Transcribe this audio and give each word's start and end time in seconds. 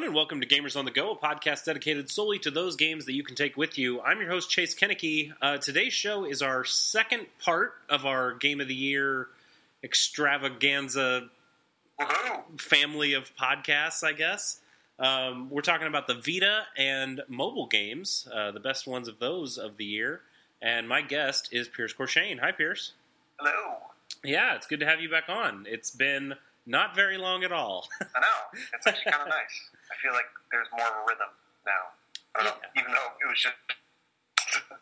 everyone, 0.00 0.16
and 0.16 0.16
welcome 0.16 0.40
to 0.40 0.46
Gamers 0.46 0.78
on 0.78 0.86
the 0.86 0.90
Go, 0.90 1.10
a 1.10 1.16
podcast 1.16 1.66
dedicated 1.66 2.08
solely 2.08 2.38
to 2.38 2.50
those 2.50 2.74
games 2.74 3.04
that 3.04 3.12
you 3.12 3.22
can 3.22 3.36
take 3.36 3.58
with 3.58 3.76
you. 3.76 4.00
I'm 4.00 4.18
your 4.18 4.30
host, 4.30 4.48
Chase 4.48 4.74
Kennecke. 4.74 5.30
Uh, 5.42 5.58
today's 5.58 5.92
show 5.92 6.24
is 6.24 6.40
our 6.40 6.64
second 6.64 7.26
part 7.38 7.74
of 7.90 8.06
our 8.06 8.32
Game 8.32 8.62
of 8.62 8.68
the 8.68 8.74
Year 8.74 9.28
extravaganza 9.84 11.28
Woohoo! 12.00 12.58
family 12.58 13.12
of 13.12 13.30
podcasts, 13.36 14.02
I 14.02 14.12
guess. 14.12 14.60
Um, 14.98 15.50
we're 15.50 15.60
talking 15.60 15.86
about 15.86 16.06
the 16.06 16.14
Vita 16.14 16.62
and 16.78 17.20
mobile 17.28 17.66
games, 17.66 18.26
uh, 18.34 18.52
the 18.52 18.60
best 18.60 18.86
ones 18.86 19.06
of 19.06 19.18
those 19.18 19.58
of 19.58 19.76
the 19.76 19.84
year. 19.84 20.22
And 20.62 20.88
my 20.88 21.02
guest 21.02 21.50
is 21.52 21.68
Pierce 21.68 21.92
Corshane. 21.92 22.40
Hi, 22.40 22.52
Pierce. 22.52 22.92
Hello. 23.38 23.76
Yeah, 24.24 24.54
it's 24.54 24.66
good 24.66 24.80
to 24.80 24.86
have 24.86 25.02
you 25.02 25.10
back 25.10 25.28
on. 25.28 25.66
It's 25.68 25.90
been 25.90 26.36
not 26.64 26.94
very 26.94 27.18
long 27.18 27.44
at 27.44 27.52
all. 27.52 27.86
I 28.00 28.20
know. 28.20 28.60
It's 28.72 28.86
actually 28.86 29.12
kind 29.12 29.24
of 29.24 29.28
nice. 29.40 29.70
I 29.90 29.94
feel 30.02 30.12
like 30.12 30.30
there's 30.50 30.68
more 30.72 30.86
of 30.86 30.94
a 30.94 31.04
rhythm 31.06 31.32
now. 31.66 31.82
I 32.36 32.44
don't 32.44 32.62
know, 32.62 32.68
even 32.80 32.92
though 32.92 33.10
it 33.20 33.28
was 33.28 33.40
just. 33.40 33.56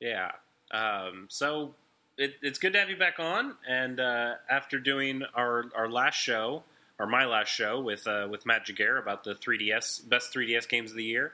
Yeah. 0.00 0.32
Um, 0.72 1.28
so 1.30 1.76
it, 2.18 2.34
it's 2.42 2.58
good 2.58 2.72
to 2.72 2.80
have 2.80 2.90
you 2.90 2.96
back 2.96 3.20
on. 3.20 3.54
And 3.68 4.00
uh, 4.00 4.32
after 4.50 4.80
doing 4.80 5.22
our, 5.32 5.66
our 5.76 5.88
last 5.88 6.16
show, 6.16 6.64
or 6.98 7.06
my 7.06 7.24
last 7.24 7.48
show 7.48 7.80
with 7.80 8.06
uh, 8.06 8.28
with 8.30 8.44
Matt 8.44 8.66
Jaguar 8.66 8.98
about 8.98 9.24
the 9.24 9.34
3DS 9.34 10.08
best 10.08 10.34
3DS 10.34 10.68
games 10.68 10.90
of 10.90 10.96
the 10.96 11.04
year, 11.04 11.32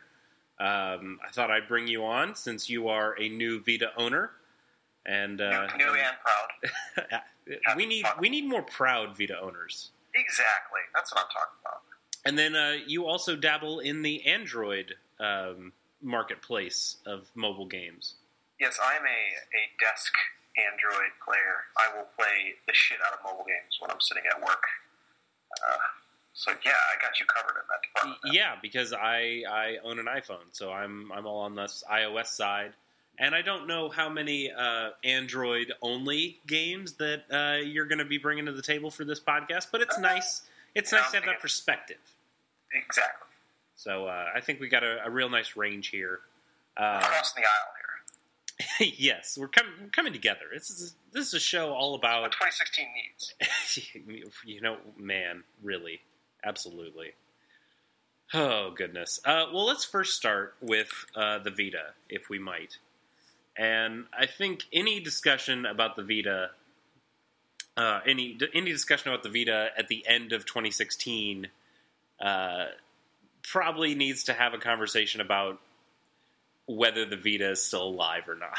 um, 0.60 1.18
I 1.26 1.30
thought 1.32 1.50
I'd 1.50 1.68
bring 1.68 1.88
you 1.88 2.04
on 2.04 2.34
since 2.34 2.68
you 2.68 2.88
are 2.88 3.14
a 3.18 3.28
new 3.28 3.62
Vita 3.62 3.90
owner. 3.96 4.30
And 5.06 5.40
uh, 5.40 5.66
new, 5.76 5.86
new 5.86 5.92
and 5.94 6.16
proud. 6.22 7.22
we 7.76 7.86
need 7.86 8.04
we 8.20 8.28
need 8.28 8.46
more 8.46 8.62
proud 8.62 9.16
Vita 9.16 9.38
owners. 9.40 9.90
Exactly. 10.14 10.80
That's 10.94 11.12
what 11.14 11.22
I'm 11.22 11.28
talking 11.28 11.58
about. 11.64 11.80
And 12.28 12.38
then 12.38 12.54
uh, 12.54 12.74
you 12.86 13.06
also 13.06 13.36
dabble 13.36 13.78
in 13.80 14.02
the 14.02 14.26
Android 14.26 14.94
um, 15.18 15.72
marketplace 16.02 16.98
of 17.06 17.26
mobile 17.34 17.64
games. 17.64 18.16
Yes, 18.60 18.78
I'm 18.84 19.00
a, 19.02 19.06
a 19.08 19.62
desk 19.80 20.12
Android 20.58 21.12
player. 21.24 21.64
I 21.78 21.96
will 21.96 22.06
play 22.18 22.54
the 22.66 22.74
shit 22.74 22.98
out 23.06 23.14
of 23.14 23.20
mobile 23.24 23.46
games 23.46 23.78
when 23.80 23.90
I'm 23.90 24.00
sitting 24.00 24.24
at 24.30 24.38
work. 24.42 24.62
Uh, 25.66 25.76
so 26.34 26.50
yeah, 26.66 26.72
I 26.72 27.00
got 27.02 27.18
you 27.18 27.24
covered 27.24 27.56
in 27.56 27.64
that 27.70 27.80
department. 28.10 28.34
Yeah, 28.34 28.56
because 28.60 28.92
I 28.92 29.44
I 29.50 29.76
own 29.82 29.98
an 29.98 30.04
iPhone, 30.04 30.52
so 30.52 30.70
I'm 30.70 31.10
I'm 31.12 31.24
all 31.26 31.40
on 31.40 31.54
this 31.54 31.82
iOS 31.90 32.26
side, 32.26 32.74
and 33.18 33.34
I 33.34 33.40
don't 33.40 33.66
know 33.66 33.88
how 33.88 34.10
many 34.10 34.52
uh, 34.52 34.90
Android 35.02 35.72
only 35.80 36.40
games 36.46 36.92
that 36.94 37.22
uh, 37.32 37.64
you're 37.64 37.86
going 37.86 38.00
to 38.00 38.04
be 38.04 38.18
bringing 38.18 38.44
to 38.46 38.52
the 38.52 38.60
table 38.60 38.90
for 38.90 39.06
this 39.06 39.18
podcast. 39.18 39.68
But 39.72 39.80
it's 39.80 39.96
Uh, 39.96 40.02
nice. 40.02 40.42
It's 40.74 40.92
nice 40.92 41.10
to 41.12 41.16
have 41.16 41.24
that 41.24 41.40
perspective. 41.40 41.96
Exactly. 42.72 43.28
So 43.76 44.06
uh, 44.06 44.26
I 44.34 44.40
think 44.40 44.60
we 44.60 44.68
got 44.68 44.82
a, 44.82 45.06
a 45.06 45.10
real 45.10 45.28
nice 45.28 45.56
range 45.56 45.88
here. 45.88 46.20
Uh, 46.76 47.00
Crossing 47.00 47.42
the 47.42 47.48
aisle 47.48 47.72
here. 47.78 47.88
yes, 48.98 49.38
we're 49.40 49.48
coming 49.48 49.72
we're 49.80 49.90
coming 49.90 50.12
together. 50.12 50.46
This 50.52 50.70
is 50.70 50.94
this 51.12 51.28
is 51.28 51.34
a 51.34 51.40
show 51.40 51.72
all 51.72 51.92
What 51.92 51.98
about 51.98 52.32
2016 52.32 52.86
needs. 52.94 54.30
you 54.44 54.60
know, 54.60 54.78
man, 54.96 55.44
really, 55.62 56.00
absolutely. 56.44 57.12
Oh 58.34 58.72
goodness. 58.72 59.20
Uh, 59.24 59.46
well, 59.52 59.64
let's 59.64 59.84
first 59.84 60.16
start 60.16 60.54
with 60.60 60.90
uh, 61.14 61.38
the 61.38 61.50
Vita, 61.50 61.94
if 62.08 62.28
we 62.28 62.38
might. 62.38 62.78
And 63.56 64.06
I 64.16 64.26
think 64.26 64.64
any 64.72 65.00
discussion 65.00 65.64
about 65.64 65.96
the 65.96 66.02
Vita, 66.02 66.50
uh, 67.76 68.00
any 68.06 68.38
any 68.54 68.70
discussion 68.72 69.10
about 69.12 69.22
the 69.22 69.30
Vita 69.30 69.70
at 69.76 69.88
the 69.88 70.06
end 70.06 70.32
of 70.32 70.44
2016, 70.46 71.48
uh, 72.20 72.66
probably 73.42 73.94
needs 73.94 74.24
to 74.24 74.32
have 74.32 74.54
a 74.54 74.58
conversation 74.58 75.20
about 75.20 75.60
whether 76.66 77.04
the 77.06 77.16
Vita 77.16 77.50
is 77.52 77.62
still 77.62 77.84
alive 77.84 78.28
or 78.28 78.34
not. 78.34 78.58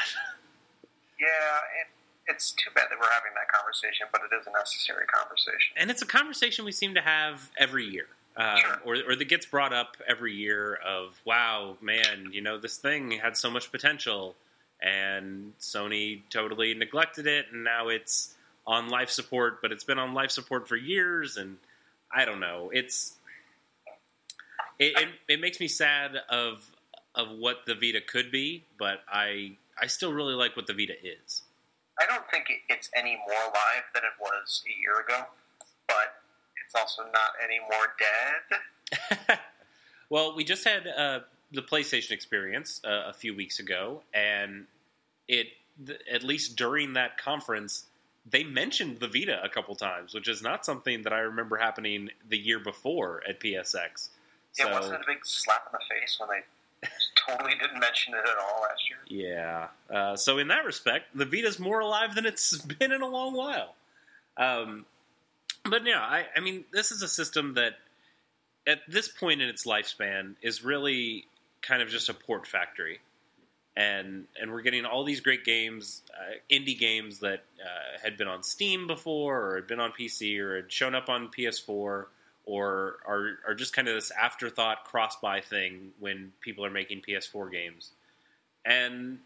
Yeah, 1.18 1.26
it, 1.26 2.32
it's 2.34 2.52
too 2.52 2.70
bad 2.74 2.86
that 2.90 2.98
we're 2.98 3.10
having 3.12 3.32
that 3.34 3.52
conversation, 3.54 4.06
but 4.10 4.22
it 4.22 4.34
is 4.40 4.46
a 4.46 4.52
necessary 4.52 5.04
conversation. 5.06 5.74
and 5.76 5.90
it's 5.90 6.00
a 6.00 6.06
conversation 6.06 6.64
we 6.64 6.72
seem 6.72 6.94
to 6.94 7.02
have 7.02 7.50
every 7.58 7.84
year, 7.84 8.06
um, 8.38 8.56
Sure. 8.56 8.80
or 8.86 8.96
or 9.12 9.16
that 9.16 9.28
gets 9.28 9.44
brought 9.44 9.74
up 9.74 9.98
every 10.08 10.32
year. 10.34 10.74
Of 10.76 11.20
wow, 11.26 11.76
man, 11.82 12.30
you 12.32 12.40
know 12.40 12.56
this 12.58 12.78
thing 12.78 13.10
had 13.10 13.36
so 13.36 13.50
much 13.50 13.70
potential, 13.70 14.34
and 14.80 15.52
Sony 15.60 16.22
totally 16.30 16.72
neglected 16.72 17.26
it, 17.26 17.46
and 17.52 17.64
now 17.64 17.88
it's 17.88 18.34
on 18.66 18.88
life 18.88 19.10
support. 19.10 19.60
But 19.60 19.72
it's 19.72 19.84
been 19.84 19.98
on 19.98 20.14
life 20.14 20.30
support 20.30 20.68
for 20.68 20.76
years, 20.76 21.36
and 21.36 21.58
I 22.10 22.24
don't 22.24 22.40
know. 22.40 22.70
It's 22.72 23.14
it, 24.80 24.98
it, 24.98 25.08
it 25.28 25.40
makes 25.40 25.60
me 25.60 25.68
sad 25.68 26.16
of 26.28 26.68
of 27.14 27.28
what 27.30 27.66
the 27.66 27.74
Vita 27.74 28.00
could 28.00 28.32
be, 28.32 28.64
but 28.78 29.00
I 29.08 29.56
I 29.80 29.86
still 29.86 30.12
really 30.12 30.34
like 30.34 30.56
what 30.56 30.66
the 30.66 30.72
Vita 30.72 30.94
is. 30.94 31.42
I 32.00 32.06
don't 32.06 32.28
think 32.30 32.46
it's 32.68 32.88
any 32.96 33.20
more 33.28 33.42
alive 33.42 33.84
than 33.94 34.04
it 34.04 34.12
was 34.18 34.64
a 34.66 34.80
year 34.80 35.00
ago, 35.00 35.26
but 35.86 36.14
it's 36.64 36.74
also 36.74 37.02
not 37.02 37.32
any 37.44 37.60
more 37.60 37.94
dead. 39.28 39.38
well, 40.10 40.34
we 40.34 40.44
just 40.44 40.66
had 40.66 40.86
uh, 40.86 41.20
the 41.52 41.60
PlayStation 41.60 42.12
experience 42.12 42.80
uh, 42.84 43.04
a 43.08 43.12
few 43.12 43.34
weeks 43.34 43.58
ago, 43.58 44.02
and 44.14 44.66
it 45.28 45.48
th- 45.86 46.00
at 46.10 46.22
least 46.22 46.56
during 46.56 46.94
that 46.94 47.18
conference, 47.18 47.84
they 48.28 48.44
mentioned 48.44 49.00
the 49.00 49.08
Vita 49.08 49.42
a 49.42 49.50
couple 49.50 49.74
times, 49.74 50.14
which 50.14 50.28
is 50.28 50.42
not 50.42 50.64
something 50.64 51.02
that 51.02 51.12
I 51.12 51.18
remember 51.18 51.56
happening 51.56 52.08
the 52.26 52.38
year 52.38 52.58
before 52.58 53.22
at 53.28 53.40
PSX. 53.40 54.08
Yeah, 54.58 54.64
So 54.66 54.72
wasn't 54.72 54.94
it 54.96 55.00
a 55.02 55.06
big 55.06 55.24
slap 55.24 55.66
in 55.66 55.78
the 55.78 55.94
face 55.94 56.18
when 56.18 56.28
they 56.30 56.88
totally 57.26 57.52
didn't 57.60 57.80
mention 57.80 58.14
it 58.14 58.28
at 58.28 58.36
all 58.38 58.62
last 58.62 58.82
year? 58.88 58.98
yeah, 59.28 59.68
uh, 59.94 60.16
so 60.16 60.38
in 60.38 60.48
that 60.48 60.64
respect, 60.64 61.06
the 61.14 61.24
Vita's 61.24 61.58
more 61.58 61.80
alive 61.80 62.14
than 62.14 62.26
it's 62.26 62.56
been 62.78 62.92
in 62.92 63.02
a 63.02 63.08
long 63.08 63.34
while. 63.34 63.74
Um, 64.36 64.86
but 65.64 65.84
yeah, 65.84 66.00
I, 66.00 66.24
I 66.36 66.40
mean, 66.40 66.64
this 66.72 66.90
is 66.90 67.02
a 67.02 67.08
system 67.08 67.54
that 67.54 67.74
at 68.66 68.80
this 68.88 69.08
point 69.08 69.42
in 69.42 69.48
its 69.48 69.66
lifespan 69.66 70.34
is 70.42 70.64
really 70.64 71.26
kind 71.62 71.82
of 71.82 71.88
just 71.88 72.08
a 72.08 72.14
port 72.14 72.46
factory. 72.46 73.00
And 73.76 74.26
and 74.40 74.50
we're 74.50 74.62
getting 74.62 74.84
all 74.84 75.04
these 75.04 75.20
great 75.20 75.44
games, 75.44 76.02
uh, 76.12 76.34
indie 76.50 76.78
games 76.78 77.20
that 77.20 77.44
uh, 77.62 77.98
had 78.02 78.16
been 78.18 78.26
on 78.26 78.42
Steam 78.42 78.86
before, 78.86 79.40
or 79.40 79.54
had 79.56 79.66
been 79.68 79.80
on 79.80 79.92
PC, 79.92 80.38
or 80.40 80.56
had 80.56 80.72
shown 80.72 80.94
up 80.94 81.08
on 81.08 81.28
PS4, 81.28 82.06
or 82.44 82.96
are 83.06 83.38
are 83.46 83.54
just 83.54 83.72
kind 83.72 83.88
of 83.88 83.94
this 83.94 84.10
afterthought 84.10 84.84
cross-buy 84.84 85.40
thing 85.40 85.92
when 85.98 86.32
people 86.40 86.64
are 86.64 86.70
making 86.70 87.02
PS4 87.06 87.50
games. 87.50 87.90
And 88.64 89.18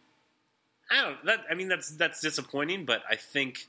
I 0.91 1.03
don't 1.03 1.25
that 1.27 1.41
I 1.51 1.55
mean 1.55 1.69
that's 1.69 1.91
that's 1.91 2.21
disappointing, 2.21 2.85
but 2.85 3.03
I 3.09 3.17
think 3.17 3.69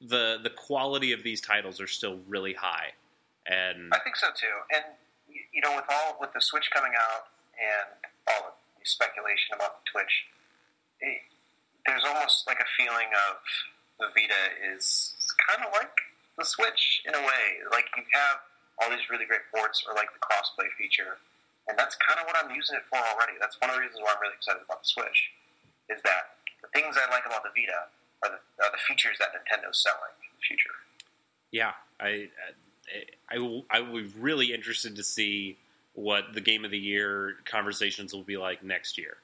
the 0.00 0.38
the 0.42 0.50
quality 0.50 1.12
of 1.12 1.22
these 1.22 1.40
titles 1.40 1.80
are 1.80 1.86
still 1.86 2.18
really 2.28 2.54
high. 2.54 2.92
And 3.46 3.92
I 3.92 3.98
think 4.00 4.16
so 4.16 4.28
too. 4.34 4.74
And 4.74 4.84
you 5.52 5.60
know, 5.62 5.74
with 5.76 5.84
all 5.88 6.16
with 6.20 6.32
the 6.32 6.40
Switch 6.40 6.68
coming 6.72 6.92
out 6.96 7.28
and 7.56 7.88
all 8.28 8.56
the 8.78 8.84
speculation 8.84 9.54
about 9.54 9.84
the 9.84 9.90
Switch, 9.90 10.24
it, 11.00 11.18
there's 11.86 12.04
almost 12.04 12.46
like 12.46 12.60
a 12.60 12.68
feeling 12.76 13.08
of 13.30 13.36
the 13.98 14.06
Vita 14.14 14.74
is 14.74 15.14
kind 15.46 15.64
of 15.66 15.72
like 15.72 15.96
the 16.38 16.44
Switch 16.44 17.02
in 17.06 17.14
a 17.14 17.20
way. 17.20 17.44
Like 17.70 17.86
you 17.96 18.04
have 18.12 18.38
all 18.82 18.90
these 18.90 19.08
really 19.10 19.24
great 19.24 19.44
ports, 19.54 19.84
or 19.88 19.94
like 19.94 20.12
the 20.12 20.20
crossplay 20.20 20.68
feature, 20.76 21.16
and 21.68 21.78
that's 21.78 21.96
kind 21.96 22.20
of 22.20 22.26
what 22.26 22.36
I'm 22.36 22.54
using 22.54 22.76
it 22.76 22.84
for 22.88 22.98
already. 22.98 23.34
That's 23.40 23.56
one 23.60 23.70
of 23.70 23.76
the 23.76 23.82
reasons 23.82 24.00
why 24.04 24.12
I'm 24.14 24.20
really 24.20 24.36
excited 24.36 24.62
about 24.64 24.82
the 24.82 24.88
Switch. 24.88 25.32
Is 25.88 26.02
that 26.04 26.36
the 26.62 26.68
things 26.74 26.96
I 26.98 27.08
like 27.10 27.24
about 27.26 27.42
the 27.42 27.50
Vita 27.54 27.88
are 28.24 28.30
the, 28.36 28.40
are 28.64 28.72
the 28.72 28.82
features 28.88 29.16
that 29.20 29.30
Nintendo's 29.32 29.78
selling 29.80 30.12
in 30.20 30.32
the 30.36 30.42
future. 30.44 30.76
yeah, 31.52 31.72
I 32.00 32.28
I 33.30 33.38
will 33.38 33.64
I 33.70 33.80
will 33.80 34.02
be 34.02 34.12
really 34.18 34.52
interested 34.52 34.96
to 34.96 35.02
see 35.02 35.56
what 35.94 36.34
the 36.34 36.40
game 36.40 36.64
of 36.64 36.70
the 36.70 36.78
year 36.78 37.36
conversations 37.46 38.12
will 38.12 38.22
be 38.22 38.36
like 38.36 38.62
next 38.62 38.98
year. 38.98 39.16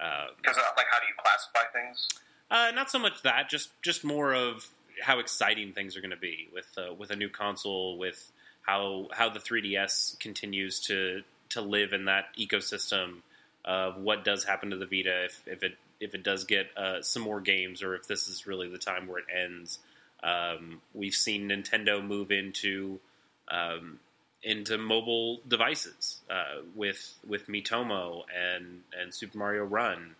Um, 0.00 0.34
Because 0.42 0.56
uh, 0.56 0.62
like, 0.76 0.86
how 0.90 0.98
do 0.98 1.06
you 1.06 1.14
classify 1.16 1.70
things? 1.72 2.08
Uh, 2.50 2.72
not 2.74 2.90
so 2.90 2.98
much 2.98 3.22
that, 3.22 3.48
just 3.48 3.70
just 3.82 4.02
more 4.04 4.32
of 4.34 4.66
how 5.00 5.18
exciting 5.18 5.72
things 5.72 5.96
are 5.96 6.00
going 6.00 6.10
to 6.10 6.16
be 6.16 6.48
with 6.52 6.68
uh, 6.76 6.92
with 6.94 7.10
a 7.10 7.16
new 7.16 7.28
console, 7.28 7.98
with 7.98 8.30
how 8.62 9.08
how 9.12 9.30
the 9.30 9.40
3DS 9.40 10.18
continues 10.18 10.80
to 10.80 11.22
to 11.50 11.60
live 11.60 11.92
in 11.92 12.06
that 12.06 12.26
ecosystem 12.38 13.16
of 13.64 13.96
what 13.98 14.24
does 14.24 14.44
happen 14.44 14.70
to 14.70 14.76
the 14.76 14.86
Vita 14.86 15.24
if, 15.24 15.42
if 15.46 15.62
it 15.62 15.76
if 16.00 16.14
it 16.14 16.22
does 16.22 16.44
get 16.44 16.66
uh, 16.76 17.02
some 17.02 17.22
more 17.22 17.40
games, 17.40 17.82
or 17.82 17.94
if 17.94 18.06
this 18.06 18.28
is 18.28 18.46
really 18.46 18.68
the 18.68 18.78
time 18.78 19.06
where 19.06 19.18
it 19.18 19.26
ends. 19.34 19.78
Um, 20.22 20.80
we've 20.94 21.14
seen 21.14 21.48
Nintendo 21.48 22.04
move 22.04 22.30
into 22.30 23.00
um, 23.48 23.98
into 24.42 24.78
mobile 24.78 25.40
devices 25.46 26.20
uh, 26.30 26.62
with 26.74 27.18
with 27.26 27.46
Miitomo 27.48 28.22
and 28.34 28.82
and 28.98 29.12
Super 29.12 29.38
Mario 29.38 29.64
Run 29.64 30.14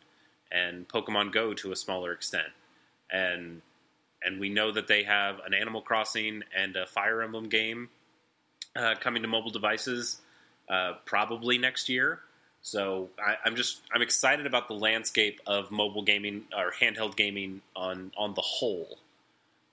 and 0.52 0.86
Pokemon 0.88 1.32
Go 1.32 1.54
to 1.54 1.72
a 1.72 1.76
smaller 1.76 2.12
extent. 2.12 2.48
And 3.10 3.62
and 4.22 4.40
we 4.40 4.48
know 4.48 4.72
that 4.72 4.86
they 4.86 5.02
have 5.04 5.40
an 5.46 5.54
Animal 5.54 5.80
Crossing 5.80 6.42
and 6.56 6.76
a 6.76 6.86
Fire 6.86 7.22
Emblem 7.22 7.48
game 7.48 7.88
uh, 8.76 8.94
coming 9.00 9.22
to 9.22 9.28
mobile 9.28 9.50
devices 9.50 10.20
uh, 10.68 10.94
probably 11.04 11.58
next 11.58 11.88
year. 11.88 12.20
So 12.62 13.08
I, 13.18 13.48
am 13.48 13.56
just 13.56 13.80
I'm 13.92 14.02
excited 14.02 14.46
about 14.46 14.68
the 14.68 14.74
landscape 14.74 15.40
of 15.46 15.70
mobile 15.70 16.02
gaming 16.02 16.44
or 16.56 16.72
handheld 16.72 17.16
gaming 17.16 17.62
on 17.74 18.12
on 18.16 18.34
the 18.34 18.42
whole. 18.42 18.98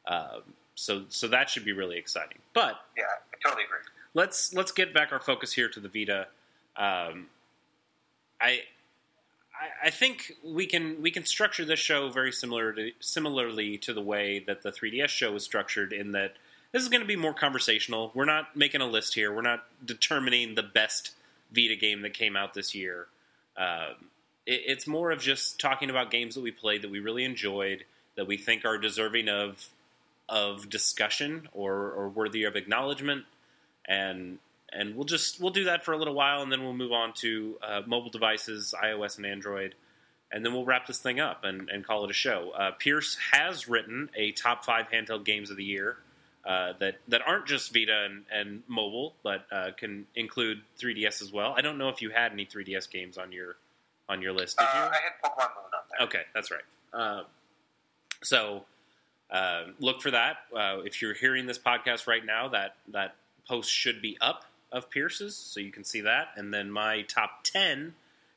Um, 0.06 0.42
so 0.76 1.04
so 1.10 1.28
that 1.28 1.50
should 1.50 1.66
be 1.66 1.74
really 1.74 1.98
exciting. 1.98 2.38
But 2.54 2.80
yeah, 2.98 3.04
I 3.04 3.38
totally 3.44 3.66
agree. 3.66 3.80
Let's 4.14 4.54
let's 4.54 4.72
get 4.72 4.94
back 4.94 5.12
our 5.12 5.20
focus 5.20 5.52
here 5.52 5.68
to 5.70 5.80
the 5.82 5.90
Vita. 5.90 6.28
Um, 6.78 7.28
I 8.40 8.62
I, 9.84 9.90
think 9.90 10.34
we 10.44 10.66
can 10.66 11.02
we 11.02 11.12
can 11.12 11.26
structure 11.26 11.66
this 11.66 11.80
show 11.80 12.10
very 12.10 12.32
similar 12.32 12.74
to, 12.74 12.92
similarly 13.00 13.78
to 13.80 13.94
the 13.94 14.02
way 14.02 14.44
that 14.48 14.62
the 14.62 14.72
3DS 14.72 15.10
show 15.10 15.32
was 15.32 15.44
structured. 15.44 15.94
In 15.94 16.12
that 16.14 16.34
this 16.72 16.84
is 16.84 16.90
going 16.90 17.02
to 17.02 17.08
be 17.08 17.16
more 17.16 17.34
conversational. 17.34 18.12
We're 18.14 18.26
not 18.26 18.56
making 18.56 18.82
a 18.82 18.88
list 18.88 19.14
here. 19.14 19.34
We're 19.34 19.42
not 19.42 19.66
determining 19.84 20.56
the 20.56 20.64
best 20.64 21.12
Vita 21.52 21.76
game 21.76 22.02
that 22.02 22.14
came 22.14 22.36
out 22.36 22.54
this 22.54 22.76
year. 22.76 23.08
Um, 23.56 24.10
it, 24.46 24.62
it's 24.66 24.88
more 24.88 25.12
of 25.12 25.20
just 25.20 25.60
talking 25.60 25.90
about 25.90 26.12
games 26.12 26.36
that 26.36 26.42
we 26.42 26.52
played 26.52 26.82
that 26.82 26.92
we 26.92 27.00
really 27.00 27.24
enjoyed, 27.24 27.86
that 28.16 28.28
we 28.28 28.38
think 28.38 28.66
are 28.66 28.78
deserving 28.78 29.30
of 29.30 29.70
of 30.30 30.70
discussion 30.70 31.48
or, 31.54 31.92
or 31.92 32.10
worthy 32.10 32.44
of 32.44 32.58
acknowledgement, 32.58 33.24
and 33.86 34.40
and 34.74 34.96
we'll 34.96 35.06
just 35.06 35.40
we'll 35.40 35.52
do 35.52 35.66
that 35.66 35.84
for 35.86 35.94
a 35.94 35.98
little 35.98 36.14
while, 36.14 36.42
and 36.42 36.52
then 36.52 36.64
we'll 36.64 36.74
move 36.74 36.92
on 36.92 37.14
to 37.14 37.58
uh, 37.62 37.82
mobile 37.86 38.10
devices, 38.10 38.74
iOS 38.82 39.18
and 39.18 39.26
Android, 39.26 39.76
and 40.32 40.46
then 40.46 40.54
we'll 40.54 40.66
wrap 40.66 40.88
this 40.88 41.00
thing 41.00 41.20
up 41.20 41.44
and, 41.44 41.70
and 41.70 41.86
call 41.86 42.04
it 42.04 42.12
a 42.12 42.14
show. 42.14 42.52
Uh, 42.58 42.72
Pierce 42.72 43.18
has 43.32 43.68
written 43.68 44.10
a 44.16 44.32
top 44.34 44.66
five 44.66 44.88
handheld 44.90 45.24
games 45.24 45.50
of 45.50 45.58
the 45.58 45.64
year 45.64 45.98
uh, 46.46 46.74
that 46.80 46.96
that 47.08 47.22
aren't 47.26 47.46
just 47.46 47.74
Vita 47.74 48.06
and, 48.06 48.24
and 48.34 48.64
mobile, 48.68 49.14
but 49.24 49.46
uh, 49.52 49.72
can 49.78 50.06
include 50.16 50.62
3DS 50.80 51.22
as 51.22 51.32
well. 51.32 51.54
I 51.58 51.62
don't 51.62 51.78
know 51.78 51.90
if 51.90 52.02
you 52.02 52.10
had 52.10 52.34
any 52.34 52.46
3DS 52.46 52.90
games 52.90 53.18
on 53.18 53.32
your 53.32 53.56
on 54.10 54.22
your 54.22 54.34
list. 54.34 54.58
Did 54.58 54.64
you? 54.74 54.80
Uh, 54.80 54.90
I 54.92 54.96
had 54.96 55.14
Pokemon 55.24 55.50
Moon 55.56 55.72
on 55.74 55.82
there. 55.98 56.08
Okay, 56.08 56.22
that's 56.34 56.52
right. 56.52 56.62
Uh, 56.94 57.24
so. 58.24 58.66
look 59.80 60.02
for 60.02 60.12
that. 60.12 60.38
if 60.54 61.02
you're 61.02 61.14
hearing 61.14 61.46
this 61.46 61.60
podcast 61.60 62.06
right 62.06 62.26
now, 62.26 62.50
that 62.50 62.76
that 62.90 63.16
post 63.48 63.72
should 63.72 64.02
be 64.02 64.18
up 64.20 64.44
of 64.72 64.90
Pierce's, 64.90 65.36
so 65.36 65.60
you 65.60 65.72
can 65.72 65.84
see 65.84 66.02
that. 66.02 66.30
And 66.36 66.54
then 66.54 66.72
my 66.72 67.04
top 67.04 67.44
ten 67.44 67.94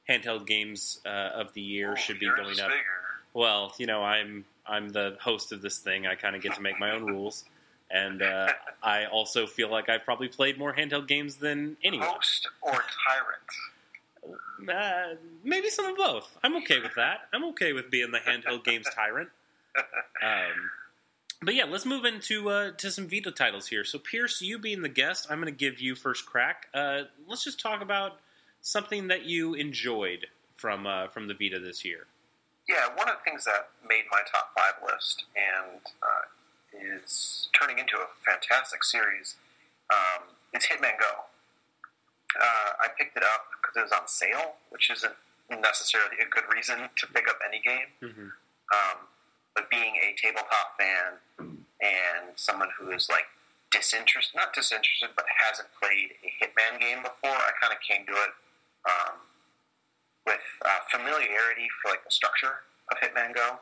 handheld 0.09 0.47
games 0.47 1.01
uh, 1.07 1.09
of 1.09 1.53
the 1.55 1.61
year 1.61 1.93
oh, 1.93 1.97
should 1.97 2.19
be 2.19 2.27
going 2.27 2.61
up. 2.61 2.69
Bigger. 2.69 3.01
Well, 3.33 3.73
you 3.79 3.87
know, 3.87 4.03
I'm 4.03 4.45
I'm 4.67 4.89
the 4.91 5.17
host 5.21 5.53
of 5.53 5.63
this 5.63 5.79
thing. 5.79 6.07
I 6.07 6.15
kind 6.15 6.37
of 6.37 6.43
get 6.43 6.55
to 6.55 6.61
make 6.61 6.79
my 6.79 6.93
own 6.93 7.05
rules, 7.05 7.45
and 7.91 8.23
uh, 8.23 8.53
I 8.83 9.07
also 9.07 9.47
feel 9.47 9.71
like 9.71 9.89
I've 9.89 10.05
probably 10.05 10.29
played 10.29 10.59
more 10.59 10.75
handheld 10.75 11.07
games 11.07 11.37
than 11.37 11.77
anyone. 11.83 12.09
Host 12.09 12.49
or 12.63 12.73
tyrant? 12.73 13.41
Uh, 14.69 15.17
maybe 15.43 15.71
some 15.71 15.87
of 15.87 15.97
both. 15.97 16.37
I'm 16.43 16.57
okay 16.57 16.81
with 16.81 16.95
that. 16.97 17.21
I'm 17.33 17.45
okay 17.47 17.73
with 17.73 17.91
being 17.91 18.11
the 18.11 18.19
handheld 18.19 18.65
games 18.65 18.87
tyrant. 18.95 19.29
Um, 20.23 20.71
but 21.43 21.55
yeah, 21.55 21.65
let's 21.65 21.87
move 21.87 22.05
into 22.05 22.51
uh, 22.51 22.73
to 22.73 22.91
some 22.91 23.09
Vita 23.09 23.31
titles 23.31 23.67
here. 23.67 23.85
So 23.85 23.99
Pierce, 23.99 24.43
you 24.43 24.59
being 24.59 24.83
the 24.83 24.89
guest, 24.89 25.27
I'm 25.31 25.41
going 25.41 25.53
to 25.53 25.59
give 25.59 25.81
you 25.81 25.95
first 25.95 26.27
crack. 26.27 26.67
Uh, 26.75 27.03
let's 27.27 27.45
just 27.45 27.61
talk 27.61 27.83
about 27.83 28.21
something 28.61 29.09
that 29.09 29.25
you 29.25 29.55
enjoyed 29.55 30.27
from 30.55 30.87
uh, 30.87 31.09
from 31.09 31.29
the 31.29 31.35
Vita 31.35 31.59
this 31.59 31.85
year. 31.85 32.07
Yeah, 32.69 32.89
one 32.95 33.09
of 33.09 33.17
the 33.17 33.31
things 33.31 33.45
that 33.47 33.71
made 33.89 34.05
my 34.13 34.21
top 34.31 34.53
five 34.55 34.93
list 34.93 35.25
and 35.35 35.81
uh, 36.03 37.03
is 37.03 37.49
turning 37.59 37.79
into 37.79 37.97
a 37.97 38.07
fantastic 38.25 38.85
series 38.85 39.37
um, 39.91 40.29
is 40.55 40.65
Hitman 40.65 40.99
Go. 41.01 41.25
Uh, 42.39 42.85
I 42.85 42.89
picked 42.97 43.17
it 43.17 43.25
up 43.25 43.47
because 43.59 43.77
it 43.77 43.83
was 43.83 43.93
on 43.93 44.07
sale, 44.07 44.55
which 44.69 44.91
isn't 44.91 45.15
necessarily 45.51 46.17
a 46.23 46.29
good 46.31 46.45
reason 46.55 46.79
to 46.95 47.07
pick 47.09 47.29
up 47.29 47.39
any 47.45 47.61
game. 47.65 47.91
Mm-hmm. 48.03 48.29
Um, 48.71 48.99
but 49.55 49.71
being 49.71 49.95
a 49.99 50.15
tabletop 50.21 50.79
fan 50.79 51.19
and 51.81 52.37
someone 52.37 52.69
who 52.79 52.91
is 52.93 53.09
like 53.09 53.27
disinterested, 53.73 54.35
not 54.35 54.53
disinterested, 54.53 55.11
but 55.17 55.25
hasn't 55.31 55.69
played 55.79 56.19
a 56.23 56.31
Hitman 56.39 56.79
game 56.79 57.03
before, 57.03 57.39
I 57.39 57.55
kind 57.61 57.73
of 57.73 57.81
came 57.81 58.05
to 58.07 58.13
it 58.13 58.33
um, 58.87 59.17
with 60.27 60.43
uh, 60.65 60.83
familiarity 60.91 61.71
for 61.81 61.91
like 61.91 62.05
the 62.05 62.11
structure 62.11 62.67
of 62.91 62.99
Hitman 62.99 63.35
Go, 63.35 63.59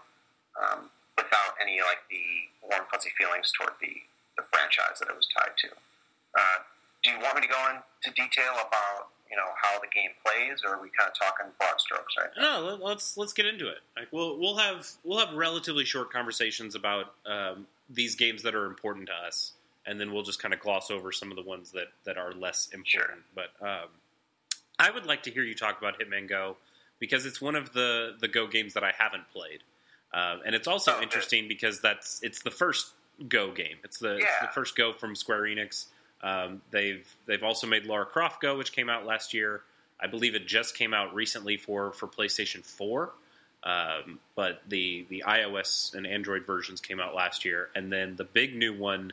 um, 0.56 0.90
without 1.17 1.55
any 1.61 1.81
like 1.85 2.02
the 2.11 2.49
warm 2.64 2.88
fuzzy 2.90 3.12
feelings 3.17 3.52
toward 3.52 3.76
the, 3.81 3.93
the 4.37 4.44
franchise 4.50 4.99
that 5.00 5.08
it 5.08 5.17
was 5.17 5.29
tied 5.31 5.55
to. 5.67 5.70
Uh, 6.37 6.58
do 7.05 7.11
you 7.12 7.19
want 7.20 7.37
me 7.37 7.43
to 7.43 7.50
go 7.50 7.61
into 7.70 8.11
detail 8.17 8.56
about 8.58 9.14
you 9.30 9.36
know 9.36 9.48
how 9.60 9.78
the 9.80 9.86
game 9.94 10.10
plays, 10.25 10.62
or 10.64 10.76
are 10.76 10.82
we 10.82 10.88
kind 10.96 11.10
of 11.10 11.19
talking 11.19 11.46
broad 11.58 11.80
strokes 11.80 12.14
right 12.19 12.30
now? 12.36 12.60
No, 12.60 12.84
let's 12.84 13.16
let's 13.16 13.32
get 13.32 13.46
into 13.46 13.69
it. 13.69 13.78
Like 13.96 14.08
we'll 14.12 14.38
we'll 14.38 14.56
have 14.56 14.86
we'll 15.04 15.25
have 15.25 15.34
relatively 15.34 15.84
short 15.84 16.10
conversations 16.12 16.75
about 16.75 17.14
um, 17.26 17.66
these 17.90 18.14
games 18.14 18.42
that 18.42 18.54
are 18.54 18.66
important 18.66 19.06
to 19.08 19.12
us, 19.12 19.52
and 19.86 20.00
then 20.00 20.12
we'll 20.12 20.22
just 20.22 20.40
kind 20.40 20.54
of 20.54 20.60
gloss 20.60 20.90
over 20.90 21.12
some 21.12 21.30
of 21.30 21.36
the 21.36 21.42
ones 21.42 21.72
that 21.72 21.88
that 22.04 22.19
are 22.19 22.32
less 22.32 22.69
important. 22.72 23.20
Sure. 23.34 23.48
But 23.60 23.66
um, 23.66 23.88
I 24.78 24.90
would 24.90 25.06
like 25.06 25.25
to 25.25 25.30
hear 25.30 25.42
you 25.42 25.54
talk 25.54 25.78
about 25.78 25.98
Hitman 25.98 26.28
Go 26.28 26.56
because 26.98 27.26
it's 27.26 27.40
one 27.40 27.56
of 27.56 27.72
the 27.72 28.16
the 28.20 28.28
Go 28.28 28.46
games 28.46 28.75
that 28.75 28.84
I 28.84 28.92
haven't 28.96 29.28
played, 29.32 29.60
uh, 30.12 30.36
and 30.44 30.54
it's 30.54 30.69
also 30.69 30.94
oh, 30.96 31.02
interesting 31.02 31.48
because 31.48 31.80
that's 31.80 32.20
it's 32.22 32.42
the 32.42 32.50
first 32.50 32.92
Go 33.28 33.52
game. 33.52 33.76
It's 33.82 33.98
the, 33.98 34.10
yeah. 34.10 34.25
it's 34.25 34.40
the 34.40 34.52
first 34.54 34.76
Go 34.76 34.92
from 34.92 35.16
Square 35.16 35.42
Enix. 35.42 35.86
Um, 36.22 36.62
they've 36.70 37.06
they've 37.26 37.42
also 37.42 37.66
made 37.66 37.87
Lara 37.87 38.06
Croft 38.06 38.40
Go, 38.40 38.56
which 38.58 38.72
came 38.72 38.88
out 38.88 39.06
last 39.06 39.34
year. 39.34 39.62
I 40.00 40.06
believe 40.06 40.34
it 40.34 40.46
just 40.46 40.76
came 40.76 40.94
out 40.94 41.14
recently 41.14 41.56
for 41.56 41.92
for 41.92 42.06
PlayStation 42.06 42.64
Four, 42.64 43.12
um, 43.62 44.18
but 44.34 44.62
the 44.68 45.06
the 45.08 45.25
iOS 45.26 45.94
and 45.94 46.06
Android 46.06 46.46
versions 46.46 46.80
came 46.80 47.00
out 47.00 47.14
last 47.14 47.44
year, 47.44 47.68
and 47.75 47.92
then 47.92 48.16
the 48.16 48.25
big 48.25 48.56
new 48.56 48.76
one 48.76 49.12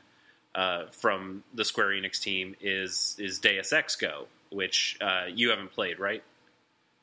uh, 0.56 0.86
from 0.92 1.44
the 1.54 1.66
Square 1.66 1.90
Enix 1.90 2.20
team 2.20 2.56
is 2.62 3.16
is 3.20 3.40
Deus 3.40 3.72
Ex 3.72 3.96
Go, 3.96 4.28
which 4.50 4.98
uh, 5.02 5.26
you 5.34 5.50
haven't 5.50 5.74
played, 5.74 6.00
right? 6.00 6.24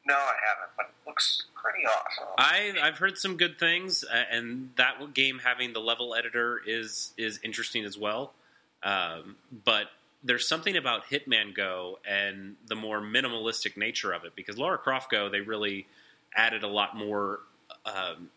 No, 0.05 0.15
I 0.15 0.19
haven't, 0.19 0.73
but 0.77 0.87
it 0.87 1.09
looks 1.09 1.45
pretty 1.55 1.87
awesome. 1.87 2.35
I, 2.37 2.73
I've 2.83 2.99
heard 2.99 3.19
some 3.19 3.37
good 3.37 3.59
things, 3.59 4.05
and 4.05 4.71
that 4.77 5.15
game 5.15 5.39
having 5.39 5.73
the 5.73 5.81
level 5.81 6.15
editor 6.15 6.61
is 6.67 7.13
is 7.17 7.39
interesting 7.45 7.85
as 7.85 7.97
well. 7.97 8.33
Um, 8.83 9.37
but 9.65 9.87
there's 10.25 10.47
something 10.47 10.77
about 10.77 11.07
Hitman 11.07 11.55
Go 11.55 11.99
and 12.09 12.57
the 12.67 12.75
more 12.75 13.01
minimalistic 13.01 13.77
nature 13.77 14.13
of 14.13 14.25
it 14.25 14.35
because 14.37 14.59
Lara 14.59 14.79
Croft 14.79 15.11
Go 15.11 15.29
they 15.29 15.41
really 15.41 15.87
added 16.35 16.63
a 16.63 16.69
lot 16.69 16.97
more 16.97 17.41
um, 17.87 18.31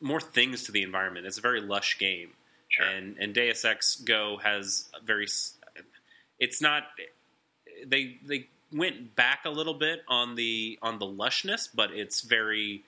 more 0.00 0.20
things 0.20 0.64
to 0.64 0.72
the 0.72 0.82
environment. 0.82 1.26
It's 1.26 1.38
a 1.38 1.42
very 1.42 1.60
lush 1.60 1.98
game, 1.98 2.30
sure. 2.68 2.86
and 2.86 3.16
and 3.18 3.34
Deus 3.34 3.64
Ex 3.64 3.96
Go 3.96 4.38
has 4.42 4.88
very 5.04 5.26
it's 6.38 6.60
not 6.60 6.84
they 7.86 8.18
they 8.26 8.48
went 8.72 9.14
back 9.14 9.44
a 9.44 9.50
little 9.50 9.74
bit 9.74 10.02
on 10.08 10.34
the 10.34 10.78
on 10.82 10.98
the 10.98 11.06
lushness, 11.06 11.68
but 11.72 11.92
it's 11.92 12.22
very 12.22 12.82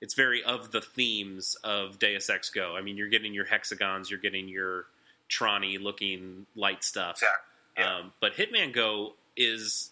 it's 0.00 0.14
very 0.14 0.42
of 0.44 0.72
the 0.72 0.80
themes 0.80 1.56
of 1.64 1.98
Deus 1.98 2.30
Ex 2.30 2.50
Go. 2.50 2.74
I 2.76 2.82
mean, 2.82 2.96
you're 2.96 3.08
getting 3.08 3.34
your 3.34 3.44
hexagons, 3.44 4.10
you're 4.10 4.20
getting 4.20 4.48
your 4.48 4.86
Tronny 5.28 5.78
looking 5.78 6.46
light 6.54 6.84
stuff. 6.84 7.22
Yeah. 7.22 7.96
Um, 7.96 8.12
but 8.20 8.34
Hitman 8.34 8.72
Go 8.72 9.14
is 9.36 9.90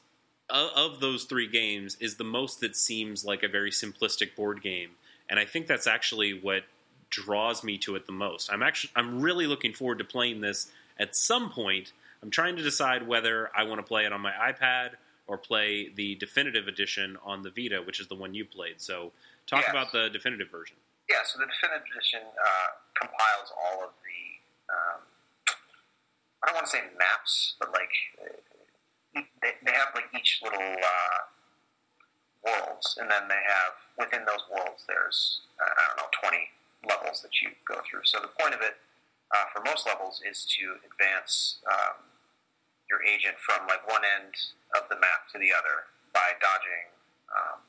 of, 0.48 0.70
of 0.74 1.00
those 1.00 1.24
three 1.24 1.48
games 1.48 1.96
is 2.00 2.16
the 2.16 2.24
most 2.24 2.60
that 2.60 2.76
seems 2.76 3.24
like 3.24 3.42
a 3.42 3.48
very 3.48 3.70
simplistic 3.70 4.34
board 4.36 4.62
game, 4.62 4.90
and 5.28 5.38
I 5.38 5.44
think 5.44 5.66
that's 5.66 5.86
actually 5.86 6.32
what 6.32 6.62
draws 7.10 7.62
me 7.62 7.78
to 7.78 7.94
it 7.94 8.06
the 8.06 8.12
most. 8.12 8.50
I'm 8.52 8.62
actually 8.62 8.90
I'm 8.96 9.20
really 9.20 9.46
looking 9.46 9.72
forward 9.72 9.98
to 9.98 10.04
playing 10.04 10.40
this 10.40 10.70
at 10.98 11.14
some 11.14 11.50
point. 11.50 11.92
I'm 12.22 12.30
trying 12.30 12.56
to 12.56 12.62
decide 12.62 13.06
whether 13.06 13.50
I 13.54 13.64
want 13.64 13.80
to 13.80 13.86
play 13.86 14.06
it 14.06 14.12
on 14.12 14.20
my 14.20 14.32
iPad 14.32 14.90
or 15.26 15.38
play 15.38 15.90
the 15.94 16.14
definitive 16.16 16.68
edition 16.68 17.16
on 17.24 17.42
the 17.42 17.50
Vita, 17.50 17.82
which 17.82 18.00
is 18.00 18.08
the 18.08 18.14
one 18.14 18.34
you 18.34 18.44
played. 18.44 18.80
So, 18.80 19.12
talk 19.46 19.62
yes. 19.62 19.70
about 19.70 19.92
the 19.92 20.08
definitive 20.10 20.50
version. 20.50 20.76
Yeah, 21.08 21.18
so 21.24 21.38
the 21.38 21.46
definitive 21.46 21.84
edition 21.94 22.20
uh, 22.20 22.70
compiles 22.98 23.52
all 23.56 23.84
of 23.84 23.90
the 24.04 24.72
um, 24.72 25.00
I 26.44 26.52
don't 26.52 26.60
want 26.60 26.66
to 26.68 26.76
say 26.76 26.84
maps, 27.00 27.56
but 27.58 27.72
like 27.72 27.88
they, 29.40 29.56
they 29.64 29.72
have 29.72 29.96
like 29.96 30.12
each 30.12 30.44
little 30.44 30.60
uh, 30.60 31.20
worlds, 32.44 32.98
and 33.00 33.08
then 33.10 33.24
they 33.32 33.40
have 33.40 33.72
within 33.96 34.28
those 34.28 34.44
worlds 34.52 34.84
there's 34.84 35.40
uh, 35.56 35.64
I 35.64 35.82
don't 35.88 36.04
know 36.04 36.10
twenty 36.20 36.52
levels 36.84 37.24
that 37.24 37.32
you 37.40 37.48
go 37.64 37.80
through. 37.88 38.04
So 38.04 38.20
the 38.20 38.28
point 38.36 38.52
of 38.52 38.60
it 38.60 38.76
uh, 39.32 39.48
for 39.56 39.64
most 39.64 39.88
levels 39.88 40.20
is 40.20 40.44
to 40.60 40.76
advance 40.84 41.64
um, 41.64 42.04
your 42.92 43.00
agent 43.08 43.40
from 43.40 43.64
like 43.64 43.88
one 43.88 44.04
end 44.04 44.36
of 44.76 44.84
the 44.92 45.00
map 45.00 45.24
to 45.32 45.40
the 45.40 45.48
other 45.48 45.88
by 46.12 46.36
dodging 46.44 46.92
um, 47.32 47.64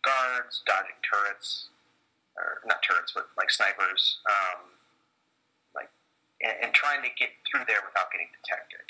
guards, 0.00 0.64
dodging 0.64 0.96
turrets, 1.04 1.68
or 2.40 2.64
not 2.64 2.80
turrets, 2.80 3.12
but 3.12 3.28
like 3.36 3.50
snipers. 3.52 4.24
Um, 4.24 4.71
and, 6.42 6.54
and 6.62 6.70
trying 6.74 7.02
to 7.02 7.10
get 7.18 7.30
through 7.48 7.64
there 7.66 7.80
without 7.86 8.10
getting 8.10 8.28
detected. 8.42 8.84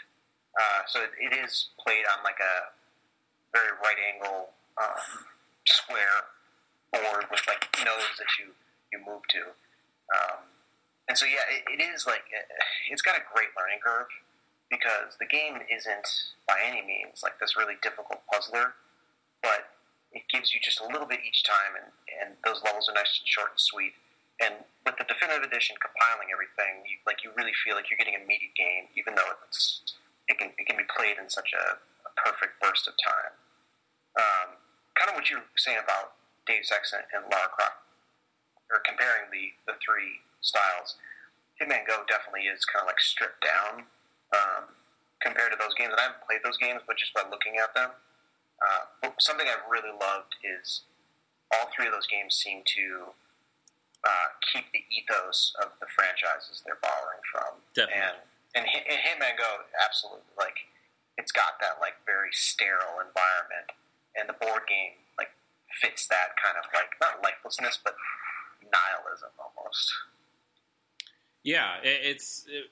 Uh, 0.57 0.85
so 0.89 1.01
it, 1.05 1.13
it 1.17 1.33
is 1.33 1.73
played 1.81 2.05
on 2.13 2.21
like 2.25 2.41
a 2.41 2.73
very 3.53 3.73
right 3.81 4.01
angle 4.01 4.53
um, 4.77 5.25
square 5.69 6.33
board 6.93 7.25
with 7.31 7.41
like 7.49 7.69
nodes 7.85 8.17
that 8.21 8.29
you 8.41 8.53
you 8.93 9.01
move 9.01 9.25
to. 9.33 9.53
Um, 10.13 10.45
and 11.09 11.17
so 11.17 11.25
yeah, 11.25 11.45
it, 11.49 11.81
it 11.81 11.81
is 11.81 12.07
like 12.07 12.25
it's 12.91 13.03
got 13.03 13.17
a 13.17 13.25
great 13.33 13.49
learning 13.57 13.81
curve 13.81 14.09
because 14.69 15.17
the 15.21 15.29
game 15.29 15.61
isn't 15.69 16.09
by 16.49 16.57
any 16.65 16.81
means 16.81 17.21
like 17.23 17.41
this 17.41 17.57
really 17.57 17.77
difficult 17.83 18.21
puzzler, 18.33 18.77
but 19.43 19.73
it 20.13 20.25
gives 20.29 20.53
you 20.53 20.61
just 20.61 20.81
a 20.81 20.87
little 20.89 21.09
bit 21.09 21.21
each 21.27 21.45
time, 21.45 21.73
and, 21.77 21.89
and 22.21 22.29
those 22.45 22.61
levels 22.65 22.89
are 22.89 22.97
nice 22.97 23.21
and 23.21 23.29
short 23.29 23.57
and 23.57 23.61
sweet. 23.61 23.93
And 24.41 24.65
with 24.87 24.97
the 24.99 25.07
definitive 25.07 25.45
edition 25.45 25.77
compiling 25.79 26.33
everything, 26.33 26.83
you, 26.89 26.99
like 27.07 27.23
you 27.23 27.31
really 27.37 27.55
feel 27.63 27.77
like 27.77 27.91
you're 27.91 28.01
getting 28.01 28.17
a 28.19 28.25
meaty 28.25 28.51
game, 28.57 28.91
even 28.97 29.15
though 29.15 29.29
it's 29.47 29.83
it 30.29 30.39
can 30.39 30.51
it 30.59 30.65
can 30.67 30.77
be 30.77 30.89
played 30.89 31.19
in 31.19 31.29
such 31.29 31.53
a, 31.55 31.79
a 32.07 32.11
perfect 32.17 32.59
burst 32.59 32.89
of 32.89 32.95
time. 32.99 33.35
Um, 34.19 34.49
kind 34.95 35.11
of 35.13 35.17
what 35.17 35.31
you 35.31 35.41
were 35.41 35.61
saying 35.61 35.79
about 35.83 36.19
Ex 36.49 36.73
and, 36.93 37.07
and 37.15 37.25
Lara 37.31 37.49
Croft, 37.55 37.81
or 38.73 38.83
comparing 38.83 39.31
the 39.31 39.55
the 39.67 39.79
three 39.79 40.25
styles. 40.41 40.99
Hitman 41.61 41.87
Go 41.87 42.03
definitely 42.09 42.51
is 42.51 42.65
kind 42.67 42.83
of 42.83 42.89
like 42.91 42.99
stripped 42.99 43.45
down 43.45 43.87
um, 44.35 44.75
compared 45.23 45.53
to 45.55 45.59
those 45.61 45.75
games. 45.79 45.95
And 45.95 46.01
I 46.01 46.11
haven't 46.11 46.27
played 46.27 46.43
those 46.43 46.59
games, 46.59 46.83
but 46.83 46.99
just 46.99 47.15
by 47.15 47.23
looking 47.31 47.63
at 47.63 47.71
them, 47.79 47.95
uh, 48.59 49.15
something 49.21 49.47
I've 49.47 49.63
really 49.71 49.95
loved 49.95 50.35
is 50.43 50.83
all 51.55 51.71
three 51.71 51.87
of 51.87 51.93
those 51.93 52.11
games 52.11 52.35
seem 52.35 52.67
to 52.75 53.15
uh, 54.05 54.29
keep 54.53 54.67
the 54.73 54.83
ethos 54.91 55.55
of 55.63 55.71
the 55.81 55.87
franchises 55.95 56.63
they're 56.67 56.83
borrowing 56.83 57.23
from. 57.31 57.59
Definitely. 57.75 58.23
And, 58.55 58.67
and, 58.67 58.83
and 58.91 58.99
Hitman 59.01 59.39
Go, 59.39 59.65
absolutely. 59.79 60.27
Like, 60.37 60.69
it's 61.17 61.33
got 61.33 61.59
that, 61.61 61.81
like, 61.81 61.95
very 62.05 62.33
sterile 62.33 63.01
environment. 63.01 63.73
And 64.17 64.29
the 64.29 64.37
board 64.37 64.69
game, 64.69 64.99
like, 65.17 65.31
fits 65.81 66.07
that 66.09 66.37
kind 66.43 66.59
of, 66.59 66.67
like, 66.75 66.93
not 67.01 67.23
lifelessness, 67.23 67.79
but 67.83 67.95
nihilism 68.61 69.31
almost. 69.39 69.93
Yeah, 71.43 71.79
it's. 71.83 72.45
It, 72.49 72.71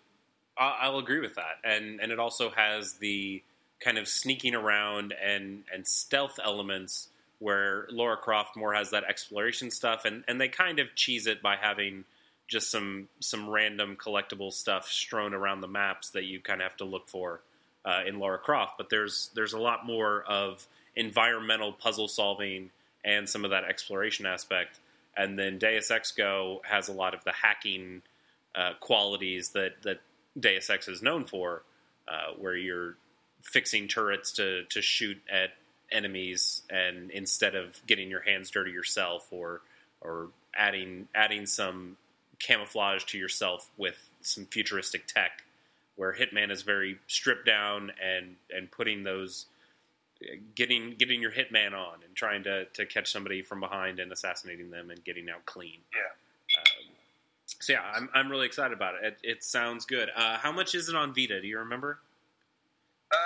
I'll 0.56 0.98
agree 0.98 1.20
with 1.20 1.36
that, 1.36 1.56
and 1.64 2.00
and 2.00 2.12
it 2.12 2.18
also 2.18 2.50
has 2.50 2.94
the 2.94 3.42
kind 3.82 3.96
of 3.96 4.06
sneaking 4.06 4.54
around 4.54 5.14
and 5.14 5.64
and 5.72 5.86
stealth 5.86 6.38
elements 6.42 7.08
where 7.40 7.88
Lara 7.90 8.16
Croft 8.16 8.56
more 8.56 8.74
has 8.74 8.90
that 8.90 9.04
exploration 9.04 9.70
stuff, 9.70 10.04
and 10.04 10.22
and 10.28 10.40
they 10.40 10.48
kind 10.48 10.78
of 10.78 10.94
cheese 10.94 11.26
it 11.26 11.42
by 11.42 11.56
having 11.56 12.04
just 12.46 12.70
some 12.70 13.08
some 13.18 13.50
random 13.50 13.96
collectible 13.96 14.52
stuff 14.52 14.88
strewn 14.88 15.34
around 15.34 15.60
the 15.60 15.68
maps 15.68 16.10
that 16.10 16.24
you 16.24 16.40
kind 16.40 16.60
of 16.60 16.68
have 16.68 16.76
to 16.76 16.84
look 16.84 17.08
for 17.08 17.40
uh, 17.84 18.02
in 18.06 18.18
Lara 18.18 18.38
Croft. 18.38 18.74
But 18.76 18.90
there's 18.90 19.30
there's 19.34 19.54
a 19.54 19.58
lot 19.58 19.84
more 19.84 20.22
of 20.22 20.66
environmental 20.94 21.72
puzzle 21.72 22.08
solving 22.08 22.70
and 23.04 23.28
some 23.28 23.44
of 23.44 23.50
that 23.52 23.64
exploration 23.64 24.26
aspect. 24.26 24.78
And 25.16 25.38
then 25.38 25.58
Deus 25.58 25.90
Ex 25.90 26.12
Go 26.12 26.60
has 26.64 26.88
a 26.88 26.92
lot 26.92 27.14
of 27.14 27.24
the 27.24 27.32
hacking 27.32 28.02
uh, 28.54 28.74
qualities 28.80 29.50
that 29.50 29.82
that 29.82 30.00
Deus 30.38 30.70
Ex 30.70 30.88
is 30.88 31.02
known 31.02 31.24
for, 31.24 31.62
uh, 32.06 32.34
where 32.38 32.56
you're 32.56 32.96
fixing 33.42 33.88
turrets 33.88 34.32
to 34.32 34.64
to 34.64 34.82
shoot 34.82 35.18
at 35.30 35.50
enemies, 35.92 36.62
and 36.70 37.10
instead 37.10 37.54
of 37.54 37.80
getting 37.86 38.10
your 38.10 38.20
hands 38.20 38.50
dirty 38.50 38.70
yourself, 38.70 39.26
or 39.30 39.60
or 40.00 40.28
adding 40.54 41.08
adding 41.14 41.46
some 41.46 41.96
camouflage 42.38 43.04
to 43.04 43.18
yourself 43.18 43.70
with 43.76 43.96
some 44.22 44.46
futuristic 44.46 45.06
tech, 45.06 45.42
where 45.96 46.12
Hitman 46.12 46.50
is 46.50 46.62
very 46.62 46.98
stripped 47.06 47.46
down 47.46 47.92
and 48.02 48.36
and 48.54 48.70
putting 48.70 49.02
those 49.04 49.46
getting 50.54 50.94
getting 50.98 51.20
your 51.20 51.32
hitman 51.32 51.72
on 51.72 51.94
and 52.04 52.14
trying 52.14 52.42
to, 52.44 52.66
to 52.66 52.86
catch 52.86 53.10
somebody 53.10 53.42
from 53.42 53.60
behind 53.60 54.00
and 54.00 54.12
assassinating 54.12 54.70
them 54.70 54.90
and 54.90 55.02
getting 55.04 55.30
out 55.30 55.44
clean. 55.46 55.78
Yeah. 55.94 56.60
Um, 56.60 56.94
so 57.46 57.72
yeah, 57.72 57.82
I'm, 57.94 58.08
I'm 58.14 58.30
really 58.30 58.46
excited 58.46 58.72
about 58.72 58.96
it. 58.96 59.04
It, 59.04 59.18
it 59.22 59.44
sounds 59.44 59.84
good. 59.84 60.10
Uh, 60.14 60.38
how 60.38 60.52
much 60.52 60.74
is 60.74 60.88
it 60.88 60.94
on 60.94 61.14
Vita? 61.14 61.40
Do 61.40 61.46
you 61.46 61.58
remember? 61.58 61.98
Uh, 63.10 63.16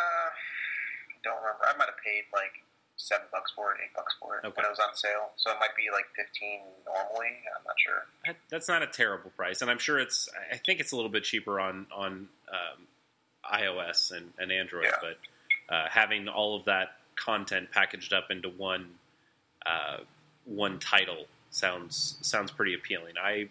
don't 1.23 1.37
remember. 1.37 1.65
I 1.67 1.77
might 1.77 1.87
have 1.87 1.94
paid 2.05 2.25
like 2.33 2.53
seven 2.97 3.27
bucks 3.33 3.51
for 3.57 3.73
it, 3.73 3.79
eight 3.85 3.95
bucks 3.97 4.15
for 4.21 4.37
it 4.39 4.47
Okay. 4.47 4.55
when 4.57 4.67
it 4.67 4.69
was 4.71 4.79
on 4.79 4.95
sale. 4.95 5.31
So 5.37 5.51
it 5.51 5.57
might 5.61 5.75
be 5.77 5.91
like 5.93 6.05
fifteen 6.15 6.61
normally. 6.87 7.33
I'm 7.57 7.65
not 7.67 7.75
sure. 7.85 8.05
That, 8.27 8.37
that's 8.51 8.69
not 8.69 8.83
a 8.83 8.87
terrible 8.87 9.31
price, 9.31 9.63
and 9.63 9.71
I'm 9.71 9.79
sure 9.79 9.99
it's. 9.99 10.29
I 10.53 10.57
think 10.57 10.81
it's 10.81 10.93
a 10.93 10.97
little 10.97 11.11
bit 11.11 11.25
cheaper 11.25 11.59
on 11.61 11.87
on 11.95 12.29
um, 12.53 12.87
iOS 13.53 14.13
and, 14.13 14.33
and 14.39 14.53
Android, 14.53 14.85
Yeah. 14.85 14.97
but 15.01 15.75
uh, 15.75 15.89
having 15.91 16.29
all 16.29 16.57
of 16.57 16.65
that 16.67 16.97
content 17.17 17.71
packaged 17.73 18.13
up 18.13 18.31
into 18.31 18.49
one 18.49 18.91
uh, 19.67 19.99
one 20.45 20.79
title 20.79 21.25
sounds 21.51 22.19
sounds 22.23 22.51
pretty 22.51 22.75
appealing. 22.75 23.15
I 23.23 23.49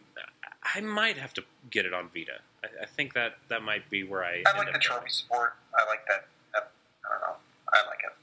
I 0.75 0.79
might 0.81 1.17
have 1.17 1.33
to 1.35 1.43
get 1.69 1.85
it 1.85 1.93
on 1.93 2.09
Vita. 2.13 2.39
I, 2.63 2.83
I 2.83 2.85
think 2.85 3.13
that 3.15 3.33
that 3.49 3.61
might 3.61 3.89
be 3.89 4.03
where 4.03 4.23
I. 4.23 4.41
I 4.45 4.49
end 4.49 4.57
like 4.57 4.67
up 4.69 4.73
the 4.73 4.79
trophy 4.79 5.09
support. 5.09 5.53
I 5.77 5.85
like 5.89 6.05
that. 6.07 6.27
that 6.53 6.71
I 7.05 7.09
don't 7.11 7.21
know. 7.21 7.35
I 7.73 7.87
like 7.87 7.99
it. 8.05 8.13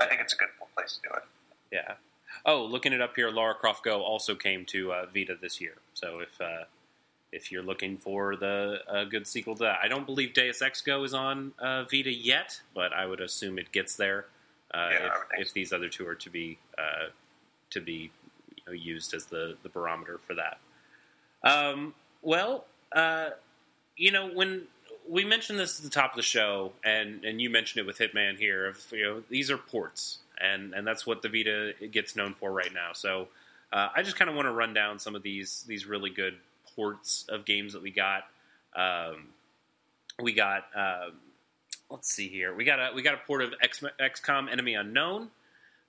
I 0.00 0.06
think 0.06 0.20
it's 0.20 0.32
a 0.34 0.36
good 0.36 0.48
place 0.76 0.98
to 1.02 1.08
do 1.08 1.14
it. 1.16 1.22
Yeah. 1.72 1.94
Oh, 2.46 2.64
looking 2.64 2.92
it 2.92 3.00
up 3.00 3.14
here, 3.16 3.30
Lara 3.30 3.54
Croft 3.54 3.84
Go 3.84 4.02
also 4.02 4.34
came 4.34 4.64
to 4.66 4.92
uh, 4.92 5.06
Vita 5.12 5.36
this 5.40 5.60
year. 5.60 5.74
So 5.94 6.20
if 6.20 6.40
uh, 6.40 6.64
if 7.32 7.50
you're 7.50 7.62
looking 7.62 7.96
for 7.96 8.36
the 8.36 8.78
a 8.88 9.04
good 9.04 9.26
sequel 9.26 9.54
to 9.56 9.64
that, 9.64 9.78
I 9.82 9.88
don't 9.88 10.06
believe 10.06 10.34
Deus 10.34 10.62
Ex 10.62 10.80
Go 10.80 11.04
is 11.04 11.14
on 11.14 11.52
uh, 11.58 11.84
Vita 11.84 12.12
yet, 12.12 12.60
but 12.74 12.92
I 12.92 13.06
would 13.06 13.20
assume 13.20 13.58
it 13.58 13.72
gets 13.72 13.96
there 13.96 14.26
uh, 14.72 14.88
Yeah, 14.90 15.06
if, 15.06 15.48
if 15.48 15.52
these 15.52 15.72
other 15.72 15.88
two 15.88 16.06
are 16.06 16.14
to 16.14 16.30
be 16.30 16.58
uh, 16.78 17.08
to 17.70 17.80
be 17.80 18.10
you 18.56 18.62
know, 18.66 18.72
used 18.72 19.14
as 19.14 19.26
the 19.26 19.56
the 19.62 19.68
barometer 19.68 20.18
for 20.18 20.34
that. 20.34 20.58
Um, 21.42 21.94
well, 22.22 22.66
uh, 22.92 23.30
you 23.96 24.12
know 24.12 24.28
when 24.28 24.64
we 25.08 25.24
mentioned 25.24 25.58
this 25.58 25.78
at 25.78 25.84
the 25.84 25.90
top 25.90 26.12
of 26.12 26.16
the 26.16 26.22
show, 26.22 26.72
and 26.82 27.24
and 27.24 27.40
you 27.40 27.50
mentioned 27.50 27.80
it 27.80 27.86
with 27.86 27.98
Hitman 27.98 28.38
here. 28.38 28.66
Of 28.66 28.92
you 28.92 29.04
know 29.04 29.22
these 29.28 29.50
are 29.50 29.58
ports, 29.58 30.18
and 30.40 30.74
and 30.74 30.86
that's 30.86 31.06
what 31.06 31.22
the 31.22 31.28
Vita 31.28 31.74
gets 31.90 32.16
known 32.16 32.34
for 32.34 32.52
right 32.52 32.72
now. 32.72 32.92
So 32.92 33.28
uh, 33.72 33.88
I 33.94 34.02
just 34.02 34.16
kind 34.16 34.28
of 34.28 34.36
want 34.36 34.46
to 34.46 34.52
run 34.52 34.74
down 34.74 34.98
some 34.98 35.14
of 35.14 35.22
these 35.22 35.64
these 35.66 35.86
really 35.86 36.10
good 36.10 36.36
ports 36.74 37.26
of 37.28 37.44
games 37.44 37.72
that 37.74 37.82
we 37.82 37.90
got. 37.90 38.24
Um, 38.74 39.28
we 40.22 40.32
got 40.32 40.64
um, 40.74 41.12
let's 41.90 42.12
see 42.12 42.28
here. 42.28 42.54
We 42.54 42.64
got 42.64 42.78
a 42.78 42.94
we 42.94 43.02
got 43.02 43.14
a 43.14 43.20
port 43.26 43.42
of 43.42 43.54
X, 43.62 43.82
XCOM 44.00 44.50
Enemy 44.50 44.74
Unknown. 44.74 45.30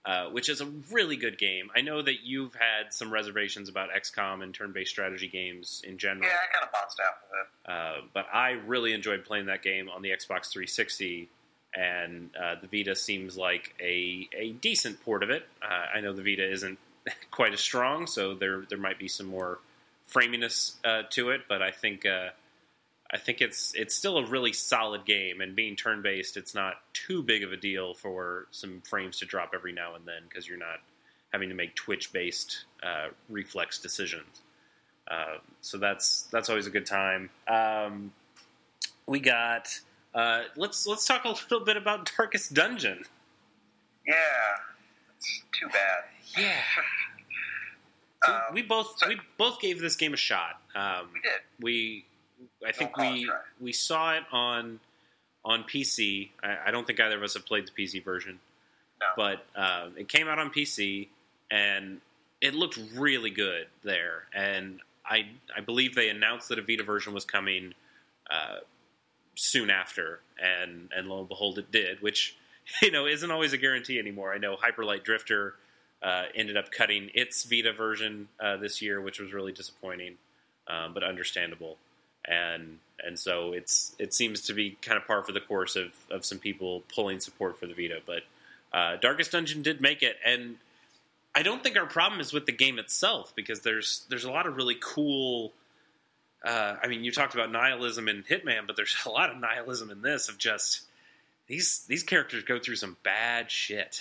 Uh, 0.05 0.29
which 0.29 0.49
is 0.49 0.61
a 0.61 0.67
really 0.91 1.15
good 1.15 1.35
game. 1.35 1.71
I 1.75 1.81
know 1.81 1.99
that 1.99 2.23
you've 2.23 2.53
had 2.53 2.93
some 2.93 3.11
reservations 3.11 3.69
about 3.69 3.89
XCOM 3.89 4.43
and 4.43 4.53
turn-based 4.53 4.91
strategy 4.91 5.27
games 5.27 5.81
in 5.83 5.97
general. 5.97 6.27
Yeah, 6.27 6.35
I 6.35 6.53
kind 6.53 6.63
of 6.63 6.71
bounced 6.71 6.99
out 6.99 7.15
of 7.23 7.39
it. 7.39 7.71
Uh, 7.71 8.07
but 8.13 8.27
I 8.31 8.51
really 8.51 8.93
enjoyed 8.93 9.25
playing 9.25 9.47
that 9.47 9.63
game 9.63 9.89
on 9.89 10.03
the 10.03 10.09
Xbox 10.09 10.51
360, 10.51 11.27
and 11.75 12.29
uh, 12.39 12.53
the 12.61 12.67
Vita 12.67 12.95
seems 12.95 13.35
like 13.35 13.73
a, 13.79 14.29
a 14.37 14.51
decent 14.51 15.03
port 15.03 15.23
of 15.23 15.31
it. 15.31 15.43
Uh, 15.59 15.97
I 15.97 16.01
know 16.01 16.13
the 16.13 16.21
Vita 16.21 16.51
isn't 16.51 16.77
quite 17.31 17.53
as 17.53 17.59
strong, 17.59 18.05
so 18.05 18.35
there 18.35 18.63
there 18.69 18.77
might 18.77 18.99
be 18.99 19.07
some 19.07 19.25
more 19.25 19.57
framiness 20.05 20.75
uh, 20.83 21.01
to 21.11 21.31
it, 21.31 21.41
but 21.49 21.63
I 21.63 21.71
think 21.71 22.05
uh, 22.05 22.29
I 23.15 23.17
think 23.17 23.39
it's 23.41 23.73
it's 23.75 23.95
still 23.95 24.17
a 24.17 24.25
really 24.25 24.51
solid 24.51 25.05
game. 25.05 25.39
And 25.39 25.55
being 25.55 25.77
turn 25.77 26.01
based, 26.01 26.35
it's 26.35 26.53
not 26.53 26.73
too 26.91 27.23
big 27.23 27.43
of 27.43 27.53
a 27.53 27.57
deal 27.57 27.93
for 27.93 28.47
some 28.51 28.81
frames 28.81 29.19
to 29.19 29.25
drop 29.25 29.51
every 29.55 29.71
now 29.71 29.95
and 29.95 30.05
then 30.05 30.23
because 30.27 30.47
you're 30.47 30.57
not 30.57 30.79
having 31.31 31.47
to 31.49 31.55
make 31.55 31.75
Twitch 31.75 32.11
based 32.11 32.65
uh, 32.83 33.07
reflex 33.29 33.79
decisions. 33.79 34.41
Uh, 35.09 35.37
so 35.61 35.77
that's 35.77 36.23
that's 36.31 36.49
always 36.49 36.67
a 36.67 36.69
good 36.69 36.85
time. 36.85 37.29
Um, 37.47 38.11
we 39.07 39.19
got 39.21 39.69
uh, 40.13 40.41
let's 40.57 40.85
let's 40.85 41.05
talk 41.07 41.23
a 41.23 41.29
little 41.29 41.61
bit 41.63 41.77
about 41.77 42.11
Darkest 42.17 42.53
Dungeon. 42.53 43.03
Yeah, 44.05 44.13
it's 45.17 45.41
too 45.57 45.67
bad. 45.69 46.03
Yeah, 46.37 46.53
so 48.25 48.33
Um, 48.33 48.41
we 48.53 48.61
both 48.61 48.95
so- 48.97 49.07
we 49.07 49.19
both 49.37 49.61
gave 49.61 49.79
this 49.79 49.95
game 49.95 50.13
a 50.13 50.17
shot. 50.17 50.59
Um, 50.75 51.07
we 51.13 51.19
did. 51.21 51.31
we 51.61 52.05
I 52.65 52.71
think 52.71 52.91
it 52.97 53.01
we 53.01 53.31
we 53.59 53.71
saw 53.73 54.13
it 54.15 54.23
on 54.31 54.79
on 55.43 55.63
PC. 55.63 56.29
I, 56.43 56.57
I 56.67 56.71
don't 56.71 56.85
think 56.87 56.99
either 56.99 57.17
of 57.17 57.23
us 57.23 57.33
have 57.35 57.45
played 57.45 57.67
the 57.67 57.71
PC 57.71 58.03
version, 58.03 58.39
No. 58.99 59.07
but 59.15 59.45
uh, 59.55 59.89
it 59.95 60.09
came 60.09 60.27
out 60.27 60.39
on 60.39 60.49
PC 60.49 61.07
and 61.51 62.01
it 62.41 62.53
looked 62.55 62.79
really 62.95 63.29
good 63.29 63.67
there. 63.83 64.23
And 64.33 64.79
I 65.05 65.27
I 65.55 65.61
believe 65.61 65.95
they 65.95 66.09
announced 66.09 66.49
that 66.49 66.59
a 66.59 66.61
Vita 66.63 66.83
version 66.83 67.13
was 67.13 67.25
coming 67.25 67.73
uh, 68.29 68.57
soon 69.35 69.69
after, 69.69 70.19
and 70.41 70.89
and 70.95 71.07
lo 71.07 71.19
and 71.19 71.29
behold, 71.29 71.57
it 71.59 71.71
did. 71.71 72.01
Which 72.01 72.35
you 72.81 72.91
know 72.91 73.05
isn't 73.05 73.29
always 73.29 73.53
a 73.53 73.57
guarantee 73.57 73.99
anymore. 73.99 74.33
I 74.33 74.37
know 74.37 74.55
Hyper 74.55 74.83
Light 74.83 75.03
Drifter 75.03 75.55
uh, 76.01 76.23
ended 76.33 76.57
up 76.57 76.71
cutting 76.71 77.09
its 77.13 77.43
Vita 77.43 77.73
version 77.73 78.27
uh, 78.39 78.57
this 78.57 78.81
year, 78.81 79.01
which 79.01 79.19
was 79.19 79.33
really 79.33 79.51
disappointing, 79.51 80.15
um, 80.67 80.93
but 80.93 81.03
understandable. 81.03 81.77
And 82.27 82.79
and 83.03 83.19
so 83.19 83.53
it's 83.53 83.95
it 83.99 84.13
seems 84.13 84.41
to 84.41 84.53
be 84.53 84.77
kind 84.81 84.97
of 84.97 85.05
par 85.05 85.23
for 85.23 85.31
the 85.31 85.41
course 85.41 85.75
of 85.75 85.91
of 86.09 86.25
some 86.25 86.39
people 86.39 86.83
pulling 86.93 87.19
support 87.19 87.59
for 87.59 87.67
the 87.67 87.73
Vita. 87.73 87.99
But 88.05 88.23
uh, 88.73 88.97
Darkest 88.97 89.31
Dungeon 89.31 89.61
did 89.61 89.81
make 89.81 90.03
it, 90.03 90.17
and 90.25 90.57
I 91.33 91.43
don't 91.43 91.61
think 91.63 91.77
our 91.77 91.85
problem 91.85 92.21
is 92.21 92.33
with 92.33 92.45
the 92.45 92.51
game 92.51 92.79
itself 92.79 93.33
because 93.35 93.61
there's 93.61 94.05
there's 94.09 94.23
a 94.23 94.31
lot 94.31 94.47
of 94.47 94.55
really 94.55 94.77
cool. 94.79 95.51
Uh, 96.43 96.75
I 96.81 96.87
mean, 96.87 97.03
you 97.03 97.11
talked 97.11 97.33
about 97.33 97.51
nihilism 97.51 98.07
in 98.07 98.23
Hitman, 98.23 98.67
but 98.67 98.75
there's 98.75 98.95
a 99.05 99.09
lot 99.09 99.29
of 99.29 99.39
nihilism 99.39 99.89
in 99.89 100.01
this 100.01 100.29
of 100.29 100.37
just 100.37 100.81
these 101.47 101.85
these 101.87 102.03
characters 102.03 102.43
go 102.43 102.59
through 102.59 102.77
some 102.77 102.97
bad 103.03 103.51
shit. 103.51 103.99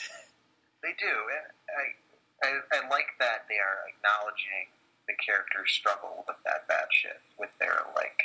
They 0.82 0.92
do, 1.00 1.06
and 1.08 1.46
I, 1.72 2.46
I, 2.46 2.84
I 2.84 2.88
like 2.90 3.06
that 3.18 3.46
they 3.48 3.56
are 3.56 3.88
acknowledging 3.88 4.68
the 5.06 5.14
characters 5.24 5.70
struggle 5.70 6.24
with 6.26 6.36
that 6.44 6.66
bad 6.68 6.86
shit, 6.90 7.20
with 7.38 7.50
their 7.58 7.82
like 7.94 8.20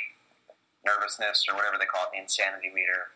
nervousness 0.84 1.46
or 1.48 1.56
whatever 1.56 1.76
they 1.78 1.86
call 1.86 2.04
it, 2.04 2.10
the 2.12 2.20
insanity 2.20 2.70
meter. 2.74 3.08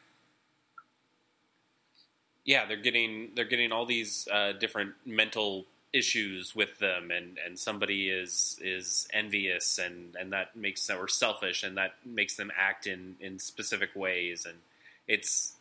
Yeah, 2.44 2.66
they're 2.66 2.76
getting 2.76 3.30
they're 3.34 3.44
getting 3.44 3.72
all 3.72 3.86
these 3.86 4.28
uh, 4.30 4.52
different 4.52 4.92
mental 5.06 5.64
issues 5.94 6.56
with 6.56 6.78
them, 6.80 7.10
and, 7.10 7.38
and 7.44 7.58
somebody 7.58 8.10
is 8.10 8.58
is 8.60 9.08
envious, 9.12 9.78
and, 9.78 10.14
and 10.18 10.32
that 10.32 10.56
makes 10.56 10.86
them 10.86 10.98
or 11.00 11.08
selfish, 11.08 11.62
and 11.62 11.76
that 11.78 11.94
makes 12.04 12.34
them 12.34 12.50
act 12.56 12.86
in, 12.86 13.14
in 13.20 13.38
specific 13.38 13.90
ways, 13.94 14.44
and 14.44 14.58
it's 15.06 15.54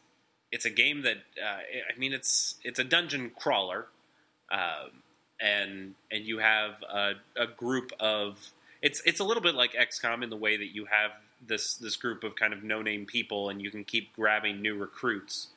it's 0.51 0.65
a 0.65 0.69
game 0.69 1.03
that 1.03 1.17
uh, 1.41 1.60
I 1.93 1.98
mean 1.98 2.13
it's 2.13 2.55
it's 2.63 2.79
a 2.79 2.83
dungeon 2.83 3.31
crawler, 3.38 3.88
um, 4.51 5.02
and 5.39 5.95
and 6.11 6.25
you 6.25 6.39
have 6.39 6.81
a, 6.83 7.13
a 7.35 7.47
group 7.47 7.91
of 7.99 8.39
it's 8.81 9.01
it's 9.05 9.19
a 9.19 9.23
little 9.23 9.43
bit 9.43 9.55
like 9.55 9.73
XCOM 9.73 10.23
in 10.23 10.29
the 10.29 10.37
way 10.37 10.57
that 10.57 10.75
you 10.75 10.85
have 10.85 11.11
this 11.47 11.75
this 11.75 11.95
group 11.95 12.23
of 12.23 12.35
kind 12.35 12.53
of 12.53 12.63
no 12.63 12.81
name 12.81 13.05
people, 13.05 13.49
and 13.49 13.61
you 13.61 13.71
can 13.71 13.83
keep 13.83 14.13
grabbing 14.15 14.61
new 14.61 14.75
recruits. 14.75 15.47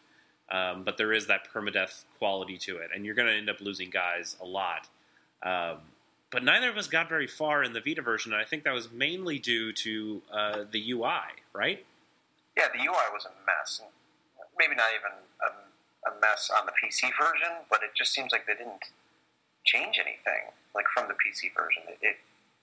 Um, 0.48 0.84
but 0.84 0.96
there 0.96 1.12
is 1.12 1.26
that 1.26 1.48
permadeath 1.52 2.04
quality 2.18 2.56
to 2.58 2.76
it, 2.76 2.90
and 2.94 3.04
you're 3.04 3.16
going 3.16 3.26
to 3.28 3.34
end 3.34 3.50
up 3.50 3.60
losing 3.60 3.90
guys 3.90 4.36
a 4.40 4.46
lot. 4.46 4.86
Um, 5.42 5.78
but 6.30 6.44
neither 6.44 6.70
of 6.70 6.76
us 6.76 6.86
got 6.86 7.08
very 7.08 7.26
far 7.26 7.64
in 7.64 7.72
the 7.72 7.80
Vita 7.80 8.02
version, 8.02 8.32
and 8.32 8.40
I 8.40 8.44
think 8.44 8.62
that 8.64 8.72
was 8.72 8.90
mainly 8.92 9.40
due 9.40 9.72
to 9.72 10.22
uh, 10.32 10.64
the 10.70 10.92
UI, 10.92 11.34
right? 11.52 11.84
Yeah, 12.56 12.68
the 12.72 12.78
UI 12.78 13.06
was 13.12 13.26
a 13.26 13.34
mess. 13.44 13.80
Maybe 14.56 14.74
not 14.76 14.86
even 14.94 15.18
a, 15.42 16.10
a 16.10 16.20
mess 16.20 16.50
on 16.56 16.66
the 16.66 16.72
PC 16.72 17.10
version, 17.18 17.56
but 17.68 17.82
it 17.82 17.90
just 17.96 18.12
seems 18.12 18.30
like 18.32 18.46
they 18.46 18.54
didn't 18.54 18.82
change 19.66 19.98
anything 19.98 20.50
like 20.74 20.86
from 20.94 21.08
the 21.08 21.18
PC 21.18 21.52
version. 21.54 21.82
It, 21.88 21.98
it, 22.02 22.16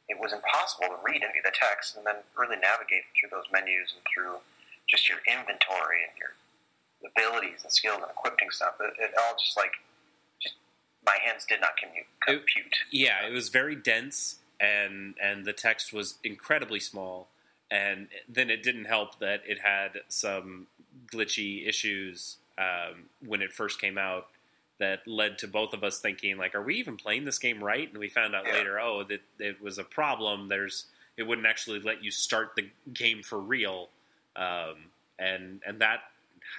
it 0.09 0.17
was 0.19 0.33
impossible 0.33 0.87
to 0.95 0.99
read 1.03 1.23
any 1.23 1.39
of 1.39 1.45
the 1.45 1.55
text 1.55 1.95
and 1.95 2.05
then 2.05 2.23
really 2.37 2.57
navigate 2.57 3.07
through 3.15 3.29
those 3.31 3.47
menus 3.51 3.93
and 3.95 4.03
through 4.07 4.39
just 4.89 5.07
your 5.07 5.19
inventory 5.27 6.03
and 6.07 6.13
your 6.17 6.33
abilities 7.03 7.63
and 7.63 7.71
skills 7.71 7.99
and 8.01 8.11
equipping 8.11 8.51
stuff. 8.51 8.75
It, 8.79 8.93
it 8.99 9.11
all 9.17 9.35
just 9.39 9.57
like 9.57 9.71
just 10.41 10.55
my 11.05 11.17
hands 11.23 11.45
did 11.47 11.61
not 11.61 11.75
commute, 11.77 12.07
compute. 12.25 12.75
It, 12.91 12.97
yeah, 12.97 13.25
it 13.27 13.33
was 13.33 13.49
very 13.49 13.75
dense, 13.75 14.39
and 14.59 15.15
and 15.21 15.45
the 15.45 15.53
text 15.53 15.93
was 15.93 16.15
incredibly 16.23 16.79
small. 16.79 17.27
And 17.71 18.09
then 18.29 18.51
it 18.51 18.61
didn't 18.61 18.85
help 18.85 19.17
that 19.19 19.41
it 19.47 19.59
had 19.59 20.01
some 20.07 20.67
glitchy 21.11 21.67
issues 21.67 22.37
um, 22.59 23.05
when 23.25 23.41
it 23.41 23.51
first 23.51 23.81
came 23.81 23.97
out 23.97 24.27
that 24.79 25.07
led 25.07 25.37
to 25.39 25.47
both 25.47 25.73
of 25.73 25.83
us 25.83 25.99
thinking 25.99 26.37
like, 26.37 26.55
are 26.55 26.63
we 26.63 26.75
even 26.75 26.97
playing 26.97 27.25
this 27.25 27.39
game 27.39 27.63
right? 27.63 27.87
And 27.87 27.97
we 27.97 28.09
found 28.09 28.35
out 28.35 28.45
yeah. 28.47 28.53
later, 28.53 28.79
oh, 28.79 29.03
that 29.03 29.21
it 29.39 29.61
was 29.61 29.77
a 29.77 29.83
problem. 29.83 30.47
There's 30.47 30.85
it 31.15 31.23
wouldn't 31.23 31.47
actually 31.47 31.79
let 31.79 32.03
you 32.03 32.11
start 32.11 32.51
the 32.55 32.69
game 32.91 33.21
for 33.21 33.39
real, 33.39 33.89
um, 34.35 34.89
and 35.19 35.61
and 35.65 35.79
that 35.79 35.99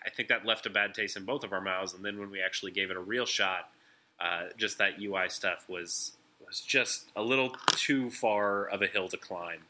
I 0.06 0.10
think 0.10 0.28
that 0.28 0.46
left 0.46 0.66
a 0.66 0.70
bad 0.70 0.94
taste 0.94 1.16
in 1.16 1.24
both 1.24 1.44
of 1.44 1.52
our 1.52 1.60
mouths. 1.60 1.94
And 1.94 2.04
then 2.04 2.18
when 2.18 2.30
we 2.30 2.40
actually 2.40 2.72
gave 2.72 2.90
it 2.90 2.96
a 2.96 3.00
real 3.00 3.26
shot, 3.26 3.68
uh, 4.20 4.44
just 4.56 4.78
that 4.78 5.00
UI 5.00 5.28
stuff 5.28 5.68
was 5.68 6.12
was 6.46 6.60
just 6.60 7.10
a 7.16 7.22
little 7.22 7.56
too 7.72 8.10
far 8.10 8.66
of 8.66 8.82
a 8.82 8.86
hill 8.86 9.08
to 9.08 9.16
climb. 9.16 9.62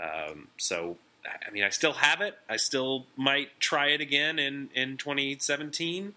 Um, 0.00 0.48
so, 0.56 0.96
I 1.24 1.50
mean, 1.50 1.64
I 1.64 1.70
still 1.70 1.94
have 1.94 2.20
it. 2.20 2.36
I 2.48 2.56
still 2.56 3.06
might 3.16 3.58
try 3.60 3.88
it 3.88 4.00
again 4.00 4.38
in 4.38 4.70
in 4.74 4.96
2017. 4.96 6.14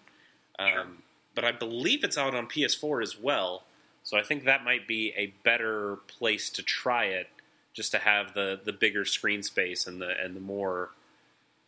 Um, 0.58 0.68
sure. 0.68 0.86
But 1.34 1.44
I 1.44 1.52
believe 1.52 2.04
it's 2.04 2.18
out 2.18 2.34
on 2.34 2.46
PS4 2.46 3.02
as 3.02 3.18
well. 3.18 3.64
So 4.02 4.16
I 4.16 4.22
think 4.22 4.44
that 4.44 4.64
might 4.64 4.86
be 4.88 5.12
a 5.16 5.32
better 5.44 5.96
place 6.08 6.50
to 6.50 6.62
try 6.62 7.04
it, 7.04 7.28
just 7.72 7.92
to 7.92 7.98
have 7.98 8.34
the, 8.34 8.60
the 8.62 8.72
bigger 8.72 9.04
screen 9.04 9.42
space 9.42 9.86
and 9.86 10.00
the 10.00 10.12
and 10.22 10.34
the 10.34 10.40
more 10.40 10.90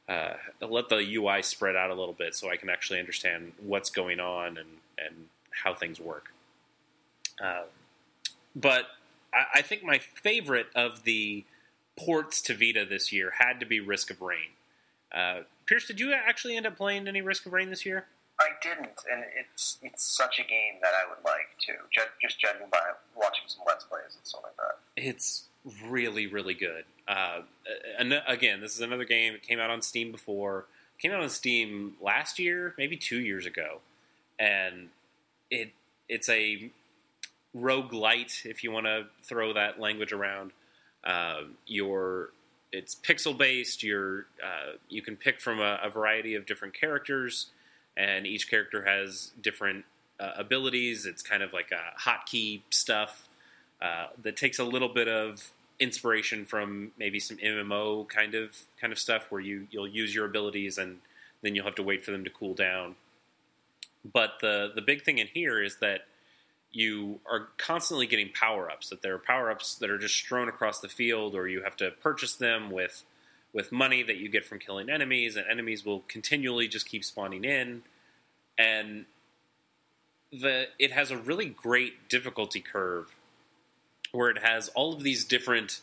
uh, 0.08 0.34
let 0.60 0.88
the 0.88 0.98
UI 1.16 1.42
spread 1.42 1.76
out 1.76 1.90
a 1.90 1.94
little 1.94 2.14
bit 2.14 2.34
so 2.34 2.50
I 2.50 2.56
can 2.56 2.68
actually 2.68 2.98
understand 2.98 3.52
what's 3.60 3.90
going 3.90 4.20
on 4.20 4.58
and, 4.58 4.68
and 4.98 5.28
how 5.50 5.74
things 5.74 6.00
work. 6.00 6.32
Uh, 7.42 7.62
but 8.54 8.86
I, 9.32 9.58
I, 9.58 9.62
think 9.62 9.84
my 9.84 9.98
favorite 9.98 10.66
of 10.74 11.04
the 11.04 11.44
ports 11.96 12.42
to 12.42 12.54
Vita 12.54 12.84
this 12.84 13.12
year 13.12 13.32
had 13.38 13.60
to 13.60 13.66
be 13.66 13.80
Risk 13.80 14.10
of 14.10 14.20
Rain. 14.20 14.50
Uh, 15.14 15.40
Pierce, 15.66 15.86
did 15.86 16.00
you 16.00 16.12
actually 16.12 16.56
end 16.56 16.66
up 16.66 16.76
playing 16.76 17.08
any 17.08 17.22
Risk 17.22 17.46
of 17.46 17.52
Rain 17.52 17.70
this 17.70 17.86
year? 17.86 18.06
I 18.42 18.50
didn't, 18.62 18.98
and 19.10 19.24
it's 19.38 19.78
it's 19.82 20.04
such 20.04 20.38
a 20.38 20.42
game 20.42 20.80
that 20.82 20.92
I 20.94 21.08
would 21.08 21.24
like 21.24 21.48
to. 21.66 21.72
Just 22.20 22.40
judging 22.40 22.66
by 22.70 22.80
watching 23.16 23.44
some 23.46 23.62
Let's 23.66 23.84
Plays 23.84 24.16
and 24.16 24.26
stuff 24.26 24.42
like 24.44 24.56
that. 24.56 24.78
It's 24.96 25.44
really, 25.86 26.26
really 26.26 26.54
good. 26.54 26.84
Uh, 27.06 27.40
and 27.98 28.20
again, 28.26 28.60
this 28.60 28.74
is 28.74 28.80
another 28.80 29.04
game. 29.04 29.34
It 29.34 29.42
came 29.42 29.60
out 29.60 29.70
on 29.70 29.82
Steam 29.82 30.12
before. 30.12 30.66
Came 30.98 31.12
out 31.12 31.20
on 31.20 31.28
Steam 31.30 31.94
last 32.00 32.38
year, 32.38 32.74
maybe 32.78 32.96
two 32.96 33.20
years 33.20 33.46
ago, 33.46 33.80
and 34.38 34.88
it 35.50 35.72
it's 36.08 36.28
a 36.28 36.70
roguelite, 37.56 38.44
if 38.46 38.64
you 38.64 38.72
want 38.72 38.86
to 38.86 39.06
throw 39.22 39.52
that 39.52 39.80
language 39.80 40.12
around. 40.12 40.52
Uh, 41.04 41.42
your 41.66 42.30
it's 42.72 42.94
pixel 42.94 43.36
based. 43.36 43.82
You're 43.82 44.26
uh, 44.42 44.76
you 44.88 45.02
can 45.02 45.16
pick 45.16 45.40
from 45.40 45.60
a, 45.60 45.78
a, 45.82 45.90
variety 45.90 46.34
of 46.34 46.46
different 46.46 46.74
characters, 46.74 47.48
and 47.96 48.26
each 48.26 48.48
character 48.48 48.84
has 48.84 49.32
different 49.40 49.84
uh, 50.18 50.32
abilities. 50.36 51.06
It's 51.06 51.22
kind 51.22 51.42
of 51.42 51.52
like 51.52 51.70
a 51.72 52.00
hotkey 52.00 52.62
stuff 52.70 53.28
uh, 53.80 54.06
that 54.22 54.36
takes 54.36 54.58
a 54.58 54.64
little 54.64 54.88
bit 54.88 55.08
of 55.08 55.50
inspiration 55.80 56.44
from 56.44 56.92
maybe 56.96 57.18
some 57.18 57.36
MMO 57.38 58.08
kind 58.08 58.34
of 58.34 58.56
kind 58.80 58.92
of 58.92 58.98
stuff 58.98 59.26
where 59.30 59.40
you 59.40 59.66
you'll 59.70 59.88
use 59.88 60.14
your 60.14 60.26
abilities 60.26 60.78
and 60.78 60.98
then 61.42 61.54
you'll 61.54 61.64
have 61.64 61.74
to 61.74 61.82
wait 61.82 62.04
for 62.04 62.12
them 62.12 62.24
to 62.24 62.30
cool 62.30 62.54
down. 62.54 62.94
But 64.10 64.34
the 64.40 64.72
the 64.74 64.82
big 64.82 65.02
thing 65.02 65.18
in 65.18 65.26
here 65.26 65.62
is 65.62 65.76
that 65.76 66.02
you 66.70 67.20
are 67.30 67.48
constantly 67.58 68.06
getting 68.06 68.30
power 68.32 68.70
ups. 68.70 68.90
That 68.90 69.02
there 69.02 69.14
are 69.14 69.18
power 69.18 69.50
ups 69.50 69.74
that 69.76 69.90
are 69.90 69.98
just 69.98 70.14
strewn 70.14 70.48
across 70.48 70.80
the 70.80 70.88
field, 70.88 71.34
or 71.34 71.48
you 71.48 71.62
have 71.62 71.76
to 71.76 71.90
purchase 71.90 72.36
them 72.36 72.70
with 72.70 73.04
with 73.52 73.70
money 73.72 74.02
that 74.02 74.16
you 74.16 74.28
get 74.28 74.44
from 74.44 74.58
killing 74.58 74.88
enemies, 74.88 75.36
and 75.36 75.46
enemies 75.50 75.84
will 75.84 76.00
continually 76.08 76.68
just 76.68 76.88
keep 76.88 77.04
spawning 77.04 77.44
in. 77.44 77.82
And 78.58 79.06
the 80.32 80.66
it 80.78 80.92
has 80.92 81.10
a 81.10 81.16
really 81.16 81.46
great 81.46 82.08
difficulty 82.08 82.60
curve 82.60 83.14
where 84.12 84.30
it 84.30 84.38
has 84.38 84.68
all 84.70 84.94
of 84.94 85.02
these 85.02 85.24
different 85.24 85.80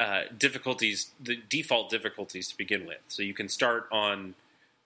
uh, 0.00 0.22
difficulties, 0.36 1.10
the 1.20 1.36
default 1.48 1.90
difficulties 1.90 2.48
to 2.48 2.56
begin 2.56 2.86
with. 2.86 2.98
So 3.08 3.22
you 3.22 3.34
can 3.34 3.48
start 3.48 3.88
on 3.92 4.34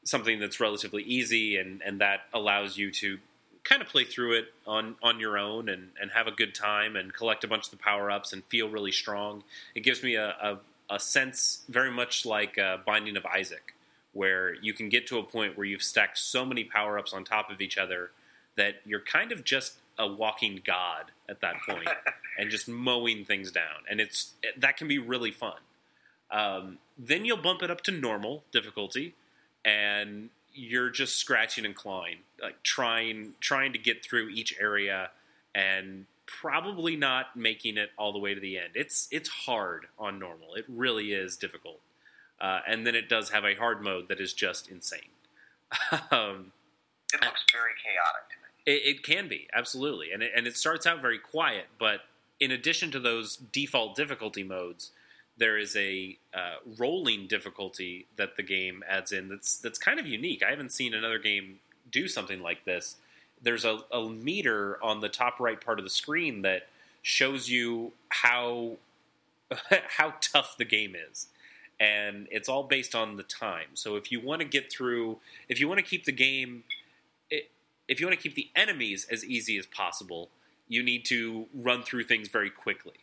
something 0.04 0.38
that's 0.38 0.60
relatively 0.60 1.02
easy, 1.02 1.56
and, 1.56 1.82
and 1.84 2.00
that 2.00 2.20
allows 2.32 2.76
you 2.76 2.90
to 2.92 3.18
kind 3.64 3.82
of 3.82 3.88
play 3.88 4.04
through 4.04 4.38
it 4.38 4.46
on, 4.66 4.96
on 5.02 5.20
your 5.20 5.36
own 5.36 5.68
and, 5.68 5.90
and 6.00 6.10
have 6.12 6.26
a 6.26 6.30
good 6.30 6.54
time 6.54 6.96
and 6.96 7.12
collect 7.12 7.44
a 7.44 7.48
bunch 7.48 7.64
of 7.66 7.70
the 7.70 7.76
power 7.76 8.10
ups 8.10 8.32
and 8.32 8.42
feel 8.44 8.68
really 8.68 8.92
strong. 8.92 9.42
It 9.74 9.80
gives 9.80 10.02
me 10.02 10.14
a, 10.14 10.28
a, 10.28 10.58
a 10.90 10.98
sense 10.98 11.64
very 11.68 11.90
much 11.90 12.24
like 12.24 12.58
uh, 12.58 12.78
Binding 12.86 13.16
of 13.16 13.26
Isaac, 13.26 13.74
where 14.12 14.54
you 14.54 14.72
can 14.72 14.88
get 14.88 15.06
to 15.08 15.18
a 15.18 15.22
point 15.22 15.56
where 15.56 15.66
you've 15.66 15.82
stacked 15.82 16.18
so 16.18 16.44
many 16.44 16.64
power 16.64 16.98
ups 16.98 17.12
on 17.12 17.24
top 17.24 17.50
of 17.50 17.60
each 17.60 17.78
other 17.78 18.10
that 18.56 18.76
you're 18.84 19.00
kind 19.00 19.32
of 19.32 19.44
just 19.44 19.74
a 19.98 20.06
walking 20.06 20.60
god 20.64 21.10
at 21.28 21.40
that 21.40 21.54
point 21.68 21.88
and 22.38 22.50
just 22.50 22.68
mowing 22.68 23.24
things 23.24 23.50
down, 23.50 23.84
and 23.90 24.00
it's 24.00 24.32
that 24.56 24.76
can 24.76 24.88
be 24.88 24.98
really 24.98 25.30
fun. 25.30 25.58
Um, 26.30 26.78
then 26.98 27.24
you'll 27.24 27.38
bump 27.38 27.62
it 27.62 27.70
up 27.70 27.82
to 27.82 27.90
normal 27.90 28.44
difficulty, 28.52 29.14
and 29.64 30.30
you're 30.54 30.90
just 30.90 31.16
scratching 31.16 31.64
and 31.64 31.74
clawing, 31.74 32.16
like 32.42 32.62
trying 32.62 33.34
trying 33.40 33.72
to 33.72 33.78
get 33.78 34.04
through 34.04 34.28
each 34.28 34.54
area, 34.60 35.10
and 35.54 36.06
probably 36.40 36.96
not 36.96 37.36
making 37.36 37.76
it 37.76 37.90
all 37.98 38.12
the 38.12 38.18
way 38.18 38.34
to 38.34 38.40
the 38.40 38.58
end. 38.58 38.70
It's 38.74 39.08
it's 39.10 39.28
hard 39.28 39.86
on 39.98 40.18
normal. 40.18 40.54
It 40.54 40.64
really 40.68 41.12
is 41.12 41.36
difficult, 41.36 41.80
uh, 42.40 42.60
and 42.66 42.86
then 42.86 42.94
it 42.94 43.08
does 43.08 43.30
have 43.30 43.44
a 43.44 43.54
hard 43.54 43.82
mode 43.82 44.08
that 44.08 44.20
is 44.20 44.32
just 44.32 44.68
insane. 44.68 45.00
um, 46.10 46.52
it 47.12 47.22
looks 47.22 47.44
very 47.52 47.72
chaotic 47.82 48.38
it, 48.68 48.82
it 48.84 49.02
can 49.02 49.28
be 49.28 49.48
absolutely, 49.52 50.12
and 50.12 50.22
it, 50.22 50.30
and 50.36 50.46
it 50.46 50.56
starts 50.56 50.86
out 50.86 51.00
very 51.00 51.18
quiet, 51.18 51.66
but 51.78 52.02
in 52.38 52.50
addition 52.50 52.90
to 52.92 53.00
those 53.00 53.36
default 53.36 53.96
difficulty 53.96 54.44
modes, 54.44 54.90
there 55.38 55.56
is 55.56 55.74
a 55.74 56.18
uh, 56.34 56.56
rolling 56.78 57.26
difficulty 57.26 58.06
that 58.16 58.36
the 58.36 58.42
game 58.42 58.84
adds 58.88 59.10
in 59.10 59.28
that's 59.28 59.58
that's 59.58 59.78
kind 59.78 59.98
of 59.98 60.06
unique. 60.06 60.42
I 60.46 60.50
haven't 60.50 60.72
seen 60.72 60.94
another 60.94 61.18
game 61.18 61.60
do 61.90 62.06
something 62.06 62.42
like 62.42 62.64
this. 62.64 62.96
There's 63.42 63.64
a, 63.64 63.80
a 63.92 64.08
meter 64.08 64.78
on 64.82 65.00
the 65.00 65.08
top 65.08 65.40
right 65.40 65.60
part 65.60 65.78
of 65.78 65.84
the 65.84 65.90
screen 65.90 66.42
that 66.42 66.68
shows 67.02 67.48
you 67.48 67.92
how 68.08 68.76
how 69.96 70.14
tough 70.20 70.56
the 70.58 70.64
game 70.64 70.94
is 71.10 71.28
and 71.80 72.26
it's 72.30 72.48
all 72.48 72.64
based 72.64 72.94
on 72.94 73.16
the 73.16 73.22
time. 73.22 73.68
So 73.74 73.96
if 73.96 74.10
you 74.10 74.20
want 74.20 74.40
to 74.40 74.48
get 74.48 74.70
through, 74.70 75.18
if 75.48 75.60
you 75.60 75.68
want 75.68 75.78
to 75.78 75.84
keep 75.84 76.04
the 76.04 76.12
game, 76.12 76.64
if 77.30 78.00
you 78.00 78.06
want 78.06 78.18
to 78.18 78.22
keep 78.22 78.34
the 78.34 78.48
enemies 78.56 79.06
as 79.10 79.24
easy 79.24 79.56
as 79.58 79.66
possible, 79.66 80.28
you 80.68 80.82
need 80.82 81.04
to 81.06 81.46
run 81.54 81.82
through 81.82 82.04
things 82.04 82.28
very 82.28 82.50
quickly, 82.50 82.98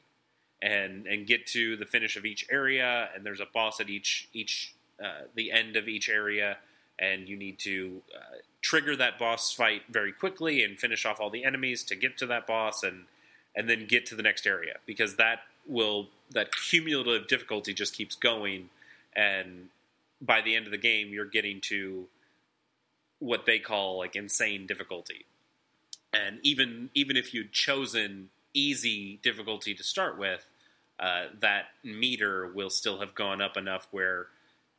and 0.62 1.08
and 1.08 1.26
get 1.26 1.48
to 1.48 1.76
the 1.78 1.86
finish 1.86 2.15
of 2.15 2.26
each 2.26 2.45
area. 2.52 3.10
And 3.15 3.26
there's 3.26 3.39
a 3.39 3.48
boss 3.52 3.80
at 3.80 3.89
each 3.89 4.28
each 4.34 4.74
uh, 5.04 5.24
the 5.34 5.52
end 5.52 5.76
of 5.76 5.88
each 5.88 6.10
area, 6.10 6.58
and 6.99 7.27
you 7.27 7.36
need 7.36 7.60
to 7.60 8.01
uh, 8.15 8.38
trigger 8.62 8.95
that 8.95 9.19
boss 9.19 9.51
fight 9.51 9.84
very 9.89 10.12
quickly 10.12 10.63
and 10.63 10.79
finish 10.79 11.05
off 11.05 11.19
all 11.19 11.29
the 11.29 11.43
enemies 11.43 11.84
to 11.84 11.95
get 11.95 12.17
to 12.17 12.25
that 12.25 12.47
boss 12.47 12.84
and 12.84 13.05
and 13.55 13.69
then 13.69 13.86
get 13.88 14.05
to 14.05 14.15
the 14.15 14.23
next 14.23 14.45
area 14.45 14.75
because 14.86 15.15
that 15.15 15.39
will 15.67 16.10
that 16.31 16.49
cumulative 16.55 17.27
difficulty 17.27 17.73
just 17.73 17.95
keeps 17.95 18.15
going, 18.15 18.69
and 19.15 19.69
by 20.21 20.41
the 20.41 20.55
end 20.55 20.65
of 20.65 20.71
the 20.71 20.77
game, 20.77 21.10
you're 21.10 21.25
getting 21.25 21.62
to 21.62 22.08
what 23.19 23.45
they 23.45 23.60
call 23.60 23.97
like 23.97 24.15
insane 24.15 24.65
difficulty. 24.67 25.25
And 26.13 26.39
even 26.43 26.89
even 26.93 27.17
if 27.17 27.34
you'd 27.34 27.51
chosen 27.51 28.29
easy 28.53 29.19
difficulty 29.21 29.73
to 29.73 29.84
start 29.84 30.17
with, 30.17 30.45
uh, 30.99 31.25
that 31.39 31.65
meter 31.84 32.51
will 32.53 32.69
still 32.69 32.99
have 32.99 33.13
gone 33.15 33.41
up 33.41 33.58
enough 33.58 33.88
where 33.91 34.27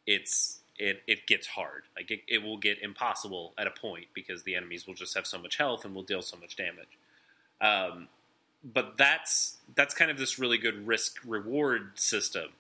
it's 0.07 0.56
it, 0.79 1.03
it 1.07 1.27
gets 1.27 1.47
hard. 1.47 1.85
Like 1.97 2.11
it, 2.11 2.21
it 2.29 2.43
will 2.43 2.59
get 2.59 2.83
impossible 2.83 3.55
at 3.59 3.67
a 3.67 3.71
point 3.71 4.07
because 4.15 4.43
the 4.43 4.55
enemies 4.55 4.87
will 4.87 4.95
just 4.95 5.15
have 5.15 5.27
so 5.27 5.39
much 5.39 5.57
health 5.57 5.85
and 5.85 5.95
will 5.95 6.03
deal 6.03 6.23
so 6.23 6.37
much 6.37 6.57
damage. 6.57 6.99
Um, 7.61 8.09
but 8.65 8.97
that's 8.97 9.59
that's 9.75 9.95
kind 9.95 10.11
of 10.11 10.19
this 10.19 10.39
really 10.39 10.59
good 10.59 10.87
risk 10.87 11.21
reward 11.25 11.93
system 11.95 12.51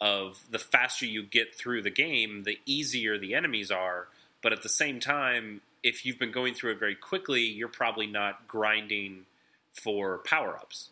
of 0.00 0.42
the 0.50 0.58
faster 0.58 1.06
you 1.06 1.22
get 1.22 1.54
through 1.54 1.82
the 1.82 1.90
game, 1.90 2.42
the 2.44 2.58
easier 2.66 3.18
the 3.18 3.34
enemies 3.34 3.70
are. 3.70 4.08
But 4.42 4.52
at 4.52 4.62
the 4.62 4.68
same 4.68 5.00
time, 5.00 5.62
if 5.82 6.04
you've 6.04 6.18
been 6.18 6.32
going 6.32 6.54
through 6.54 6.72
it 6.72 6.78
very 6.78 6.94
quickly, 6.94 7.42
you're 7.42 7.68
probably 7.68 8.06
not 8.06 8.46
grinding 8.46 9.24
for 9.72 10.18
power 10.18 10.56
ups, 10.56 10.90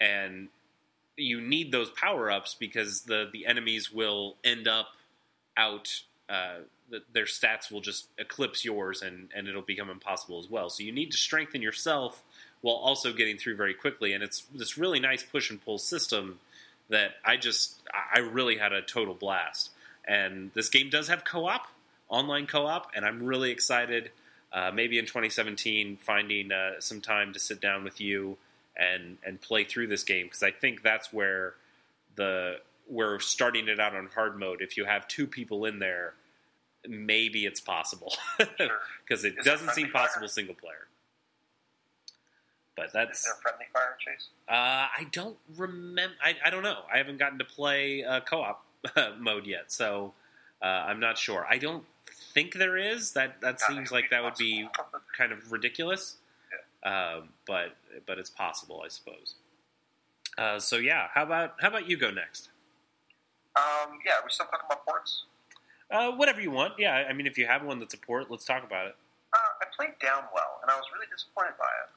and 0.00 0.48
you 1.16 1.40
need 1.40 1.72
those 1.72 1.90
power 1.90 2.30
ups 2.30 2.54
because 2.58 3.02
the 3.02 3.28
the 3.30 3.46
enemies 3.46 3.92
will 3.92 4.36
end 4.44 4.66
up 4.66 4.88
out. 5.56 6.02
Uh, 6.28 6.58
the, 6.90 7.02
their 7.12 7.24
stats 7.24 7.70
will 7.70 7.80
just 7.80 8.08
eclipse 8.18 8.64
yours, 8.64 9.02
and 9.02 9.28
and 9.34 9.48
it'll 9.48 9.62
become 9.62 9.90
impossible 9.90 10.38
as 10.38 10.48
well. 10.48 10.70
So 10.70 10.82
you 10.82 10.92
need 10.92 11.10
to 11.12 11.16
strengthen 11.16 11.62
yourself 11.62 12.22
while 12.60 12.76
also 12.76 13.12
getting 13.12 13.38
through 13.38 13.56
very 13.56 13.74
quickly. 13.74 14.12
And 14.12 14.22
it's 14.22 14.42
this 14.54 14.78
really 14.78 15.00
nice 15.00 15.22
push 15.22 15.50
and 15.50 15.64
pull 15.64 15.78
system 15.78 16.40
that 16.88 17.12
I 17.24 17.36
just 17.36 17.80
I 17.92 18.20
really 18.20 18.56
had 18.56 18.72
a 18.72 18.82
total 18.82 19.14
blast. 19.14 19.70
And 20.06 20.52
this 20.54 20.68
game 20.68 20.88
does 20.88 21.08
have 21.08 21.24
co-op, 21.24 21.66
online 22.08 22.46
co-op, 22.46 22.90
and 22.94 23.04
I'm 23.04 23.22
really 23.22 23.50
excited. 23.50 24.10
Uh, 24.52 24.70
maybe 24.72 24.98
in 24.98 25.04
2017, 25.04 25.98
finding 26.00 26.52
uh, 26.52 26.80
some 26.80 27.00
time 27.00 27.32
to 27.32 27.38
sit 27.38 27.60
down 27.60 27.84
with 27.84 28.00
you 28.00 28.38
and 28.76 29.18
and 29.24 29.40
play 29.40 29.64
through 29.64 29.88
this 29.88 30.04
game 30.04 30.26
because 30.26 30.42
I 30.42 30.50
think 30.50 30.82
that's 30.82 31.12
where 31.12 31.54
the 32.14 32.56
we're 32.88 33.18
starting 33.20 33.68
it 33.68 33.80
out 33.80 33.94
on 33.94 34.08
hard 34.14 34.38
mode. 34.38 34.60
If 34.62 34.76
you 34.76 34.84
have 34.84 35.06
two 35.08 35.26
people 35.26 35.64
in 35.64 35.78
there, 35.78 36.14
maybe 36.88 37.44
it's 37.46 37.60
possible 37.60 38.12
because 38.38 39.24
it 39.24 39.38
Is 39.38 39.44
doesn't 39.44 39.70
seem 39.70 39.88
friendly 39.88 39.90
fire? 39.90 40.02
possible 40.06 40.28
single 40.28 40.54
player. 40.54 40.86
But 42.76 42.92
that's 42.92 43.20
Is 43.20 43.24
there 43.24 43.34
a 43.34 43.40
friendly 43.42 43.66
fire 43.72 43.96
chase? 43.98 44.28
uh, 44.48 44.52
I 44.52 45.06
don't 45.10 45.36
remember. 45.56 46.14
I, 46.22 46.34
I 46.44 46.50
don't 46.50 46.62
know. 46.62 46.80
I 46.92 46.98
haven't 46.98 47.18
gotten 47.18 47.38
to 47.38 47.44
play 47.44 48.04
uh, 48.04 48.20
co-op 48.20 48.64
mode 49.18 49.46
yet, 49.46 49.72
so 49.72 50.12
uh, 50.62 50.66
I'm 50.66 51.00
not 51.00 51.16
sure. 51.16 51.46
I 51.48 51.56
don't 51.56 51.84
think 52.34 52.52
there 52.54 52.76
is. 52.76 53.12
That 53.12 53.40
that 53.40 53.58
Nothing 53.60 53.76
seems 53.76 53.92
like 53.92 54.10
that 54.10 54.22
would 54.22 54.36
be 54.36 54.68
kind 55.16 55.32
of 55.32 55.50
ridiculous. 55.50 56.16
Um, 56.84 57.30
but 57.46 57.76
but 58.06 58.18
it's 58.18 58.30
possible, 58.30 58.82
I 58.84 58.88
suppose. 58.88 59.34
Uh, 60.36 60.58
so 60.60 60.76
yeah, 60.76 61.08
how 61.14 61.22
about 61.22 61.54
how 61.58 61.68
about 61.68 61.88
you 61.88 61.96
go 61.96 62.10
next? 62.10 62.50
Um, 63.56 63.98
yeah, 64.04 64.20
are 64.20 64.24
we 64.24 64.30
still 64.30 64.46
talking 64.46 64.66
about 64.66 64.84
ports? 64.84 65.24
Uh, 65.90 66.12
whatever 66.12 66.40
you 66.40 66.50
want. 66.50 66.74
Yeah, 66.78 66.92
I 67.08 67.12
mean, 67.12 67.26
if 67.26 67.38
you 67.38 67.46
have 67.46 67.64
one 67.64 67.78
that's 67.78 67.94
a 67.94 67.98
port, 67.98 68.30
let's 68.30 68.44
talk 68.44 68.64
about 68.64 68.86
it. 68.86 68.96
Uh, 69.32 69.62
I 69.62 69.66
played 69.76 69.94
Downwell, 70.02 70.60
and 70.62 70.70
I 70.70 70.76
was 70.76 70.84
really 70.92 71.06
disappointed 71.10 71.54
by 71.58 71.64
it. 71.64 71.90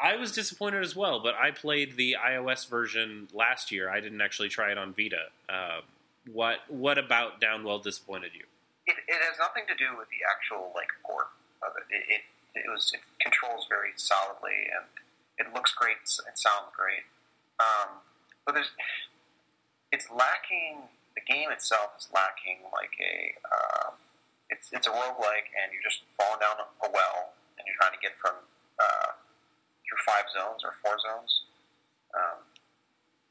I 0.00 0.16
was 0.16 0.32
disappointed 0.32 0.82
as 0.82 0.96
well, 0.96 1.22
but 1.22 1.34
I 1.36 1.52
played 1.52 1.96
the 1.96 2.16
iOS 2.18 2.68
version 2.68 3.28
last 3.32 3.70
year. 3.70 3.88
I 3.88 4.00
didn't 4.00 4.20
actually 4.20 4.48
try 4.48 4.72
it 4.72 4.78
on 4.78 4.92
Vita. 4.94 5.30
Uh, 5.48 5.80
what 6.30 6.58
what 6.68 6.98
about 6.98 7.40
Downwell 7.40 7.82
disappointed 7.82 8.32
you? 8.34 8.44
It, 8.86 8.96
it 9.06 9.20
has 9.22 9.38
nothing 9.38 9.62
to 9.68 9.74
do 9.74 9.96
with 9.96 10.08
the 10.10 10.26
actual 10.26 10.72
like 10.74 10.88
port 11.06 11.28
of 11.62 11.70
it. 11.78 11.86
It, 11.94 12.02
it, 12.14 12.66
it 12.66 12.70
was 12.70 12.90
it 12.92 13.00
controls 13.20 13.66
very 13.68 13.94
solidly, 13.94 14.66
and 14.74 14.86
it 15.38 15.54
looks 15.54 15.72
great. 15.72 16.02
It 16.02 16.38
sounds 16.38 16.74
great. 16.74 17.06
Um, 17.60 18.02
but 18.44 18.54
there's 18.54 18.70
it's 19.92 20.08
lacking. 20.08 20.88
The 21.12 21.20
game 21.20 21.52
itself 21.52 21.92
is 22.00 22.08
lacking 22.10 22.64
like 22.72 22.96
a. 22.96 23.36
Um, 23.44 24.00
it's 24.48 24.72
it's 24.72 24.88
a 24.88 24.92
roguelike, 24.92 25.52
and 25.52 25.70
you're 25.70 25.84
just 25.84 26.02
falling 26.16 26.40
down 26.40 26.56
a 26.60 26.88
well, 26.88 27.36
and 27.60 27.62
you're 27.68 27.76
trying 27.76 27.92
to 27.92 28.02
get 28.02 28.16
from 28.16 28.40
uh, 28.80 29.12
through 29.84 30.00
five 30.02 30.26
zones 30.32 30.64
or 30.64 30.72
four 30.80 30.96
zones, 30.96 31.44
um, 32.16 32.40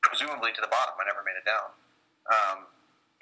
presumably 0.06 0.54
to 0.54 0.62
the 0.62 0.70
bottom. 0.70 0.94
I 1.02 1.10
never 1.10 1.26
made 1.26 1.36
it 1.42 1.46
down, 1.50 1.74
um, 2.30 2.70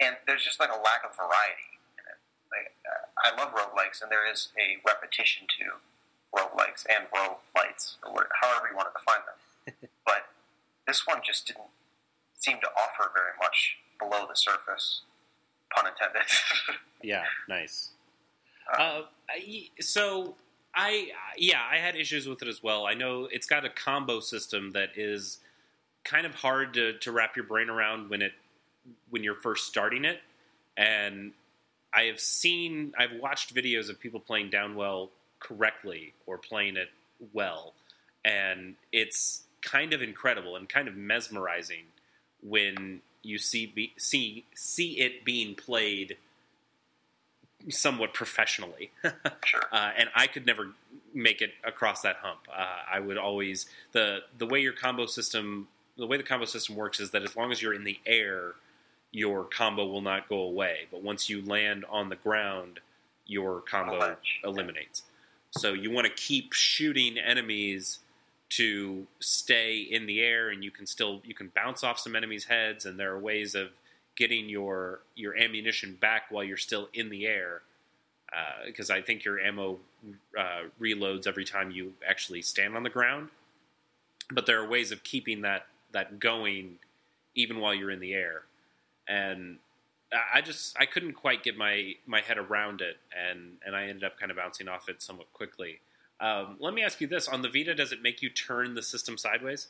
and 0.04 0.19
there's 0.28 0.43
just 0.43 0.60
like 0.60 0.69
a 0.69 0.80
lack 0.80 1.08
of 1.08 1.15
variety 1.15 1.80
in 1.95 2.04
it. 2.12 2.19
Like, 2.52 2.75
uh, 2.84 3.08
I 3.23 3.28
love 3.39 3.56
roguelikes, 3.56 4.04
and 4.04 4.12
there 4.12 4.28
is 4.28 4.52
a 4.60 4.84
repetition 4.84 5.47
to 5.60 5.80
roguelikes 6.36 6.84
and 6.91 7.08
roguelites, 7.15 7.95
or 8.04 8.28
however 8.43 8.67
you 8.67 8.75
want 8.75 8.91
to 8.91 8.95
define 8.99 9.23
them. 9.23 9.39
but 10.08 10.28
this 10.88 11.08
one 11.08 11.23
just 11.23 11.47
didn't 11.47 11.71
seem 12.39 12.58
to 12.62 12.67
offer 12.67 13.12
very 13.13 13.32
much 13.41 13.78
below 13.99 14.25
the 14.28 14.36
surface, 14.36 15.02
pun 15.75 15.86
intended. 15.88 16.23
Yeah, 17.02 17.23
nice. 17.47 17.91
Uh, 18.78 18.82
Uh, 18.82 19.02
so 19.80 20.36
I 20.75 21.12
yeah, 21.38 21.62
I 21.71 21.78
had 21.78 21.95
issues 21.95 22.28
with 22.28 22.41
it 22.41 22.49
as 22.49 22.62
well. 22.62 22.86
I 22.86 22.93
know 22.93 23.30
it's 23.32 23.47
got 23.47 23.63
a 23.63 23.69
combo 23.69 24.19
system 24.19 24.71
that 24.71 24.89
is 24.97 25.39
kind 26.04 26.25
of 26.25 26.36
hard 26.36 26.73
to, 26.73 26.97
to 26.99 27.12
wrap 27.13 27.36
your 27.38 27.45
brain 27.45 27.69
around 27.69 28.10
when 28.10 28.21
it 28.21 28.34
when 29.12 29.23
you're 29.23 29.36
first 29.36 29.67
starting 29.67 30.04
it. 30.04 30.19
And 30.75 31.32
I 31.93 32.04
have 32.04 32.19
seen 32.19 32.93
I've 32.97 33.13
watched 33.21 33.56
videos 33.56 33.89
of 33.89 33.97
people 33.99 34.19
playing 34.19 34.49
Downwell 34.52 35.10
correctly 35.39 36.13
or 36.25 36.38
playing 36.38 36.75
it 36.75 36.89
well, 37.34 37.73
and 38.25 38.75
it's 38.91 39.43
kind 39.62 39.93
of 39.93 40.02
incredible 40.02 40.58
and 40.58 40.67
kind 40.67 40.88
of 40.89 40.95
mesmerizing 40.97 41.86
when 42.41 43.02
you 43.21 43.38
see 43.38 43.65
be, 43.65 43.93
see 43.97 44.45
see 44.56 44.99
it 44.99 45.25
being 45.25 45.56
played 45.56 46.17
somewhat 47.67 48.13
professionally. 48.13 48.91
sure. 49.45 49.62
uh, 49.71 49.91
and 49.97 50.10
I 50.15 50.28
could 50.28 50.45
never 50.45 50.71
make 51.13 51.41
it 51.41 51.52
across 51.63 52.02
that 52.02 52.17
hump. 52.21 52.39
Uh, 52.49 52.65
I 52.91 52.99
would 52.99 53.17
always 53.17 53.65
the 53.91 54.19
the 54.38 54.45
way 54.45 54.62
your 54.62 54.73
combo 54.73 55.06
system 55.06 55.67
the 55.97 56.08
way 56.08 56.17
the 56.17 56.23
combo 56.23 56.45
system 56.45 56.75
works 56.75 56.99
is 56.99 57.12
that 57.12 57.23
as 57.23 57.36
long 57.36 57.52
as 57.52 57.62
you're 57.62 57.73
in 57.73 57.84
the 57.84 57.99
air, 58.06 58.54
your 59.12 59.43
combo 59.43 59.86
will 59.86 60.02
not 60.02 60.30
go 60.30 60.39
away. 60.41 60.88
But 60.91 61.04
once 61.04 61.30
you 61.30 61.43
land 61.43 61.86
on 61.89 62.10
the 62.10 62.15
ground, 62.15 62.80
your 63.25 63.62
combo 63.62 64.15
eliminates. 64.43 65.04
So 65.52 65.73
you 65.73 65.91
want 65.91 66.08
to 66.08 66.13
keep 66.13 66.54
shooting 66.54 67.17
enemies 67.17 67.99
to 68.50 69.06
stay 69.20 69.78
in 69.78 70.06
the 70.06 70.22
air, 70.22 70.50
and 70.50 70.64
you 70.64 70.72
can 70.72 70.86
still 70.86 71.22
you 71.24 71.34
can 71.36 71.52
bounce 71.56 71.84
off 71.84 72.00
some 72.00 72.16
enemies' 72.16 72.46
heads, 72.46 72.86
and 72.86 73.00
there 73.00 73.12
are 73.14 73.20
ways 73.20 73.56
of 73.56 73.70
getting 74.16 74.50
your 74.50 75.00
your 75.16 75.38
ammunition 75.38 75.96
back 75.96 76.24
while 76.30 76.44
you're 76.44 76.58
still 76.58 76.90
in 76.94 77.10
the 77.10 77.26
air. 77.26 77.62
Because 78.66 78.90
I 78.92 79.02
think 79.02 79.26
your 79.26 79.40
ammo 79.40 79.80
uh, 80.38 80.64
reloads 80.80 81.26
every 81.26 81.46
time 81.46 81.72
you 81.72 81.94
actually 82.08 82.44
stand 82.44 82.76
on 82.76 82.84
the 82.84 82.90
ground, 82.90 83.30
but 84.32 84.46
there 84.46 84.62
are 84.62 84.68
ways 84.68 84.92
of 84.92 85.04
keeping 85.04 85.42
that 85.42 85.66
that 85.92 86.20
going 86.20 86.78
even 87.36 87.60
while 87.60 87.74
you're 87.74 87.90
in 87.90 88.00
the 88.00 88.14
air. 88.14 88.44
And 89.08 89.58
I- 90.14 90.38
I 90.38 90.42
just 90.42 90.78
I 90.80 90.86
couldn't 90.86 91.14
quite 91.14 91.44
get 91.44 91.58
my 91.58 91.96
my 92.06 92.22
head 92.22 92.38
around 92.38 92.82
it, 92.82 92.98
and 93.16 93.58
and 93.66 93.76
I 93.76 93.84
ended 93.88 94.04
up 94.04 94.20
kind 94.20 94.32
of 94.32 94.38
bouncing 94.38 94.68
off 94.68 94.90
it 94.90 95.02
somewhat 95.02 95.32
quickly. 95.34 95.80
Um, 96.21 96.58
let 96.60 96.73
me 96.73 96.84
ask 96.84 96.99
you 97.01 97.08
this: 97.08 97.27
on 97.27 97.41
the 97.41 97.49
Vita, 97.49 97.73
does 97.75 97.91
it 97.91 98.01
make 98.01 98.21
you 98.21 98.29
turn 98.29 98.75
the 98.75 98.84
system 98.84 99.17
sideways? 99.17 99.67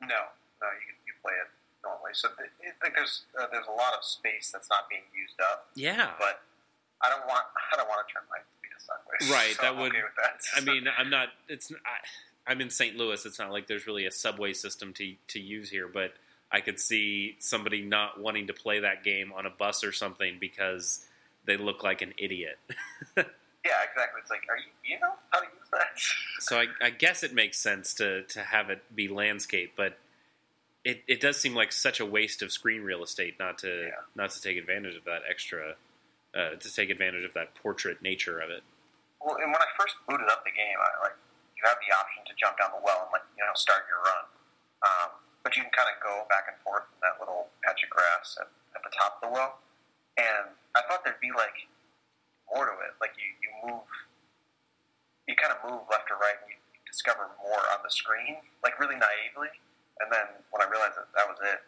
No, 0.00 0.08
no, 0.08 0.66
you, 0.66 0.92
you 1.06 1.12
play 1.22 1.32
it 1.34 1.48
normally. 1.84 2.10
So 2.14 2.28
th- 2.36 2.50
it, 2.60 2.74
like 2.82 2.94
there's 2.96 3.22
uh, 3.40 3.46
there's 3.52 3.66
a 3.66 3.72
lot 3.72 3.94
of 3.96 4.04
space 4.04 4.50
that's 4.52 4.68
not 4.68 4.88
being 4.88 5.02
used 5.14 5.40
up, 5.40 5.68
Yeah, 5.74 6.10
but 6.18 6.40
I 7.02 7.08
don't 7.10 7.26
want 7.28 7.44
I 7.72 7.76
don't 7.76 7.88
want 7.88 8.06
to 8.06 8.12
turn 8.12 8.22
my 8.30 8.38
Vita 8.62 8.78
sideways. 8.82 9.30
Right, 9.32 9.54
So 9.56 9.62
that 9.62 9.72
I'm 9.74 9.78
would- 9.80 9.92
Okay 9.92 10.02
with 10.02 10.16
that. 10.16 10.40
I 10.56 10.60
mean, 10.64 10.86
I'm 10.96 11.10
not. 11.10 11.28
It's. 11.48 11.70
I, 11.72 12.50
I'm 12.50 12.60
in 12.60 12.70
St. 12.70 12.96
Louis. 12.96 13.24
It's 13.26 13.38
not 13.38 13.52
like 13.52 13.66
there's 13.68 13.86
really 13.86 14.06
a 14.06 14.10
subway 14.10 14.52
system 14.54 14.92
to 14.94 15.14
to 15.28 15.38
use 15.40 15.70
here, 15.70 15.86
but 15.86 16.14
I 16.50 16.60
could 16.62 16.80
see 16.80 17.36
somebody 17.38 17.82
not 17.82 18.20
wanting 18.20 18.48
to 18.48 18.52
play 18.54 18.80
that 18.80 19.04
game 19.04 19.32
on 19.36 19.46
a 19.46 19.50
bus 19.50 19.84
or 19.84 19.92
something 19.92 20.38
because 20.40 21.06
they 21.44 21.56
look 21.56 21.84
like 21.84 22.02
an 22.02 22.12
idiot. 22.18 22.58
yeah, 23.16 23.22
exactly. 23.88 24.20
It's 24.20 24.30
like, 24.30 24.42
are 24.48 24.56
you 24.56 24.64
you 24.82 24.98
know 24.98 25.12
how 25.30 25.40
use 25.42 25.50
that? 25.52 25.59
So 26.40 26.58
I, 26.58 26.66
I 26.82 26.90
guess 26.90 27.22
it 27.22 27.34
makes 27.34 27.58
sense 27.58 27.94
to 27.94 28.22
to 28.24 28.40
have 28.40 28.70
it 28.70 28.82
be 28.94 29.08
landscape, 29.08 29.72
but 29.76 29.98
it, 30.84 31.02
it 31.06 31.20
does 31.20 31.36
seem 31.36 31.54
like 31.54 31.72
such 31.72 32.00
a 32.00 32.06
waste 32.06 32.40
of 32.42 32.50
screen 32.52 32.82
real 32.82 33.02
estate 33.04 33.38
not 33.38 33.58
to 33.58 33.88
Yeah. 33.92 34.02
not 34.14 34.30
to 34.30 34.40
take 34.40 34.56
advantage 34.56 34.96
of 34.96 35.04
that 35.04 35.22
extra 35.28 35.76
uh, 36.34 36.56
to 36.56 36.68
take 36.74 36.90
advantage 36.90 37.24
of 37.24 37.34
that 37.34 37.54
portrait 37.54 38.00
nature 38.02 38.38
of 38.40 38.50
it. 38.50 38.62
Well, 39.20 39.36
and 39.36 39.52
when 39.52 39.60
I 39.60 39.68
first 39.78 39.96
booted 40.08 40.28
up 40.30 40.44
the 40.44 40.50
game, 40.56 40.78
I 40.80 40.90
like 41.04 41.16
you 41.56 41.62
have 41.68 41.76
the 41.86 41.92
option 41.94 42.24
to 42.24 42.32
jump 42.40 42.56
down 42.58 42.70
the 42.72 42.80
well 42.82 43.04
and 43.04 43.12
like 43.12 43.26
you 43.36 43.44
know 43.44 43.52
start 43.54 43.84
your 43.88 44.00
run, 44.00 44.24
um, 44.86 45.10
but 45.44 45.56
you 45.56 45.62
can 45.62 45.72
kind 45.76 45.90
of 45.92 46.00
go 46.02 46.24
back 46.32 46.48
and 46.48 46.56
forth 46.64 46.88
in 46.96 46.98
that 47.04 47.20
little 47.20 47.48
patch 47.62 47.84
of 47.84 47.90
grass 47.90 48.38
at, 48.40 48.48
at 48.74 48.82
the 48.82 48.90
top 48.96 49.20
of 49.20 49.28
the 49.28 49.32
well. 49.32 49.60
And 50.16 50.52
I 50.74 50.80
thought 50.88 51.04
there'd 51.04 51.20
be 51.20 51.32
like 51.36 51.68
more 52.52 52.64
to 52.66 52.72
it. 52.88 52.96
Like 53.00 53.12
you, 53.20 53.28
you 53.44 53.50
move, 53.68 53.84
you 55.30 55.38
kind 55.38 55.54
of 55.54 55.62
move 55.62 55.86
left 55.86 56.10
or 56.10 56.18
right, 56.18 56.34
and 56.42 56.50
you, 56.50 56.58
discover 56.90 57.30
more 57.38 57.62
on 57.70 57.78
the 57.86 57.92
screen, 57.94 58.42
like 58.66 58.74
really 58.82 58.98
naively. 58.98 59.48
And 60.02 60.10
then 60.10 60.26
when 60.50 60.58
I 60.58 60.66
realized 60.66 60.98
that 60.98 61.06
that 61.14 61.30
was 61.30 61.38
it, 61.38 61.62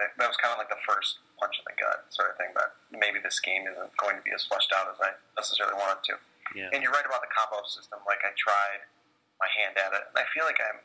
that, 0.00 0.16
that 0.16 0.24
was 0.24 0.40
kind 0.40 0.56
of 0.56 0.58
like 0.58 0.72
the 0.72 0.80
first 0.88 1.20
punch 1.36 1.60
in 1.60 1.64
the 1.68 1.76
gut 1.76 2.08
sort 2.08 2.32
of 2.32 2.40
thing. 2.40 2.56
That 2.56 2.72
maybe 2.88 3.20
this 3.20 3.36
game 3.44 3.68
isn't 3.68 3.92
going 4.00 4.16
to 4.16 4.24
be 4.24 4.32
as 4.32 4.48
fleshed 4.48 4.72
out 4.72 4.88
as 4.88 4.96
I 4.96 5.12
necessarily 5.36 5.76
wanted 5.76 6.00
to. 6.08 6.14
Yeah. 6.56 6.72
And 6.72 6.80
you're 6.80 6.94
right 6.94 7.04
about 7.04 7.20
the 7.20 7.28
combo 7.28 7.60
system. 7.68 8.00
Like 8.08 8.24
I 8.24 8.32
tried 8.32 8.88
my 9.36 9.48
hand 9.52 9.76
at 9.76 9.92
it, 9.92 10.08
and 10.08 10.16
I 10.16 10.24
feel 10.32 10.48
like 10.48 10.56
I'm 10.56 10.80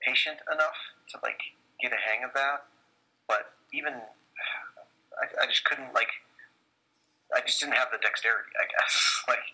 patient 0.00 0.40
enough 0.48 0.78
to 1.12 1.20
like 1.20 1.40
get 1.84 1.92
a 1.92 2.00
hang 2.00 2.24
of 2.24 2.32
that. 2.32 2.64
But 3.28 3.52
even 3.76 3.92
I, 5.20 5.44
I 5.44 5.46
just 5.52 5.68
couldn't 5.68 5.92
like. 5.92 6.10
I 7.34 7.44
just 7.44 7.60
didn't 7.60 7.76
have 7.76 7.92
the 7.92 8.00
dexterity. 8.00 8.52
I 8.56 8.64
guess 8.72 8.94
like 9.28 9.44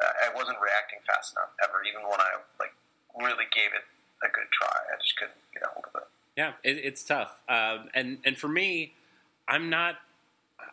I 0.00 0.34
wasn't 0.34 0.58
reacting 0.60 0.98
fast 1.06 1.34
enough 1.34 1.50
ever, 1.62 1.82
even 1.88 2.02
when 2.02 2.20
I 2.20 2.40
like 2.60 2.74
really 3.16 3.44
gave 3.52 3.72
it 3.72 3.84
a 4.22 4.28
good 4.32 4.48
try. 4.52 4.68
I 4.68 5.00
just 5.00 5.16
couldn't 5.16 5.36
get 5.52 5.62
a 5.62 5.66
hold 5.72 5.84
of 5.94 6.02
it. 6.02 6.08
Yeah, 6.36 6.52
it, 6.62 6.84
it's 6.84 7.02
tough. 7.04 7.36
Um, 7.48 7.88
and 7.94 8.18
and 8.24 8.36
for 8.36 8.48
me, 8.48 8.92
I'm 9.48 9.70
not. 9.70 9.96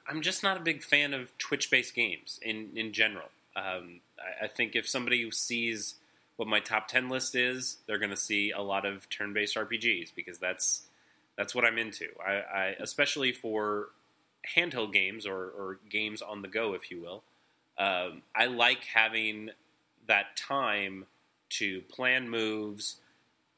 I'm 0.07 0.21
just 0.21 0.43
not 0.43 0.57
a 0.57 0.59
big 0.59 0.83
fan 0.83 1.13
of 1.13 1.36
Twitch-based 1.38 1.95
games 1.95 2.39
in 2.41 2.69
in 2.75 2.91
general. 2.91 3.29
Um, 3.55 4.01
I, 4.19 4.45
I 4.45 4.47
think 4.47 4.75
if 4.75 4.88
somebody 4.88 5.29
sees 5.31 5.95
what 6.36 6.47
my 6.47 6.59
top 6.59 6.88
ten 6.88 7.09
list 7.09 7.36
is, 7.36 7.77
they're 7.88 7.99
going 7.99 8.09
to 8.09 8.17
see 8.17 8.51
a 8.51 8.62
lot 8.62 8.86
of 8.86 9.09
turn-based 9.09 9.55
RPGs 9.55 10.12
because 10.15 10.38
that's 10.39 10.83
that's 11.38 11.55
what 11.55 11.63
I'm 11.63 11.77
into. 11.77 12.07
I, 12.25 12.31
I 12.31 12.65
especially 12.79 13.31
for 13.31 13.89
handheld 14.55 14.91
games 14.91 15.25
or, 15.25 15.36
or 15.36 15.79
games 15.89 16.21
on 16.21 16.41
the 16.41 16.47
go, 16.47 16.73
if 16.73 16.91
you 16.91 17.01
will. 17.01 17.23
Um, 17.77 18.21
I 18.36 18.45
like 18.45 18.83
having 18.83 19.49
that 20.07 20.38
time 20.38 21.05
to 21.49 21.81
plan 21.81 22.29
moves 22.29 22.97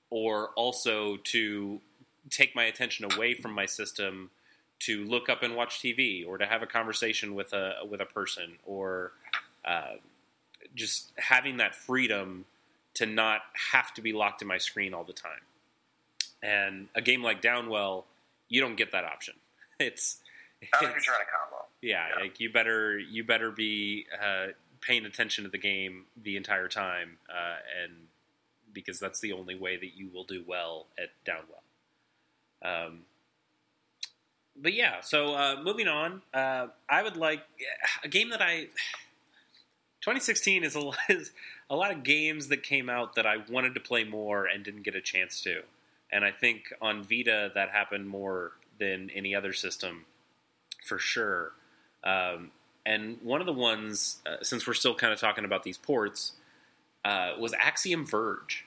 or 0.09 0.49
also 0.55 1.17
to 1.17 1.81
take 2.29 2.55
my 2.55 2.63
attention 2.63 3.11
away 3.13 3.33
from 3.33 3.51
my 3.53 3.65
system 3.65 4.29
to 4.79 5.05
look 5.05 5.29
up 5.29 5.43
and 5.43 5.55
watch 5.55 5.79
TV 5.79 6.27
or 6.27 6.37
to 6.37 6.45
have 6.45 6.61
a 6.61 6.65
conversation 6.65 7.35
with 7.35 7.53
a 7.53 7.75
with 7.89 8.01
a 8.01 8.05
person 8.05 8.57
or 8.65 9.11
uh, 9.63 9.95
just 10.75 11.11
having 11.17 11.57
that 11.57 11.75
freedom 11.75 12.45
to 12.95 13.05
not 13.05 13.41
have 13.71 13.93
to 13.93 14.01
be 14.01 14.13
locked 14.13 14.41
in 14.41 14.47
my 14.47 14.57
screen 14.57 14.93
all 14.93 15.03
the 15.03 15.13
time. 15.13 15.31
And 16.41 16.87
a 16.95 17.01
game 17.01 17.23
like 17.23 17.41
Downwell, 17.41 18.03
you 18.49 18.61
don't 18.61 18.75
get 18.75 18.91
that 18.91 19.05
option. 19.05 19.35
It's, 19.77 20.19
Not 20.71 20.83
if 20.83 20.89
you're 20.89 20.99
trying 21.01 21.19
to 21.19 21.25
combo. 21.25 21.64
Yeah, 21.85 22.07
Yeah. 22.09 22.21
like 22.23 22.39
you 22.39 22.51
better 22.51 22.97
you 22.97 23.23
better 23.23 23.51
be 23.51 24.05
uh, 24.21 24.47
paying 24.81 25.05
attention 25.05 25.43
to 25.43 25.49
the 25.49 25.57
game 25.57 26.05
the 26.21 26.35
entire 26.37 26.67
time, 26.67 27.17
uh, 27.29 27.57
and 27.83 27.93
because 28.73 28.99
that's 28.99 29.19
the 29.19 29.31
only 29.33 29.55
way 29.55 29.77
that 29.77 29.95
you 29.95 30.09
will 30.13 30.25
do 30.25 30.43
well 30.45 30.87
at 30.97 31.09
Downwell. 31.25 31.61
Um, 32.61 33.01
but 34.55 34.73
yeah, 34.73 35.01
so 35.01 35.33
uh, 35.35 35.61
moving 35.63 35.87
on, 35.87 36.21
uh, 36.33 36.67
I 36.89 37.03
would 37.03 37.17
like 37.17 37.43
a 38.03 38.07
game 38.07 38.29
that 38.31 38.41
I. 38.41 38.67
2016 40.01 40.63
is 40.63 40.75
a 40.75 40.79
lot, 40.79 40.97
is 41.09 41.31
a 41.69 41.75
lot 41.75 41.91
of 41.91 42.03
games 42.03 42.47
that 42.49 42.61
came 42.63 42.89
out 42.89 43.15
that 43.15 43.25
I 43.25 43.37
wanted 43.49 43.73
to 43.75 43.79
play 43.79 44.03
more 44.03 44.45
and 44.45 44.63
didn't 44.63 44.83
get 44.83 44.95
a 44.95 45.01
chance 45.01 45.41
to, 45.41 45.61
and 46.11 46.23
I 46.23 46.31
think 46.31 46.73
on 46.81 47.03
Vita 47.03 47.51
that 47.55 47.69
happened 47.69 48.07
more 48.07 48.51
than 48.79 49.09
any 49.15 49.33
other 49.33 49.53
system, 49.53 50.05
for 50.85 50.99
sure. 50.99 51.53
Um, 52.05 52.51
and 52.85 53.17
one 53.23 53.41
of 53.41 53.47
the 53.47 53.53
ones, 53.53 54.21
uh, 54.25 54.43
since 54.43 54.67
we're 54.67 54.73
still 54.73 54.93
kind 54.93 55.11
of 55.11 55.19
talking 55.19 55.43
about 55.43 55.63
these 55.63 55.77
ports, 55.77 56.33
uh, 57.03 57.31
was 57.39 57.53
Axiom 57.53 58.05
Verge. 58.05 58.65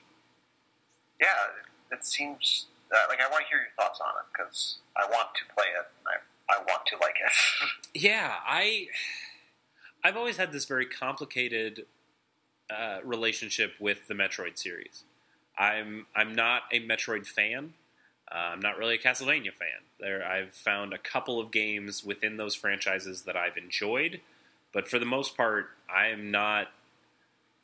Yeah, 1.19 1.27
it 1.91 2.05
seems 2.05 2.67
uh, 2.91 2.97
like 3.09 3.19
I 3.21 3.29
want 3.29 3.43
to 3.43 3.49
hear 3.49 3.59
your 3.59 3.71
thoughts 3.77 3.99
on 4.01 4.09
it 4.09 4.25
because 4.33 4.77
I 4.97 5.05
want 5.05 5.29
to 5.35 5.53
play 5.53 5.65
it. 5.65 5.85
And 5.99 6.07
I 6.07 6.55
I 6.55 6.57
want 6.63 6.85
to 6.87 6.95
like 7.01 7.15
it. 7.23 7.31
Yeah, 8.01 8.35
I 8.45 8.87
I've 10.03 10.15
always 10.15 10.37
had 10.37 10.51
this 10.51 10.65
very 10.65 10.85
complicated 10.85 11.85
uh, 12.69 12.99
relationship 13.03 13.73
with 13.79 14.07
the 14.07 14.13
Metroid 14.13 14.57
series. 14.57 15.03
I'm 15.57 16.05
I'm 16.15 16.33
not 16.33 16.63
a 16.71 16.79
Metroid 16.81 17.25
fan. 17.25 17.73
Uh, 18.31 18.35
I'm 18.35 18.59
not 18.59 18.77
really 18.77 18.95
a 18.95 18.99
Castlevania 18.99 19.53
fan. 19.53 19.81
There, 19.99 20.25
I've 20.25 20.53
found 20.53 20.93
a 20.93 20.97
couple 20.97 21.39
of 21.39 21.51
games 21.51 22.03
within 22.03 22.37
those 22.37 22.55
franchises 22.55 23.23
that 23.23 23.35
I've 23.35 23.57
enjoyed, 23.57 24.21
but 24.71 24.87
for 24.87 24.99
the 24.99 25.05
most 25.05 25.35
part, 25.35 25.69
I 25.93 26.07
am 26.07 26.31
not. 26.31 26.67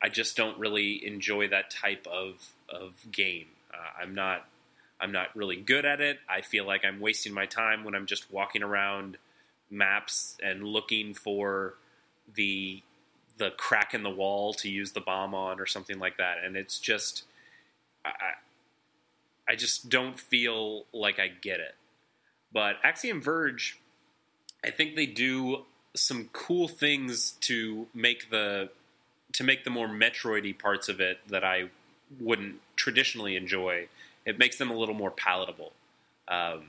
I 0.02 0.08
just 0.08 0.36
don't 0.36 0.58
really 0.58 1.06
enjoy 1.06 1.48
that 1.48 1.70
type 1.70 2.06
of 2.06 2.52
of 2.68 2.92
game. 3.10 3.46
Uh, 3.72 4.02
I'm 4.02 4.14
not. 4.14 4.46
I'm 5.00 5.12
not 5.12 5.34
really 5.36 5.56
good 5.56 5.84
at 5.84 6.00
it. 6.00 6.18
I 6.28 6.40
feel 6.40 6.66
like 6.66 6.84
I'm 6.84 7.00
wasting 7.00 7.34
my 7.34 7.46
time 7.46 7.84
when 7.84 7.94
I'm 7.94 8.06
just 8.06 8.32
walking 8.32 8.62
around 8.62 9.18
maps 9.70 10.36
and 10.42 10.64
looking 10.64 11.14
for 11.14 11.74
the 12.34 12.82
the 13.38 13.50
crack 13.50 13.92
in 13.94 14.02
the 14.02 14.10
wall 14.10 14.54
to 14.54 14.68
use 14.68 14.92
the 14.92 15.00
bomb 15.00 15.34
on 15.34 15.60
or 15.60 15.66
something 15.66 15.98
like 15.98 16.16
that. 16.16 16.38
And 16.44 16.56
it's 16.56 16.78
just 16.78 17.24
I 18.04 18.10
I 19.48 19.54
just 19.54 19.88
don't 19.88 20.18
feel 20.18 20.84
like 20.92 21.18
I 21.18 21.28
get 21.28 21.60
it. 21.60 21.74
But 22.52 22.76
Axiom 22.82 23.20
Verge, 23.20 23.78
I 24.64 24.70
think 24.70 24.96
they 24.96 25.06
do 25.06 25.64
some 25.94 26.28
cool 26.32 26.68
things 26.68 27.32
to 27.42 27.86
make 27.94 28.30
the 28.30 28.70
to 29.32 29.44
make 29.44 29.64
the 29.64 29.70
more 29.70 29.88
Metroidy 29.88 30.58
parts 30.58 30.88
of 30.88 31.00
it 31.00 31.18
that 31.28 31.44
I 31.44 31.68
wouldn't 32.20 32.56
traditionally 32.76 33.36
enjoy. 33.36 33.88
It 34.24 34.38
makes 34.38 34.56
them 34.56 34.70
a 34.70 34.76
little 34.76 34.94
more 34.94 35.10
palatable. 35.10 35.72
Um, 36.28 36.68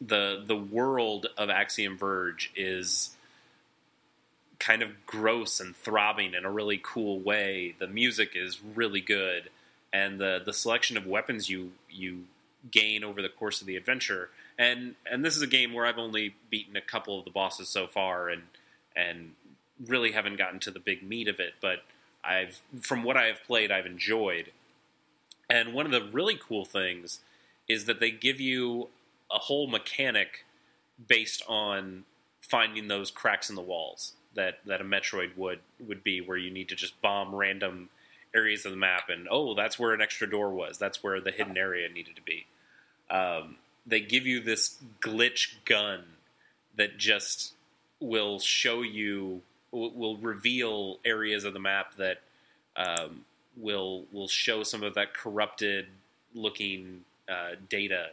the 0.00 0.42
the 0.44 0.56
world 0.56 1.26
of 1.36 1.50
Axiom 1.50 1.96
Verge 1.96 2.52
is 2.56 3.10
kind 4.58 4.82
of 4.82 5.06
gross 5.06 5.60
and 5.60 5.76
throbbing 5.76 6.34
in 6.34 6.44
a 6.44 6.50
really 6.50 6.80
cool 6.82 7.18
way. 7.20 7.74
The 7.78 7.86
music 7.86 8.30
is 8.34 8.60
really 8.62 9.00
good, 9.00 9.50
and 9.96 10.20
the 10.20 10.42
the 10.44 10.52
selection 10.52 10.96
of 10.98 11.06
weapons 11.06 11.48
you 11.48 11.72
you 11.90 12.24
gain 12.70 13.02
over 13.02 13.22
the 13.22 13.28
course 13.28 13.60
of 13.60 13.66
the 13.66 13.76
adventure. 13.76 14.28
And 14.58 14.94
and 15.10 15.24
this 15.24 15.36
is 15.36 15.42
a 15.42 15.46
game 15.46 15.72
where 15.72 15.86
I've 15.86 15.98
only 15.98 16.34
beaten 16.50 16.76
a 16.76 16.80
couple 16.82 17.18
of 17.18 17.24
the 17.24 17.30
bosses 17.30 17.68
so 17.68 17.86
far, 17.86 18.28
and 18.28 18.42
and 18.94 19.32
really 19.86 20.12
haven't 20.12 20.36
gotten 20.36 20.60
to 20.60 20.70
the 20.70 20.80
big 20.80 21.02
meat 21.02 21.28
of 21.28 21.40
it. 21.40 21.54
But 21.62 21.82
I've 22.22 22.60
from 22.82 23.04
what 23.04 23.16
I 23.16 23.24
have 23.26 23.42
played, 23.44 23.70
I've 23.70 23.86
enjoyed. 23.86 24.52
And 25.48 25.72
one 25.72 25.86
of 25.86 25.92
the 25.92 26.02
really 26.12 26.38
cool 26.40 26.64
things 26.64 27.20
is 27.68 27.86
that 27.86 28.00
they 28.00 28.10
give 28.10 28.40
you 28.40 28.88
a 29.30 29.38
whole 29.38 29.66
mechanic 29.66 30.44
based 31.06 31.42
on 31.48 32.04
finding 32.40 32.88
those 32.88 33.10
cracks 33.10 33.48
in 33.48 33.56
the 33.56 33.62
walls 33.62 34.12
that, 34.34 34.58
that 34.66 34.80
a 34.80 34.84
Metroid 34.84 35.36
would 35.36 35.60
would 35.80 36.02
be, 36.04 36.20
where 36.20 36.36
you 36.36 36.50
need 36.50 36.68
to 36.68 36.76
just 36.76 37.00
bomb 37.00 37.34
random 37.34 37.88
areas 38.36 38.66
of 38.66 38.72
the 38.72 38.76
map, 38.76 39.08
and 39.08 39.26
oh, 39.30 39.54
that's 39.54 39.78
where 39.78 39.92
an 39.92 40.00
extra 40.00 40.28
door 40.28 40.50
was. 40.50 40.78
That's 40.78 41.02
where 41.02 41.20
the 41.20 41.30
hidden 41.30 41.56
area 41.56 41.88
needed 41.88 42.16
to 42.16 42.22
be. 42.22 42.46
Um, 43.10 43.56
they 43.86 44.00
give 44.00 44.26
you 44.26 44.40
this 44.40 44.76
glitch 45.00 45.54
gun 45.64 46.02
that 46.76 46.98
just 46.98 47.54
will 48.00 48.38
show 48.38 48.82
you 48.82 49.40
will, 49.70 50.16
reveal 50.18 50.98
areas 51.04 51.44
of 51.44 51.54
the 51.54 51.60
map 51.60 51.96
that 51.96 52.18
um, 52.76 53.24
will 53.56 54.04
will 54.12 54.28
show 54.28 54.62
some 54.62 54.82
of 54.82 54.94
that 54.94 55.14
corrupted 55.14 55.86
looking 56.34 57.04
uh, 57.28 57.52
data 57.68 58.08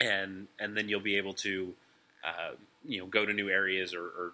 and 0.00 0.46
and 0.58 0.76
then 0.76 0.88
you'll 0.88 1.00
be 1.00 1.16
able 1.16 1.34
to 1.34 1.74
uh, 2.24 2.54
you 2.84 3.00
know 3.00 3.06
go 3.06 3.24
to 3.24 3.32
new 3.32 3.48
areas 3.48 3.94
or, 3.94 4.02
or 4.02 4.32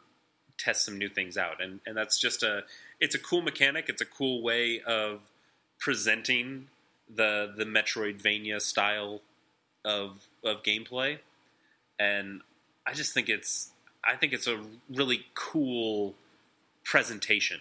test 0.58 0.84
some 0.84 0.98
new 0.98 1.08
things 1.08 1.36
out, 1.36 1.62
and 1.62 1.80
and 1.86 1.96
that's 1.96 2.18
just 2.18 2.42
a 2.42 2.64
it's 3.00 3.14
a 3.14 3.18
cool 3.18 3.42
mechanic. 3.42 3.86
It's 3.88 4.02
a 4.02 4.06
cool 4.06 4.42
way 4.42 4.80
of 4.80 5.20
presenting 5.78 6.68
the 7.14 7.52
the 7.56 7.64
Metroidvania 7.64 8.60
style 8.60 9.20
of 9.84 10.22
of 10.44 10.62
gameplay, 10.62 11.18
and 11.98 12.40
I 12.86 12.92
just 12.92 13.14
think 13.14 13.28
it's 13.28 13.70
I 14.04 14.16
think 14.16 14.32
it's 14.32 14.46
a 14.46 14.60
really 14.92 15.26
cool 15.34 16.14
presentation. 16.84 17.60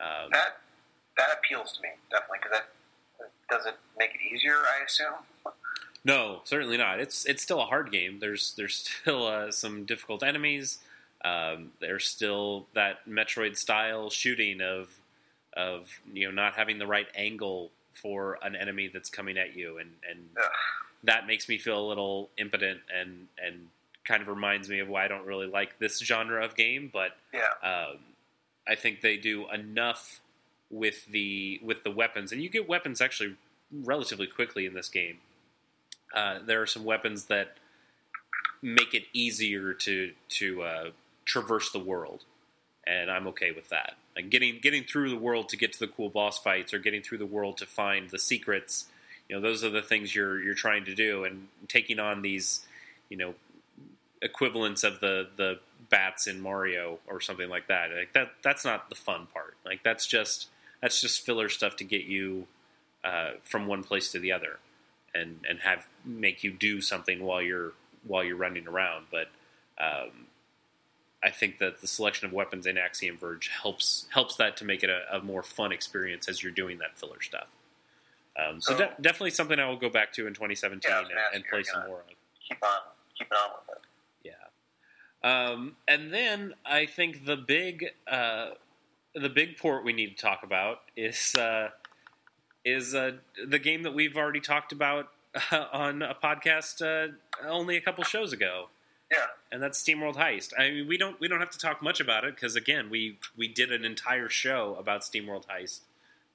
Um, 0.00 0.30
that 0.32 0.58
that 1.16 1.28
appeals 1.38 1.72
to 1.72 1.82
me 1.82 1.88
definitely 2.10 2.38
because 2.42 2.58
that 2.58 2.68
does 3.50 3.66
it 3.66 3.76
make 3.98 4.10
it 4.10 4.34
easier. 4.34 4.54
I 4.54 4.84
assume. 4.84 5.54
No, 6.04 6.40
certainly 6.44 6.76
not. 6.76 7.00
It's 7.00 7.24
it's 7.24 7.42
still 7.42 7.60
a 7.60 7.66
hard 7.66 7.90
game. 7.90 8.18
There's 8.20 8.54
there's 8.56 8.88
still 9.02 9.26
uh, 9.26 9.50
some 9.50 9.84
difficult 9.84 10.22
enemies. 10.22 10.78
Um, 11.24 11.70
there's 11.80 12.04
still 12.06 12.66
that 12.74 13.06
Metroid 13.08 13.56
style 13.56 14.10
shooting 14.10 14.60
of 14.60 14.88
of 15.56 15.88
you 16.12 16.26
know 16.26 16.30
not 16.34 16.54
having 16.54 16.78
the 16.78 16.86
right 16.86 17.06
angle 17.14 17.70
for 17.94 18.38
an 18.42 18.54
enemy 18.54 18.90
that's 18.92 19.08
coming 19.08 19.38
at 19.38 19.56
you, 19.56 19.78
and 19.78 19.90
and 20.08 20.20
Ugh. 20.38 20.50
that 21.04 21.26
makes 21.26 21.48
me 21.48 21.58
feel 21.58 21.78
a 21.84 21.86
little 21.88 22.28
impotent 22.36 22.80
and 22.94 23.28
and 23.42 23.68
kind 24.04 24.22
of 24.22 24.28
reminds 24.28 24.68
me 24.68 24.78
of 24.80 24.88
why 24.88 25.04
I 25.04 25.08
don't 25.08 25.26
really 25.26 25.46
like 25.48 25.78
this 25.78 25.98
genre 25.98 26.44
of 26.44 26.54
game. 26.54 26.90
But 26.92 27.16
Yeah. 27.34 27.48
um, 27.68 27.98
I 28.68 28.74
think 28.76 29.00
they 29.00 29.16
do 29.16 29.50
enough 29.50 30.20
with 30.70 31.06
the 31.06 31.58
with 31.62 31.82
the 31.82 31.90
weapons, 31.90 32.30
and 32.32 32.42
you 32.42 32.48
get 32.48 32.68
weapons 32.68 33.00
actually 33.00 33.36
relatively 33.72 34.26
quickly 34.26 34.66
in 34.66 34.74
this 34.74 34.88
game. 34.88 35.18
Uh, 36.14 36.38
there 36.44 36.62
are 36.62 36.66
some 36.66 36.84
weapons 36.84 37.24
that 37.24 37.56
make 38.62 38.94
it 38.94 39.04
easier 39.12 39.72
to 39.72 40.12
to 40.28 40.62
uh, 40.62 40.90
traverse 41.26 41.70
the 41.70 41.78
world, 41.78 42.24
and 42.86 43.10
I'm 43.10 43.26
okay 43.28 43.50
with 43.50 43.68
that. 43.68 43.94
Like 44.14 44.30
getting 44.30 44.60
getting 44.62 44.84
through 44.84 45.10
the 45.10 45.18
world 45.18 45.50
to 45.50 45.58
get 45.58 45.74
to 45.74 45.78
the 45.78 45.88
cool 45.88 46.08
boss 46.08 46.38
fights, 46.38 46.72
or 46.72 46.78
getting 46.78 47.02
through 47.02 47.18
the 47.18 47.26
world 47.26 47.58
to 47.58 47.66
find 47.66 48.08
the 48.08 48.18
secrets. 48.18 48.86
You 49.28 49.36
know, 49.36 49.42
those 49.42 49.62
are 49.64 49.70
the 49.70 49.82
things 49.82 50.14
you're 50.14 50.40
you're 50.40 50.54
trying 50.54 50.86
to 50.86 50.94
do, 50.94 51.24
and 51.24 51.48
taking 51.68 51.98
on 51.98 52.22
these, 52.22 52.64
you 53.10 53.18
know, 53.18 53.34
equivalents 54.22 54.84
of 54.84 55.00
the 55.00 55.28
the 55.36 55.58
bats 55.90 56.26
in 56.26 56.40
Mario 56.40 56.98
or 57.06 57.20
something 57.20 57.48
like 57.48 57.68
that. 57.68 57.90
Like 57.90 58.12
that 58.14 58.30
that's 58.42 58.64
not 58.64 58.88
the 58.88 58.94
fun 58.94 59.26
part. 59.32 59.54
Like 59.64 59.82
that's 59.82 60.06
just 60.06 60.48
that's 60.80 61.00
just 61.00 61.24
filler 61.26 61.48
stuff 61.48 61.76
to 61.76 61.84
get 61.84 62.04
you 62.04 62.46
uh, 63.04 63.32
from 63.42 63.66
one 63.66 63.82
place 63.82 64.12
to 64.12 64.18
the 64.18 64.32
other, 64.32 64.58
and 65.14 65.40
and 65.48 65.60
have 65.60 65.86
make 66.04 66.44
you 66.44 66.52
do 66.52 66.80
something 66.80 67.22
while 67.22 67.42
you're 67.42 67.72
while 68.06 68.24
you're 68.24 68.36
running 68.36 68.68
around. 68.68 69.06
But 69.10 69.28
um, 69.78 70.26
I 71.24 71.30
think 71.30 71.58
that 71.58 71.80
the 71.80 71.86
selection 71.86 72.26
of 72.26 72.32
weapons 72.32 72.66
in 72.66 72.76
Axiom 72.78 73.16
Verge 73.16 73.48
helps 73.62 74.06
helps 74.10 74.36
that 74.36 74.56
to 74.58 74.64
make 74.64 74.82
it 74.82 74.90
a, 74.90 75.16
a 75.16 75.20
more 75.22 75.42
fun 75.42 75.72
experience 75.72 76.28
as 76.28 76.42
you're 76.42 76.52
doing 76.52 76.78
that 76.78 76.96
filler 76.98 77.20
stuff. 77.20 77.48
Um, 78.38 78.60
so 78.60 78.72
So- 78.72 78.78
de- 78.78 78.94
definitely 79.00 79.30
something 79.30 79.58
I 79.58 79.66
will 79.68 79.78
go 79.78 79.88
back 79.88 80.12
to 80.14 80.26
in 80.26 80.34
2017 80.34 80.90
Yeah, 80.90 81.00
and, 81.00 81.10
and 81.34 81.44
play 81.50 81.62
some 81.62 81.86
more 81.86 82.00
of. 82.00 82.06
Keep 82.46 82.62
on 82.62 82.70
keeping 83.18 83.36
on 83.36 83.50
with 83.66 83.76
it. 83.76 83.82
Yeah. 85.24 85.50
Um, 85.50 85.76
and 85.88 86.12
then 86.12 86.54
I 86.64 86.86
think 86.86 87.24
the 87.24 87.36
big 87.36 87.86
uh, 88.06 88.50
the 89.14 89.30
big 89.30 89.56
port 89.56 89.84
we 89.84 89.92
need 89.94 90.16
to 90.16 90.22
talk 90.22 90.42
about 90.44 90.82
is 90.96 91.34
uh, 91.34 91.70
is 92.64 92.94
uh, 92.94 93.12
the 93.48 93.58
game 93.58 93.82
that 93.84 93.94
we've 93.94 94.16
already 94.16 94.40
talked 94.40 94.70
about 94.72 95.08
on 95.72 96.02
a 96.02 96.14
podcast 96.14 96.82
uh, 96.84 97.12
only 97.48 97.76
a 97.76 97.80
couple 97.80 98.04
shows 98.04 98.32
ago, 98.32 98.68
Yeah. 99.10 99.26
and 99.52 99.62
that's 99.62 99.82
SteamWorld 99.82 100.16
Heist. 100.16 100.52
I 100.58 100.70
mean, 100.70 100.88
we 100.88 100.98
don't 100.98 101.18
we 101.20 101.28
don't 101.28 101.40
have 101.40 101.50
to 101.50 101.58
talk 101.58 101.82
much 101.82 102.00
about 102.00 102.24
it 102.24 102.34
because 102.34 102.56
again, 102.56 102.90
we 102.90 103.18
we 103.36 103.48
did 103.48 103.72
an 103.72 103.84
entire 103.84 104.28
show 104.28 104.76
about 104.78 105.02
SteamWorld 105.02 105.46
Heist. 105.46 105.80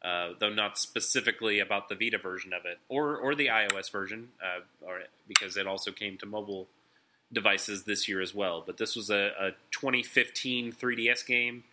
Uh, 0.04 0.34
though 0.40 0.50
not 0.50 0.80
specifically 0.80 1.60
about 1.60 1.88
the 1.88 1.94
Vita 1.94 2.18
version 2.18 2.54
of 2.54 2.66
it, 2.66 2.80
or 2.90 3.18
or 3.18 3.36
the 3.36 3.48
iOS 3.48 3.92
version, 3.92 4.30
uh, 4.44 4.62
or 4.84 5.02
because 5.28 5.58
it 5.58 5.68
also 5.68 5.92
came 5.92 6.18
to 6.18 6.26
mobile 6.26 6.68
devices 7.32 7.84
this 7.84 8.08
year 8.08 8.20
as 8.20 8.34
well. 8.34 8.64
But 8.66 8.78
this 8.78 8.96
was 8.96 9.10
a, 9.12 9.32
a 9.40 9.52
2015 9.72 10.74
3DS 10.74 11.26
game. 11.26 11.64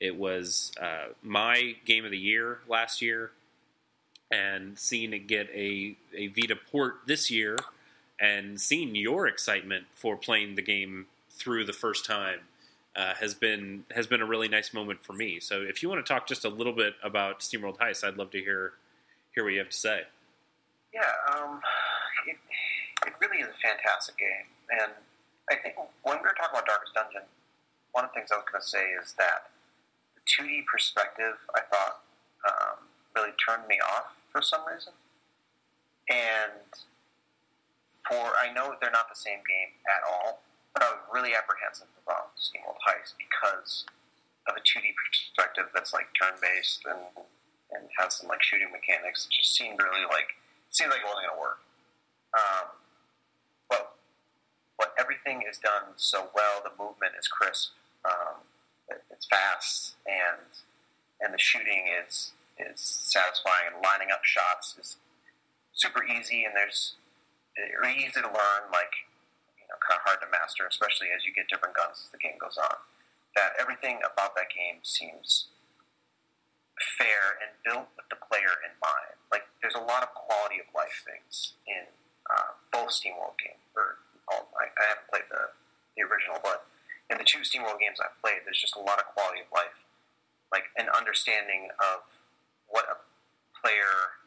It 0.00 0.16
was 0.16 0.72
uh, 0.80 1.08
my 1.22 1.76
game 1.84 2.04
of 2.04 2.10
the 2.10 2.18
year 2.18 2.60
last 2.68 3.00
year, 3.02 3.30
and 4.30 4.78
seeing 4.78 5.12
it 5.12 5.26
get 5.26 5.48
a, 5.50 5.96
a 6.16 6.28
Vita 6.28 6.56
port 6.56 7.00
this 7.06 7.30
year, 7.30 7.56
and 8.20 8.60
seeing 8.60 8.94
your 8.94 9.26
excitement 9.26 9.86
for 9.94 10.16
playing 10.16 10.54
the 10.54 10.62
game 10.62 11.06
through 11.30 11.64
the 11.64 11.72
first 11.72 12.04
time 12.04 12.40
uh, 12.96 13.14
has 13.14 13.34
been 13.34 13.84
has 13.90 14.06
been 14.06 14.20
a 14.20 14.26
really 14.26 14.48
nice 14.48 14.72
moment 14.72 15.04
for 15.04 15.12
me. 15.12 15.40
So 15.40 15.62
if 15.62 15.82
you 15.82 15.88
want 15.88 16.04
to 16.04 16.12
talk 16.12 16.26
just 16.26 16.44
a 16.44 16.48
little 16.48 16.72
bit 16.72 16.94
about 17.02 17.40
SteamWorld 17.40 17.78
Heist, 17.78 18.04
I'd 18.04 18.16
love 18.16 18.30
to 18.30 18.38
hear 18.38 18.74
hear 19.34 19.44
what 19.44 19.52
you 19.52 19.58
have 19.58 19.70
to 19.70 19.76
say. 19.76 20.02
Yeah, 20.92 21.10
um, 21.34 21.60
it, 22.28 22.36
it 23.06 23.14
really 23.20 23.42
is 23.42 23.48
a 23.48 23.58
fantastic 23.66 24.16
game. 24.16 24.46
And 24.70 24.92
I 25.50 25.56
think 25.56 25.74
when 25.76 26.18
we 26.18 26.22
were 26.22 26.34
talking 26.38 26.54
about 26.54 26.66
Darkest 26.66 26.94
Dungeon, 26.94 27.26
one 27.92 28.04
of 28.04 28.10
the 28.14 28.20
things 28.20 28.30
I 28.30 28.36
was 28.36 28.46
going 28.50 28.62
to 28.62 28.66
say 28.66 28.94
is 29.02 29.14
that 29.18 29.50
the 30.14 30.22
2D 30.22 30.64
perspective, 30.70 31.34
I 31.54 31.60
thought, 31.66 32.00
um, 32.46 32.86
really 33.16 33.34
turned 33.42 33.66
me 33.66 33.78
off 33.82 34.14
for 34.30 34.40
some 34.40 34.60
reason. 34.70 34.92
And 36.10 36.62
for, 38.08 38.36
I 38.36 38.52
know 38.52 38.74
they're 38.80 38.94
not 38.94 39.08
the 39.08 39.18
same 39.18 39.40
game 39.48 39.72
at 39.88 40.04
all, 40.04 40.42
but 40.72 40.82
I 40.82 40.90
was 40.90 41.00
really 41.12 41.34
apprehensive 41.34 41.88
about 42.04 42.36
SteamWorld 42.36 42.80
Heist 42.84 43.14
because 43.16 43.86
of 44.48 44.56
a 44.56 44.60
2D 44.60 44.92
perspective 44.92 45.72
that's 45.72 45.92
like 45.92 46.08
turn-based 46.20 46.84
and 46.84 47.24
and 47.72 47.88
has 47.98 48.14
some 48.14 48.28
like 48.28 48.42
shooting 48.42 48.68
mechanics. 48.70 49.26
It 49.26 49.34
just 49.34 49.54
seemed 49.54 49.80
really 49.82 50.04
like 50.06 50.36
seemed 50.70 50.90
like 50.90 51.00
it 51.00 51.06
wasn't 51.06 51.26
going 51.26 51.36
to 51.36 51.40
work. 51.40 51.60
Um, 52.34 52.66
but 53.68 53.96
but 54.78 54.94
everything 54.98 55.42
is 55.48 55.58
done 55.58 55.94
so 55.96 56.30
well. 56.34 56.62
The 56.62 56.70
movement 56.78 57.14
is 57.18 57.28
crisp. 57.28 57.72
Um, 58.04 58.42
it, 58.88 59.02
it's 59.10 59.26
fast, 59.26 59.96
and 60.06 60.46
and 61.20 61.32
the 61.32 61.38
shooting 61.38 61.86
is 62.04 62.32
is 62.58 62.80
satisfying. 62.80 63.74
And 63.74 63.82
lining 63.82 64.10
up 64.12 64.24
shots 64.24 64.76
is 64.78 64.96
super 65.72 66.04
easy, 66.04 66.44
and 66.44 66.54
there's 66.54 66.94
easy 67.94 68.20
to 68.20 68.30
learn. 68.30 68.62
Like 68.72 68.92
you 69.58 69.66
know, 69.70 69.78
kind 69.82 69.98
of 69.98 70.04
hard 70.04 70.20
to 70.22 70.28
master, 70.30 70.66
especially 70.66 71.14
as 71.14 71.24
you 71.24 71.32
get 71.32 71.48
different 71.48 71.74
guns 71.74 72.04
as 72.04 72.10
the 72.10 72.20
game 72.20 72.36
goes 72.38 72.58
on. 72.58 72.76
That 73.34 73.58
everything 73.58 73.98
about 74.06 74.38
that 74.38 74.50
game 74.54 74.82
seems 74.86 75.50
fair 76.98 77.38
and 77.42 77.50
built 77.62 77.90
with 77.98 78.06
the 78.10 78.18
player 78.18 78.58
in 78.66 78.74
mind. 78.82 79.18
Like 79.30 79.46
there's 79.62 79.78
a 79.78 79.82
lot 79.82 80.02
of 80.02 80.14
quality 80.14 80.62
of 80.62 80.68
life 80.74 81.02
things 81.02 81.58
in 81.66 81.86
uh, 82.30 82.54
both 82.70 82.94
SteamWorld 82.94 83.38
games. 83.38 83.62
Or 83.74 83.98
all, 84.30 84.50
I, 84.58 84.70
I 84.70 84.84
haven't 84.94 85.10
played 85.10 85.26
the 85.30 85.50
the 85.94 86.02
original, 86.02 86.38
but 86.42 86.66
in 87.10 87.18
the 87.18 87.26
two 87.26 87.46
SteamWorld 87.46 87.78
games 87.78 87.98
I've 88.02 88.16
played, 88.22 88.42
there's 88.44 88.60
just 88.60 88.76
a 88.76 88.82
lot 88.82 88.98
of 88.98 89.06
quality 89.14 89.46
of 89.46 89.50
life, 89.54 89.78
like 90.50 90.64
an 90.76 90.90
understanding 90.90 91.70
of 91.78 92.02
what 92.66 92.86
a 92.90 92.98
player 93.60 94.18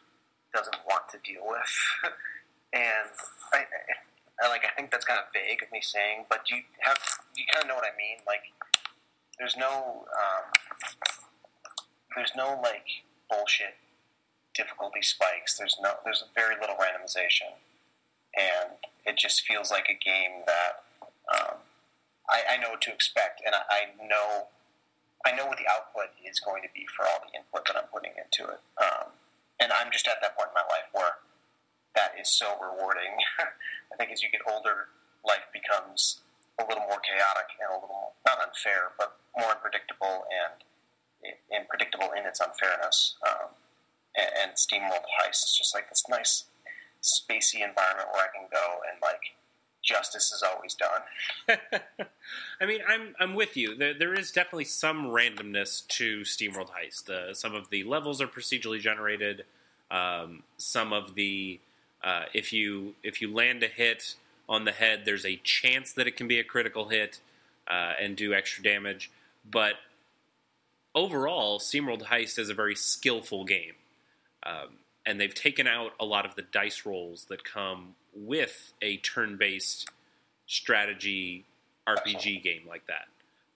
doesn't 0.53 0.77
want 0.87 1.09
to 1.11 1.17
deal 1.23 1.43
with, 1.43 1.71
and 2.73 3.07
I, 3.53 3.65
I, 4.43 4.47
like 4.49 4.63
I 4.65 4.73
think 4.75 4.91
that's 4.91 5.05
kind 5.05 5.19
of 5.19 5.25
vague 5.33 5.63
of 5.63 5.71
me 5.71 5.81
saying, 5.81 6.25
but 6.29 6.49
you 6.49 6.61
have 6.81 6.97
you 7.35 7.45
kind 7.51 7.63
of 7.63 7.69
know 7.69 7.75
what 7.75 7.85
I 7.85 7.95
mean, 7.97 8.19
like. 8.27 8.41
There's 9.39 9.55
no 9.55 10.05
um, 10.17 10.45
there's 12.15 12.31
no 12.35 12.59
like 12.63 13.05
bullshit 13.29 13.77
difficulty 14.55 15.01
spikes. 15.03 15.57
There's 15.57 15.77
no 15.79 15.93
there's 16.03 16.23
very 16.33 16.55
little 16.59 16.75
randomization, 16.75 17.53
and 18.33 18.81
it 19.05 19.15
just 19.17 19.45
feels 19.45 19.69
like 19.69 19.85
a 19.89 19.93
game 19.93 20.41
that 20.47 20.81
um, 21.29 21.61
I, 22.29 22.55
I 22.55 22.57
know 22.57 22.71
what 22.71 22.81
to 22.81 22.91
expect, 22.91 23.41
and 23.45 23.53
I, 23.53 23.61
I 23.69 24.07
know 24.07 24.47
I 25.25 25.35
know 25.35 25.45
what 25.45 25.59
the 25.59 25.69
output 25.69 26.09
is 26.25 26.39
going 26.39 26.63
to 26.63 26.69
be 26.73 26.87
for 26.95 27.05
all 27.05 27.21
the 27.21 27.37
input 27.37 27.67
that 27.67 27.77
I'm 27.77 27.89
putting 27.93 28.13
into 28.17 28.49
it. 28.51 28.61
Um, 28.81 29.13
and 29.59 29.71
I'm 29.71 29.91
just 29.91 30.07
at 30.07 30.17
that 30.21 30.37
point 30.37 30.49
in 30.49 30.57
my 30.57 30.65
life 30.69 30.89
where 30.93 31.21
that 31.97 32.13
is 32.21 32.29
so 32.29 32.53
rewarding. 32.61 33.17
I 33.91 33.95
think 33.97 34.11
as 34.11 34.21
you 34.21 34.29
get 34.29 34.41
older, 34.45 34.93
life 35.25 35.49
becomes 35.51 36.21
a 36.61 36.63
little 36.63 36.85
more 36.85 37.01
chaotic 37.01 37.49
and 37.57 37.73
a 37.73 37.81
little 37.81 38.13
not 38.25 38.37
unfair, 38.37 38.93
but 38.97 39.17
more 39.37 39.49
unpredictable 39.49 40.25
and 40.29 40.53
unpredictable 41.49 42.13
in 42.13 42.25
its 42.25 42.39
unfairness. 42.39 43.15
Um, 43.25 43.49
and, 44.15 44.29
and 44.43 44.51
SteamWorld 44.53 45.09
Heist 45.17 45.43
is 45.43 45.55
just 45.57 45.73
like 45.73 45.89
this 45.89 46.03
nice 46.07 46.45
spacey 47.01 47.65
environment 47.65 48.09
where 48.13 48.25
I 48.25 48.29
can 48.29 48.47
go 48.51 48.79
and 48.91 49.01
like 49.01 49.33
justice 49.83 50.31
is 50.31 50.43
always 50.43 50.75
done. 50.75 51.59
I 52.61 52.65
mean, 52.65 52.81
I'm 52.87 53.15
I'm 53.19 53.33
with 53.33 53.57
you. 53.57 53.75
There, 53.75 53.93
there 53.97 54.13
is 54.13 54.31
definitely 54.31 54.65
some 54.65 55.07
randomness 55.07 55.87
to 55.87 56.21
SteamWorld 56.21 56.69
Heist. 56.69 57.09
Uh, 57.09 57.33
some 57.33 57.55
of 57.55 57.69
the 57.69 57.83
levels 57.83 58.21
are 58.21 58.27
procedurally 58.27 58.79
generated. 58.79 59.45
Um, 59.89 60.43
some 60.57 60.91
of 60.91 61.15
the 61.15 61.61
uh, 62.07 62.23
if 62.33 62.53
you 62.53 62.95
if 63.03 63.21
you 63.21 63.33
land 63.33 63.61
a 63.63 63.67
hit 63.67 64.15
on 64.47 64.63
the 64.63 64.71
head, 64.71 65.01
there's 65.03 65.25
a 65.25 65.35
chance 65.43 65.91
that 65.91 66.07
it 66.07 66.15
can 66.15 66.25
be 66.25 66.39
a 66.39 66.43
critical 66.43 66.87
hit 66.87 67.19
uh, 67.69 67.91
and 67.99 68.15
do 68.15 68.33
extra 68.33 68.63
damage. 68.63 69.11
But 69.49 69.73
overall, 70.95 71.59
SteamWorld 71.59 72.03
Heist 72.03 72.39
is 72.39 72.49
a 72.49 72.53
very 72.53 72.75
skillful 72.75 73.43
game. 73.43 73.73
Um, 74.43 74.77
and 75.05 75.19
they've 75.19 75.35
taken 75.35 75.67
out 75.67 75.91
a 75.99 76.05
lot 76.05 76.25
of 76.25 76.35
the 76.35 76.43
dice 76.43 76.85
rolls 76.85 77.25
that 77.25 77.43
come 77.43 77.95
with 78.15 78.71
a 78.81 78.97
turn 78.97 79.35
based 79.35 79.89
strategy 80.45 81.43
RPG 81.85 82.41
game 82.41 82.61
like 82.69 82.87
that. 82.87 83.07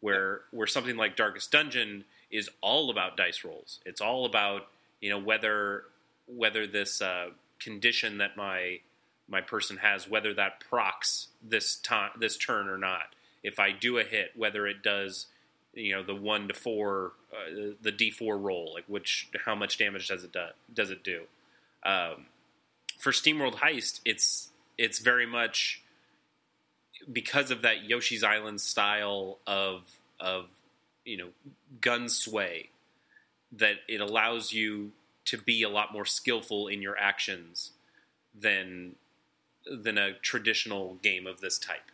Where, 0.02 0.42
where 0.52 0.68
something 0.68 0.98
like 0.98 1.16
Darkest 1.16 1.52
Dungeon 1.52 2.04
is 2.30 2.50
all 2.60 2.90
about 2.90 3.16
dice 3.16 3.46
rolls. 3.46 3.80
It's 3.86 4.02
all 4.02 4.26
about 4.26 4.68
you 5.00 5.10
know 5.10 5.20
whether 5.20 5.86
whether 6.28 6.68
this 6.68 7.02
uh, 7.02 7.30
condition 7.62 8.18
that 8.18 8.36
my 8.36 8.80
my 9.28 9.42
person 9.42 9.78
has 9.78 10.10
whether 10.10 10.34
that 10.34 10.60
procs 10.60 11.28
this 11.42 11.76
time 11.78 12.12
this 12.20 12.38
turn 12.38 12.68
or 12.68 12.78
not. 12.78 13.16
If 13.44 13.60
I 13.60 13.72
do 13.72 13.98
a 13.98 14.04
hit, 14.04 14.32
whether 14.36 14.68
it 14.68 14.84
does 14.84 15.28
you 15.74 15.94
know 15.96 16.04
the 16.04 16.16
one 16.16 16.48
to 16.48 16.54
four 16.54 17.14
uh, 17.32 17.74
the 17.82 17.92
D 17.92 18.12
four 18.12 18.38
roll, 18.38 18.72
like 18.74 18.86
which 18.88 19.30
how 19.46 19.56
much 19.56 19.78
damage 19.78 20.08
does 20.08 20.24
it 20.24 20.34
do, 20.34 20.48
does 20.74 20.92
it 20.92 21.04
do? 21.04 21.22
Um, 21.84 22.26
for 23.00 23.12
SteamWorld 23.12 23.56
Heist, 23.56 24.02
it's 24.06 24.50
it's 24.78 25.00
very 25.00 25.26
much 25.26 25.82
because 27.12 27.52
of 27.52 27.64
that 27.64 27.84
Yoshi's 27.84 28.24
Island 28.24 28.62
style 28.62 29.40
of 29.48 29.84
of 30.20 30.46
you 31.06 31.18
know 31.18 31.30
gun 31.80 32.10
sway 32.10 32.70
that 33.54 33.76
it 33.88 34.00
allows 34.02 34.54
you 34.54 34.92
to 35.26 35.38
be 35.38 35.64
a 35.64 35.70
lot 35.70 35.94
more 35.94 36.06
skillful 36.06 36.68
in 36.68 36.82
your 36.82 36.98
actions 36.98 37.72
than 38.40 38.96
than 39.66 39.98
a 39.98 40.14
traditional 40.14 40.98
game 41.04 41.28
of 41.28 41.40
this 41.42 41.60
type. 41.60 41.92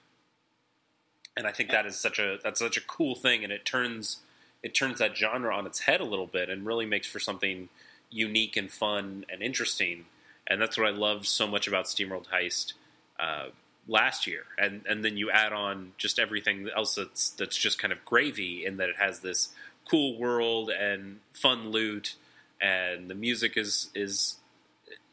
And 1.35 1.45
I 1.45 1.51
think 1.51 1.69
that 1.71 1.85
is 1.85 1.97
such 1.99 2.19
a 2.19 2.39
that's 2.43 2.59
such 2.59 2.77
a 2.77 2.81
cool 2.81 3.15
thing, 3.15 3.43
and 3.43 3.53
it 3.53 3.65
turns 3.65 4.19
it 4.63 4.73
turns 4.73 4.99
that 4.99 5.15
genre 5.15 5.55
on 5.55 5.67
its 5.67 5.81
head 5.81 6.01
a 6.01 6.05
little 6.05 6.27
bit, 6.27 6.49
and 6.49 6.65
really 6.65 6.85
makes 6.85 7.07
for 7.07 7.19
something 7.19 7.69
unique 8.09 8.57
and 8.57 8.71
fun 8.71 9.25
and 9.29 9.41
interesting. 9.41 10.05
And 10.47 10.61
that's 10.61 10.77
what 10.77 10.87
I 10.87 10.91
loved 10.91 11.25
so 11.25 11.45
much 11.45 11.67
about 11.67 11.85
SteamWorld 11.85 12.27
Heist 12.27 12.73
uh, 13.19 13.47
last 13.87 14.25
year. 14.25 14.45
And 14.57 14.81
and 14.87 15.03
then 15.03 15.17
you 15.17 15.29
add 15.29 15.53
on 15.53 15.91
just 15.97 16.19
everything 16.19 16.69
else 16.75 16.95
that's 16.95 17.29
that's 17.31 17.57
just 17.57 17.77
kind 17.79 17.91
of 17.91 18.03
gravy 18.05 18.65
in 18.65 18.77
that 18.77 18.89
it 18.89 18.95
has 18.97 19.19
this 19.19 19.49
cool 19.89 20.17
world 20.17 20.69
and 20.69 21.19
fun 21.33 21.69
loot, 21.69 22.15
and 22.61 23.09
the 23.09 23.15
music 23.15 23.57
is 23.57 23.89
is 23.93 24.35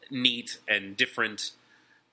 neat 0.09 0.59
and 0.67 0.95
different, 0.97 1.51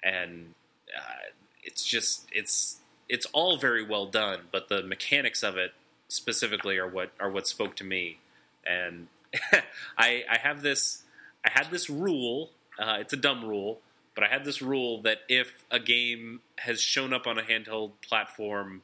and 0.02 0.54
uh, 0.96 1.30
it's 1.62 1.84
just 1.84 2.26
it's 2.32 2.78
it's 3.08 3.26
all 3.32 3.56
very 3.56 3.84
well 3.84 4.06
done, 4.06 4.40
but 4.50 4.68
the 4.68 4.82
mechanics 4.82 5.42
of 5.42 5.56
it 5.56 5.72
specifically 6.08 6.78
are 6.78 6.88
what 6.88 7.10
are 7.20 7.30
what 7.30 7.46
spoke 7.46 7.76
to 7.76 7.84
me. 7.84 8.18
And 8.66 9.08
I 9.98 10.24
I 10.30 10.38
have 10.38 10.62
this 10.62 11.02
I 11.44 11.50
had 11.50 11.70
this 11.70 11.90
rule. 11.90 12.50
Uh, 12.78 12.98
it's 13.00 13.12
a 13.12 13.16
dumb 13.16 13.44
rule, 13.44 13.80
but 14.14 14.24
I 14.24 14.28
had 14.28 14.44
this 14.44 14.62
rule 14.62 15.02
that 15.02 15.18
if 15.28 15.64
a 15.70 15.78
game 15.78 16.40
has 16.58 16.80
shown 16.80 17.12
up 17.12 17.26
on 17.26 17.38
a 17.38 17.42
handheld 17.42 17.92
platform 18.06 18.82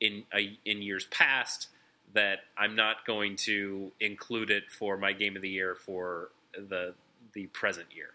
in 0.00 0.24
a, 0.34 0.58
in 0.64 0.82
years 0.82 1.06
past, 1.06 1.68
that 2.16 2.40
I'm 2.56 2.74
not 2.74 3.06
going 3.06 3.36
to 3.36 3.92
include 4.00 4.50
it 4.50 4.64
for 4.70 4.96
my 4.96 5.12
game 5.12 5.36
of 5.36 5.42
the 5.42 5.50
year 5.50 5.74
for 5.74 6.30
the 6.54 6.94
the 7.34 7.46
present 7.48 7.86
year. 7.94 8.10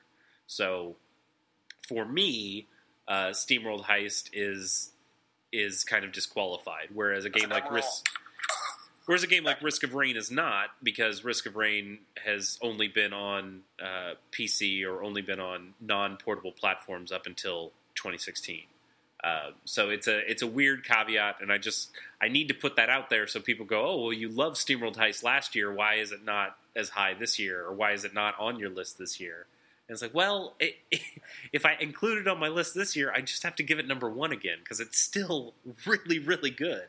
So 0.47 0.95
for 1.87 2.05
me, 2.05 2.67
uh, 3.07 3.29
SteamWorld 3.29 3.85
Heist 3.85 4.31
is 4.33 4.91
is 5.51 5.83
kind 5.83 6.03
of 6.03 6.11
disqualified. 6.11 6.87
Whereas 6.93 7.25
a 7.25 7.29
game 7.29 7.49
like 7.49 7.71
Risk, 7.71 8.07
whereas 9.05 9.23
a 9.23 9.27
game 9.27 9.43
like 9.43 9.61
Risk 9.61 9.83
of 9.83 9.93
Rain 9.93 10.17
is 10.17 10.31
not, 10.31 10.69
because 10.81 11.23
Risk 11.23 11.45
of 11.45 11.55
Rain 11.55 11.99
has 12.23 12.57
only 12.61 12.87
been 12.87 13.13
on 13.13 13.61
uh, 13.79 14.13
PC 14.31 14.83
or 14.85 15.03
only 15.03 15.21
been 15.21 15.39
on 15.39 15.73
non-portable 15.79 16.53
platforms 16.53 17.11
up 17.11 17.27
until 17.27 17.71
2016. 17.95 18.63
Uh, 19.23 19.51
so 19.65 19.89
it's 19.89 20.07
a 20.07 20.19
it's 20.29 20.41
a 20.41 20.47
weird 20.47 20.83
caveat, 20.83 21.37
and 21.41 21.51
I 21.51 21.57
just 21.59 21.91
I 22.19 22.27
need 22.27 22.47
to 22.47 22.53
put 22.53 22.77
that 22.77 22.89
out 22.89 23.09
there 23.09 23.27
so 23.27 23.39
people 23.39 23.65
go, 23.65 23.85
oh 23.85 24.01
well, 24.03 24.13
you 24.13 24.29
loved 24.29 24.55
SteamWorld 24.55 24.95
Heist 24.95 25.23
last 25.23 25.55
year. 25.55 25.71
Why 25.71 25.95
is 25.95 26.11
it 26.11 26.25
not 26.25 26.57
as 26.75 26.89
high 26.89 27.13
this 27.13 27.37
year, 27.37 27.63
or 27.63 27.73
why 27.73 27.91
is 27.91 28.03
it 28.03 28.13
not 28.13 28.39
on 28.39 28.57
your 28.57 28.69
list 28.69 28.97
this 28.97 29.19
year? 29.19 29.45
And 29.87 29.93
it's 29.93 30.01
like, 30.01 30.13
well, 30.13 30.55
it, 30.59 30.75
it, 30.89 31.01
if 31.53 31.65
I 31.65 31.75
include 31.79 32.19
it 32.19 32.27
on 32.27 32.39
my 32.39 32.47
list 32.47 32.73
this 32.73 32.95
year, 32.95 33.11
I 33.13 33.21
just 33.21 33.43
have 33.43 33.55
to 33.57 33.63
give 33.63 33.77
it 33.77 33.87
number 33.87 34.09
one 34.09 34.31
again 34.31 34.57
because 34.63 34.79
it's 34.79 34.97
still 34.97 35.53
really, 35.85 36.17
really 36.17 36.51
good. 36.51 36.85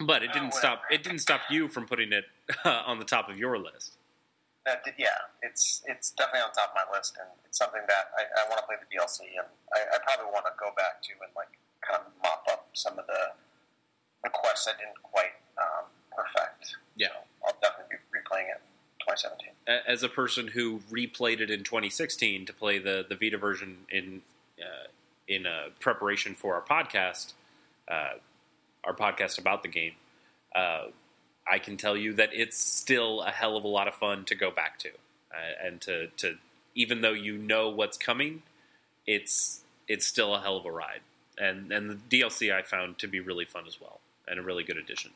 But 0.00 0.22
it 0.22 0.32
didn't 0.32 0.54
stop. 0.54 0.82
It 0.90 1.02
didn't 1.02 1.20
stop 1.20 1.40
you 1.50 1.66
from 1.68 1.86
putting 1.86 2.12
it 2.12 2.24
uh, 2.64 2.82
on 2.86 2.98
the 2.98 3.04
top 3.04 3.28
of 3.28 3.38
your 3.38 3.58
list. 3.58 3.97
Yeah, 4.98 5.08
it's 5.42 5.82
it's 5.86 6.10
definitely 6.10 6.42
on 6.42 6.52
top 6.52 6.70
of 6.70 6.76
my 6.76 6.96
list, 6.96 7.16
and 7.18 7.28
it's 7.46 7.58
something 7.58 7.80
that 7.88 8.10
I, 8.18 8.42
I 8.42 8.48
want 8.48 8.60
to 8.60 8.66
play 8.66 8.76
the 8.76 8.88
DLC, 8.90 9.32
and 9.38 9.48
I, 9.72 9.96
I 9.96 9.98
probably 10.04 10.32
want 10.32 10.44
to 10.46 10.52
go 10.58 10.70
back 10.76 11.00
to 11.02 11.12
and 11.24 11.32
like 11.36 11.54
kind 11.80 12.02
of 12.04 12.12
mop 12.22 12.44
up 12.50 12.68
some 12.74 12.98
of 12.98 13.06
the 13.06 13.32
the 14.24 14.30
quests 14.30 14.68
I 14.68 14.76
didn't 14.76 15.00
quite 15.02 15.38
um, 15.56 15.86
perfect. 16.12 16.76
Yeah, 16.96 17.08
so 17.08 17.46
I'll 17.46 17.56
definitely 17.62 17.96
be 17.96 18.18
replaying 18.18 18.50
it 18.50 18.60
2017. 19.08 19.54
As 19.86 20.02
a 20.02 20.08
person 20.08 20.48
who 20.48 20.80
replayed 20.90 21.40
it 21.40 21.50
in 21.50 21.64
2016 21.64 22.46
to 22.46 22.52
play 22.52 22.78
the 22.78 23.06
the 23.08 23.16
Vita 23.16 23.38
version 23.38 23.86
in 23.90 24.22
uh, 24.60 24.88
in 25.26 25.46
uh, 25.46 25.68
preparation 25.80 26.34
for 26.34 26.54
our 26.54 26.62
podcast, 26.62 27.34
uh, 27.88 28.18
our 28.84 28.94
podcast 28.94 29.38
about 29.38 29.62
the 29.62 29.68
game, 29.68 29.92
uh, 30.54 30.86
I 31.50 31.58
can 31.58 31.76
tell 31.76 31.96
you 31.96 32.14
that 32.14 32.30
it's 32.32 32.58
still 32.58 33.22
a 33.22 33.30
hell 33.30 33.56
of 33.56 33.64
a 33.64 33.68
lot 33.68 33.88
of 33.88 33.94
fun 33.94 34.24
to 34.26 34.34
go 34.34 34.50
back 34.50 34.78
to, 34.80 34.88
uh, 34.88 35.66
and 35.66 35.80
to 35.82 36.08
to 36.18 36.36
even 36.74 37.00
though 37.00 37.12
you 37.12 37.38
know 37.38 37.70
what's 37.70 37.96
coming, 37.96 38.42
it's 39.06 39.62
it's 39.86 40.06
still 40.06 40.34
a 40.34 40.40
hell 40.40 40.56
of 40.56 40.66
a 40.66 40.70
ride. 40.70 41.00
And 41.38 41.72
and 41.72 41.90
the 41.90 41.94
DLC 42.18 42.52
I 42.52 42.62
found 42.62 42.98
to 42.98 43.06
be 43.06 43.20
really 43.20 43.44
fun 43.44 43.64
as 43.66 43.80
well, 43.80 44.00
and 44.26 44.38
a 44.38 44.42
really 44.42 44.64
good 44.64 44.76
addition. 44.76 45.12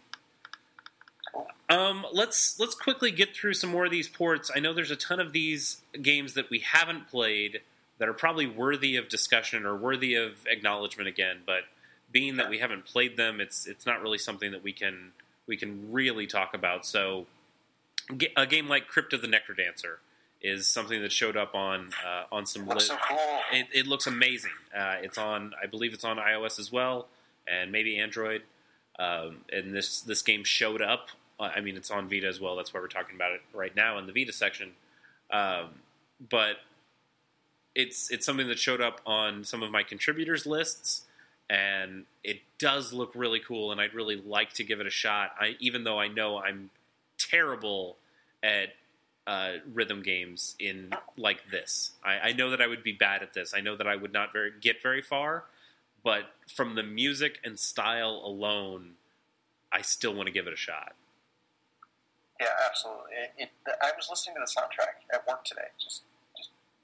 Um, 1.68 2.04
let's 2.12 2.58
let's 2.60 2.74
quickly 2.74 3.10
get 3.10 3.34
through 3.34 3.54
some 3.54 3.70
more 3.70 3.86
of 3.86 3.90
these 3.90 4.08
ports. 4.08 4.50
I 4.54 4.60
know 4.60 4.72
there's 4.72 4.90
a 4.90 4.96
ton 4.96 5.20
of 5.20 5.32
these 5.32 5.78
games 6.00 6.34
that 6.34 6.50
we 6.50 6.58
haven't 6.60 7.08
played 7.08 7.60
that 7.98 8.08
are 8.08 8.14
probably 8.14 8.46
worthy 8.46 8.96
of 8.96 9.08
discussion 9.08 9.64
or 9.64 9.76
worthy 9.76 10.14
of 10.14 10.46
acknowledgement 10.46 11.08
again. 11.08 11.38
But 11.46 11.62
being 12.10 12.36
that 12.36 12.50
we 12.50 12.58
haven't 12.58 12.84
played 12.84 13.16
them, 13.16 13.40
it's 13.40 13.66
it's 13.66 13.86
not 13.86 14.02
really 14.02 14.18
something 14.18 14.52
that 14.52 14.62
we 14.62 14.72
can 14.72 15.12
we 15.46 15.56
can 15.56 15.92
really 15.92 16.26
talk 16.26 16.54
about. 16.54 16.86
So 16.86 17.26
a 18.36 18.46
game 18.46 18.68
like 18.68 18.88
Crypt 18.88 19.12
of 19.12 19.22
the 19.22 19.28
Necrodancer 19.28 19.96
is 20.40 20.66
something 20.66 21.00
that 21.02 21.12
showed 21.12 21.36
up 21.36 21.54
on 21.54 21.90
uh, 22.06 22.24
on 22.32 22.46
some. 22.46 22.66
Looks 22.66 22.90
li- 22.90 22.96
so 22.96 23.02
cool. 23.08 23.40
it, 23.52 23.66
it, 23.72 23.86
looks 23.86 24.06
amazing. 24.06 24.50
Uh, 24.76 24.96
it's 25.02 25.18
on, 25.18 25.52
I 25.62 25.66
believe 25.66 25.94
it's 25.94 26.04
on 26.04 26.16
iOS 26.16 26.58
as 26.58 26.72
well, 26.72 27.06
and 27.46 27.70
maybe 27.70 27.98
Android. 27.98 28.42
Um, 28.98 29.38
and 29.52 29.74
this 29.74 30.00
this 30.00 30.22
game 30.22 30.44
showed 30.44 30.82
up 30.82 31.08
uh, 31.42 31.50
I 31.56 31.60
mean, 31.60 31.76
it's 31.76 31.90
on 31.90 32.08
Vita 32.08 32.28
as 32.28 32.40
well. 32.40 32.56
That's 32.56 32.72
why 32.72 32.80
we're 32.80 32.88
talking 32.88 33.16
about 33.16 33.32
it 33.32 33.40
right 33.52 33.74
now 33.74 33.98
in 33.98 34.06
the 34.06 34.12
Vita 34.12 34.32
section. 34.32 34.70
Um, 35.30 35.70
but 36.30 36.56
it's 37.74 38.10
it's 38.10 38.24
something 38.24 38.48
that 38.48 38.58
showed 38.58 38.80
up 38.80 39.00
on 39.04 39.44
some 39.44 39.62
of 39.62 39.70
my 39.70 39.82
contributors 39.82 40.46
lists, 40.46 41.02
and 41.52 42.06
it 42.24 42.40
does 42.58 42.94
look 42.94 43.12
really 43.14 43.40
cool. 43.46 43.72
And 43.72 43.80
I'd 43.80 43.92
really 43.92 44.16
like 44.16 44.54
to 44.54 44.64
give 44.64 44.80
it 44.80 44.86
a 44.86 44.90
shot. 44.90 45.32
I, 45.38 45.56
even 45.60 45.84
though 45.84 46.00
I 46.00 46.08
know 46.08 46.38
I'm 46.38 46.70
terrible 47.18 47.98
at 48.42 48.70
uh, 49.26 49.52
rhythm 49.72 50.02
games 50.02 50.56
in 50.58 50.94
like 51.18 51.50
this. 51.50 51.92
I, 52.02 52.30
I, 52.30 52.32
know 52.32 52.50
that 52.50 52.60
I 52.60 52.66
would 52.66 52.82
be 52.82 52.92
bad 52.92 53.22
at 53.22 53.34
this. 53.34 53.52
I 53.54 53.60
know 53.60 53.76
that 53.76 53.86
I 53.86 53.94
would 53.94 54.12
not 54.12 54.32
very, 54.32 54.50
get 54.60 54.82
very 54.82 55.02
far, 55.02 55.44
but 56.02 56.22
from 56.52 56.74
the 56.74 56.82
music 56.82 57.38
and 57.44 57.56
style 57.56 58.22
alone, 58.24 58.94
I 59.70 59.82
still 59.82 60.14
want 60.14 60.26
to 60.26 60.32
give 60.32 60.48
it 60.48 60.52
a 60.52 60.56
shot. 60.56 60.94
Yeah, 62.40 62.48
absolutely. 62.66 63.12
It, 63.38 63.50
it, 63.66 63.74
I 63.80 63.92
was 63.96 64.08
listening 64.10 64.36
to 64.36 64.40
the 64.40 64.60
soundtrack 64.60 65.14
at 65.14 65.24
work 65.28 65.44
today, 65.44 65.68
just 65.78 66.02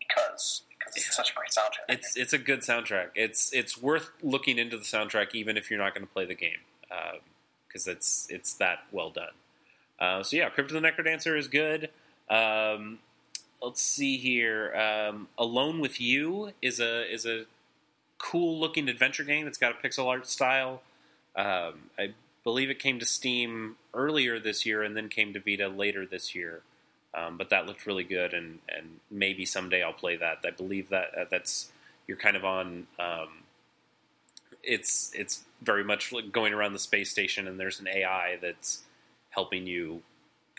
because 0.08 0.62
because 0.78 0.96
it's 0.96 1.16
such 1.16 1.30
a 1.30 1.34
great 1.34 1.50
soundtrack. 1.50 1.94
It's 1.94 2.16
it's 2.16 2.32
a 2.32 2.38
good 2.38 2.60
soundtrack. 2.60 3.08
It's 3.14 3.52
it's 3.52 3.80
worth 3.80 4.10
looking 4.22 4.58
into 4.58 4.76
the 4.76 4.84
soundtrack 4.84 5.34
even 5.34 5.56
if 5.56 5.70
you're 5.70 5.78
not 5.78 5.94
going 5.94 6.06
to 6.06 6.12
play 6.12 6.24
the 6.24 6.34
game 6.34 6.58
because 7.68 7.86
um, 7.86 7.92
it's 7.92 8.26
it's 8.30 8.54
that 8.54 8.80
well 8.92 9.10
done. 9.10 9.32
Uh, 10.00 10.22
so 10.22 10.36
yeah, 10.36 10.48
Crypt 10.48 10.70
of 10.70 10.80
the 10.80 10.88
Necrodancer 10.88 11.36
is 11.36 11.48
good. 11.48 11.90
Um, 12.30 12.98
let's 13.62 13.82
see 13.82 14.16
here. 14.16 14.74
Um, 14.74 15.28
Alone 15.36 15.80
with 15.80 16.00
You 16.00 16.52
is 16.62 16.80
a 16.80 17.12
is 17.12 17.26
a 17.26 17.44
cool 18.18 18.58
looking 18.58 18.88
adventure 18.88 19.24
game. 19.24 19.46
It's 19.46 19.58
got 19.58 19.72
a 19.72 19.86
pixel 19.86 20.06
art 20.06 20.26
style. 20.26 20.82
Um, 21.36 21.90
I 21.98 22.14
believe 22.44 22.70
it 22.70 22.78
came 22.78 22.98
to 22.98 23.06
Steam 23.06 23.76
earlier 23.94 24.40
this 24.40 24.66
year 24.66 24.82
and 24.82 24.96
then 24.96 25.08
came 25.08 25.32
to 25.34 25.40
Vita 25.40 25.68
later 25.68 26.06
this 26.06 26.34
year. 26.34 26.62
Um, 27.14 27.38
but 27.38 27.50
that 27.50 27.66
looked 27.66 27.86
really 27.86 28.04
good, 28.04 28.34
and, 28.34 28.58
and 28.68 29.00
maybe 29.10 29.46
someday 29.46 29.82
I'll 29.82 29.92
play 29.92 30.16
that. 30.16 30.38
I 30.44 30.50
believe 30.50 30.90
that 30.90 31.08
uh, 31.18 31.24
that's 31.30 31.70
you're 32.06 32.18
kind 32.18 32.36
of 32.36 32.44
on. 32.44 32.86
Um, 32.98 33.28
it's 34.62 35.10
it's 35.14 35.44
very 35.62 35.84
much 35.84 36.12
like 36.12 36.32
going 36.32 36.52
around 36.52 36.74
the 36.74 36.78
space 36.78 37.10
station, 37.10 37.48
and 37.48 37.58
there's 37.58 37.80
an 37.80 37.88
AI 37.88 38.38
that's 38.42 38.82
helping 39.30 39.66
you, 39.66 40.02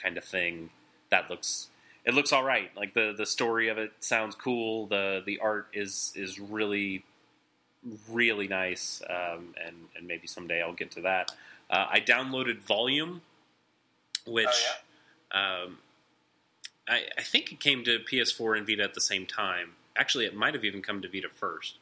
kind 0.02 0.18
of 0.18 0.24
thing. 0.24 0.72
That 1.12 1.30
looks 1.30 1.68
it 2.06 2.14
looks 2.14 2.34
all 2.34 2.44
right. 2.44 2.76
Like 2.76 2.94
the 2.94 3.14
the 3.16 3.26
story 3.26 3.70
of 3.70 3.78
it 3.78 3.92
sounds 4.00 4.36
cool. 4.36 4.88
the 4.88 5.22
The 5.26 5.40
art 5.40 5.68
is 5.74 6.12
is 6.16 6.40
really 6.40 7.04
really 8.10 8.48
nice, 8.48 9.02
um, 9.10 9.54
and 9.64 9.76
and 9.96 10.08
maybe 10.08 10.28
someday 10.28 10.62
I'll 10.62 10.74
get 10.74 10.92
to 10.92 11.02
that. 11.02 11.32
Uh, 11.70 11.86
I 11.92 12.00
downloaded 12.00 12.60
Volume, 12.62 13.22
which 14.26 14.48
Oh, 15.32 15.66
um, 15.66 15.78
I, 16.90 17.04
I 17.18 17.22
think 17.22 17.52
it 17.52 17.60
came 17.60 17.84
to 17.84 18.00
PS4 18.00 18.58
and 18.58 18.68
Vita 18.68 18.84
at 18.84 18.94
the 18.94 19.02
same 19.02 19.26
time. 19.26 19.72
Actually, 19.96 20.26
it 20.26 20.36
might 20.36 20.54
have 20.54 20.66
even 20.66 20.82
come 20.82 21.02
to 21.02 21.10
Vita 21.10 21.30
first, 21.30 21.78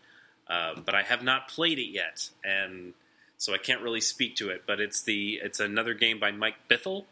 um, 0.48 0.84
but 0.86 0.96
I 0.96 1.04
have 1.04 1.24
not 1.24 1.48
played 1.48 1.80
it 1.80 1.92
yet, 1.92 2.30
and 2.44 2.94
so 3.38 3.54
I 3.54 3.58
can't 3.58 3.82
really 3.82 4.02
speak 4.02 4.36
to 4.38 4.50
it. 4.50 4.64
But 4.66 4.80
it's 4.80 5.02
the 5.02 5.40
it's 5.44 5.60
another 5.60 5.94
game 5.94 6.20
by 6.20 6.32
Mike 6.32 6.56
Bithell, 6.70 7.06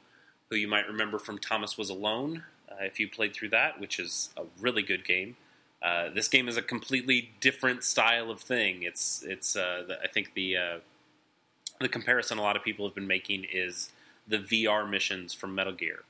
who 0.50 0.56
you 0.56 0.68
might 0.68 0.88
remember 0.88 1.20
from 1.20 1.38
Thomas 1.38 1.78
Was 1.78 1.90
Alone, 1.90 2.44
uh, 2.70 2.84
if 2.84 3.00
you 3.00 3.08
played 3.08 3.34
through 3.34 3.50
that, 3.50 3.80
which 3.80 4.00
is 4.00 4.30
a 4.38 4.44
really 4.60 4.82
good 4.82 5.06
game. 5.06 5.38
Uh, 5.82 6.10
this 6.10 6.28
game 6.28 6.48
is 6.48 6.58
a 6.58 6.62
completely 6.62 7.30
different 7.40 7.84
style 7.84 8.32
of 8.32 8.42
thing. 8.42 8.84
It's 8.84 9.24
it's 9.24 9.56
uh, 9.56 9.84
the, 9.88 10.02
I 10.02 10.08
think 10.08 10.34
the 10.34 10.58
uh, 10.58 10.78
the 11.80 11.90
comparison 11.90 12.38
a 12.38 12.42
lot 12.42 12.56
of 12.56 12.64
people 12.64 12.88
have 12.88 12.96
been 12.96 13.08
making 13.08 13.46
is 13.52 13.92
the 14.28 14.40
VR 14.40 14.90
missions 14.90 15.34
from 15.34 15.54
Metal 15.54 15.74
Gear. 15.74 16.04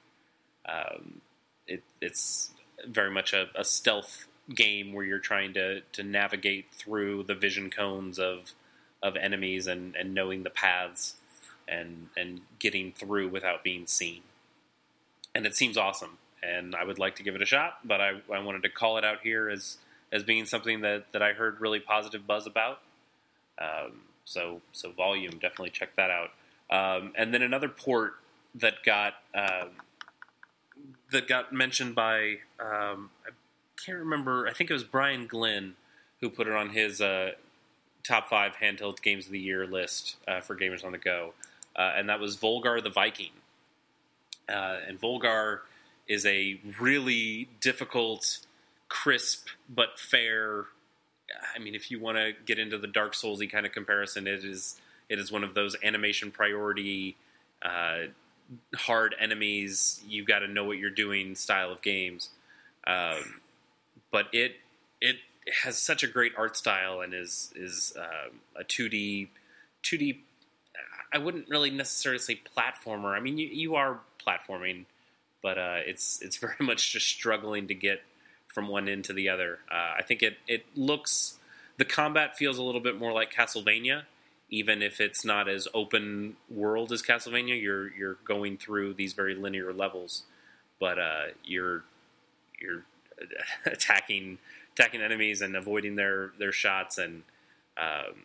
Um, 0.67 1.21
it, 1.67 1.83
it's 2.01 2.51
very 2.87 3.11
much 3.11 3.33
a, 3.33 3.47
a 3.55 3.63
stealth 3.63 4.27
game 4.53 4.93
where 4.93 5.05
you're 5.05 5.19
trying 5.19 5.53
to, 5.53 5.81
to 5.93 6.03
navigate 6.03 6.65
through 6.71 7.23
the 7.23 7.35
vision 7.35 7.69
cones 7.69 8.19
of 8.19 8.53
of 9.03 9.15
enemies 9.15 9.67
and, 9.67 9.95
and 9.95 10.15
knowing 10.15 10.43
the 10.43 10.49
paths 10.49 11.15
and 11.67 12.09
and 12.17 12.41
getting 12.59 12.91
through 12.91 13.27
without 13.27 13.63
being 13.63 13.85
seen. 13.87 14.21
And 15.33 15.45
it 15.45 15.55
seems 15.55 15.77
awesome, 15.77 16.17
and 16.41 16.75
I 16.75 16.83
would 16.83 16.97
like 16.97 17.15
to 17.17 17.23
give 17.23 17.35
it 17.35 17.41
a 17.41 17.45
shot. 17.45 17.79
But 17.83 18.01
I, 18.01 18.21
I 18.33 18.39
wanted 18.39 18.63
to 18.63 18.69
call 18.69 18.97
it 18.97 19.03
out 19.05 19.19
here 19.21 19.49
as 19.49 19.77
as 20.11 20.23
being 20.23 20.45
something 20.45 20.81
that, 20.81 21.11
that 21.11 21.21
I 21.21 21.33
heard 21.33 21.59
really 21.59 21.79
positive 21.79 22.25
buzz 22.25 22.47
about. 22.47 22.79
Um, 23.59 24.01
so 24.23 24.61
so 24.71 24.91
volume 24.91 25.33
definitely 25.33 25.71
check 25.71 25.95
that 25.97 26.09
out. 26.09 26.31
Um, 26.69 27.13
and 27.15 27.33
then 27.33 27.41
another 27.41 27.69
port 27.69 28.13
that 28.55 28.75
got 28.83 29.13
um, 29.35 29.69
that 31.11 31.27
got 31.27 31.53
mentioned 31.53 31.95
by 31.95 32.37
um, 32.59 33.09
I 33.25 33.31
can't 33.83 33.99
remember. 33.99 34.47
I 34.47 34.53
think 34.53 34.69
it 34.69 34.73
was 34.73 34.83
Brian 34.83 35.27
Glenn 35.27 35.75
who 36.21 36.29
put 36.29 36.47
it 36.47 36.53
on 36.53 36.69
his 36.69 37.01
uh, 37.01 37.31
top 38.03 38.29
five 38.29 38.53
handheld 38.61 39.01
games 39.01 39.25
of 39.25 39.31
the 39.31 39.39
year 39.39 39.67
list 39.67 40.15
uh, 40.27 40.41
for 40.41 40.55
gamers 40.55 40.83
on 40.83 40.91
the 40.91 40.97
go, 40.97 41.33
uh, 41.75 41.93
and 41.95 42.09
that 42.09 42.19
was 42.19 42.37
Volgarr 42.37 42.81
the 42.81 42.89
Viking. 42.89 43.31
Uh, 44.47 44.77
and 44.87 45.01
Volgarr 45.01 45.61
is 46.07 46.25
a 46.25 46.59
really 46.79 47.49
difficult, 47.61 48.39
crisp 48.89 49.47
but 49.69 49.99
fair. 49.99 50.65
I 51.55 51.59
mean, 51.59 51.73
if 51.73 51.89
you 51.89 51.99
want 51.99 52.17
to 52.17 52.33
get 52.45 52.59
into 52.59 52.77
the 52.77 52.87
Dark 52.87 53.13
Soulsy 53.13 53.51
kind 53.51 53.65
of 53.65 53.71
comparison, 53.71 54.27
it 54.27 54.45
is 54.45 54.79
it 55.09 55.19
is 55.19 55.31
one 55.31 55.43
of 55.43 55.53
those 55.53 55.75
animation 55.83 56.31
priority, 56.31 57.15
uh, 57.61 58.07
hard 58.75 59.15
enemies. 59.19 60.01
you've 60.07 60.27
got 60.27 60.39
to 60.39 60.47
know 60.47 60.63
what 60.63 60.77
you're 60.77 60.89
doing 60.89 61.35
style 61.35 61.71
of 61.71 61.81
games. 61.81 62.29
Um, 62.85 63.41
but 64.11 64.27
it 64.33 64.55
it 65.01 65.17
has 65.63 65.77
such 65.77 66.03
a 66.03 66.07
great 66.07 66.33
art 66.37 66.55
style 66.55 67.01
and 67.01 67.13
is 67.13 67.51
is 67.55 67.93
um, 67.97 68.39
a 68.55 68.63
2D 68.63 69.29
2D. 69.83 70.19
I 71.13 71.17
wouldn't 71.17 71.49
really 71.49 71.69
necessarily 71.69 72.19
say 72.19 72.41
platformer. 72.57 73.15
I 73.15 73.19
mean, 73.19 73.37
you, 73.37 73.47
you 73.47 73.75
are 73.75 73.99
platforming, 74.25 74.85
but 75.41 75.57
uh, 75.57 75.77
it's 75.85 76.21
it's 76.21 76.37
very 76.45 76.55
much 76.59 76.91
just 76.91 77.07
struggling 77.07 77.67
to 77.67 77.73
get 77.75 78.01
from 78.47 78.67
one 78.67 78.87
end 78.87 79.05
to 79.05 79.13
the 79.13 79.29
other. 79.29 79.59
Uh, 79.71 79.95
I 79.97 80.01
think 80.01 80.23
it 80.23 80.37
it 80.47 80.65
looks 80.75 81.37
the 81.77 81.85
combat 81.85 82.37
feels 82.37 82.57
a 82.57 82.63
little 82.63 82.81
bit 82.81 82.97
more 82.97 83.11
like 83.11 83.33
Castlevania, 83.33 84.03
even 84.55 84.81
if 84.81 85.01
it's 85.01 85.25
not 85.25 85.49
as 85.49 85.67
open 85.73 86.37
world 86.49 86.93
as 86.93 87.01
Castlevania. 87.01 87.61
You're 87.61 87.93
you're 87.93 88.17
going 88.23 88.57
through 88.57 88.93
these 88.93 89.11
very 89.11 89.35
linear 89.35 89.73
levels, 89.73 90.23
but 90.79 90.97
uh, 90.97 91.25
you're 91.43 91.83
you're 92.61 92.85
attacking 93.65 94.37
attacking 94.73 95.01
enemies 95.01 95.41
and 95.41 95.57
avoiding 95.57 95.95
their 95.95 96.31
their 96.39 96.53
shots 96.53 96.97
and 96.97 97.23
um, 97.77 98.23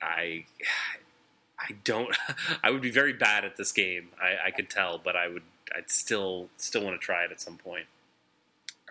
I 0.00 0.44
I 1.60 1.72
don't 1.82 2.16
I 2.62 2.70
would 2.70 2.82
be 2.82 2.92
very 2.92 3.12
bad 3.12 3.44
at 3.44 3.56
this 3.56 3.72
game 3.72 4.10
I, 4.20 4.46
I 4.46 4.50
could 4.52 4.70
tell 4.70 4.98
but 4.98 5.16
I 5.16 5.26
would 5.26 5.42
I'd 5.76 5.90
still 5.90 6.48
still 6.56 6.84
want 6.84 7.00
to 7.00 7.04
try 7.04 7.24
it 7.24 7.32
at 7.32 7.40
some 7.40 7.56
point 7.56 7.86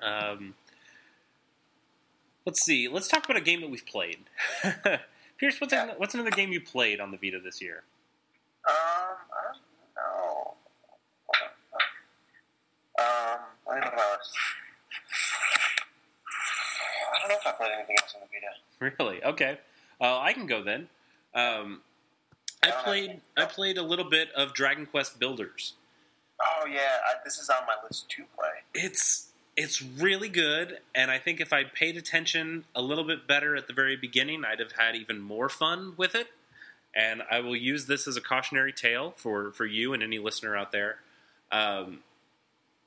um, 0.02 0.56
let's 2.46 2.64
see 2.64 2.88
let's 2.88 3.08
talk 3.08 3.24
about 3.26 3.38
a 3.38 3.42
game 3.42 3.62
that 3.62 3.70
we've 3.70 3.86
played 3.86 4.20
Pierce 5.38 5.60
what's, 5.62 5.74
Yeah. 5.74 5.94
what's 5.98 6.14
another 6.14 6.32
game 6.32 6.52
you 6.52 6.62
played 6.62 7.00
on 7.00 7.12
the 7.12 7.18
Vita 7.18 7.40
this 7.40 7.62
year 7.62 7.84
Um, 8.68 8.74
I 8.74 9.44
don't 9.46 9.62
know. 9.96 10.56
Um, 13.00 13.40
let 13.68 13.76
me 13.76 13.82
look 13.86 13.94
at. 13.94 14.20
I 17.14 17.20
don't 17.20 17.30
know 17.30 17.36
if 17.40 17.48
I 17.48 17.52
played 17.52 17.72
anything 17.72 17.96
else 18.02 18.14
on 18.16 18.22
the 18.22 18.28
Vita. 18.28 18.96
Really? 19.04 19.24
Okay. 19.24 19.60
Uh, 20.02 20.20
I 20.20 20.34
can 20.34 20.48
go 20.48 20.64
then. 20.64 20.90
Um, 21.34 21.82
I 22.64 22.70
Uh, 22.70 22.84
played. 22.84 23.22
I 23.38 23.46
played 23.46 23.78
a 23.78 23.84
little 23.84 24.10
bit 24.10 24.32
of 24.34 24.54
Dragon 24.54 24.86
Quest 24.86 25.20
Builders. 25.20 25.74
Oh 26.42 26.66
yeah, 26.68 26.98
I, 27.08 27.14
this 27.24 27.38
is 27.40 27.50
on 27.50 27.66
my 27.66 27.76
list 27.84 28.10
to 28.10 28.24
play. 28.36 28.50
It's 28.74 29.32
it's 29.58 29.82
really 29.82 30.30
good, 30.30 30.78
and 30.94 31.10
I 31.10 31.18
think 31.18 31.42
if 31.42 31.52
I'd 31.52 31.74
paid 31.74 31.98
attention 31.98 32.66
a 32.76 32.82
little 32.82 33.04
bit 33.04 33.28
better 33.28 33.56
at 33.56 33.66
the 33.66 33.74
very 33.74 33.96
beginning, 33.96 34.46
I'd 34.46 34.60
have 34.60 34.74
had 34.74 34.96
even 34.96 35.20
more 35.20 35.50
fun 35.50 35.96
with 35.98 36.14
it. 36.14 36.28
And 36.96 37.24
I 37.30 37.40
will 37.40 37.56
use 37.56 37.88
this 37.88 38.08
as 38.08 38.16
a 38.18 38.22
cautionary 38.22 38.72
tale 38.72 39.14
for 39.18 39.52
for 39.52 39.66
you 39.66 39.94
and 39.94 40.02
any 40.02 40.20
listener 40.20 40.56
out 40.56 40.72
there. 40.72 40.98
Um, 41.52 42.00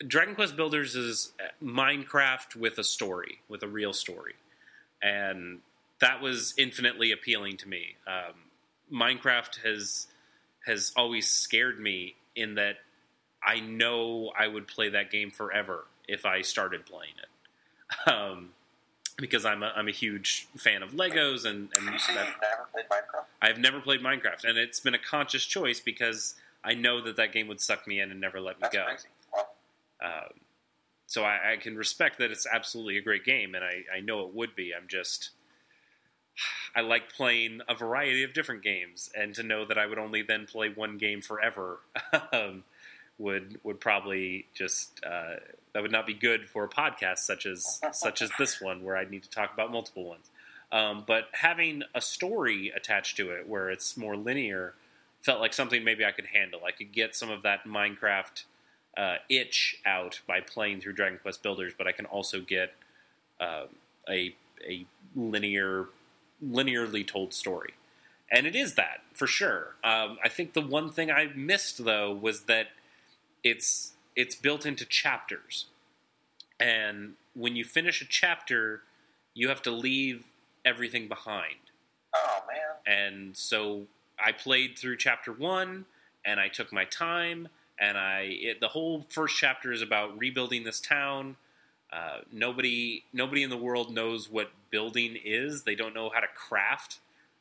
Dragon 0.07 0.35
Quest 0.35 0.57
Builders 0.57 0.95
is 0.95 1.33
Minecraft 1.63 2.57
with 2.57 2.79
a 2.79 2.85
story, 2.85 3.41
with 3.49 3.63
a 3.63 3.69
real 3.69 3.93
story, 3.93 4.35
and 5.03 5.59
that 6.01 6.23
was 6.23 6.55
infinitely 6.57 7.13
appealing 7.13 7.57
to 7.59 7.69
me. 7.69 7.97
Um, 8.07 8.35
Minecraft 8.93 9.61
has 9.65 10.07
has 10.67 10.93
always 10.97 11.29
scared 11.29 11.81
me 11.81 12.15
in 12.35 12.55
that 12.55 12.77
I 13.45 13.61
know 13.61 14.33
I 14.39 14.47
would 14.47 14.67
play 14.67 14.89
that 14.91 15.11
game 15.11 15.31
forever 15.31 15.85
if 16.11 16.27
I 16.27 16.43
started 16.43 16.87
playing 16.87 17.15
it, 17.23 18.11
um, 18.11 18.51
because 19.17 19.45
I'm 19.45 19.63
a, 19.63 19.73
I'm 19.77 19.89
a 19.89 19.93
huge 19.93 20.49
fan 20.57 20.83
of 20.83 20.93
Legos 20.93 21.45
and 21.45 21.69
and 21.77 21.89
that, 21.89 22.01
you've 22.09 22.17
never 22.17 22.69
played 22.73 22.87
Minecraft? 22.91 23.25
I've 23.43 23.59
never 23.59 23.81
played 23.81 24.01
Minecraft, 24.01 24.45
and 24.45 24.59
it's 24.59 24.81
been 24.81 24.95
a 24.95 24.99
conscious 24.99 25.45
choice 25.45 25.81
because 25.81 26.35
I 26.65 26.75
know 26.75 27.01
that 27.03 27.17
that 27.17 27.33
game 27.33 27.49
would 27.49 27.61
suck 27.61 27.87
me 27.87 28.01
in 28.01 28.11
and 28.11 28.21
never 28.21 28.41
let 28.41 28.61
me 28.61 28.69
That's 28.73 29.07
go. 29.35 29.41
Um, 30.03 30.41
so 31.07 31.25
I, 31.25 31.53
I 31.53 31.57
can 31.57 31.77
respect 31.77 32.19
that 32.19 32.31
it's 32.31 32.47
absolutely 32.47 32.97
a 32.97 33.03
great 33.03 33.25
game, 33.25 33.55
and 33.55 33.65
I, 33.65 33.83
I 33.95 34.01
know 34.01 34.21
it 34.27 34.35
would 34.35 34.55
be. 34.55 34.73
I'm 34.75 34.89
just 34.89 35.31
I 36.75 36.81
like 36.83 37.13
playing 37.13 37.61
a 37.69 37.75
variety 37.75 38.23
of 38.23 38.33
different 38.33 38.63
games, 38.63 39.11
and 39.17 39.35
to 39.35 39.43
know 39.43 39.65
that 39.65 39.79
I 39.79 39.87
would 39.87 39.99
only 39.99 40.23
then 40.23 40.47
play 40.47 40.69
one 40.69 40.99
game 40.99 41.21
forever 41.21 41.81
um, 42.33 42.65
would 43.21 43.61
would 43.63 43.79
probably 43.79 44.47
just 44.55 45.01
uh, 45.05 45.37
that 45.73 45.83
would 45.83 45.93
not 45.93 46.07
be 46.07 46.15
good 46.15 46.49
for 46.49 46.65
a 46.65 46.69
podcast 46.69 47.19
such 47.19 47.47
as 47.47 47.81
such 47.93 48.23
as 48.23 48.31
this 48.39 48.61
one, 48.61 48.83
where 48.83 48.97
I'd 48.97 49.11
need 49.11 49.23
to 49.23 49.31
talk 49.31 49.53
about 49.53 49.71
multiple 49.71 50.05
ones. 50.05 50.31
Um, 50.73 51.05
but 51.07 51.29
having 51.33 51.83
a 51.95 52.01
story 52.01 52.73
attached 52.75 53.17
to 53.19 53.31
it, 53.31 53.49
where 53.49 53.71
it's 53.71 53.97
more 53.97 54.17
linear, 54.17 54.75
felt 55.21 55.41
like 55.41 55.53
something 55.53 55.85
maybe 55.85 56.05
I 56.05 56.13
could 56.13 56.27
handle. 56.27 56.61
I 56.67 56.71
could 56.71 56.93
get 56.93 57.15
some 57.15 57.31
of 57.31 57.43
that 57.43 57.65
Minecraft 57.65 58.45
uh, 58.97 59.17
itch 59.29 59.77
out 59.85 60.21
by 60.27 60.41
playing 60.41 60.81
through 60.81 60.95
Dragon 60.95 61.19
Quest 61.21 61.43
Builders, 61.43 61.73
but 61.77 61.87
I 61.87 61.93
can 61.93 62.07
also 62.07 62.41
get 62.41 62.75
um 63.39 63.69
a 64.09 64.35
a 64.67 64.87
linear, 65.15 65.87
linearly 66.45 67.07
told 67.07 67.35
story, 67.35 67.75
and 68.31 68.47
it 68.47 68.57
is 68.57 68.75
that 68.75 69.03
for 69.13 69.27
sure. 69.27 69.75
Um, 69.85 70.19
I 70.25 70.29
think 70.29 70.55
the 70.55 70.63
one 70.63 70.91
thing 70.91 71.11
I 71.11 71.31
missed 71.35 71.85
though 71.85 72.13
was 72.13 72.43
that 72.43 72.69
it's 73.45 73.93
it's 74.17 74.35
built 74.35 74.67
into 74.67 74.85
chapters, 74.85 75.67
and 76.59 77.15
when 77.35 77.57
you 77.57 77.65
finish 77.65 78.03
a 78.03 78.07
chapter, 78.07 78.83
you 79.35 79.49
have 79.49 79.63
to 79.63 79.71
leave 79.71 80.25
everything 80.65 81.09
behind. 81.09 81.57
oh 82.15 82.41
man, 82.49 82.77
And 82.87 83.37
so 83.37 83.87
I 84.23 84.33
played 84.33 84.79
through 84.79 84.97
chapter 84.99 85.33
one, 85.33 85.87
and 86.25 86.41
I 86.41 86.49
took 86.49 86.73
my 86.73 86.85
time, 86.85 87.49
and 87.79 87.97
I 87.97 88.21
it, 88.41 88.61
the 88.61 88.69
whole 88.69 89.07
first 89.09 89.37
chapter 89.37 89.73
is 89.73 89.83
about 89.83 90.19
rebuilding 90.19 90.65
this 90.65 90.81
town, 90.81 91.37
Uh, 91.93 92.21
nobody 92.31 93.03
nobody 93.13 93.43
in 93.43 93.51
the 93.51 93.57
world 93.57 93.93
knows 93.93 94.29
what 94.31 94.51
building 94.71 95.17
is. 95.25 95.65
They 95.65 95.75
don't 95.75 95.95
know 95.95 96.11
how 96.15 96.21
to 96.21 96.29
craft, 96.29 97.01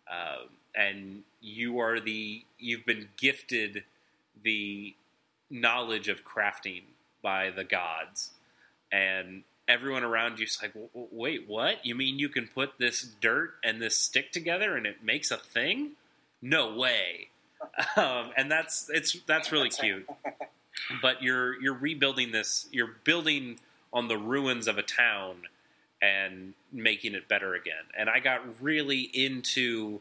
uh, 0.09 0.45
and 0.73 1.23
you 1.41 1.79
are 1.79 1.99
the 1.99 2.43
you've 2.57 2.85
been 2.85 3.09
gifted 3.17 3.83
the 4.43 4.95
knowledge 5.49 6.07
of 6.07 6.23
crafting 6.23 6.83
by 7.21 7.49
the 7.49 7.63
gods, 7.63 8.31
and 8.91 9.43
everyone 9.69 10.03
around 10.03 10.39
you 10.39 10.45
is 10.45 10.59
like, 10.61 10.73
wait, 10.93 11.47
what? 11.47 11.85
You 11.85 11.95
mean 11.95 12.19
you 12.19 12.27
can 12.27 12.47
put 12.47 12.71
this 12.79 13.03
dirt 13.21 13.53
and 13.63 13.81
this 13.81 13.95
stick 13.95 14.31
together 14.31 14.75
and 14.75 14.85
it 14.85 15.03
makes 15.03 15.31
a 15.31 15.37
thing? 15.37 15.91
No 16.41 16.75
way. 16.75 17.29
Um, 17.97 18.31
and 18.37 18.49
that's 18.49 18.89
it's 18.89 19.17
that's 19.27 19.51
really 19.51 19.69
cute. 19.69 20.07
But 21.01 21.21
you're 21.21 21.61
you're 21.61 21.73
rebuilding 21.73 22.31
this. 22.31 22.67
You're 22.71 22.95
building 23.03 23.59
on 23.91 24.07
the 24.07 24.17
ruins 24.17 24.67
of 24.67 24.77
a 24.77 24.81
town 24.81 25.41
and 26.01 26.53
making 26.71 27.15
it 27.15 27.27
better 27.27 27.55
again. 27.55 27.83
And 27.97 28.09
I 28.09 28.19
got 28.19 28.61
really 28.61 29.01
into 29.01 29.99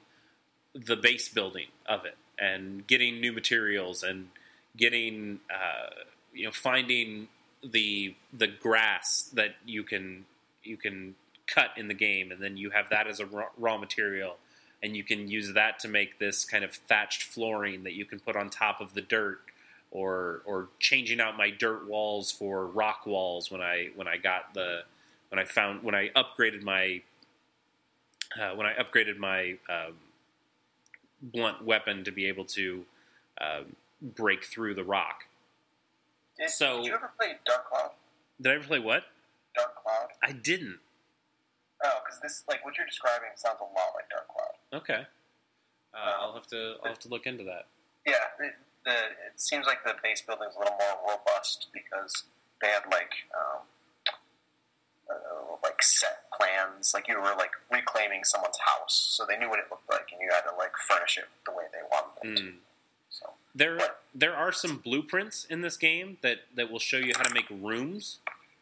the 0.75 0.97
base 0.97 1.29
building 1.29 1.67
of 1.87 2.05
it 2.05 2.17
and 2.39 2.87
getting 2.87 3.21
new 3.21 3.33
materials 3.33 4.05
and 4.05 4.29
getting 4.79 5.41
uh, 5.53 5.91
you 6.33 6.47
know 6.47 6.53
finding 6.53 7.29
the 7.63 8.15
the 8.33 8.47
grass 8.47 9.31
that 9.35 9.57
you 9.67 9.83
can 9.83 10.25
you 10.63 10.77
can 10.77 11.15
cut 11.47 11.71
in 11.77 11.89
the 11.89 11.95
game, 11.95 12.31
and 12.31 12.43
then 12.43 12.57
you 12.57 12.71
have 12.71 12.91
that 12.91 13.07
as 13.07 13.21
a 13.21 13.27
raw, 13.27 13.47
raw 13.59 13.77
material, 13.77 14.37
and 14.83 14.97
you 14.97 15.03
can 15.03 15.29
use 15.29 15.53
that 15.55 15.79
to 15.81 15.89
make 15.89 16.19
this 16.19 16.45
kind 16.45 16.65
of 16.65 16.73
thatched 16.73 17.23
flooring 17.23 17.85
that 17.85 17.95
you 17.95 18.05
can 18.05 18.21
put 18.21 18.37
on 18.37 18.49
top 18.49 18.81
of 18.81 18.95
the 18.95 19.03
dirt, 19.03 19.41
or 19.91 20.43
or 20.45 20.69
changing 20.79 21.21
out 21.21 21.37
my 21.37 21.51
dirt 21.51 21.87
walls 21.87 22.31
for 22.31 22.67
rock 22.67 23.07
walls 23.07 23.51
when 23.51 23.61
I 23.61 23.89
when 23.97 24.09
I 24.09 24.17
got 24.17 24.55
the 24.55 24.83
when 25.31 25.39
I 25.39 25.45
found 25.45 25.83
when 25.83 25.95
I 25.95 26.11
upgraded 26.11 26.63
my 26.63 27.03
uh, 28.41 28.55
when 28.55 28.67
I 28.67 28.75
upgraded 28.75 29.17
my 29.17 29.57
um, 29.69 29.95
blunt 31.23 31.65
weapon 31.65 32.05
to 32.05 32.13
be 32.13 32.27
able 32.27 32.45
to 32.45 32.85
um, 33.41 33.77
break 34.01 34.45
through 34.45 34.75
the 34.75 34.85
rock. 34.85 35.25
Did, 36.39 36.51
So- 36.51 36.79
did 36.79 36.87
you 36.87 36.95
ever 36.95 37.11
play 37.19 37.35
Dark 37.45 37.69
Cloud? 37.69 37.91
Did 38.41 38.53
I 38.53 38.55
ever 38.57 38.65
play 38.65 38.79
what? 38.79 39.05
Dark 39.57 39.83
Cloud? 39.83 40.09
I 40.23 40.33
didn't. 40.33 40.79
Oh, 41.85 41.99
because 42.05 42.21
this, 42.21 42.45
like, 42.49 42.65
what 42.65 42.77
you're 42.77 42.87
describing 42.87 43.31
sounds 43.37 43.59
a 43.61 43.65
lot 43.65 43.95
like 43.95 44.09
Dark 44.11 44.29
Cloud. 44.29 44.81
Okay. 44.83 45.07
Uh, 45.95 46.13
I'll 46.21 46.35
have 46.35 46.47
to 46.49 46.75
I'll 46.83 46.91
have 46.91 46.99
to 47.01 47.09
look 47.09 47.27
into 47.27 47.45
that. 47.45 47.67
Yeah, 48.07 48.15
it, 48.41 48.55
the, 48.85 48.93
it 48.93 49.35
seems 49.37 49.67
like 49.67 49.83
the 49.85 49.95
base 50.03 50.21
building's 50.23 50.55
a 50.55 50.59
little 50.59 50.77
more 50.77 51.17
robust 51.17 51.69
because 51.73 52.25
they 52.61 52.69
had, 52.69 52.83
like, 52.91 53.11
um, 53.35 53.63
uh, 55.11 55.57
like 55.63 55.83
set 55.83 56.31
plans. 56.39 56.93
Like, 56.95 57.09
you 57.09 57.17
were, 57.17 57.35
like, 57.37 57.53
reclaiming 57.73 58.23
someone's 58.25 58.59
house, 58.59 58.95
so 59.17 59.25
they 59.27 59.37
knew 59.39 59.49
what 59.49 59.59
it 59.59 59.67
looked 59.71 59.91
like, 59.91 60.07
and 60.13 60.21
you 60.21 60.29
had 60.33 60.43
to, 60.43 60.55
like, 60.57 60.73
furnish 60.89 61.19
it 61.19 61.25
the 61.47 61.53
way 61.53 61.65
they 61.73 61.83
wanted 61.91 62.31
it 62.33 62.37
to. 62.37 62.43
Mm. 62.43 62.55
There 63.59 63.79
there 64.15 64.37
are 64.37 64.53
some 64.53 64.79
blueprints 64.79 65.45
in 65.45 65.63
this 65.63 65.77
game 65.77 66.17
that, 66.23 66.39
that 66.55 66.71
will 66.71 66.79
show 66.79 66.97
you 66.97 67.13
how 67.17 67.25
to 67.25 67.35
make 67.35 67.47
rooms. 67.51 68.19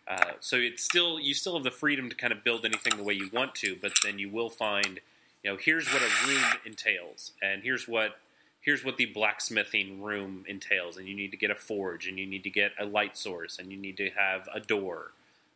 Uh, 0.09 0.33
so 0.41 0.57
it's 0.57 0.83
still 0.83 1.21
you 1.21 1.35
still 1.35 1.55
have 1.55 1.65
the 1.65 1.71
freedom 1.71 2.09
to 2.09 2.17
kind 2.17 2.33
of 2.33 2.43
build 2.43 2.65
anything 2.65 2.97
the 2.97 3.03
way 3.03 3.13
you 3.13 3.29
want 3.33 3.55
to, 3.57 3.77
but 3.81 3.93
then 4.03 4.19
you 4.19 4.31
will 4.31 4.49
find, 4.49 5.01
you 5.43 5.51
know, 5.51 5.59
here's 5.61 5.87
what 5.93 6.03
a 6.03 6.27
room 6.27 6.45
entails, 6.65 7.33
and 7.43 7.63
here's 7.63 7.87
what 7.87 8.19
here's 8.63 8.85
what 8.85 8.97
the 8.97 9.07
blacksmithing 9.07 10.03
room 10.03 10.45
entails, 10.49 10.97
and 10.97 11.07
you 11.07 11.15
need 11.15 11.31
to 11.31 11.37
get 11.37 11.51
a 11.51 11.55
forge, 11.55 12.09
and 12.09 12.19
you 12.19 12.27
need 12.27 12.43
to 12.43 12.51
get 12.51 12.73
a 12.81 12.87
light 12.87 13.17
source, 13.19 13.59
and 13.59 13.71
you 13.71 13.77
need 13.77 13.99
to 13.99 14.11
have 14.11 14.49
a 14.55 14.61
door. 14.61 15.13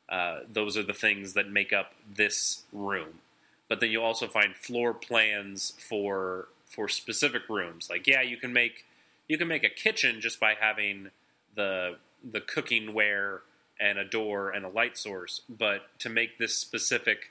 Uh, 0.09 0.41
those 0.53 0.77
are 0.77 0.83
the 0.83 0.93
things 0.93 1.33
that 1.33 1.49
make 1.49 1.73
up 1.73 1.95
this 2.15 2.65
room. 2.73 3.21
But 3.69 3.81
then 3.81 3.91
you'll 3.91 4.05
also 4.05 4.27
find 4.27 4.55
floor 4.55 4.93
plans 4.93 5.73
for 5.89 6.49
for 6.67 6.89
specific 6.89 7.49
rooms. 7.49 7.89
Like, 7.89 8.07
yeah, 8.07 8.23
you 8.23 8.37
can 8.37 8.53
make 8.53 8.85
you 9.31 9.39
can 9.39 9.47
make 9.47 9.63
a 9.63 9.69
kitchen 9.69 10.21
just 10.21 10.41
by 10.41 10.55
having 10.59 11.09
the 11.55 11.97
the 12.33 12.41
cooking 12.41 12.93
ware 12.93 13.43
and 13.79 13.97
a 13.97 14.05
door 14.05 14.51
and 14.51 14.65
a 14.65 14.69
light 14.69 14.99
source. 14.99 15.43
But 15.49 15.83
to 16.01 16.09
make 16.09 16.37
this 16.37 16.55
specific 16.57 17.31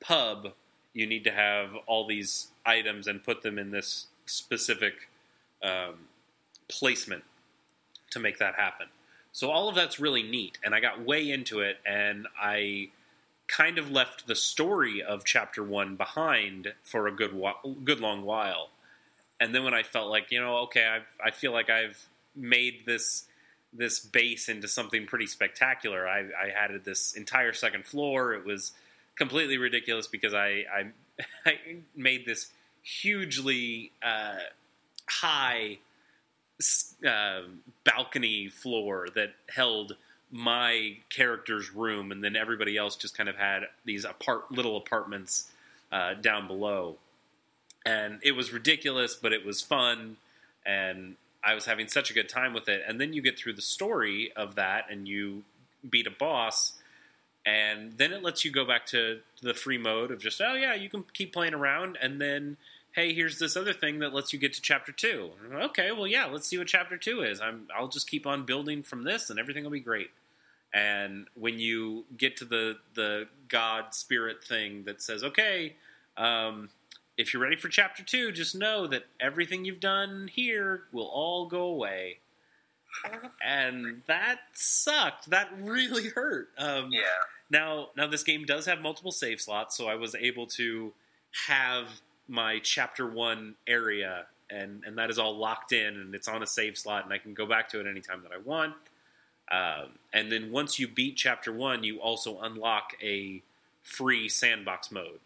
pub, 0.00 0.48
you 0.92 1.06
need 1.06 1.22
to 1.22 1.30
have 1.30 1.70
all 1.86 2.04
these 2.04 2.48
items 2.66 3.06
and 3.06 3.22
put 3.22 3.42
them 3.42 3.60
in 3.60 3.70
this 3.70 4.08
specific 4.26 5.08
um, 5.62 6.08
placement 6.68 7.22
to 8.10 8.18
make 8.18 8.38
that 8.38 8.56
happen. 8.56 8.88
So 9.30 9.50
all 9.50 9.68
of 9.68 9.76
that's 9.76 10.00
really 10.00 10.24
neat, 10.24 10.58
and 10.64 10.74
I 10.74 10.80
got 10.80 11.04
way 11.04 11.30
into 11.30 11.60
it, 11.60 11.76
and 11.86 12.26
I 12.36 12.88
kind 13.46 13.78
of 13.78 13.88
left 13.88 14.26
the 14.26 14.34
story 14.34 15.00
of 15.00 15.24
chapter 15.24 15.62
one 15.62 15.94
behind 15.94 16.74
for 16.82 17.06
a 17.06 17.12
good 17.12 17.40
good 17.84 18.00
long 18.00 18.24
while. 18.24 18.70
And 19.40 19.54
then 19.54 19.64
when 19.64 19.74
I 19.74 19.82
felt 19.82 20.10
like, 20.10 20.30
you 20.30 20.40
know, 20.40 20.56
okay, 20.64 20.86
I've, 20.86 21.06
I 21.24 21.30
feel 21.30 21.52
like 21.52 21.70
I've 21.70 21.98
made 22.34 22.84
this 22.86 23.26
this 23.72 24.00
base 24.00 24.48
into 24.48 24.68
something 24.68 25.06
pretty 25.06 25.26
spectacular. 25.26 26.08
I, 26.08 26.20
I 26.20 26.48
added 26.56 26.84
this 26.84 27.12
entire 27.12 27.52
second 27.52 27.84
floor. 27.84 28.32
It 28.32 28.46
was 28.46 28.72
completely 29.16 29.58
ridiculous 29.58 30.06
because 30.06 30.34
I 30.34 30.64
I, 30.72 30.86
I 31.46 31.58
made 31.94 32.24
this 32.24 32.50
hugely 32.82 33.92
uh, 34.02 34.38
high 35.08 35.78
uh, 37.06 37.40
balcony 37.84 38.48
floor 38.48 39.08
that 39.14 39.34
held 39.48 39.96
my 40.30 40.96
character's 41.10 41.70
room, 41.72 42.12
and 42.12 42.22
then 42.22 42.36
everybody 42.36 42.76
else 42.76 42.96
just 42.96 43.16
kind 43.16 43.28
of 43.28 43.36
had 43.36 43.62
these 43.84 44.04
apart 44.04 44.50
little 44.50 44.76
apartments 44.76 45.50
uh, 45.92 46.14
down 46.14 46.46
below. 46.46 46.96
And 47.86 48.18
it 48.22 48.32
was 48.32 48.52
ridiculous, 48.52 49.14
but 49.14 49.32
it 49.32 49.46
was 49.46 49.62
fun, 49.62 50.16
and 50.66 51.14
I 51.42 51.54
was 51.54 51.66
having 51.66 51.86
such 51.86 52.10
a 52.10 52.14
good 52.14 52.28
time 52.28 52.52
with 52.52 52.68
it. 52.68 52.82
And 52.86 53.00
then 53.00 53.12
you 53.12 53.22
get 53.22 53.38
through 53.38 53.52
the 53.52 53.62
story 53.62 54.32
of 54.34 54.56
that, 54.56 54.90
and 54.90 55.06
you 55.06 55.44
beat 55.88 56.08
a 56.08 56.10
boss, 56.10 56.72
and 57.46 57.96
then 57.96 58.12
it 58.12 58.24
lets 58.24 58.44
you 58.44 58.50
go 58.50 58.64
back 58.64 58.86
to 58.86 59.20
the 59.40 59.54
free 59.54 59.78
mode 59.78 60.10
of 60.10 60.20
just, 60.20 60.40
oh 60.40 60.54
yeah, 60.54 60.74
you 60.74 60.88
can 60.88 61.04
keep 61.12 61.32
playing 61.32 61.54
around, 61.54 61.96
and 62.02 62.20
then 62.20 62.56
hey, 62.96 63.12
here's 63.12 63.38
this 63.38 63.58
other 63.58 63.74
thing 63.74 63.98
that 63.98 64.14
lets 64.14 64.32
you 64.32 64.38
get 64.38 64.54
to 64.54 64.60
chapter 64.62 64.90
two. 64.90 65.30
Okay, 65.52 65.92
well, 65.92 66.06
yeah, 66.06 66.24
let's 66.24 66.48
see 66.48 66.56
what 66.56 66.66
chapter 66.66 66.96
two 66.96 67.20
is. 67.20 67.42
I'm, 67.42 67.68
I'll 67.76 67.88
just 67.88 68.08
keep 68.08 68.26
on 68.26 68.46
building 68.46 68.82
from 68.82 69.04
this, 69.04 69.28
and 69.28 69.38
everything 69.38 69.64
will 69.64 69.70
be 69.70 69.80
great. 69.80 70.10
And 70.72 71.26
when 71.38 71.58
you 71.58 72.04
get 72.16 72.38
to 72.38 72.44
the 72.44 72.78
the 72.94 73.28
God 73.48 73.94
Spirit 73.94 74.42
thing 74.42 74.84
that 74.84 75.00
says, 75.02 75.22
okay, 75.22 75.74
um, 76.16 76.70
if 77.16 77.32
you're 77.32 77.42
ready 77.42 77.56
for 77.56 77.68
chapter 77.68 78.02
two, 78.02 78.32
just 78.32 78.54
know 78.54 78.86
that 78.86 79.04
everything 79.20 79.64
you've 79.64 79.80
done 79.80 80.28
here 80.32 80.82
will 80.92 81.06
all 81.06 81.46
go 81.46 81.62
away. 81.62 82.18
And 83.44 84.02
that 84.06 84.40
sucked. 84.54 85.30
That 85.30 85.50
really 85.60 86.08
hurt. 86.08 86.48
Um, 86.58 86.90
yeah. 86.90 87.02
now, 87.50 87.88
now 87.96 88.06
this 88.06 88.22
game 88.22 88.44
does 88.44 88.66
have 88.66 88.80
multiple 88.80 89.12
save 89.12 89.40
slots, 89.40 89.76
so 89.76 89.86
I 89.86 89.94
was 89.96 90.14
able 90.14 90.46
to 90.48 90.92
have 91.46 91.88
my 92.28 92.58
chapter 92.60 93.06
one 93.06 93.54
area, 93.66 94.26
and 94.50 94.82
and 94.84 94.98
that 94.98 95.10
is 95.10 95.18
all 95.18 95.36
locked 95.36 95.72
in, 95.72 95.94
and 95.94 96.14
it's 96.14 96.28
on 96.28 96.42
a 96.42 96.46
save 96.46 96.78
slot, 96.78 97.04
and 97.04 97.12
I 97.12 97.18
can 97.18 97.34
go 97.34 97.46
back 97.46 97.68
to 97.70 97.80
it 97.80 97.86
anytime 97.86 98.22
that 98.22 98.32
I 98.32 98.38
want. 98.38 98.74
Um, 99.50 99.90
and 100.12 100.32
then 100.32 100.50
once 100.50 100.78
you 100.78 100.88
beat 100.88 101.16
chapter 101.16 101.52
one, 101.52 101.84
you 101.84 102.00
also 102.00 102.40
unlock 102.40 102.94
a 103.02 103.42
free 103.82 104.28
sandbox 104.28 104.90
mode 104.90 105.20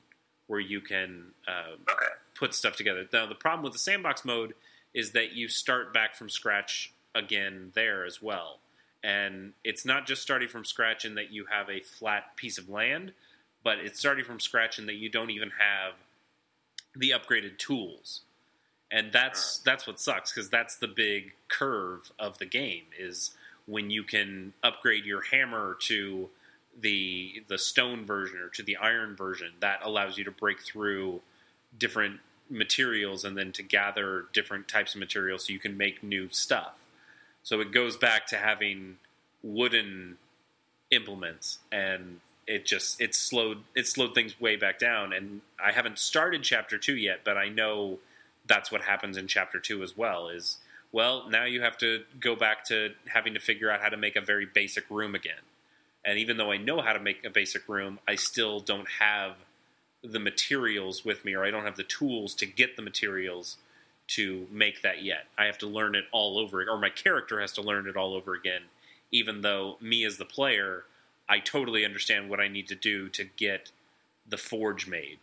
where 0.50 0.58
you 0.58 0.80
can 0.80 1.26
um, 1.46 1.78
Okay. 1.88 2.06
put 2.34 2.54
stuff 2.56 2.74
together. 2.74 3.06
Now, 3.12 3.24
the 3.24 3.36
problem 3.36 3.62
with 3.62 3.72
the 3.72 3.78
sandbox 3.78 4.24
mode 4.24 4.54
is 4.92 5.12
that 5.12 5.30
you 5.32 5.46
start 5.46 5.94
back 5.94 6.16
from 6.16 6.28
scratch 6.28 6.92
again 7.14 7.70
there 7.76 8.04
as 8.04 8.20
well. 8.20 8.58
And 9.04 9.52
it's 9.62 9.84
not 9.84 10.08
just 10.08 10.22
starting 10.22 10.48
from 10.48 10.64
scratch 10.64 11.04
in 11.04 11.14
that 11.14 11.30
you 11.30 11.46
have 11.48 11.70
a 11.70 11.78
flat 11.80 12.34
piece 12.34 12.58
of 12.58 12.68
land, 12.68 13.12
but 13.62 13.78
it's 13.78 14.00
starting 14.00 14.24
from 14.24 14.40
scratch 14.40 14.80
in 14.80 14.86
that 14.86 14.96
you 14.96 15.08
don't 15.08 15.30
even 15.30 15.50
have 15.56 15.94
the 16.96 17.10
upgraded 17.10 17.56
tools. 17.58 18.22
And 18.90 19.12
that's 19.12 19.58
that's 19.58 19.86
what 19.86 20.00
sucks 20.00 20.32
because 20.32 20.50
that's 20.50 20.76
the 20.78 20.88
big 20.88 21.32
curve 21.46 22.10
of 22.18 22.38
the 22.38 22.46
game 22.46 22.86
is 22.98 23.30
when 23.66 23.88
you 23.88 24.02
can 24.02 24.52
upgrade 24.64 25.04
your 25.04 25.20
hammer 25.22 25.76
to 25.82 26.28
the 26.78 27.44
the 27.48 27.58
stone 27.58 28.04
version 28.04 28.38
or 28.38 28.48
to 28.48 28.62
the 28.62 28.76
iron 28.76 29.16
version 29.16 29.52
that 29.60 29.80
allows 29.82 30.16
you 30.16 30.24
to 30.24 30.30
break 30.30 30.60
through 30.60 31.20
different 31.76 32.20
materials 32.48 33.24
and 33.24 33.36
then 33.36 33.52
to 33.52 33.62
gather 33.62 34.26
different 34.32 34.68
types 34.68 34.94
of 34.94 35.00
materials 35.00 35.46
so 35.46 35.52
you 35.52 35.58
can 35.58 35.76
make 35.76 36.02
new 36.02 36.28
stuff. 36.30 36.74
So 37.42 37.60
it 37.60 37.72
goes 37.72 37.96
back 37.96 38.26
to 38.28 38.36
having 38.36 38.98
wooden 39.42 40.18
implements 40.90 41.58
and 41.70 42.20
it 42.46 42.66
just 42.66 43.00
it 43.00 43.14
slowed 43.14 43.58
it 43.76 43.86
slowed 43.86 44.14
things 44.14 44.40
way 44.40 44.56
back 44.56 44.78
down 44.78 45.12
and 45.12 45.40
I 45.62 45.70
haven't 45.72 45.98
started 45.98 46.42
chapter 46.42 46.78
2 46.78 46.96
yet 46.96 47.20
but 47.24 47.38
I 47.38 47.48
know 47.48 48.00
that's 48.46 48.72
what 48.72 48.82
happens 48.82 49.16
in 49.16 49.28
chapter 49.28 49.60
2 49.60 49.84
as 49.84 49.96
well 49.96 50.28
is 50.28 50.58
well 50.90 51.28
now 51.30 51.44
you 51.44 51.62
have 51.62 51.78
to 51.78 52.02
go 52.18 52.34
back 52.34 52.64
to 52.66 52.90
having 53.06 53.34
to 53.34 53.40
figure 53.40 53.70
out 53.70 53.80
how 53.80 53.88
to 53.88 53.96
make 53.96 54.16
a 54.16 54.20
very 54.20 54.46
basic 54.46 54.84
room 54.90 55.14
again 55.14 55.40
And 56.04 56.18
even 56.18 56.36
though 56.36 56.50
I 56.50 56.56
know 56.56 56.80
how 56.80 56.92
to 56.92 57.00
make 57.00 57.24
a 57.24 57.30
basic 57.30 57.68
room, 57.68 57.98
I 58.08 58.14
still 58.14 58.60
don't 58.60 58.88
have 58.98 59.36
the 60.02 60.18
materials 60.18 61.04
with 61.04 61.24
me, 61.24 61.34
or 61.34 61.44
I 61.44 61.50
don't 61.50 61.64
have 61.64 61.76
the 61.76 61.84
tools 61.84 62.34
to 62.36 62.46
get 62.46 62.76
the 62.76 62.82
materials 62.82 63.58
to 64.08 64.46
make 64.50 64.82
that 64.82 65.02
yet. 65.02 65.26
I 65.38 65.44
have 65.44 65.58
to 65.58 65.66
learn 65.66 65.94
it 65.94 66.04
all 66.10 66.38
over, 66.38 66.64
or 66.68 66.78
my 66.78 66.90
character 66.90 67.40
has 67.40 67.52
to 67.52 67.62
learn 67.62 67.86
it 67.86 67.96
all 67.96 68.14
over 68.14 68.34
again. 68.34 68.62
Even 69.12 69.42
though 69.42 69.76
me 69.80 70.04
as 70.04 70.16
the 70.16 70.24
player, 70.24 70.84
I 71.28 71.38
totally 71.38 71.84
understand 71.84 72.28
what 72.28 72.40
I 72.40 72.48
need 72.48 72.68
to 72.68 72.74
do 72.74 73.08
to 73.10 73.24
get 73.24 73.70
the 74.28 74.36
forge 74.36 74.86
made, 74.86 75.18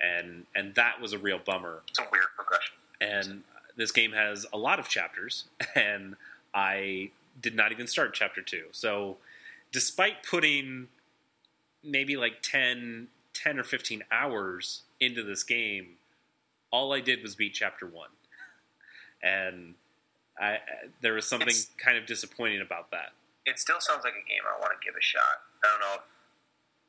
and 0.00 0.46
and 0.54 0.74
that 0.74 1.00
was 1.00 1.12
a 1.12 1.18
real 1.18 1.38
bummer. 1.38 1.82
It's 1.88 1.98
a 1.98 2.06
weird 2.10 2.26
progression. 2.36 2.74
And 3.00 3.42
this 3.76 3.92
game 3.92 4.12
has 4.12 4.44
a 4.52 4.58
lot 4.58 4.78
of 4.78 4.88
chapters, 4.88 5.44
and 5.74 6.16
I 6.52 7.10
did 7.40 7.54
not 7.54 7.72
even 7.72 7.86
start 7.86 8.12
chapter 8.14 8.42
two. 8.42 8.64
So, 8.72 9.16
despite 9.72 10.22
putting 10.28 10.88
maybe 11.84 12.16
like 12.16 12.42
10, 12.42 13.08
10 13.34 13.58
or 13.58 13.64
15 13.64 14.02
hours 14.10 14.82
into 15.00 15.22
this 15.22 15.42
game, 15.42 15.96
all 16.70 16.92
I 16.92 17.00
did 17.00 17.22
was 17.22 17.34
beat 17.34 17.54
chapter 17.54 17.86
one. 17.86 18.10
And 19.22 19.74
I, 20.38 20.58
there 21.00 21.14
was 21.14 21.26
something 21.26 21.48
It's- 21.48 21.70
kind 21.76 21.98
of 21.98 22.06
disappointing 22.06 22.60
about 22.60 22.92
that. 22.92 23.10
It 23.46 23.58
still 23.58 23.80
sounds 23.80 24.04
like 24.04 24.12
a 24.14 24.28
game 24.28 24.42
I 24.46 24.60
want 24.60 24.72
to 24.78 24.84
give 24.84 24.94
a 24.94 25.02
shot. 25.02 25.42
I 25.64 25.66
don't 25.72 25.80
know. 25.80 25.94
If, 25.96 26.00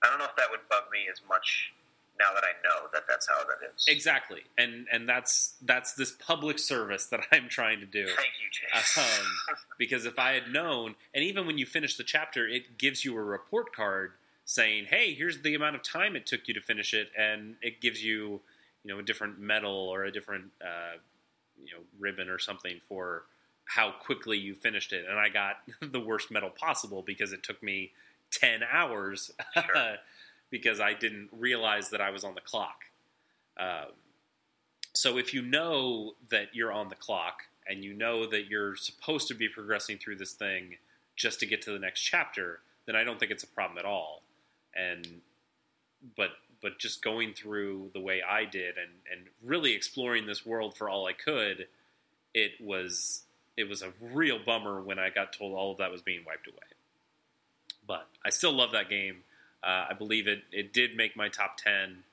I 0.04 0.10
don't 0.12 0.20
know 0.20 0.26
if 0.26 0.36
that 0.36 0.52
would 0.52 0.60
bug 0.70 0.84
me 0.92 1.08
as 1.12 1.22
much 1.28 1.74
now 2.20 2.34
that 2.34 2.43
I 2.43 2.51
know 2.63 2.88
that 2.93 3.03
that's 3.07 3.28
how 3.28 3.43
that 3.45 3.74
is. 3.74 3.86
Exactly. 3.88 4.41
And 4.57 4.88
and 4.91 5.07
that's 5.07 5.55
that's 5.61 5.93
this 5.93 6.11
public 6.11 6.59
service 6.59 7.05
that 7.07 7.22
I'm 7.32 7.49
trying 7.49 7.80
to 7.80 7.86
do. 7.86 8.05
Thank 8.05 8.34
you, 8.41 8.49
Chase. 8.51 8.97
Um, 8.97 9.55
because 9.78 10.05
if 10.05 10.20
I 10.20 10.34
had 10.34 10.51
known, 10.51 10.95
and 11.13 11.24
even 11.24 11.47
when 11.47 11.57
you 11.57 11.65
finish 11.65 11.95
the 11.97 12.03
chapter, 12.03 12.47
it 12.47 12.78
gives 12.78 13.03
you 13.05 13.17
a 13.17 13.24
report 13.24 13.74
card 13.74 14.11
saying, 14.45 14.86
"Hey, 14.89 15.13
here's 15.13 15.41
the 15.41 15.55
amount 15.55 15.76
of 15.76 15.84
time 15.84 16.15
it 16.15 16.26
took 16.26 16.47
you 16.47 16.53
to 16.53 16.61
finish 16.61 16.93
it," 16.93 17.09
and 17.17 17.55
it 17.61 17.82
gives 17.82 18.03
you, 18.03 18.41
you 18.84 18.93
know, 18.93 18.99
a 18.99 19.03
different 19.03 19.39
medal 19.39 19.72
or 19.72 20.03
a 20.03 20.11
different, 20.11 20.45
uh, 20.61 20.97
you 21.63 21.74
know, 21.74 21.82
ribbon 21.99 22.30
or 22.30 22.39
something 22.39 22.80
for 22.88 23.24
how 23.65 23.91
quickly 23.91 24.38
you 24.38 24.55
finished 24.55 24.91
it. 24.93 25.05
And 25.07 25.20
I 25.20 25.30
got 25.30 25.57
the 25.82 25.99
worst 25.99 26.32
medal 26.32 26.49
possible 26.49 27.01
because 27.01 27.32
it 27.32 27.43
took 27.43 27.61
me 27.63 27.91
ten 28.32 28.61
hours 28.70 29.32
Sure. 29.53 29.95
Because 30.50 30.80
I 30.80 30.93
didn't 30.93 31.30
realize 31.32 31.89
that 31.89 32.02
I 32.02 32.10
was 32.10 32.24
on 32.24 32.36
the 32.36 32.41
clock. 32.41 32.86
Um, 33.58 33.93
so 34.93 35.18
if 35.18 35.34
you 35.34 35.41
know 35.41 36.14
that 36.30 36.54
you're 36.54 36.72
on 36.72 36.89
the 36.89 36.95
clock 36.95 37.43
and 37.68 37.84
you 37.84 37.93
know 37.93 38.26
that 38.26 38.47
you're 38.47 38.76
supposed 38.76 39.28
to 39.28 39.36
be 39.36 39.47
progressing 39.47 39.97
through 39.97 40.16
this 40.16 40.34
thing 40.34 40.76
just 41.16 41.39
to 41.41 41.45
get 41.45 41.62
to 41.64 41.72
the 41.72 41.80
next 41.80 42.02
chapter, 42.02 42.60
then 42.86 42.95
I 42.95 43.04
don't 43.04 43.20
think 43.20 43.32
it's 43.32 43.43
a 43.43 43.47
problem 43.47 43.78
at 43.78 43.86
all. 43.86 44.24
And 44.76 45.22
but 46.16 46.30
but 46.62 46.80
just 46.80 47.04
going 47.04 47.34
through 47.34 47.91
the 47.93 48.00
way 48.00 48.22
I 48.28 48.45
did 48.45 48.78
and 48.78 48.91
and 49.12 49.28
really 49.43 49.74
exploring 49.74 50.26
this 50.26 50.45
world 50.45 50.76
for 50.76 50.89
all 50.89 51.06
I 51.06 51.14
could, 51.14 51.68
it 52.34 52.52
was 52.60 53.24
it 53.58 53.68
was 53.68 53.82
a 53.82 53.91
real 54.02 54.39
bummer 54.43 54.82
when 54.82 55.00
I 55.00 55.10
got 55.10 55.34
told 55.34 55.54
all 55.54 55.72
of 55.72 55.78
that 55.80 55.91
was 55.91 56.02
being 56.02 56.22
wiped 56.26 56.47
away. 56.47 56.58
But 57.86 58.08
I 58.26 58.30
still 58.30 58.54
love 58.54 58.72
that 58.72 58.89
game. 58.89 59.24
Uh, 59.64 59.88
I 59.89 59.93
believe 59.93 60.28
it 60.28 60.43
it 60.51 60.74
did 60.74 60.95
make 60.95 61.16
my 61.16 61.30
top 61.30 61.57
ten 61.57 62.03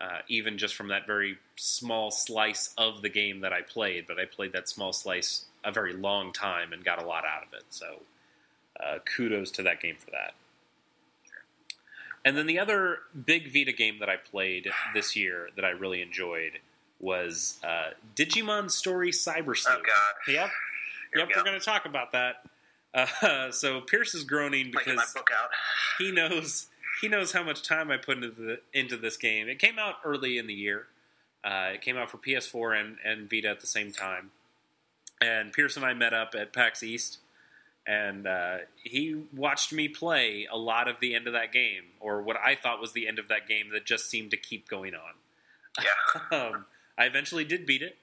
uh, 0.00 0.18
even 0.28 0.58
just 0.58 0.74
from 0.74 0.88
that 0.88 1.06
very 1.06 1.38
small 1.56 2.10
slice 2.10 2.74
of 2.76 3.00
the 3.02 3.08
game 3.08 3.40
that 3.40 3.52
I 3.52 3.62
played. 3.62 4.06
But 4.06 4.18
I 4.18 4.24
played 4.24 4.52
that 4.52 4.68
small 4.68 4.92
slice 4.92 5.44
a 5.64 5.70
very 5.72 5.92
long 5.92 6.32
time 6.32 6.72
and 6.72 6.84
got 6.84 7.02
a 7.02 7.06
lot 7.06 7.24
out 7.24 7.46
of 7.46 7.52
it. 7.54 7.64
So 7.70 8.00
uh, 8.80 8.98
kudos 9.16 9.50
to 9.52 9.62
that 9.62 9.80
game 9.80 9.96
for 9.98 10.10
that. 10.10 10.34
And 12.24 12.36
then 12.36 12.46
the 12.46 12.58
other 12.58 13.00
big 13.26 13.52
Vita 13.52 13.72
game 13.72 13.98
that 14.00 14.08
I 14.08 14.16
played 14.16 14.70
this 14.94 15.14
year 15.14 15.50
that 15.56 15.64
I 15.64 15.70
really 15.70 16.00
enjoyed 16.00 16.52
was 16.98 17.60
uh, 17.62 17.90
Digimon 18.16 18.70
Story 18.70 19.10
Cyber 19.10 19.56
Sleuth. 19.56 19.76
oh 19.78 19.82
God. 19.86 20.32
Yep, 20.32 20.50
Here 21.12 21.18
yep, 21.20 21.28
we 21.28 21.34
we're 21.34 21.42
go. 21.42 21.44
going 21.44 21.58
to 21.58 21.64
talk 21.64 21.84
about 21.84 22.12
that. 22.12 22.36
Uh, 22.94 23.50
so 23.50 23.80
Pierce 23.80 24.14
is 24.14 24.24
groaning 24.24 24.70
because 24.70 25.12
book 25.12 25.30
out. 25.36 25.50
he 25.98 26.12
knows 26.12 26.68
he 27.00 27.08
knows 27.08 27.32
how 27.32 27.42
much 27.42 27.62
time 27.62 27.90
I 27.90 27.96
put 27.96 28.18
into 28.18 28.30
the, 28.30 28.60
into 28.72 28.96
this 28.96 29.16
game. 29.16 29.48
It 29.48 29.58
came 29.58 29.78
out 29.78 29.96
early 30.04 30.38
in 30.38 30.46
the 30.46 30.54
year. 30.54 30.86
Uh, 31.44 31.72
it 31.74 31.82
came 31.82 31.96
out 31.96 32.10
for 32.10 32.18
PS4 32.18 32.80
and, 32.80 32.96
and 33.04 33.28
Vita 33.28 33.48
at 33.48 33.60
the 33.60 33.66
same 33.66 33.92
time. 33.92 34.30
And 35.20 35.52
Pierce 35.52 35.76
and 35.76 35.84
I 35.84 35.92
met 35.92 36.14
up 36.14 36.34
at 36.34 36.52
PAX 36.52 36.82
East, 36.82 37.18
and 37.86 38.26
uh, 38.26 38.58
he 38.82 39.22
watched 39.34 39.72
me 39.72 39.88
play 39.88 40.46
a 40.50 40.56
lot 40.56 40.88
of 40.88 40.96
the 41.00 41.14
end 41.14 41.26
of 41.26 41.34
that 41.34 41.52
game, 41.52 41.82
or 42.00 42.22
what 42.22 42.36
I 42.36 42.54
thought 42.54 42.80
was 42.80 42.92
the 42.92 43.06
end 43.06 43.18
of 43.18 43.28
that 43.28 43.46
game 43.46 43.70
that 43.72 43.84
just 43.84 44.08
seemed 44.08 44.30
to 44.30 44.36
keep 44.36 44.68
going 44.68 44.94
on 44.94 45.82
Yeah. 45.82 46.38
um, 46.38 46.64
I 46.96 47.04
eventually 47.04 47.44
did 47.44 47.66
beat 47.66 47.82
it, 47.82 47.96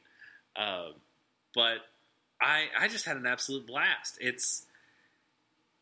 uh, 0.56 0.90
but 1.56 1.78
I 2.40 2.66
I 2.78 2.88
just 2.88 3.06
had 3.06 3.18
an 3.18 3.26
absolute 3.26 3.66
blast. 3.66 4.18
It's 4.20 4.66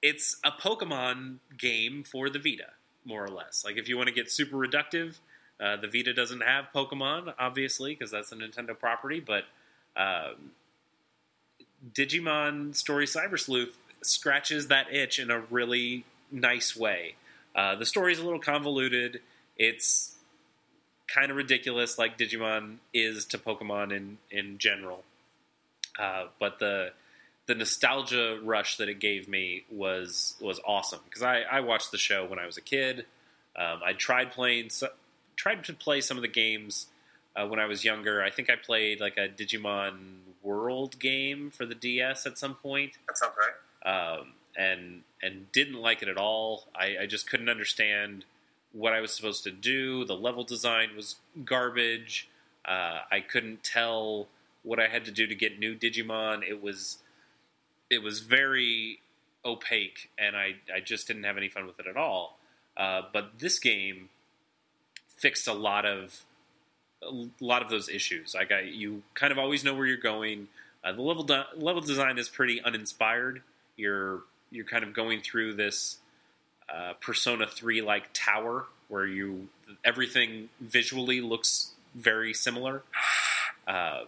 it's 0.02 0.38
a 0.44 0.52
Pokemon 0.52 1.38
game 1.58 2.04
for 2.04 2.30
the 2.30 2.40
Vita, 2.40 2.72
more 3.06 3.24
or 3.24 3.30
less. 3.30 3.64
Like 3.66 3.78
if 3.78 3.90
you 3.90 3.98
want 3.98 4.08
to 4.08 4.16
get 4.16 4.32
super 4.32 4.58
reductive, 4.58 5.18
uh, 5.60 5.78
the 5.78 5.88
Vita 5.88 6.14
doesn't 6.14 6.42
have 6.42 6.68
Pokemon, 6.74 7.34
obviously, 7.38 7.94
because 7.94 8.12
that's 8.12 8.32
a 8.32 8.36
Nintendo 8.36 8.78
property. 8.78 9.20
But 9.20 9.44
um, 9.98 10.52
Digimon 11.94 12.76
Story 12.76 13.06
Cyber 13.06 13.40
Sleuth 13.40 13.76
scratches 14.02 14.68
that 14.68 14.94
itch 14.94 15.20
in 15.20 15.30
a 15.30 15.40
really 15.40 16.06
nice 16.32 16.76
way. 16.76 17.16
Uh, 17.56 17.76
the 17.76 17.86
story's 17.86 18.20
a 18.20 18.24
little 18.24 18.40
convoluted. 18.40 19.22
It's 19.58 20.16
kind 21.08 21.32
of 21.32 21.38
ridiculous, 21.38 21.98
like 21.98 22.18
Digimon 22.18 22.78
is 22.94 23.26
to 23.26 23.38
Pokemon 23.38 23.92
in 23.92 24.18
in 24.32 24.58
general. 24.58 25.04
Uh, 26.00 26.28
but 26.40 26.60
the 26.60 26.94
the 27.50 27.56
nostalgia 27.56 28.40
rush 28.44 28.78
that 28.78 28.90
it 28.90 29.00
gave 29.00 29.28
me 29.28 29.64
was 29.72 30.36
was 30.40 30.60
awesome 30.68 31.00
because 31.06 31.24
I, 31.24 31.42
I 31.42 31.62
watched 31.62 31.92
the 31.92 31.98
show 31.98 32.24
when 32.24 32.38
I 32.38 32.46
was 32.46 32.58
a 32.58 32.62
kid. 32.62 33.08
Um, 33.58 33.80
I 33.84 33.94
tried 33.94 34.32
playing 34.32 34.70
so, 34.70 34.90
tried 35.36 35.64
to 35.64 35.74
play 35.74 36.00
some 36.00 36.16
of 36.16 36.22
the 36.22 36.28
games 36.28 36.86
uh, 37.36 37.48
when 37.48 37.60
I 37.60 37.66
was 37.66 37.84
younger. 37.84 38.22
I 38.22 38.30
think 38.30 38.52
I 38.52 38.56
played 38.56 39.00
like 39.02 39.18
a 39.18 39.28
Digimon 39.28 39.94
World 40.44 41.00
game 41.00 41.50
for 41.50 41.66
the 41.66 41.74
DS 41.74 42.28
at 42.28 42.38
some 42.38 42.54
point 42.54 43.00
That 43.08 43.18
sounds 43.18 43.34
right. 43.84 44.20
um, 44.20 44.34
and 44.56 45.02
and 45.24 45.52
didn't 45.52 45.82
like 45.82 46.04
it 46.04 46.08
at 46.08 46.18
all. 46.18 46.66
I, 46.76 46.98
I 47.02 47.06
just 47.08 47.28
couldn't 47.28 47.50
understand 47.50 48.26
what 48.74 48.94
I 48.94 49.02
was 49.02 49.12
supposed 49.12 49.44
to 49.46 49.52
do. 49.52 50.06
The 50.06 50.16
level 50.16 50.44
design 50.44 50.90
was 50.96 51.16
garbage. 51.46 52.30
Uh, 52.64 53.00
I 53.12 53.22
couldn't 53.22 53.64
tell 53.64 54.28
what 54.62 54.80
I 54.80 54.88
had 54.88 55.06
to 55.06 55.12
do 55.12 55.26
to 55.26 55.34
get 55.34 55.58
new 55.58 55.74
Digimon. 55.74 56.48
It 56.48 56.62
was 56.62 57.00
it 57.90 58.04
was 58.04 58.20
very 58.20 59.00
opaque, 59.46 60.10
and 60.18 60.36
I 60.36 60.56
I 60.74 60.80
just 60.80 61.08
didn't 61.08 61.24
have 61.24 61.38
any 61.38 61.50
fun 61.50 61.66
with 61.66 61.80
it 61.80 61.88
at 61.88 61.98
all. 61.98 62.38
Uh, 62.78 63.02
but 63.12 63.40
this 63.40 63.60
game 63.60 64.10
fixed 65.08 65.48
a 65.48 65.54
lot 65.54 65.86
of 65.86 66.26
a 67.04 67.28
lot 67.40 67.62
of 67.62 67.70
those 67.70 67.90
issues. 67.90 68.34
Like 68.34 68.52
I, 68.52 68.62
you 68.62 69.04
kind 69.14 69.32
of 69.32 69.38
always 69.38 69.64
know 69.64 69.74
where 69.74 69.86
you're 69.86 69.98
going. 69.98 70.48
Uh, 70.84 70.94
the 70.94 71.02
level 71.02 71.24
de- 71.24 71.48
level 71.56 71.82
design 71.82 72.18
is 72.18 72.30
pretty 72.30 72.62
uninspired. 72.62 73.42
You're 73.76 74.22
you're 74.52 74.66
kind 74.66 74.84
of 74.84 74.94
going 74.94 75.22
through 75.22 75.54
this 75.54 75.98
uh, 76.74 76.94
Persona 77.02 77.48
three 77.48 77.82
like 77.82 78.10
tower 78.14 78.66
where 78.88 79.06
you 79.06 79.48
everything 79.84 80.50
visually 80.60 81.22
looks 81.22 81.72
very 81.96 82.34
similar 82.34 82.84
uh, 83.68 84.04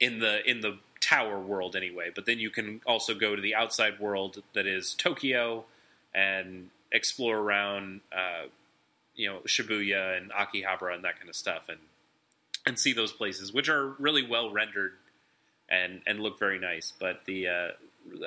in 0.00 0.18
the 0.18 0.48
in 0.48 0.60
the 0.60 0.78
tower 1.12 1.38
world 1.38 1.76
anyway. 1.76 2.10
But 2.14 2.26
then 2.26 2.38
you 2.38 2.50
can 2.50 2.80
also 2.86 3.14
go 3.14 3.36
to 3.36 3.42
the 3.42 3.54
outside 3.54 4.00
world 4.00 4.42
that 4.54 4.66
is 4.66 4.94
Tokyo 4.94 5.64
and 6.14 6.70
explore 6.90 7.38
around 7.38 8.00
uh, 8.12 8.46
you 9.14 9.28
know 9.28 9.40
Shibuya 9.46 10.16
and 10.16 10.30
Akihabara 10.30 10.94
and 10.94 11.04
that 11.04 11.18
kind 11.18 11.28
of 11.28 11.36
stuff 11.36 11.68
and 11.68 11.78
and 12.66 12.78
see 12.78 12.92
those 12.92 13.12
places 13.12 13.52
which 13.52 13.68
are 13.68 13.88
really 13.98 14.26
well 14.26 14.50
rendered 14.50 14.92
and 15.68 16.00
and 16.06 16.20
look 16.20 16.38
very 16.38 16.58
nice. 16.58 16.92
But 16.98 17.24
the 17.26 17.48
uh, 17.48 17.68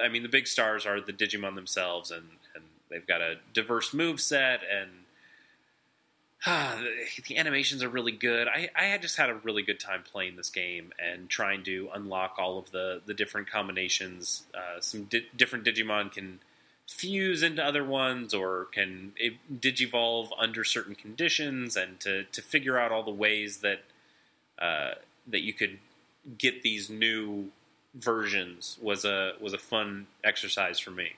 I 0.04 0.10
mean 0.10 0.24
the 0.24 0.30
big 0.30 0.48
stars 0.48 0.86
are 0.86 1.02
the 1.02 1.14
Digimon 1.14 1.56
themselves 1.56 2.12
and 2.12 2.28
and 2.54 2.64
they've 2.90 3.08
got 3.08 3.22
a 3.22 3.36
diverse 3.54 3.94
move 3.94 4.22
set 4.22 4.62
and 4.72 4.90
ah, 6.46 6.82
the, 7.28 7.38
animations 7.38 7.84
are 7.84 7.90
really 7.90 8.12
good. 8.12 8.48
I, 8.48 8.70
I 8.76 8.86
had 8.86 9.02
just 9.02 9.18
had 9.18 9.30
a 9.30 9.36
really 9.36 9.64
good 9.64 9.80
time 9.80 10.04
playing 10.04 10.36
this 10.36 10.50
game 10.50 10.94
and 11.00 11.30
trying 11.30 11.64
to 11.64 11.90
unlock 11.94 12.36
all 12.38 12.58
of 12.58 12.72
the 12.72 13.02
the 13.06 13.14
different 13.14 13.50
combinations. 13.50 14.44
Uh, 14.54 14.80
some 14.80 15.04
di- 15.06 15.28
different 15.36 15.66
Digimon 15.66 16.12
can 16.12 16.40
fuse 16.88 17.42
into 17.42 17.64
other 17.64 17.84
ones 17.84 18.34
or 18.34 18.66
can 18.66 19.12
digivolve 19.52 20.30
under 20.38 20.64
certain 20.64 20.94
conditions 20.94 21.76
and 21.76 22.00
to, 22.00 22.24
to 22.26 22.42
figure 22.44 22.78
out 22.78 22.92
all 22.92 23.02
the 23.04 23.12
ways 23.12 23.58
that 23.58 23.80
uh, 24.60 24.92
that 25.28 25.42
you 25.42 25.54
could 25.54 25.80
get 26.38 26.62
these 26.62 26.90
new 26.90 27.50
versions 27.96 28.78
was 28.82 29.06
a 29.06 29.34
was 29.40 29.54
a 29.54 29.58
fun 29.58 30.08
exercise 30.24 30.80
for 30.80 30.92
me. 30.92 31.14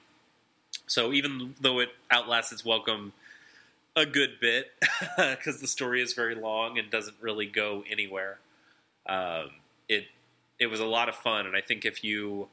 So 0.86 1.12
even 1.12 1.56
though 1.60 1.80
it 1.80 1.90
outlasts 2.10 2.52
its 2.52 2.64
welcome 2.64 3.14
a 3.98 4.06
good 4.06 4.40
bit, 4.40 4.68
because 5.18 5.60
the 5.60 5.68
story 5.68 6.02
is 6.02 6.14
very 6.14 6.36
long 6.36 6.78
and 6.78 6.90
doesn't 6.90 7.18
really 7.20 7.48
go 7.48 7.84
anywhere, 7.92 8.40
um, 9.10 9.50
it 9.90 10.06
it 10.60 10.68
was 10.68 10.80
a 10.80 10.86
lot 10.86 11.10
of 11.10 11.16
fun. 11.16 11.46
And 11.46 11.56
I 11.56 11.62
think 11.62 11.84
if 11.84 12.04
you 12.04 12.48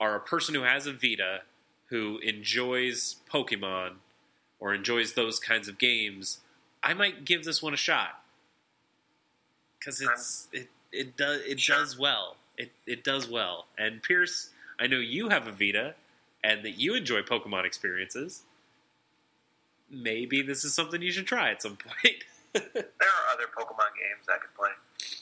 are 0.00 0.16
a 0.16 0.20
person 0.20 0.54
who 0.54 0.62
has 0.62 0.86
a 0.86 0.92
Vita 0.92 1.42
who 1.86 2.18
enjoys 2.18 3.16
Pokemon 3.32 3.92
or 4.60 4.74
enjoys 4.74 5.12
those 5.14 5.38
kinds 5.38 5.68
of 5.68 5.78
games, 5.78 6.40
I 6.82 6.94
might 6.94 7.24
give 7.24 7.44
this 7.44 7.62
one 7.62 7.74
a 7.74 7.78
shot 7.78 8.22
because 9.78 10.00
it's 10.00 10.48
it 10.52 10.68
it 10.92 11.16
does 11.16 11.42
it 11.42 11.60
Sure. 11.60 11.76
does 11.78 11.98
well. 11.98 12.36
It 12.56 12.72
it 12.86 13.04
does 13.04 13.28
well. 13.28 13.66
And 13.76 14.02
Pierce, 14.02 14.50
I 14.80 14.86
know 14.86 14.98
you 14.98 15.28
have 15.28 15.46
a 15.46 15.52
Vita 15.52 15.94
and 16.42 16.64
that 16.64 16.78
you 16.78 16.94
enjoy 16.94 17.22
Pokemon 17.22 17.64
experiences. 17.66 18.42
Maybe 19.90 20.42
this 20.42 20.64
is 20.64 20.74
something 20.74 21.00
you 21.00 21.12
should 21.12 21.26
try 21.26 21.50
at 21.50 21.62
some 21.62 21.76
point. 21.76 22.24
There 22.54 22.64
are 22.74 23.34
other 23.34 23.44
Pokemon 23.56 23.92
games 23.94 24.26
I 24.28 24.38
could 24.38 24.52
play 24.56 24.70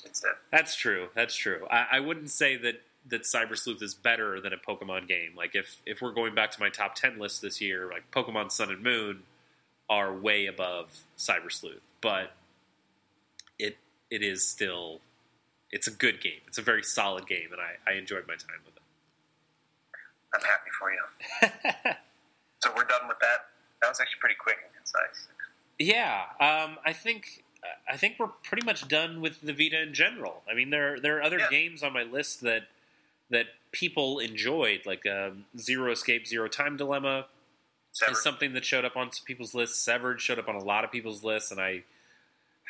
instead. 0.07 0.31
That's 0.51 0.75
true. 0.77 1.09
That's 1.15 1.35
true. 1.35 1.67
I, 1.71 1.87
I 1.93 2.01
wouldn't 2.01 2.31
say 2.31 2.57
that 2.59 2.81
that 3.09 3.23
Cyber 3.23 3.59
Sleuth 3.59 3.83
is 3.83 3.95
better 3.95 4.41
than 4.41 4.53
a 4.53 4.57
Pokemon 4.57 5.07
game. 5.09 5.33
Like 5.37 5.55
if 5.55 5.77
if 5.85 6.01
we're 6.01 6.13
going 6.13 6.35
back 6.35 6.53
to 6.53 6.61
my 6.61 6.71
top 6.71 6.95
ten 6.95 7.19
list 7.19 7.43
this 7.43 7.61
year, 7.61 7.91
like 7.91 8.11
Pokemon 8.11 8.53
Sun 8.53 8.71
and 8.71 8.83
Moon 8.83 9.25
are 9.91 10.15
way 10.15 10.47
above 10.47 10.89
Cyber 11.19 11.51
Sleuth, 11.53 11.83
but 12.01 12.33
it 13.59 13.77
it 14.09 14.23
is 14.23 14.47
still 14.47 15.01
it's 15.71 15.89
a 15.89 15.93
good 15.93 16.21
game. 16.23 16.41
It's 16.47 16.59
a 16.59 16.63
very 16.63 16.85
solid 16.85 17.27
game, 17.27 17.49
and 17.53 17.61
I, 17.61 17.91
I 17.91 17.97
enjoyed 17.99 18.27
my 18.27 18.37
time 18.37 18.61
with 18.65 18.77
it. 18.77 18.83
I'm 20.33 20.41
happy 20.41 20.71
for 20.79 20.93
you. 20.93 21.93
So 22.63 22.71
we're 22.75 22.85
done 22.85 23.07
with 23.07 23.19
that. 23.21 23.47
That 23.83 23.89
was 23.89 24.01
actually 24.01 24.21
pretty 24.21 24.37
quick 24.37 24.57
and 24.65 24.73
concise. 24.75 25.29
Yeah, 25.79 26.25
um, 26.41 26.79
I 26.85 26.93
think 26.93 27.45
I 27.91 27.97
think 27.97 28.17
we're 28.19 28.29
pretty 28.29 28.65
much 28.65 28.87
done 28.89 29.21
with 29.21 29.41
the 29.43 29.53
Vita 29.53 29.81
in 29.83 29.93
general. 29.93 30.43
I 30.51 30.55
mean, 30.55 30.71
there 30.71 30.99
there 31.01 31.19
are 31.19 31.23
other 31.23 31.39
Yeah. 31.39 31.51
games 31.51 31.83
on 31.83 31.93
my 31.93 32.03
list 32.05 32.41
that 32.43 32.69
that 33.31 33.47
people 33.73 34.19
enjoyed, 34.21 34.87
like 34.87 35.05
um, 35.07 35.45
Zero 35.59 35.91
Escape, 35.93 36.27
Zero 36.27 36.49
Time 36.49 36.77
Dilemma 36.77 37.27
Severed. 37.93 38.13
is 38.13 38.23
something 38.23 38.53
that 38.55 38.65
showed 38.65 38.85
up 38.85 38.97
on 38.97 39.11
people's 39.25 39.53
lists. 39.55 39.79
Severed 39.81 40.21
showed 40.21 40.39
up 40.39 40.49
on 40.49 40.55
a 40.55 40.63
lot 40.63 40.85
of 40.85 40.93
people's 40.93 41.23
lists, 41.25 41.51
and 41.51 41.61
I 41.61 41.83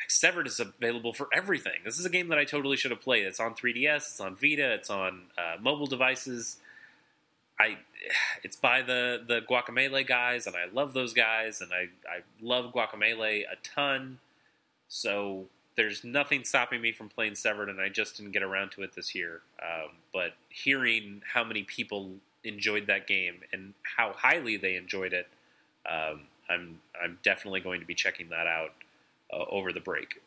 Severed 0.07 0.45
is 0.47 0.59
available 0.59 1.13
for 1.13 1.27
everything. 1.33 1.79
This 1.85 1.97
is 1.99 2.05
a 2.05 2.09
game 2.09 2.27
that 2.27 2.37
I 2.37 2.43
totally 2.45 2.77
should 2.77 2.91
have 2.91 3.01
played. 3.01 3.25
It's 3.25 3.39
on 3.39 3.55
3DS, 3.55 3.95
it's 3.97 4.19
on 4.19 4.35
Vita, 4.35 4.73
it's 4.73 4.89
on 4.89 5.23
uh, 5.37 5.55
mobile 5.59 5.87
devices. 5.87 6.57
I, 7.59 7.77
it's 8.43 8.55
by 8.55 8.81
the 8.81 9.23
the 9.27 9.41
Guacamelee 9.41 10.07
guys, 10.07 10.47
and 10.47 10.55
I 10.55 10.65
love 10.71 10.93
those 10.93 11.13
guys, 11.13 11.61
and 11.61 11.71
I 11.73 11.89
I 12.07 12.21
love 12.41 12.73
Guacamelee 12.73 13.43
a 13.51 13.55
ton. 13.63 14.19
So 14.87 15.45
there's 15.75 16.03
nothing 16.03 16.43
stopping 16.43 16.81
me 16.81 16.91
from 16.91 17.09
playing 17.09 17.35
Severed, 17.35 17.69
and 17.69 17.81
I 17.81 17.89
just 17.89 18.17
didn't 18.17 18.31
get 18.31 18.43
around 18.43 18.71
to 18.71 18.83
it 18.83 18.93
this 18.95 19.15
year. 19.15 19.41
Um, 19.61 19.89
but 20.13 20.33
hearing 20.49 21.21
how 21.33 21.43
many 21.43 21.63
people 21.63 22.11
enjoyed 22.43 22.87
that 22.87 23.07
game 23.07 23.41
and 23.51 23.73
how 23.97 24.13
highly 24.13 24.57
they 24.57 24.75
enjoyed 24.75 25.13
it, 25.13 25.27
um, 25.89 26.21
I'm 26.49 26.79
I'm 27.01 27.19
definitely 27.23 27.61
going 27.61 27.79
to 27.79 27.87
be 27.87 27.95
checking 27.95 28.29
that 28.29 28.47
out 28.47 28.73
uh, 29.33 29.45
over 29.49 29.73
the 29.73 29.79
break. 29.79 30.21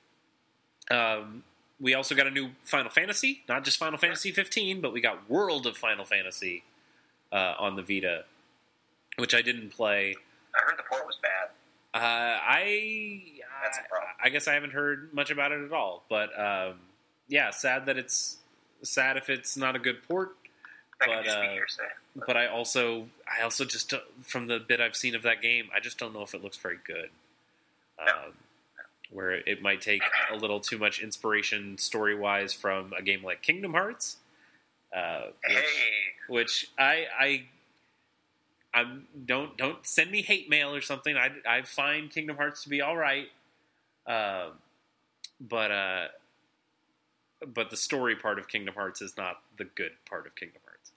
Um, 0.90 1.44
we 1.80 1.94
also 1.94 2.14
got 2.14 2.26
a 2.26 2.30
new 2.30 2.50
Final 2.64 2.90
Fantasy, 2.90 3.42
not 3.48 3.64
just 3.64 3.78
Final 3.78 3.98
Fantasy 3.98 4.32
15, 4.32 4.80
but 4.80 4.92
we 4.92 5.00
got 5.00 5.30
World 5.30 5.66
of 5.66 5.76
Final 5.76 6.04
Fantasy 6.04 6.64
uh, 7.32 7.54
on 7.58 7.76
the 7.76 7.82
Vita, 7.82 8.24
which 9.16 9.34
I 9.34 9.42
didn't 9.42 9.70
play. 9.70 10.14
I 10.54 10.62
heard 10.64 10.78
the 10.78 10.82
port 10.82 11.06
was 11.06 11.18
bad. 11.22 11.48
Uh, 11.92 12.38
I 12.42 13.22
That's 13.62 13.78
a 13.78 13.88
problem. 13.88 14.10
I 14.22 14.28
guess 14.28 14.48
I 14.48 14.54
haven't 14.54 14.72
heard 14.72 15.12
much 15.12 15.30
about 15.30 15.52
it 15.52 15.64
at 15.64 15.72
all. 15.72 16.04
But 16.08 16.38
um, 16.38 16.74
yeah, 17.28 17.50
sad 17.50 17.86
that 17.86 17.96
it's 17.96 18.38
sad 18.82 19.16
if 19.16 19.28
it's 19.28 19.56
not 19.56 19.76
a 19.76 19.78
good 19.78 20.02
port. 20.06 20.36
That 21.00 21.24
But, 21.24 21.28
uh. 21.28 22.26
But 22.26 22.36
I 22.36 22.46
also 22.46 23.08
I 23.26 23.42
also 23.42 23.64
just 23.64 23.94
from 24.22 24.46
the 24.46 24.58
bit 24.58 24.80
I've 24.80 24.96
seen 24.96 25.14
of 25.14 25.22
that 25.22 25.40
game, 25.40 25.68
I 25.74 25.80
just 25.80 25.98
don't 25.98 26.12
know 26.12 26.22
if 26.22 26.34
it 26.34 26.42
looks 26.42 26.58
very 26.58 26.78
good. 26.84 27.10
No. 28.04 28.12
Um, 28.12 28.32
where 29.12 29.32
it 29.32 29.60
might 29.60 29.80
take 29.80 30.02
a 30.32 30.36
little 30.36 30.60
too 30.60 30.78
much 30.78 31.02
inspiration 31.02 31.76
story 31.78 32.14
wise 32.14 32.52
from 32.52 32.92
a 32.96 33.02
game 33.02 33.24
like 33.24 33.42
Kingdom 33.42 33.72
Hearts, 33.72 34.18
uh, 34.96 35.22
which, 35.48 35.56
Hey, 35.56 35.90
which 36.28 36.70
I 36.78 37.06
I 37.18 37.44
I'm 38.72 39.06
don't 39.24 39.56
don't 39.56 39.84
send 39.86 40.10
me 40.10 40.22
hate 40.22 40.48
mail 40.48 40.74
or 40.74 40.80
something. 40.80 41.16
I 41.16 41.30
I 41.48 41.62
find 41.62 42.10
Kingdom 42.10 42.36
Hearts 42.36 42.62
to 42.64 42.68
be 42.68 42.80
all 42.80 42.96
right, 42.96 43.28
um, 44.06 44.52
but 45.40 45.70
uh, 45.70 46.06
but 47.46 47.70
the 47.70 47.76
story 47.76 48.16
part 48.16 48.38
of 48.38 48.48
Kingdom 48.48 48.74
Hearts 48.74 49.02
is 49.02 49.16
not 49.16 49.36
the 49.58 49.64
good 49.64 49.92
part 50.08 50.26
of 50.26 50.34
Kingdom 50.34 50.62
Hearts. 50.64 50.92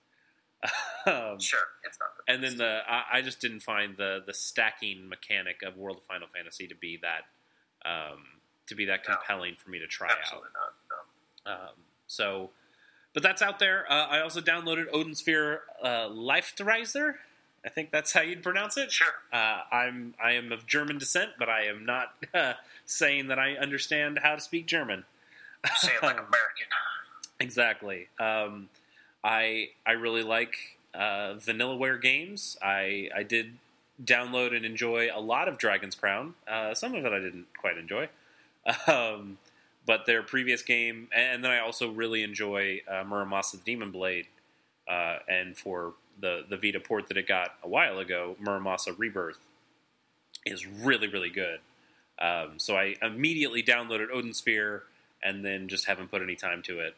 um, 1.05 1.39
sure, 1.39 1.59
it's 1.83 1.97
not 1.99 2.09
the 2.15 2.33
and 2.33 2.43
then 2.43 2.57
the 2.57 2.81
I, 2.87 3.17
I 3.17 3.21
just 3.21 3.41
didn't 3.41 3.61
find 3.61 3.97
the 3.97 4.23
the 4.25 4.33
stacking 4.33 5.09
mechanic 5.09 5.61
of 5.63 5.77
World 5.77 5.97
of 5.97 6.03
Final 6.03 6.27
Fantasy 6.27 6.67
to 6.67 6.75
be 6.75 6.99
that 7.01 7.23
um, 7.89 8.23
to 8.67 8.75
be 8.75 8.85
that 8.85 9.01
No. 9.07 9.15
compelling 9.15 9.55
for 9.55 9.69
me 9.69 9.79
to 9.79 9.87
try 9.87 10.09
out. 10.09 10.17
absolutely 10.21 10.49
not. 10.53 10.73
No. 11.45 11.51
Um, 11.51 11.75
so, 12.07 12.49
but 13.13 13.23
that's 13.23 13.41
out 13.41 13.59
there. 13.59 13.85
Uh, 13.91 14.07
I 14.07 14.21
also 14.21 14.41
downloaded 14.41 14.85
Odin 14.91 15.15
Sphere 15.15 15.61
uh, 15.81 16.09
Leifthrasir. 16.09 17.15
I 17.65 17.69
think 17.69 17.91
that's 17.91 18.11
how 18.11 18.21
you'd 18.21 18.43
pronounce 18.43 18.77
it. 18.77 18.91
Sure. 18.91 19.07
Uh, 19.31 19.61
I'm 19.71 20.15
I 20.21 20.33
am 20.33 20.51
of 20.51 20.65
German 20.67 20.97
descent, 20.97 21.31
but 21.39 21.49
I 21.49 21.65
am 21.65 21.85
not 21.85 22.13
uh, 22.33 22.53
saying 22.85 23.27
that 23.27 23.39
I 23.39 23.53
understand 23.53 24.19
how 24.21 24.35
to 24.35 24.41
speak 24.41 24.65
German. 24.65 25.05
Say 25.77 25.91
it 25.93 26.03
like 26.03 26.15
American. 26.17 26.67
Exactly. 27.39 28.07
Um, 28.19 28.69
I 29.23 29.69
I 29.85 29.93
really 29.93 30.23
like 30.23 30.55
uh, 30.93 31.35
Vanillaware 31.35 32.01
games. 32.01 32.57
I 32.61 33.09
I 33.15 33.23
did 33.23 33.57
download 34.03 34.55
and 34.55 34.65
enjoy 34.65 35.09
a 35.13 35.21
lot 35.21 35.47
of 35.47 35.57
Dragon's 35.57 35.95
Crown. 35.95 36.33
Uh, 36.47 36.73
some 36.73 36.95
of 36.95 37.05
it 37.05 37.13
I 37.13 37.19
didn't 37.19 37.47
quite 37.57 37.77
enjoy, 37.77 38.09
um, 38.87 39.37
but 39.85 40.05
their 40.05 40.23
previous 40.23 40.61
game, 40.61 41.09
and 41.13 41.43
then 41.43 41.51
I 41.51 41.59
also 41.59 41.91
really 41.91 42.23
enjoy 42.23 42.81
uh, 42.87 43.03
Muramasa 43.03 43.63
Demon 43.63 43.91
Blade. 43.91 44.27
Uh, 44.87 45.19
and 45.29 45.57
for 45.57 45.93
the 46.19 46.43
the 46.49 46.57
Vita 46.57 46.79
port 46.79 47.07
that 47.07 47.17
it 47.17 47.27
got 47.27 47.55
a 47.63 47.67
while 47.67 47.99
ago, 47.99 48.35
Muramasa 48.41 48.97
Rebirth 48.97 49.39
is 50.45 50.67
really 50.67 51.07
really 51.07 51.29
good. 51.29 51.59
Um, 52.19 52.53
so 52.57 52.75
I 52.75 52.95
immediately 53.01 53.63
downloaded 53.63 54.07
Odin 54.11 54.33
Sphere 54.33 54.83
and 55.23 55.43
then 55.43 55.67
just 55.67 55.85
haven't 55.85 56.11
put 56.11 56.21
any 56.21 56.35
time 56.35 56.61
to 56.63 56.79
it. 56.79 56.95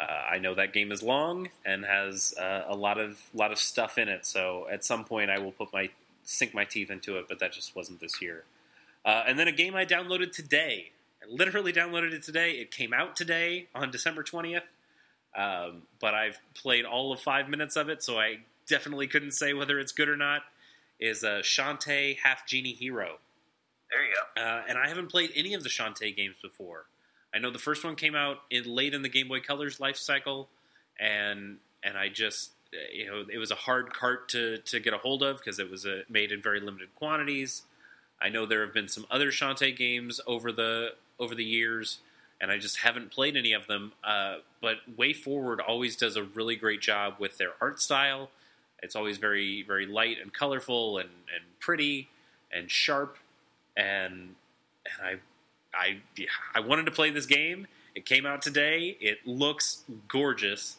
Uh, 0.00 0.32
I 0.32 0.38
know 0.38 0.54
that 0.54 0.72
game 0.72 0.90
is 0.90 1.02
long 1.02 1.50
and 1.64 1.84
has 1.84 2.34
uh, 2.38 2.64
a 2.66 2.74
lot 2.74 2.98
of 2.98 3.20
lot 3.32 3.52
of 3.52 3.58
stuff 3.58 3.98
in 3.98 4.08
it, 4.08 4.26
so 4.26 4.66
at 4.70 4.84
some 4.84 5.04
point 5.04 5.30
I 5.30 5.38
will 5.38 5.52
put 5.52 5.72
my 5.72 5.90
sink 6.24 6.54
my 6.54 6.64
teeth 6.64 6.90
into 6.90 7.18
it, 7.18 7.26
but 7.28 7.38
that 7.38 7.52
just 7.52 7.76
wasn't 7.76 8.00
this 8.00 8.20
year. 8.20 8.44
Uh, 9.04 9.22
and 9.26 9.38
then 9.38 9.46
a 9.46 9.52
game 9.52 9.76
I 9.76 9.84
downloaded 9.84 10.32
today. 10.32 10.90
I 11.24 11.32
literally 11.32 11.72
downloaded 11.72 12.12
it 12.12 12.22
today. 12.22 12.52
It 12.52 12.70
came 12.70 12.92
out 12.92 13.16
today 13.16 13.68
on 13.74 13.90
December 13.90 14.22
twentieth, 14.22 14.64
um, 15.36 15.82
but 16.00 16.14
I've 16.14 16.38
played 16.54 16.84
all 16.84 17.12
of 17.12 17.20
five 17.20 17.48
minutes 17.48 17.76
of 17.76 17.88
it, 17.88 18.02
so 18.02 18.18
I 18.18 18.38
definitely 18.66 19.06
couldn't 19.06 19.32
say 19.32 19.54
whether 19.54 19.78
it's 19.78 19.92
good 19.92 20.08
or 20.08 20.16
not. 20.16 20.42
Is 21.00 21.24
uh, 21.24 21.40
Shantae 21.42 22.18
Half 22.18 22.46
Genie 22.46 22.72
Hero? 22.72 23.18
There 23.90 24.04
you 24.06 24.14
go. 24.14 24.42
Uh, 24.42 24.62
and 24.68 24.78
I 24.78 24.88
haven't 24.88 25.08
played 25.08 25.30
any 25.34 25.54
of 25.54 25.62
the 25.62 25.68
Shantae 25.68 26.16
games 26.16 26.36
before. 26.42 26.86
I 27.34 27.38
know 27.38 27.50
the 27.50 27.58
first 27.58 27.84
one 27.84 27.96
came 27.96 28.14
out 28.14 28.38
in 28.50 28.64
late 28.64 28.94
in 28.94 29.02
the 29.02 29.08
Game 29.08 29.28
Boy 29.28 29.40
Color's 29.40 29.80
life 29.80 29.96
cycle, 29.96 30.48
and 31.00 31.58
and 31.82 31.98
I 31.98 32.08
just 32.08 32.52
you 32.92 33.06
know 33.06 33.24
it 33.32 33.38
was 33.38 33.50
a 33.50 33.56
hard 33.56 33.92
cart 33.92 34.28
to 34.30 34.58
to 34.58 34.80
get 34.80 34.94
a 34.94 34.98
hold 34.98 35.22
of 35.22 35.38
because 35.38 35.58
it 35.58 35.70
was 35.70 35.86
uh 35.86 36.02
made 36.08 36.32
in 36.32 36.42
very 36.42 36.60
limited 36.60 36.94
quantities. 36.94 37.62
I 38.20 38.28
know 38.28 38.46
there 38.46 38.64
have 38.64 38.74
been 38.74 38.88
some 38.88 39.06
other 39.10 39.30
Shantae 39.30 39.76
games 39.76 40.20
over 40.26 40.52
the 40.52 40.94
over 41.18 41.34
the 41.34 41.44
years, 41.44 41.98
and 42.40 42.50
I 42.50 42.58
just 42.58 42.78
haven't 42.78 43.10
played 43.10 43.36
any 43.36 43.52
of 43.52 43.66
them. 43.66 43.92
Uh, 44.02 44.36
but 44.60 44.76
WayForward 44.98 45.58
always 45.66 45.96
does 45.96 46.16
a 46.16 46.22
really 46.22 46.56
great 46.56 46.80
job 46.80 47.16
with 47.18 47.38
their 47.38 47.52
art 47.60 47.80
style. 47.80 48.30
It's 48.82 48.96
always 48.96 49.18
very 49.18 49.62
very 49.62 49.86
light 49.86 50.16
and 50.20 50.32
colorful 50.32 50.98
and 50.98 51.10
and 51.34 51.44
pretty 51.60 52.08
and 52.52 52.70
sharp 52.70 53.18
and 53.76 54.34
and 54.84 55.02
I 55.02 55.16
I 55.74 55.98
I 56.54 56.60
wanted 56.60 56.86
to 56.86 56.92
play 56.92 57.10
this 57.10 57.26
game. 57.26 57.66
It 57.94 58.04
came 58.04 58.26
out 58.26 58.42
today. 58.42 58.96
It 59.00 59.26
looks 59.26 59.84
gorgeous, 60.08 60.76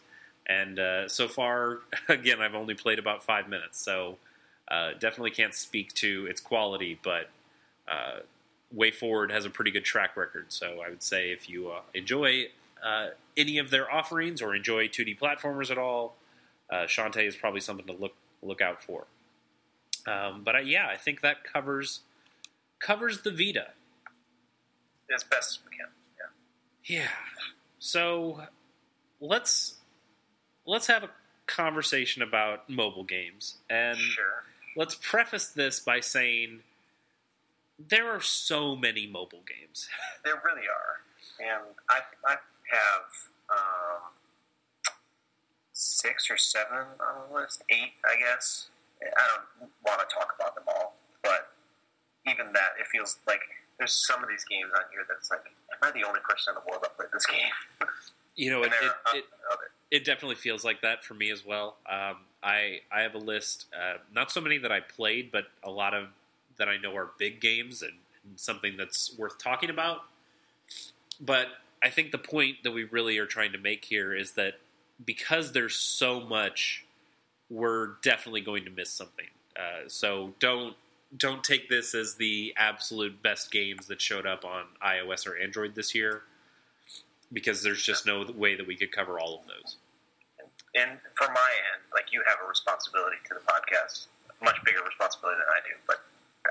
and 0.47 0.79
uh, 0.79 1.07
so 1.07 1.27
far, 1.27 1.79
again, 2.09 2.41
I've 2.41 2.55
only 2.55 2.73
played 2.73 2.99
about 2.99 3.23
five 3.23 3.47
minutes, 3.47 3.79
so 3.79 4.17
uh, 4.67 4.91
definitely 4.99 5.31
can't 5.31 5.53
speak 5.53 5.93
to 5.95 6.25
its 6.27 6.41
quality. 6.41 6.99
But 7.01 7.29
uh, 7.87 8.19
WayForward 8.75 9.31
has 9.31 9.45
a 9.45 9.49
pretty 9.49 9.71
good 9.71 9.85
track 9.85 10.17
record, 10.17 10.47
so 10.49 10.81
I 10.85 10.89
would 10.89 11.03
say 11.03 11.31
if 11.31 11.49
you 11.49 11.69
uh, 11.69 11.81
enjoy 11.93 12.45
uh, 12.83 13.09
any 13.37 13.57
of 13.57 13.69
their 13.69 13.91
offerings 13.91 14.41
or 14.41 14.55
enjoy 14.55 14.87
2D 14.87 15.17
platformers 15.19 15.71
at 15.71 15.77
all, 15.77 16.15
uh, 16.71 16.85
Shantae 16.85 17.27
is 17.27 17.35
probably 17.35 17.61
something 17.61 17.85
to 17.87 17.93
look 17.93 18.13
look 18.41 18.61
out 18.61 18.81
for. 18.83 19.05
Um, 20.07 20.43
but 20.43 20.55
I, 20.55 20.59
yeah, 20.61 20.87
I 20.87 20.97
think 20.97 21.21
that 21.21 21.43
covers 21.43 22.01
covers 22.79 23.21
the 23.21 23.31
Vita. 23.31 23.67
As 25.13 25.23
best 25.23 25.59
as 25.59 25.59
we 25.69 25.77
can. 25.77 25.87
Yeah. 26.83 26.99
Yeah. 27.01 27.07
So 27.79 28.41
let's 29.19 29.75
let's 30.65 30.87
have 30.87 31.03
a 31.03 31.09
conversation 31.47 32.21
about 32.21 32.69
mobile 32.69 33.03
games, 33.03 33.55
and 33.69 33.97
Sure. 33.97 34.43
Let's 34.75 34.95
preface 34.95 35.47
this 35.47 35.79
by 35.79 35.99
saying 35.99 36.61
there 37.77 38.09
are 38.09 38.21
so 38.21 38.75
many 38.75 39.07
mobile 39.07 39.43
games. 39.47 39.89
There 40.23 40.41
really 40.43 40.65
are. 40.67 41.05
And 41.39 41.75
I, 41.87 41.99
I 42.25 42.31
have 42.31 43.05
um, 43.51 44.11
six 45.73 46.31
or 46.31 46.37
seven 46.37 46.77
on 46.99 47.29
the 47.29 47.35
list. 47.35 47.63
Eight, 47.69 47.93
I 48.03 48.19
guess. 48.19 48.69
I 49.03 49.05
don't 49.59 49.69
want 49.85 49.99
to 49.99 50.15
talk 50.15 50.33
about 50.39 50.55
them 50.55 50.63
all. 50.67 50.95
But 51.21 51.51
even 52.27 52.51
that, 52.53 52.73
it 52.79 52.87
feels 52.87 53.19
like 53.27 53.41
there's 53.77 53.93
some 53.93 54.23
of 54.23 54.29
these 54.29 54.43
games 54.45 54.71
on 54.75 54.81
here 54.91 55.05
that's 55.07 55.29
like, 55.29 55.45
am 55.45 55.77
I 55.83 55.91
the 55.91 56.07
only 56.07 56.21
person 56.27 56.55
in 56.55 56.63
the 56.63 56.71
world 56.71 56.81
that 56.83 56.95
played 56.97 57.09
this 57.13 57.25
game? 57.27 57.87
You 58.35 58.49
know, 58.51 58.63
it, 58.63 58.73
it, 58.81 58.91
it, 59.13 59.25
it 59.91 60.05
definitely 60.05 60.35
feels 60.35 60.65
like 60.65 60.81
that 60.81 61.03
for 61.03 61.13
me 61.13 61.29
as 61.31 61.45
well. 61.45 61.77
Um, 61.89 62.17
I 62.45 62.81
I 62.91 63.01
have 63.01 63.15
a 63.15 63.19
list, 63.19 63.65
uh, 63.75 63.97
not 64.13 64.31
so 64.31 64.39
many 64.39 64.59
that 64.59 64.71
I 64.71 64.79
played, 64.79 65.31
but 65.31 65.45
a 65.63 65.71
lot 65.71 65.93
of 65.93 66.09
that 66.57 66.69
I 66.69 66.77
know 66.77 66.95
are 66.95 67.09
big 67.17 67.41
games 67.41 67.81
and, 67.81 67.93
and 68.23 68.39
something 68.39 68.77
that's 68.77 69.17
worth 69.17 69.37
talking 69.39 69.69
about. 69.69 70.03
But 71.19 71.47
I 71.83 71.89
think 71.89 72.11
the 72.11 72.17
point 72.17 72.57
that 72.63 72.71
we 72.71 72.83
really 72.83 73.17
are 73.17 73.25
trying 73.25 73.51
to 73.53 73.57
make 73.57 73.83
here 73.83 74.13
is 74.13 74.33
that 74.33 74.59
because 75.03 75.51
there's 75.51 75.75
so 75.75 76.19
much, 76.21 76.85
we're 77.49 77.95
definitely 78.01 78.41
going 78.41 78.63
to 78.65 78.71
miss 78.71 78.89
something. 78.89 79.27
Uh, 79.57 79.87
so 79.87 80.33
don't 80.39 80.75
don't 81.15 81.43
take 81.43 81.69
this 81.69 81.95
as 81.95 82.15
the 82.15 82.53
absolute 82.57 83.21
best 83.21 83.51
games 83.51 83.87
that 83.87 84.01
showed 84.01 84.25
up 84.25 84.45
on 84.45 84.63
iOS 84.85 85.27
or 85.27 85.37
Android 85.37 85.73
this 85.75 85.95
year, 85.95 86.23
because 87.33 87.63
there's 87.63 87.81
just 87.81 88.05
no 88.05 88.25
way 88.35 88.55
that 88.55 88.67
we 88.67 88.75
could 88.75 88.91
cover 88.91 89.19
all 89.19 89.39
of 89.39 89.47
those. 89.47 89.77
And 90.75 90.99
from 91.15 91.33
my 91.33 91.51
end, 91.73 91.83
like 91.93 92.11
you 92.11 92.21
have 92.27 92.37
a 92.43 92.47
responsibility 92.47 93.17
to 93.27 93.33
the 93.35 93.43
podcast, 93.47 94.07
much 94.43 94.57
bigger 94.65 94.83
responsibility 94.85 95.39
than 95.39 95.49
I 95.49 95.61
do. 95.63 95.75
But 95.87 96.03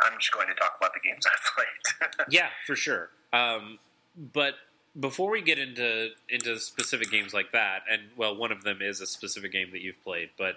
I'm 0.02 0.18
just 0.18 0.32
going 0.32 0.48
to 0.48 0.54
talk 0.54 0.74
about 0.78 0.92
the 0.94 1.00
games 1.00 1.26
I've 1.30 1.44
played. 1.54 2.26
yeah, 2.30 2.48
for 2.66 2.76
sure. 2.76 3.10
Um, 3.32 3.78
but 4.16 4.54
before 4.98 5.30
we 5.30 5.42
get 5.42 5.58
into 5.58 6.10
into 6.28 6.58
specific 6.58 7.10
games 7.10 7.34
like 7.34 7.52
that, 7.52 7.82
and 7.90 8.02
well, 8.16 8.36
one 8.36 8.52
of 8.52 8.62
them 8.62 8.78
is 8.80 9.00
a 9.00 9.06
specific 9.06 9.52
game 9.52 9.70
that 9.72 9.80
you've 9.80 10.02
played, 10.02 10.30
but 10.38 10.56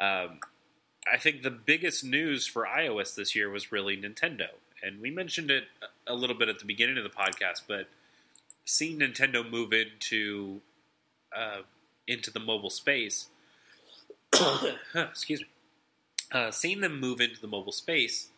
um, 0.00 0.40
I 1.10 1.16
think 1.18 1.42
the 1.42 1.50
biggest 1.50 2.04
news 2.04 2.46
for 2.46 2.66
iOS 2.66 3.14
this 3.14 3.34
year 3.34 3.50
was 3.50 3.70
really 3.72 3.96
Nintendo, 3.96 4.48
and 4.82 5.00
we 5.00 5.10
mentioned 5.10 5.50
it 5.50 5.64
a 6.06 6.14
little 6.14 6.36
bit 6.36 6.48
at 6.48 6.58
the 6.58 6.64
beginning 6.64 6.98
of 6.98 7.04
the 7.04 7.10
podcast, 7.10 7.62
but 7.68 7.88
seeing 8.64 8.98
Nintendo 8.98 9.48
move 9.48 9.72
into 9.72 10.60
uh, 11.36 11.58
into 12.08 12.30
the 12.30 12.40
mobile 12.40 12.70
space, 12.70 13.28
excuse 14.94 15.40
me, 15.40 15.46
uh, 16.32 16.50
seeing 16.50 16.80
them 16.80 16.98
move 16.98 17.20
into 17.20 17.40
the 17.40 17.46
mobile 17.46 17.72
space 17.72 18.28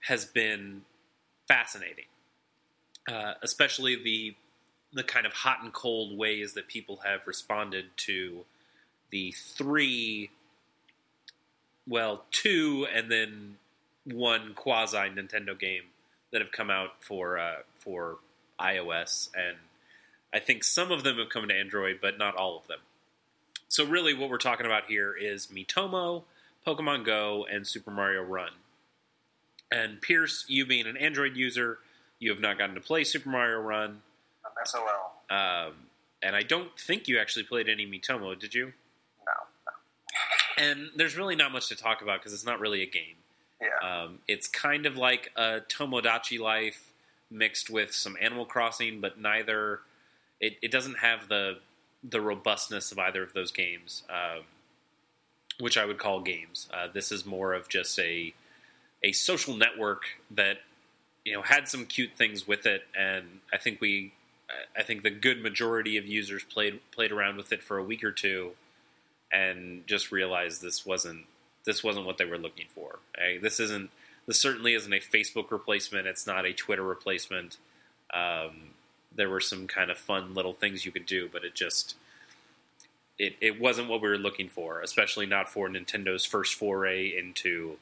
has 0.00 0.24
been 0.24 0.82
fascinating, 1.48 2.06
uh, 3.08 3.34
especially 3.42 3.96
the 3.96 4.34
the 4.92 5.02
kind 5.02 5.26
of 5.26 5.32
hot 5.32 5.58
and 5.62 5.72
cold 5.72 6.16
ways 6.16 6.54
that 6.54 6.68
people 6.68 7.00
have 7.04 7.20
responded 7.26 7.84
to 7.96 8.44
the 9.10 9.32
three, 9.32 10.30
well, 11.86 12.24
two 12.30 12.86
and 12.94 13.10
then 13.10 13.56
one 14.04 14.54
quasi 14.54 14.96
Nintendo 14.96 15.58
game 15.58 15.82
that 16.30 16.40
have 16.40 16.52
come 16.52 16.70
out 16.70 17.02
for 17.02 17.38
uh, 17.38 17.56
for 17.78 18.18
iOS, 18.60 19.28
and 19.34 19.56
I 20.32 20.38
think 20.38 20.64
some 20.64 20.90
of 20.90 21.04
them 21.04 21.18
have 21.18 21.28
come 21.28 21.48
to 21.48 21.54
Android, 21.54 21.98
but 22.00 22.18
not 22.18 22.36
all 22.36 22.58
of 22.58 22.66
them. 22.66 22.80
So 23.68 23.84
really, 23.84 24.14
what 24.14 24.30
we're 24.30 24.38
talking 24.38 24.66
about 24.66 24.84
here 24.86 25.14
is 25.14 25.48
Miitomo, 25.48 26.22
Pokemon 26.66 27.04
Go, 27.04 27.46
and 27.50 27.66
Super 27.66 27.90
Mario 27.90 28.22
Run. 28.22 28.50
And 29.70 30.00
Pierce, 30.00 30.44
you 30.48 30.64
being 30.64 30.86
an 30.86 30.96
Android 30.96 31.36
user, 31.36 31.78
you 32.18 32.30
have 32.30 32.40
not 32.40 32.58
gotten 32.58 32.74
to 32.76 32.80
play 32.80 33.02
Super 33.04 33.28
Mario 33.28 33.58
Run, 33.60 34.02
SOL. 34.64 35.12
um, 35.30 35.72
and 36.22 36.36
I 36.36 36.42
don't 36.42 36.70
think 36.78 37.08
you 37.08 37.18
actually 37.18 37.42
played 37.44 37.68
any 37.68 37.86
Miitomo, 37.86 38.38
did 38.38 38.54
you? 38.54 38.66
No, 39.26 39.32
no. 39.66 39.72
And 40.64 40.88
there's 40.96 41.16
really 41.16 41.36
not 41.36 41.52
much 41.52 41.68
to 41.68 41.76
talk 41.76 42.00
about 42.00 42.20
because 42.20 42.32
it's 42.32 42.46
not 42.46 42.60
really 42.60 42.82
a 42.82 42.86
game. 42.86 43.16
Yeah. 43.60 44.02
Um, 44.04 44.18
it's 44.28 44.48
kind 44.48 44.86
of 44.86 44.96
like 44.96 45.30
a 45.36 45.60
Tomodachi 45.68 46.38
Life 46.38 46.92
mixed 47.30 47.68
with 47.68 47.92
some 47.92 48.16
Animal 48.20 48.46
Crossing, 48.46 49.00
but 49.00 49.18
neither. 49.20 49.80
It, 50.40 50.58
it 50.62 50.70
doesn't 50.70 50.98
have 50.98 51.28
the 51.28 51.58
the 52.08 52.20
robustness 52.20 52.92
of 52.92 52.98
either 52.98 53.22
of 53.22 53.32
those 53.32 53.50
games, 53.50 54.02
um, 54.08 54.44
which 55.58 55.76
I 55.76 55.84
would 55.84 55.98
call 55.98 56.20
games. 56.20 56.68
Uh, 56.72 56.88
this 56.92 57.12
is 57.12 57.26
more 57.26 57.54
of 57.54 57.68
just 57.68 57.98
a 57.98 58.34
a 59.02 59.12
social 59.12 59.56
network 59.56 60.04
that 60.30 60.58
you 61.24 61.32
know 61.32 61.42
had 61.42 61.68
some 61.68 61.86
cute 61.86 62.10
things 62.16 62.46
with 62.46 62.66
it, 62.66 62.82
and 62.98 63.24
I 63.52 63.58
think 63.58 63.80
we, 63.80 64.12
I 64.76 64.82
think 64.82 65.02
the 65.02 65.10
good 65.10 65.42
majority 65.42 65.96
of 65.96 66.06
users 66.06 66.44
played 66.44 66.80
played 66.92 67.12
around 67.12 67.36
with 67.36 67.52
it 67.52 67.62
for 67.62 67.78
a 67.78 67.84
week 67.84 68.04
or 68.04 68.12
two, 68.12 68.52
and 69.32 69.86
just 69.86 70.12
realized 70.12 70.62
this 70.62 70.86
wasn't 70.86 71.26
this 71.64 71.82
wasn't 71.82 72.06
what 72.06 72.18
they 72.18 72.24
were 72.24 72.38
looking 72.38 72.66
for. 72.74 72.98
This 73.42 73.60
isn't 73.60 73.90
this 74.26 74.40
certainly 74.40 74.74
isn't 74.74 74.92
a 74.92 75.00
Facebook 75.00 75.50
replacement. 75.50 76.06
It's 76.06 76.26
not 76.26 76.44
a 76.44 76.52
Twitter 76.52 76.82
replacement. 76.82 77.58
Um, 78.12 78.70
there 79.16 79.30
were 79.30 79.40
some 79.40 79.66
kind 79.66 79.90
of 79.90 79.98
fun 79.98 80.34
little 80.34 80.52
things 80.52 80.84
you 80.84 80.92
could 80.92 81.06
do, 81.06 81.28
but 81.32 81.44
it 81.44 81.54
just 81.54 81.96
it, 83.18 83.36
it 83.40 83.60
wasn't 83.60 83.88
what 83.88 84.02
we 84.02 84.08
were 84.08 84.18
looking 84.18 84.48
for, 84.48 84.80
especially 84.80 85.26
not 85.26 85.48
for 85.48 85.68
Nintendo's 85.68 86.24
first 86.24 86.54
foray 86.54 87.16
into 87.16 87.78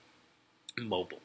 mobile. 0.78 1.20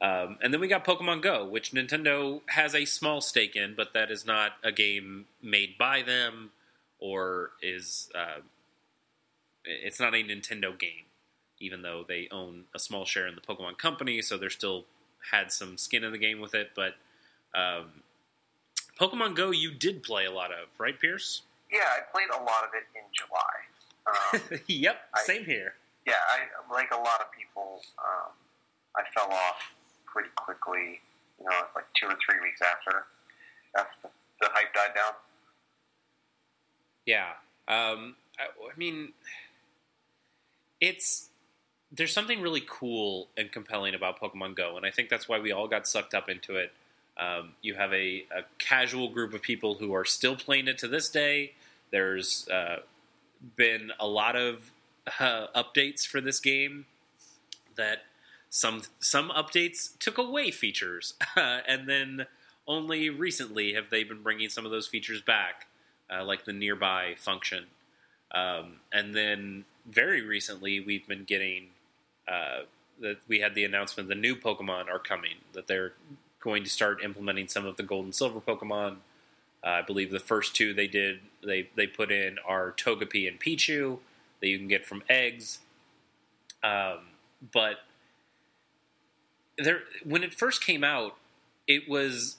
Um, 0.00 0.38
and 0.42 0.52
then 0.52 0.60
we 0.60 0.68
got 0.68 0.84
Pokemon 0.84 1.20
Go, 1.20 1.46
which 1.46 1.72
Nintendo 1.72 2.40
has 2.46 2.74
a 2.74 2.86
small 2.86 3.20
stake 3.20 3.54
in, 3.54 3.74
but 3.74 3.92
that 3.92 4.10
is 4.10 4.24
not 4.24 4.52
a 4.64 4.72
game 4.72 5.26
made 5.42 5.76
by 5.76 6.00
them 6.02 6.50
or 6.98 7.50
is 7.62 8.08
uh, 8.14 8.40
it's 9.64 10.00
not 10.00 10.14
a 10.14 10.22
Nintendo 10.22 10.78
game, 10.78 11.04
even 11.58 11.82
though 11.82 12.04
they 12.06 12.28
own 12.30 12.64
a 12.74 12.78
small 12.78 13.04
share 13.04 13.26
in 13.26 13.34
the 13.34 13.40
Pokemon 13.42 13.76
Company, 13.76 14.22
so 14.22 14.38
they're 14.38 14.48
still 14.48 14.86
had 15.30 15.52
some 15.52 15.76
skin 15.76 16.02
in 16.02 16.12
the 16.12 16.18
game 16.18 16.40
with 16.40 16.54
it. 16.54 16.70
But 16.74 16.94
um, 17.54 18.02
Pokemon 19.00 19.34
Go, 19.34 19.50
you 19.50 19.72
did 19.72 20.02
play 20.02 20.26
a 20.26 20.30
lot 20.30 20.50
of, 20.50 20.68
right, 20.78 20.98
Pierce? 21.00 21.42
Yeah, 21.72 21.78
I 21.80 22.00
played 22.12 22.28
a 22.28 22.42
lot 22.42 22.64
of 22.64 22.70
it 22.74 22.84
in 22.94 23.02
July. 23.16 24.50
Um, 24.52 24.60
yep, 24.66 24.96
I- 25.14 25.22
same 25.22 25.44
here. 25.44 25.74
yeah, 26.06 26.14
I 26.28 26.72
like 26.72 26.90
a 26.92 26.96
lot 26.96 27.20
of 27.20 27.26
people. 27.32 27.80
Um, 27.98 28.32
I 28.96 29.02
fell 29.14 29.30
off 29.32 29.62
pretty 30.06 30.30
quickly. 30.36 31.00
You 31.38 31.46
know, 31.46 31.56
like 31.74 31.86
two 31.98 32.06
or 32.06 32.16
three 32.26 32.38
weeks 32.42 32.60
after 32.60 33.06
after 33.78 34.10
the 34.42 34.48
hype 34.52 34.74
died 34.74 34.94
down. 34.94 35.14
Yeah. 37.06 37.28
Um, 37.66 38.16
I, 38.38 38.44
I 38.44 38.76
mean, 38.76 39.12
it's 40.80 41.30
there's 41.92 42.12
something 42.12 42.42
really 42.42 42.62
cool 42.68 43.28
and 43.38 43.50
compelling 43.50 43.94
about 43.94 44.20
Pokemon 44.20 44.54
Go, 44.56 44.76
and 44.76 44.84
I 44.84 44.90
think 44.90 45.08
that's 45.08 45.28
why 45.28 45.38
we 45.38 45.50
all 45.52 45.66
got 45.68 45.88
sucked 45.88 46.12
up 46.14 46.28
into 46.28 46.56
it. 46.56 46.72
Um, 47.18 47.52
you 47.60 47.74
have 47.74 47.92
a, 47.92 48.24
a 48.30 48.42
casual 48.58 49.08
group 49.08 49.34
of 49.34 49.42
people 49.42 49.74
who 49.74 49.92
are 49.94 50.04
still 50.04 50.36
playing 50.36 50.68
it 50.68 50.78
to 50.78 50.88
this 50.88 51.08
day. 51.08 51.52
There's 51.90 52.48
uh, 52.48 52.78
been 53.56 53.92
a 53.98 54.06
lot 54.06 54.36
of 54.36 54.70
uh, 55.18 55.46
updates 55.54 56.06
for 56.06 56.20
this 56.20 56.40
game 56.40 56.86
that 57.76 58.04
some 58.48 58.82
some 58.98 59.30
updates 59.30 59.96
took 59.98 60.18
away 60.18 60.50
features, 60.50 61.14
and 61.36 61.88
then 61.88 62.26
only 62.66 63.10
recently 63.10 63.74
have 63.74 63.90
they 63.90 64.04
been 64.04 64.22
bringing 64.22 64.48
some 64.48 64.64
of 64.64 64.70
those 64.70 64.86
features 64.86 65.20
back, 65.20 65.66
uh, 66.12 66.24
like 66.24 66.44
the 66.44 66.52
nearby 66.52 67.14
function. 67.16 67.64
Um, 68.32 68.76
and 68.92 69.14
then 69.14 69.64
very 69.86 70.22
recently, 70.22 70.80
we've 70.80 71.06
been 71.06 71.24
getting 71.24 71.68
uh, 72.28 72.60
that 73.00 73.18
we 73.26 73.40
had 73.40 73.54
the 73.54 73.64
announcement 73.64 74.08
the 74.08 74.14
new 74.14 74.36
Pokemon 74.36 74.88
are 74.88 74.98
coming, 74.98 75.36
that 75.52 75.66
they're 75.66 75.94
going 76.40 76.64
to 76.64 76.70
start 76.70 77.02
implementing 77.04 77.48
some 77.48 77.66
of 77.66 77.76
the 77.76 77.82
Gold 77.82 78.06
and 78.06 78.14
Silver 78.14 78.40
Pokemon. 78.40 78.96
Uh, 79.64 79.68
I 79.68 79.82
believe 79.82 80.10
the 80.10 80.18
first 80.18 80.56
two 80.56 80.72
they 80.72 80.86
did 80.86 81.20
they 81.44 81.68
they 81.76 81.86
put 81.86 82.10
in 82.10 82.38
are 82.46 82.72
Togepi 82.72 83.28
and 83.28 83.38
Pichu 83.38 83.98
that 84.40 84.48
you 84.48 84.58
can 84.58 84.68
get 84.68 84.86
from 84.86 85.02
eggs. 85.08 85.58
Um, 86.62 86.98
but 87.52 87.76
there, 89.58 89.80
when 90.04 90.22
it 90.22 90.34
first 90.34 90.64
came 90.64 90.82
out, 90.82 91.16
it 91.66 91.88
was 91.88 92.36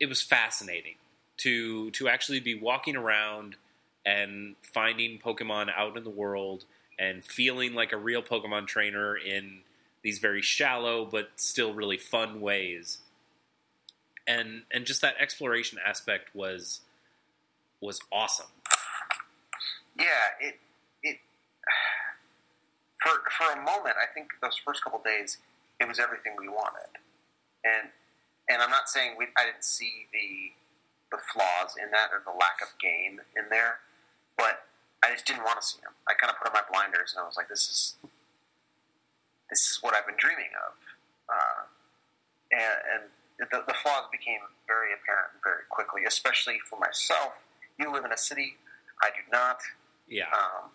it 0.00 0.08
was 0.08 0.22
fascinating 0.22 0.96
to 1.38 1.90
to 1.92 2.08
actually 2.08 2.40
be 2.40 2.54
walking 2.54 2.96
around 2.96 3.56
and 4.04 4.54
finding 4.62 5.18
Pokemon 5.18 5.70
out 5.76 5.96
in 5.96 6.04
the 6.04 6.10
world 6.10 6.64
and 6.98 7.24
feeling 7.24 7.74
like 7.74 7.92
a 7.92 7.96
real 7.96 8.22
Pokemon 8.22 8.66
trainer 8.66 9.16
in 9.16 9.60
these 10.02 10.18
very 10.18 10.42
shallow 10.42 11.04
but 11.04 11.30
still 11.36 11.74
really 11.74 11.98
fun 11.98 12.40
ways. 12.40 12.98
And 14.26 14.62
and 14.72 14.84
just 14.84 15.02
that 15.02 15.14
exploration 15.20 15.78
aspect 15.84 16.34
was 16.34 16.80
was 17.80 18.00
awesome. 18.10 18.46
Yeah, 19.98 20.04
it 20.40 20.58
it 21.02 21.18
for 23.02 23.10
for 23.30 23.52
a 23.52 23.62
moment, 23.62 23.96
I 24.02 24.12
think 24.12 24.30
those 24.42 24.56
first 24.64 24.82
couple 24.82 25.00
days, 25.04 25.38
it 25.80 25.86
was 25.88 25.98
everything 25.98 26.34
we 26.38 26.48
wanted, 26.48 26.90
and 27.64 27.88
and 28.48 28.62
I'm 28.62 28.70
not 28.70 28.88
saying 28.88 29.14
we 29.18 29.26
I 29.36 29.44
didn't 29.46 29.64
see 29.64 30.06
the 30.12 30.52
the 31.16 31.22
flaws 31.32 31.76
in 31.80 31.90
that 31.92 32.10
or 32.10 32.22
the 32.24 32.36
lack 32.36 32.58
of 32.62 32.68
game 32.80 33.20
in 33.36 33.44
there, 33.48 33.78
but 34.36 34.66
I 35.04 35.12
just 35.12 35.26
didn't 35.26 35.44
want 35.44 35.60
to 35.60 35.66
see 35.66 35.78
them. 35.82 35.92
I 36.08 36.14
kind 36.14 36.30
of 36.30 36.38
put 36.38 36.48
on 36.48 36.52
my 36.52 36.66
blinders 36.70 37.14
and 37.14 37.22
I 37.22 37.26
was 37.26 37.36
like, 37.36 37.48
this 37.48 37.68
is 37.68 37.94
this 39.50 39.60
is 39.70 39.78
what 39.80 39.94
I've 39.94 40.06
been 40.06 40.18
dreaming 40.18 40.50
of, 40.58 40.74
uh, 41.30 41.62
and, 42.50 42.78
and 42.90 43.04
the, 43.38 43.46
the 43.68 43.76
flaws 43.84 44.08
became 44.10 44.40
very 44.66 44.96
apparent 44.96 45.36
very 45.44 45.68
quickly, 45.68 46.08
especially 46.08 46.58
for 46.64 46.78
myself. 46.80 47.36
You 47.78 47.92
live 47.92 48.04
in 48.04 48.12
a 48.12 48.16
city, 48.16 48.56
I 49.02 49.12
do 49.12 49.22
not. 49.30 49.60
Yeah. 50.08 50.32
Um, 50.32 50.72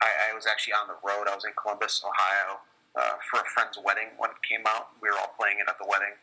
I, 0.00 0.30
I 0.30 0.34
was 0.34 0.46
actually 0.48 0.74
on 0.74 0.88
the 0.88 0.98
road. 1.04 1.28
I 1.28 1.34
was 1.36 1.44
in 1.44 1.52
Columbus, 1.56 2.00
Ohio, 2.00 2.64
uh, 2.96 3.20
for 3.28 3.40
a 3.40 3.48
friend's 3.52 3.76
wedding 3.76 4.16
when 4.16 4.30
it 4.32 4.40
came 4.40 4.64
out. 4.64 4.96
We 5.04 5.12
were 5.12 5.18
all 5.20 5.36
playing 5.36 5.60
it 5.60 5.68
at 5.68 5.76
the 5.76 5.86
wedding, 5.86 6.16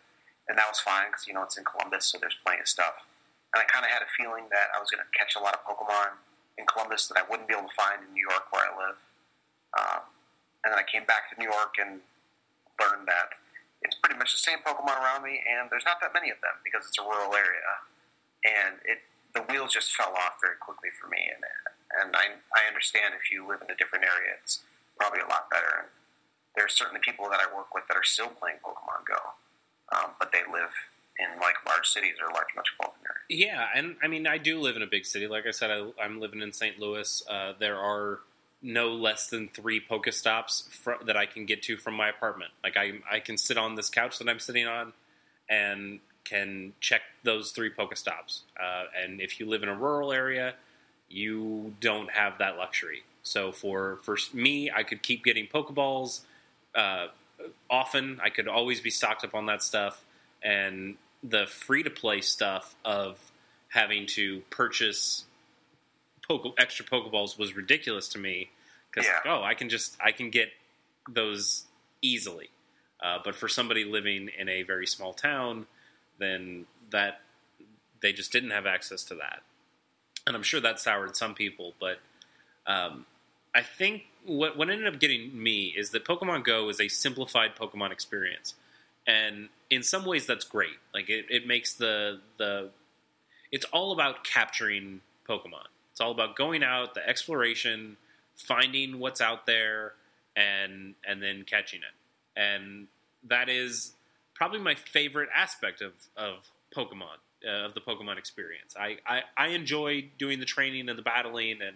and 0.49 0.57
that 0.57 0.66
was 0.66 0.82
fine 0.82 1.14
because 1.14 1.28
you 1.30 1.34
know 1.34 1.45
it's 1.45 1.57
in 1.57 1.66
Columbus, 1.66 2.09
so 2.09 2.18
there's 2.18 2.38
plenty 2.41 2.62
of 2.62 2.68
stuff. 2.68 3.05
And 3.53 3.59
I 3.62 3.66
kind 3.68 3.84
of 3.84 3.91
had 3.91 4.01
a 4.01 4.12
feeling 4.16 4.47
that 4.49 4.72
I 4.72 4.80
was 4.80 4.89
going 4.89 5.03
to 5.03 5.12
catch 5.12 5.36
a 5.36 5.41
lot 5.43 5.53
of 5.53 5.62
Pokemon 5.68 6.16
in 6.57 6.64
Columbus 6.66 7.12
that 7.12 7.20
I 7.20 7.24
wouldn't 7.28 7.51
be 7.51 7.53
able 7.53 7.68
to 7.68 7.76
find 7.76 7.99
in 7.99 8.09
New 8.16 8.24
York 8.24 8.47
where 8.49 8.64
I 8.64 8.72
live. 8.74 8.97
Um, 9.76 10.01
and 10.64 10.72
then 10.72 10.80
I 10.80 10.88
came 10.88 11.03
back 11.03 11.28
to 11.32 11.36
New 11.36 11.49
York 11.51 11.76
and 11.82 11.99
learned 12.80 13.07
that 13.12 13.36
it's 13.82 13.97
pretty 13.97 14.17
much 14.17 14.32
the 14.32 14.41
same 14.41 14.61
Pokemon 14.61 14.97
around 15.01 15.23
me, 15.23 15.41
and 15.41 15.69
there's 15.69 15.86
not 15.86 15.97
that 16.01 16.13
many 16.13 16.29
of 16.29 16.38
them 16.41 16.53
because 16.63 16.86
it's 16.86 16.97
a 16.97 17.05
rural 17.05 17.34
area. 17.34 17.69
And 18.45 18.77
it 18.86 19.01
the 19.34 19.41
wheels 19.47 19.71
just 19.71 19.95
fell 19.95 20.11
off 20.11 20.43
very 20.43 20.59
quickly 20.59 20.89
for 20.99 21.07
me. 21.07 21.21
And 21.21 21.41
and 22.01 22.15
I 22.15 22.38
I 22.53 22.67
understand 22.67 23.13
if 23.17 23.32
you 23.32 23.47
live 23.47 23.61
in 23.61 23.69
a 23.69 23.77
different 23.77 24.05
area, 24.05 24.38
it's 24.41 24.61
probably 24.97 25.21
a 25.21 25.29
lot 25.29 25.49
better. 25.49 25.86
And 25.86 25.89
there's 26.55 26.73
certainly 26.73 27.01
people 27.01 27.29
that 27.29 27.39
I 27.39 27.47
work 27.55 27.73
with 27.73 27.84
that 27.88 27.97
are 27.97 28.05
still 28.05 28.29
playing 28.29 28.57
Pokemon 28.61 29.07
Go, 29.07 29.21
um, 29.95 30.11
but 30.19 30.32
they 30.32 30.43
live 30.51 30.73
in 31.19 31.39
like 31.39 31.55
large 31.67 31.88
cities 31.88 32.15
or 32.21 32.32
large 32.34 32.51
metropolitan 32.55 33.01
areas. 33.05 33.29
Yeah, 33.29 33.67
and 33.73 33.95
I 34.03 34.07
mean, 34.07 34.27
I 34.27 34.38
do 34.38 34.59
live 34.59 34.75
in 34.75 34.82
a 34.82 34.88
big 34.88 35.05
city. 35.05 35.27
Like 35.27 35.45
I 35.47 35.51
said, 35.51 35.71
I, 35.71 36.05
am 36.05 36.19
living 36.19 36.41
in 36.41 36.51
St. 36.51 36.79
Louis. 36.79 37.23
Uh, 37.29 37.53
there 37.59 37.77
are 37.77 38.19
no 38.62 38.89
less 38.89 39.30
than 39.30 39.47
three 39.47 39.82
Pokestops 39.82 40.70
fr- 40.70 41.03
that 41.05 41.18
I 41.18 41.26
can 41.26 41.45
get 41.45 41.64
to 41.64 41.78
from 41.78 41.95
my 41.95 42.09
apartment. 42.09 42.51
Like 42.64 42.78
I, 42.78 42.93
I 43.12 43.20
can 43.20 43.38
sit 43.38 43.57
on 43.57 43.76
this 43.76 43.89
couch 43.89 44.20
that 44.20 44.30
I'm 44.30 44.39
sitting 44.39 44.68
on, 44.68 44.93
and 45.49 45.99
can 46.24 46.74
check 46.80 47.01
those 47.24 47.51
three 47.51 47.72
Pokestops. 47.72 48.41
Uh, 48.62 48.86
and 49.03 49.20
if 49.20 49.39
you 49.39 49.47
live 49.47 49.64
in 49.64 49.70
a 49.70 49.76
rural 49.76 50.12
area, 50.12 50.53
you 51.09 51.74
don't 51.82 52.09
have 52.12 52.38
that 52.38 52.57
luxury. 52.57 53.03
So 53.24 53.51
for 53.51 53.99
for 54.03 54.18
me, 54.34 54.72
I 54.72 54.84
could 54.84 55.03
keep 55.03 55.24
getting 55.24 55.47
Pokeballs 55.47 56.22
uh, 56.76 57.07
often. 57.70 58.20
I 58.24 58.30
could 58.30 58.47
always 58.47 58.82
be 58.82 58.89
stocked 58.89 59.24
up 59.24 59.36
on 59.36 59.47
that 59.47 59.62
stuff, 59.62 60.03
and 60.41 60.95
the 61.24 61.45
free 61.47 61.84
to 61.84 61.89
play 61.89 62.22
stuff 62.22 62.76
of 62.84 63.20
having 63.70 64.05
to 64.05 64.41
purchase 64.49 65.26
Poke, 66.39 66.55
extra 66.59 66.86
Pokeballs 66.86 67.38
was 67.38 67.55
ridiculous 67.55 68.07
to 68.09 68.17
me 68.17 68.49
because 68.89 69.07
Yeah. 69.07 69.32
oh, 69.34 69.43
I 69.43 69.53
can 69.53 69.69
just 69.69 69.97
I 70.03 70.11
can 70.11 70.29
get 70.29 70.49
those 71.09 71.65
easily. 72.01 72.49
Uh, 73.01 73.17
but 73.23 73.36
for 73.36 73.47
somebody 73.47 73.84
living 73.84 74.29
in 74.38 74.47
a 74.47 74.61
very 74.63 74.86
small 74.86 75.13
town, 75.13 75.65
then 76.19 76.67
that 76.91 77.21
they 78.01 78.13
just 78.13 78.32
didn't 78.32 78.51
have 78.51 78.65
access 78.67 79.03
to 79.05 79.15
that, 79.15 79.41
and 80.27 80.36
I'm 80.36 80.43
sure 80.43 80.59
that 80.59 80.79
soured 80.79 81.15
some 81.15 81.34
people. 81.34 81.73
But 81.79 81.99
um, 82.67 83.05
I 83.55 83.61
think 83.61 84.03
what 84.25 84.55
what 84.55 84.69
ended 84.69 84.88
up 84.93 84.99
getting 84.99 85.41
me 85.41 85.73
is 85.75 85.89
that 85.91 86.05
Pokemon 86.05 86.43
Go 86.43 86.69
is 86.69 86.79
a 86.79 86.88
simplified 86.88 87.55
Pokemon 87.55 87.91
experience, 87.91 88.53
and 89.07 89.49
in 89.71 89.82
some 89.82 90.05
ways 90.05 90.27
that's 90.27 90.45
great. 90.45 90.77
Like 90.93 91.09
it, 91.09 91.25
it 91.29 91.47
makes 91.47 91.73
the 91.73 92.19
the 92.38 92.69
it's 93.51 93.65
all 93.65 93.91
about 93.93 94.23
capturing 94.23 95.01
Pokemon. 95.27 95.65
It's 95.91 96.01
all 96.01 96.11
about 96.11 96.35
going 96.35 96.63
out, 96.63 96.93
the 96.93 97.07
exploration, 97.07 97.97
finding 98.35 98.99
what's 98.99 99.21
out 99.21 99.45
there, 99.45 99.93
and 100.35 100.95
and 101.07 101.21
then 101.21 101.43
catching 101.43 101.79
it. 101.79 102.39
And 102.39 102.87
that 103.27 103.49
is 103.49 103.93
probably 104.33 104.59
my 104.59 104.75
favorite 104.75 105.29
aspect 105.35 105.81
of 105.81 105.93
of 106.15 106.49
Pokemon 106.75 107.17
uh, 107.45 107.65
of 107.65 107.73
the 107.73 107.81
Pokemon 107.81 108.17
experience. 108.17 108.75
I, 108.79 108.97
I 109.05 109.21
I 109.37 109.47
enjoy 109.49 110.09
doing 110.17 110.39
the 110.39 110.45
training 110.45 110.89
and 110.89 110.97
the 110.97 111.03
battling 111.03 111.59
and 111.61 111.75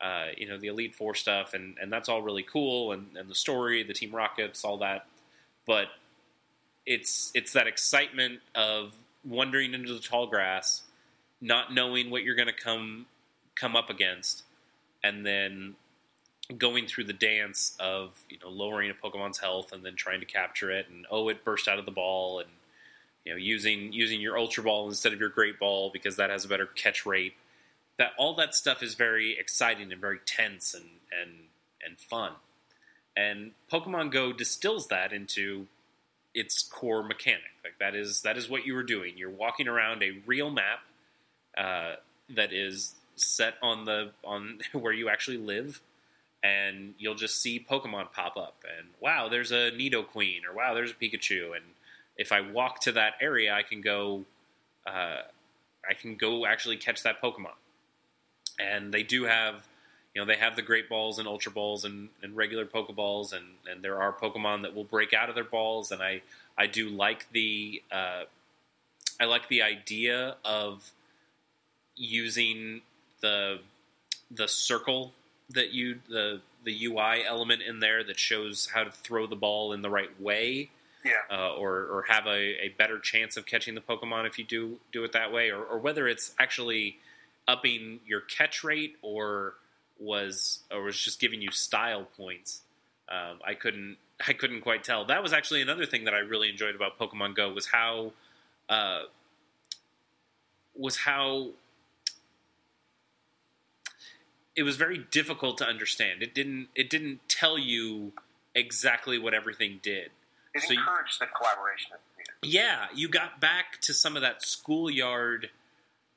uh, 0.00 0.32
you 0.36 0.48
know 0.48 0.58
the 0.58 0.68
Elite 0.68 0.94
Four 0.94 1.14
stuff, 1.14 1.54
and 1.54 1.76
and 1.80 1.92
that's 1.92 2.08
all 2.08 2.22
really 2.22 2.42
cool, 2.42 2.92
and 2.92 3.16
and 3.16 3.28
the 3.28 3.34
story, 3.34 3.82
the 3.82 3.94
Team 3.94 4.14
Rockets, 4.14 4.64
all 4.64 4.78
that. 4.78 5.06
But 5.66 5.86
it's 6.84 7.30
it's 7.34 7.52
that 7.52 7.66
excitement 7.66 8.40
of 8.54 8.92
wandering 9.24 9.74
into 9.74 9.92
the 9.92 10.00
tall 10.00 10.26
grass, 10.26 10.82
not 11.40 11.72
knowing 11.72 12.10
what 12.10 12.22
you're 12.22 12.36
going 12.36 12.48
to 12.48 12.54
come 12.54 13.06
come 13.58 13.76
up 13.76 13.90
against, 13.90 14.42
and 15.02 15.26
then 15.26 15.74
going 16.56 16.86
through 16.86 17.04
the 17.04 17.12
dance 17.12 17.76
of 17.80 18.10
you 18.28 18.38
know 18.42 18.48
lowering 18.48 18.90
a 18.90 18.94
Pokemon's 18.94 19.38
health 19.38 19.72
and 19.72 19.84
then 19.84 19.96
trying 19.96 20.20
to 20.20 20.26
capture 20.26 20.70
it, 20.70 20.86
and 20.88 21.06
oh, 21.10 21.28
it 21.28 21.44
burst 21.44 21.68
out 21.68 21.78
of 21.78 21.84
the 21.84 21.90
ball, 21.90 22.40
and 22.40 22.48
you 23.24 23.32
know 23.32 23.38
using 23.38 23.92
using 23.92 24.20
your 24.20 24.38
Ultra 24.38 24.62
Ball 24.62 24.88
instead 24.88 25.12
of 25.12 25.20
your 25.20 25.28
Great 25.28 25.58
Ball 25.58 25.90
because 25.90 26.16
that 26.16 26.30
has 26.30 26.44
a 26.44 26.48
better 26.48 26.66
catch 26.66 27.04
rate. 27.04 27.34
That 27.98 28.10
all 28.18 28.34
that 28.36 28.54
stuff 28.54 28.82
is 28.82 28.94
very 28.94 29.38
exciting 29.38 29.90
and 29.90 30.00
very 30.00 30.18
tense 30.24 30.74
and 30.74 30.84
and 31.20 31.30
and 31.84 31.98
fun. 31.98 32.32
And 33.16 33.52
Pokemon 33.72 34.12
Go 34.12 34.32
distills 34.32 34.88
that 34.88 35.12
into 35.12 35.66
its 36.34 36.62
core 36.62 37.02
mechanic. 37.02 37.50
Like 37.64 37.78
that 37.80 37.96
is 37.96 38.20
that 38.22 38.36
is 38.36 38.48
what 38.48 38.66
you 38.66 38.74
were 38.74 38.82
doing. 38.82 39.14
You're 39.16 39.30
walking 39.30 39.66
around 39.66 40.02
a 40.02 40.20
real 40.26 40.50
map 40.50 40.80
uh, 41.56 41.94
that 42.28 42.52
is 42.52 42.94
set 43.16 43.54
on 43.62 43.84
the 43.84 44.12
on 44.24 44.60
where 44.72 44.92
you 44.92 45.08
actually 45.08 45.38
live, 45.38 45.80
and 46.42 46.94
you'll 46.98 47.14
just 47.14 47.40
see 47.40 47.64
Pokemon 47.68 48.12
pop 48.12 48.36
up. 48.36 48.64
And 48.78 48.88
wow, 49.00 49.28
there's 49.28 49.52
a 49.52 49.70
Nidoqueen, 49.72 50.40
or 50.48 50.54
wow, 50.54 50.74
there's 50.74 50.92
a 50.92 50.94
Pikachu. 50.94 51.56
And 51.56 51.64
if 52.16 52.32
I 52.32 52.40
walk 52.40 52.80
to 52.82 52.92
that 52.92 53.14
area, 53.20 53.52
I 53.52 53.62
can 53.62 53.80
go. 53.80 54.24
Uh, 54.86 55.22
I 55.88 55.94
can 55.94 56.16
go 56.16 56.46
actually 56.46 56.76
catch 56.76 57.02
that 57.04 57.22
Pokemon. 57.22 57.54
And 58.58 58.92
they 58.92 59.02
do 59.02 59.24
have 59.24 59.66
you 60.16 60.22
know 60.22 60.26
they 60.26 60.38
have 60.38 60.56
the 60.56 60.62
great 60.62 60.88
balls 60.88 61.18
and 61.18 61.28
ultra 61.28 61.52
balls 61.52 61.84
and, 61.84 62.08
and 62.22 62.34
regular 62.34 62.64
pokeballs 62.64 63.34
and, 63.34 63.44
and 63.70 63.82
there 63.82 64.00
are 64.00 64.14
pokemon 64.14 64.62
that 64.62 64.74
will 64.74 64.84
break 64.84 65.12
out 65.12 65.28
of 65.28 65.34
their 65.34 65.44
balls 65.44 65.92
and 65.92 66.02
i 66.02 66.22
i 66.56 66.66
do 66.66 66.88
like 66.88 67.30
the 67.32 67.82
uh, 67.92 68.22
i 69.20 69.26
like 69.26 69.46
the 69.48 69.60
idea 69.60 70.36
of 70.42 70.90
using 71.96 72.80
the 73.20 73.58
the 74.30 74.48
circle 74.48 75.12
that 75.50 75.70
you 75.72 75.98
the 76.08 76.40
the 76.64 76.84
ui 76.86 77.24
element 77.24 77.62
in 77.62 77.78
there 77.80 78.02
that 78.04 78.18
shows 78.18 78.68
how 78.74 78.82
to 78.84 78.90
throw 78.90 79.26
the 79.26 79.36
ball 79.36 79.72
in 79.72 79.82
the 79.82 79.90
right 79.90 80.20
way 80.20 80.68
Yeah. 81.04 81.12
uh, 81.30 81.54
or 81.54 81.84
or 81.86 82.04
have 82.08 82.26
a, 82.26 82.64
a 82.64 82.68
better 82.76 82.98
chance 82.98 83.36
of 83.36 83.46
catching 83.46 83.74
the 83.76 83.80
Pokemon 83.80 84.26
if 84.26 84.38
you 84.38 84.44
do 84.44 84.78
do 84.92 85.04
it 85.04 85.12
that 85.12 85.32
way, 85.32 85.50
or, 85.50 85.62
or 85.62 85.78
whether 85.78 86.08
it's 86.08 86.34
actually 86.38 86.98
upping 87.46 88.00
your 88.04 88.20
catch 88.22 88.64
rate 88.64 88.96
or 89.02 89.54
was 90.00 90.60
or 90.72 90.82
was 90.82 90.98
just 90.98 91.20
giving 91.20 91.40
you 91.40 91.50
style 91.52 92.06
points. 92.16 92.62
Um, 93.08 93.38
I 93.46 93.54
couldn't 93.54 93.96
I 94.26 94.32
couldn't 94.32 94.62
quite 94.62 94.82
tell. 94.82 95.04
That 95.06 95.22
was 95.22 95.32
actually 95.32 95.62
another 95.62 95.86
thing 95.86 96.04
that 96.04 96.14
I 96.14 96.18
really 96.18 96.48
enjoyed 96.50 96.74
about 96.74 96.98
Pokemon 96.98 97.36
Go 97.36 97.52
was 97.52 97.66
how 97.66 98.12
uh, 98.68 99.02
was 100.74 100.96
how 100.96 101.50
it 104.56 104.62
was 104.62 104.76
very 104.76 104.98
difficult 105.10 105.58
to 105.58 105.66
understand. 105.66 106.22
It 106.22 106.34
didn't 106.34 106.68
it 106.74 106.88
didn't 106.90 107.20
tell 107.28 107.58
you 107.58 108.12
exactly 108.54 109.18
what 109.18 109.34
everything 109.34 109.80
did. 109.82 110.10
It 110.54 110.62
So 110.62 110.72
you- 110.72 110.80
encouraged 110.80 111.20
the 111.20 111.26
collaboration 111.26 111.92
of 111.92 111.98
the 112.16 112.24
community. 112.24 112.56
Yeah, 112.58 112.86
you 112.94 113.08
got 113.08 113.40
back 113.40 113.80
to 113.82 113.92
some 113.94 114.16
of 114.16 114.22
that 114.22 114.42
schoolyard 114.42 115.50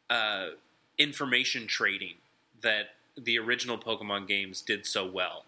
uh, 0.10 0.50
information 0.98 1.68
trading 1.68 2.16
that 2.62 2.92
the 3.18 3.38
original 3.40 3.78
Pokemon 3.78 4.28
games 4.28 4.62
did 4.62 4.86
so 4.86 5.06
well. 5.10 5.46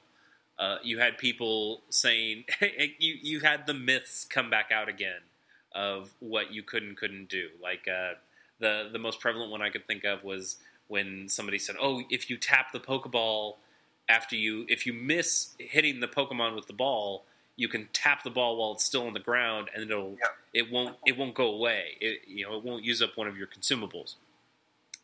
Uh, 0.60 0.78
you 0.84 1.00
had 1.00 1.18
people 1.18 1.82
saying 1.90 2.44
you 3.00 3.18
you 3.22 3.40
had 3.40 3.66
the 3.66 3.74
myths 3.74 4.26
come 4.26 4.50
back 4.50 4.72
out 4.72 4.90
again 4.90 5.22
of 5.74 6.12
what 6.20 6.52
you 6.52 6.62
could 6.62 6.84
and 6.84 6.98
couldn't 6.98 7.30
do. 7.30 7.48
Like 7.62 7.88
uh, 7.88 8.14
the 8.60 8.90
the 8.92 9.00
most 9.00 9.20
prevalent 9.22 9.50
one 9.52 9.62
I 9.62 9.70
could 9.70 9.88
think 9.88 10.04
of 10.04 10.24
was 10.24 10.58
when 10.92 11.30
somebody 11.30 11.58
said, 11.58 11.78
"Oh, 11.82 12.04
if 12.10 12.30
you 12.30 12.36
tap 12.36 12.74
the 12.74 12.80
Pokeball 12.80 13.56
after 14.10 14.36
you 14.36 14.66
if 14.68 14.86
you 14.86 14.92
miss 14.92 15.56
hitting 15.58 16.02
the 16.02 16.08
Pokemon 16.08 16.54
with 16.54 16.68
the 16.68 16.74
ball, 16.74 17.24
you 17.56 17.70
can 17.70 17.88
tap 17.94 18.24
the 18.24 18.30
ball 18.30 18.58
while 18.58 18.74
it's 18.74 18.84
still 18.84 19.08
on 19.08 19.14
the 19.14 19.20
ground, 19.20 19.70
and 19.74 19.90
it'll 19.90 20.18
it 20.54 20.70
won't 20.70 20.98
it 21.06 21.18
won't 21.18 21.34
go 21.34 21.50
away. 21.50 21.98
It 22.02 22.22
you 22.28 22.46
know 22.46 22.58
it 22.58 22.64
won't 22.64 22.84
use 22.84 23.02
up 23.02 23.16
one 23.16 23.28
of 23.28 23.38
your 23.38 23.48
consumables, 23.48 24.16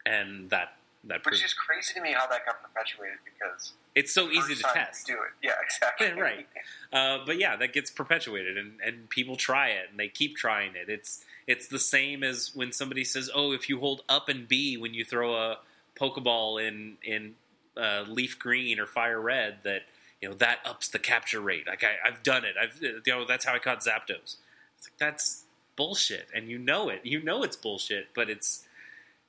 and 0.05 0.49
that 0.49 0.73
that 1.05 1.19
Which 1.19 1.23
proves 1.23 1.43
is 1.43 1.53
crazy 1.53 1.93
to 1.93 2.01
me 2.01 2.11
how 2.11 2.27
that 2.27 2.45
got 2.45 2.61
perpetuated 2.61 3.19
because 3.23 3.71
it's 3.95 4.13
so 4.13 4.29
easy 4.29 4.55
to 4.55 4.63
test. 4.73 5.07
Do 5.07 5.13
it, 5.13 5.47
yeah, 5.47 5.53
exactly. 5.63 6.11
Right. 6.21 6.47
Uh, 6.91 7.19
but 7.25 7.39
yeah, 7.39 7.55
that 7.55 7.71
gets 7.71 7.89
perpetuated, 7.89 8.57
and, 8.57 8.73
and 8.85 9.09
people 9.09 9.37
try 9.37 9.69
it, 9.69 9.87
and 9.89 9.97
they 9.97 10.09
keep 10.09 10.35
trying 10.35 10.75
it. 10.75 10.89
It's 10.89 11.23
it's 11.47 11.67
the 11.67 11.79
same 11.79 12.23
as 12.23 12.51
when 12.53 12.73
somebody 12.73 13.05
says, 13.05 13.29
"Oh, 13.33 13.53
if 13.53 13.69
you 13.69 13.79
hold 13.79 14.03
up 14.09 14.27
and 14.27 14.49
B 14.49 14.75
when 14.75 14.93
you 14.93 15.05
throw 15.05 15.35
a 15.35 15.59
Pokeball 15.99 16.65
in 16.65 16.97
in 17.03 17.35
uh, 17.75 18.05
leaf 18.07 18.37
green 18.39 18.79
or 18.79 18.85
fire 18.85 19.19
red, 19.19 19.57
that 19.63 19.83
you 20.21 20.29
know 20.29 20.35
that 20.35 20.59
ups 20.65 20.89
the 20.89 20.99
capture 20.99 21.41
rate." 21.41 21.67
Like 21.67 21.83
I, 21.83 22.07
I've 22.07 22.23
done 22.23 22.45
it. 22.45 22.55
I've 22.61 22.81
you 22.81 23.01
know 23.07 23.25
that's 23.25 23.45
how 23.45 23.53
I 23.53 23.59
caught 23.59 23.79
Zapdos. 23.79 24.37
It's 24.77 24.87
like 24.87 24.97
that's 24.99 25.43
bullshit, 25.75 26.27
and 26.33 26.49
you 26.49 26.57
know 26.57 26.89
it. 26.89 27.01
You 27.03 27.23
know 27.23 27.43
it's 27.43 27.55
bullshit, 27.55 28.09
but 28.13 28.29
it's 28.29 28.65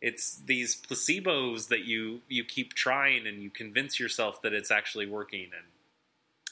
it's 0.00 0.36
these 0.36 0.80
placebos 0.80 1.68
that 1.68 1.84
you 1.84 2.20
you 2.28 2.44
keep 2.44 2.74
trying 2.74 3.26
and 3.26 3.42
you 3.42 3.50
convince 3.50 3.98
yourself 3.98 4.42
that 4.42 4.52
it's 4.52 4.70
actually 4.70 5.06
working 5.06 5.50
and 5.56 5.66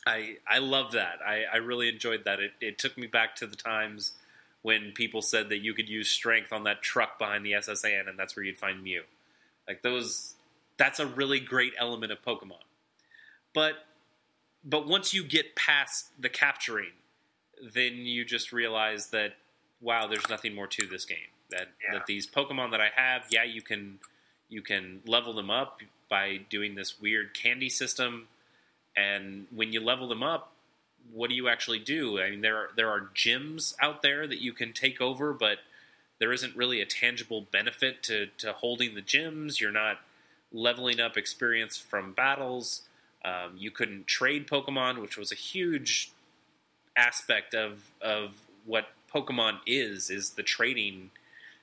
I 0.06 0.36
I 0.48 0.58
love 0.58 0.92
that. 0.92 1.18
I, 1.26 1.44
I 1.52 1.56
really 1.56 1.88
enjoyed 1.88 2.24
that. 2.24 2.38
It, 2.40 2.52
it 2.60 2.78
took 2.78 2.96
me 2.96 3.06
back 3.06 3.34
to 3.36 3.46
the 3.46 3.56
times 3.56 4.12
when 4.62 4.92
people 4.92 5.22
said 5.22 5.48
that 5.48 5.58
you 5.58 5.74
could 5.74 5.88
use 5.88 6.08
strength 6.08 6.52
on 6.52 6.64
that 6.64 6.82
truck 6.82 7.18
behind 7.18 7.44
the 7.44 7.54
SS 7.54 7.84
Anne 7.84 8.08
and 8.08 8.18
that's 8.18 8.36
where 8.36 8.44
you'd 8.44 8.58
find 8.58 8.82
Mew. 8.82 9.02
Like 9.68 9.82
those 9.82 10.34
that's 10.76 11.00
a 11.00 11.06
really 11.06 11.40
great 11.40 11.72
element 11.78 12.12
of 12.12 12.22
Pokemon. 12.22 12.62
But 13.54 13.74
but 14.64 14.86
once 14.86 15.14
you 15.14 15.24
get 15.24 15.54
past 15.56 16.10
the 16.18 16.28
capturing, 16.28 16.92
then 17.72 17.94
you 17.94 18.24
just 18.24 18.52
realize 18.52 19.08
that 19.08 19.34
wow, 19.80 20.06
there's 20.06 20.28
nothing 20.28 20.54
more 20.54 20.66
to 20.66 20.86
this 20.86 21.04
game. 21.04 21.18
That 21.50 21.68
Yeah. 21.84 21.98
that 21.98 22.06
these 22.06 22.26
Pokemon 22.26 22.70
that 22.72 22.80
I 22.80 22.90
have, 22.94 23.26
yeah, 23.30 23.44
you 23.44 23.62
can 23.62 23.98
you 24.48 24.62
can 24.62 25.02
level 25.06 25.32
them 25.32 25.50
up 25.50 25.80
by 26.08 26.38
doing 26.50 26.74
this 26.74 27.00
weird 27.00 27.34
candy 27.34 27.68
system 27.68 28.28
and 28.96 29.46
when 29.54 29.72
you 29.72 29.80
level 29.80 30.08
them 30.08 30.22
up 30.22 30.52
what 31.12 31.28
do 31.30 31.36
you 31.36 31.48
actually 31.48 31.78
do 31.78 32.20
i 32.20 32.30
mean 32.30 32.40
there 32.40 32.56
are 32.56 32.70
there 32.76 32.90
are 32.90 33.08
gyms 33.14 33.74
out 33.80 34.02
there 34.02 34.26
that 34.26 34.40
you 34.40 34.52
can 34.52 34.72
take 34.72 35.00
over 35.00 35.32
but 35.32 35.58
there 36.18 36.32
isn't 36.32 36.56
really 36.56 36.80
a 36.80 36.86
tangible 36.86 37.46
benefit 37.52 38.02
to, 38.04 38.26
to 38.38 38.52
holding 38.52 38.94
the 38.94 39.02
gyms. 39.02 39.60
You're 39.60 39.72
not 39.72 39.98
leveling 40.52 41.00
up 41.00 41.16
experience 41.16 41.76
from 41.76 42.12
battles. 42.12 42.82
Um, 43.24 43.54
you 43.56 43.70
couldn't 43.70 44.06
trade 44.06 44.46
pokemon 44.46 45.00
which 45.00 45.16
was 45.16 45.32
a 45.32 45.34
huge 45.34 46.12
aspect 46.96 47.54
of 47.54 47.90
of 48.00 48.34
what 48.64 48.88
pokemon 49.12 49.58
is 49.66 50.10
is 50.10 50.30
the 50.30 50.42
trading 50.42 51.10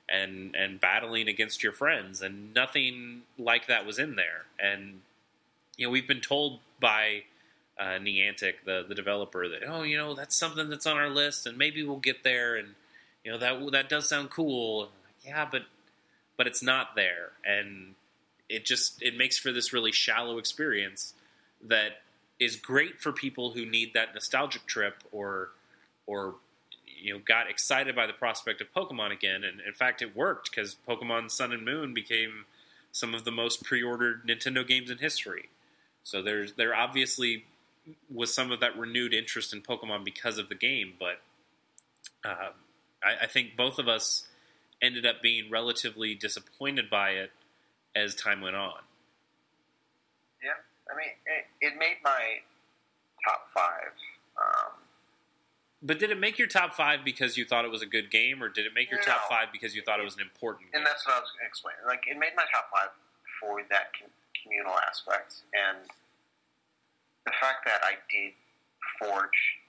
and 0.10 0.56
and 0.56 0.80
battling 0.80 1.28
against 1.28 1.64
your 1.64 1.72
friends 1.72 2.22
and 2.22 2.54
nothing 2.54 3.22
like 3.38 3.68
that 3.68 3.86
was 3.86 3.98
in 3.98 4.16
there. 4.16 4.46
And 4.60 5.02
you 5.78 5.88
know 5.88 5.92
we've 5.92 6.08
been 6.08 6.22
told 6.22 6.60
by 6.80 7.24
uh, 7.80 7.98
Niantic, 8.00 8.56
the 8.66 8.86
the 8.88 8.96
developer, 8.96 9.48
that 9.48 9.64
oh 9.68 9.84
you 9.84 9.98
know 9.98 10.14
that's 10.14 10.36
something 10.36 10.70
that's 10.70 10.86
on 10.86 10.98
our 10.98 11.10
list 11.10 11.46
and 11.46 11.58
maybe 11.58 11.84
we'll 11.84 11.98
get 11.98 12.24
there 12.24 12.56
and 12.56 12.76
you 13.24 13.32
know 13.32 13.38
that 13.38 13.72
that 13.72 13.90
does 13.90 14.08
sound 14.08 14.30
cool. 14.30 14.90
Yeah 15.26 15.48
but 15.50 15.64
but 16.38 16.48
it's 16.48 16.64
not 16.64 16.96
there. 16.96 17.32
And 17.46 17.96
it 18.50 18.66
just 18.66 19.02
it 19.02 19.18
makes 19.18 19.38
for 19.38 19.52
this 19.52 19.74
really 19.74 19.92
shallow 19.92 20.38
experience 20.38 21.14
that 21.68 22.02
is 22.40 22.56
great 22.56 23.00
for 23.00 23.12
people 23.12 23.52
who 23.52 23.66
need 23.66 23.94
that 23.94 24.14
nostalgic 24.14 24.66
trip 24.66 24.96
or 25.12 25.50
or 26.06 26.36
you 26.86 27.14
know 27.14 27.20
got 27.26 27.50
excited 27.50 27.96
by 27.96 28.08
the 28.08 28.14
prospect 28.14 28.62
of 28.62 28.72
Pokemon 28.74 29.12
again, 29.12 29.44
and 29.44 29.62
in 29.66 29.74
fact, 29.74 30.02
it 30.02 30.16
worked 30.16 30.52
because 30.52 30.76
Pokemon 30.88 31.32
Sun 31.32 31.52
and 31.52 31.66
Moon 31.66 31.94
became 31.94 32.46
some 32.92 33.14
of 33.16 33.24
the 33.24 33.32
most 33.32 33.64
pre-ordered 33.64 34.28
Nintendo 34.28 34.66
games 34.68 34.90
in 34.90 35.00
history. 35.00 35.50
So 36.04 36.22
there's 36.22 36.54
there 36.54 36.76
obviously 36.76 37.46
was 38.14 38.34
some 38.34 38.52
of 38.52 38.60
that 38.62 38.78
renewed 38.78 39.14
interest 39.14 39.54
in 39.54 39.62
Pokemon 39.62 40.06
because 40.06 40.38
of 40.38 40.50
the 40.50 40.56
game, 40.56 40.94
but 41.00 41.20
um, 42.24 42.54
I, 43.06 43.24
I 43.26 43.28
think 43.28 43.56
both 43.56 43.80
of 43.80 43.88
us 43.88 44.28
ended 44.82 45.06
up 45.06 45.22
being 45.22 45.50
relatively 45.50 46.16
disappointed 46.16 46.90
by 46.90 47.12
it 47.12 47.32
as 47.96 48.16
time 48.16 48.42
went 48.42 48.56
on. 48.56 48.80
Yeah, 50.44 50.52
I 50.92 50.98
mean, 50.98 51.10
it, 51.26 51.74
it 51.74 51.78
made 51.80 51.98
my 52.04 52.40
top 53.24 53.48
five. 53.54 53.94
Um, 54.38 54.72
But 55.82 56.00
did 56.00 56.12
it 56.12 56.20
make 56.20 56.38
your 56.40 56.48
top 56.48 56.74
five 56.74 57.06
because 57.06 57.38
you 57.38 57.46
thought 57.46 57.64
it 57.66 57.72
was 57.72 57.82
a 57.82 57.86
good 57.86 58.10
game, 58.12 58.42
or 58.44 58.50
did 58.50 58.66
it 58.66 58.74
make 58.74 58.90
your 58.92 59.00
top 59.02 59.30
five 59.30 59.48
because 59.54 59.76
you 59.76 59.82
thought 59.84 60.00
it 60.00 60.04
was 60.04 60.16
an 60.16 60.22
important 60.22 60.72
game? 60.72 60.80
and 60.80 60.86
that's 60.86 61.06
what 61.06 61.16
I 61.16 61.20
was 61.20 61.30
going 61.32 61.46
to 61.46 61.48
explain. 61.48 61.76
Like, 61.88 62.04
it 62.08 62.18
made 62.20 62.34
my 62.36 62.44
top 62.52 62.68
five 62.72 62.90
for 63.40 63.62
that 63.70 63.94
com- 63.98 64.10
communal 64.44 64.76
aspect, 64.90 65.36
and 65.54 65.88
the 67.26 67.32
fact 67.40 67.64
that 67.66 67.80
I 67.84 67.94
did 68.12 68.34
forge 69.00 69.60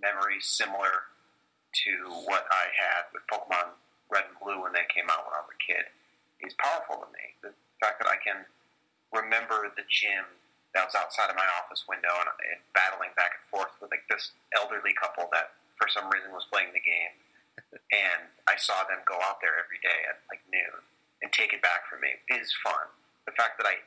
memories 0.00 0.46
similar 0.46 1.04
to 1.84 1.92
what 2.24 2.48
I 2.48 2.72
had 2.72 3.10
with 3.12 3.26
Pokemon 3.28 3.76
Red 4.08 4.30
and 4.30 4.38
Blue 4.40 4.62
when 4.62 4.72
they 4.72 4.86
came 4.88 5.10
out 5.10 5.26
when 5.26 5.34
I 5.36 5.42
was 5.44 5.52
a 5.52 5.60
kid 5.60 5.84
is 6.40 6.54
powerful 6.56 7.02
to 7.04 7.08
me. 7.12 7.36
The 7.42 7.52
fact 7.82 8.00
that 8.00 8.08
I 8.08 8.16
can 8.20 8.46
remember 9.12 9.68
the 9.74 9.84
gym 9.88 10.24
that 10.72 10.84
was 10.84 10.96
outside 10.96 11.32
of 11.32 11.36
my 11.36 11.48
office 11.56 11.88
window 11.88 12.12
and, 12.20 12.28
and 12.52 12.60
battling 12.76 13.12
back 13.16 13.40
and 13.40 13.44
forth 13.48 13.72
with 13.80 13.88
like 13.92 14.04
this 14.12 14.36
elderly 14.52 14.92
couple 14.96 15.28
that 15.32 15.56
for 15.76 15.88
some 15.88 16.08
reason 16.08 16.32
was 16.32 16.48
playing 16.48 16.72
the 16.72 16.84
game, 16.84 17.14
and 18.08 18.28
I 18.48 18.56
saw 18.56 18.84
them 18.88 19.04
go 19.04 19.16
out 19.24 19.40
there 19.44 19.56
every 19.56 19.80
day 19.80 20.04
at 20.08 20.20
like 20.32 20.44
noon 20.48 20.80
and 21.24 21.32
take 21.32 21.56
it 21.56 21.64
back 21.64 21.88
from 21.88 22.04
me 22.04 22.16
is 22.28 22.52
fun. 22.60 22.92
The 23.24 23.34
fact 23.34 23.56
that 23.60 23.66
I 23.68 23.80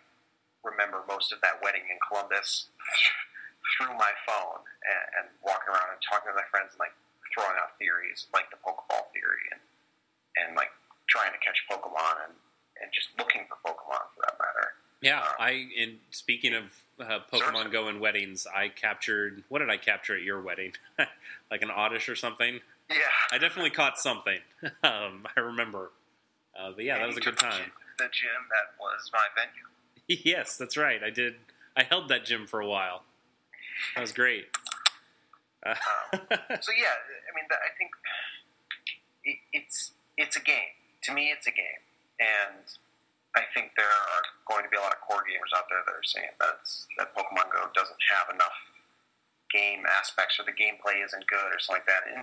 remember 0.66 1.06
most 1.08 1.32
of 1.32 1.40
that 1.42 1.62
wedding 1.64 1.86
in 1.88 1.98
Columbus 2.04 2.68
through 3.78 3.94
my 3.96 4.12
phone 4.26 4.66
and, 4.84 5.06
and 5.22 5.26
walking 5.46 5.72
around 5.72 5.94
and 5.94 6.02
talking 6.02 6.34
to 6.34 6.38
my 6.38 6.48
friends 6.50 6.74
and 6.76 6.82
like 6.82 6.96
throwing 7.34 7.56
out 7.62 7.78
theories 7.78 8.28
like 8.34 8.50
the 8.52 8.58
Pokeball 8.58 9.10
theory 9.14 9.46
and 9.52 9.62
and 10.38 10.56
like 10.56 10.70
trying 11.08 11.32
to 11.32 11.40
catch 11.40 11.58
Pokemon 11.70 12.26
and 12.28 12.34
and 12.82 12.92
just 12.94 13.10
looking 13.18 13.42
for 13.48 13.58
Pokemon 13.66 14.04
for 14.16 14.22
that 14.24 14.38
matter. 14.40 14.72
Yeah, 15.02 15.20
Uh, 15.20 15.34
I. 15.40 15.52
In 15.78 15.98
speaking 16.12 16.54
of 16.54 16.64
uh, 17.00 17.20
Pokemon 17.32 17.72
Go 17.72 17.88
and 17.88 18.00
weddings, 18.00 18.46
I 18.54 18.68
captured. 18.70 19.44
What 19.50 19.60
did 19.60 19.70
I 19.70 19.78
capture 19.78 20.16
at 20.16 20.24
your 20.24 20.42
wedding? 20.42 20.74
like 21.52 21.62
an 21.62 21.72
Oddish 21.72 22.10
or 22.10 22.16
something. 22.16 22.60
Yeah, 22.90 22.98
I 23.32 23.38
definitely 23.38 23.70
caught 23.70 23.98
something. 23.98 24.40
um, 24.84 25.26
I 25.38 25.40
remember. 25.40 25.92
Uh, 26.60 26.72
but 26.76 26.84
yeah, 26.84 26.98
that 26.98 27.08
was 27.08 27.18
a 27.18 27.22
good 27.22 27.38
time. 27.38 27.72
The 27.98 28.06
gym 28.06 28.30
that 28.50 28.80
was 28.80 29.12
my 29.14 29.20
venue. 29.36 30.22
yes, 30.26 30.58
that's 30.58 30.76
right. 30.76 31.02
I 31.04 31.10
did. 31.10 31.36
I 31.78 31.84
held 31.84 32.10
that 32.10 32.26
gym 32.26 32.48
for 32.48 32.60
a 32.60 32.68
while. 32.68 33.04
That 33.96 34.02
was 34.02 34.12
great. 34.12 34.48
Uh, 35.66 35.76
So 36.62 36.72
yeah, 36.74 36.96
I 36.96 37.32
mean, 37.36 37.46
I 37.52 37.72
think 37.78 37.92
it, 39.24 39.38
it's 39.54 39.92
it's 40.18 40.36
a 40.36 40.44
game. 40.44 40.76
To 41.04 41.14
me, 41.14 41.32
it's 41.32 41.48
a 41.48 41.56
game, 41.56 41.84
and 42.20 42.66
I 43.38 43.46
think 43.54 43.78
there 43.78 43.88
are 43.88 44.24
going 44.50 44.66
to 44.66 44.72
be 44.72 44.78
a 44.78 44.82
lot 44.82 44.92
of 44.92 45.00
core 45.06 45.22
gamers 45.22 45.54
out 45.54 45.70
there 45.70 45.86
that 45.86 45.94
are 45.94 46.04
saying 46.04 46.34
that's, 46.42 46.90
that 46.98 47.14
Pokemon 47.14 47.54
Go 47.54 47.70
doesn't 47.78 48.04
have 48.18 48.34
enough 48.34 48.58
game 49.54 49.86
aspects 49.86 50.42
or 50.42 50.46
the 50.50 50.56
gameplay 50.56 51.06
isn't 51.06 51.26
good 51.30 51.50
or 51.54 51.58
something 51.62 51.82
like 51.82 51.90
that. 51.90 52.04
And 52.10 52.22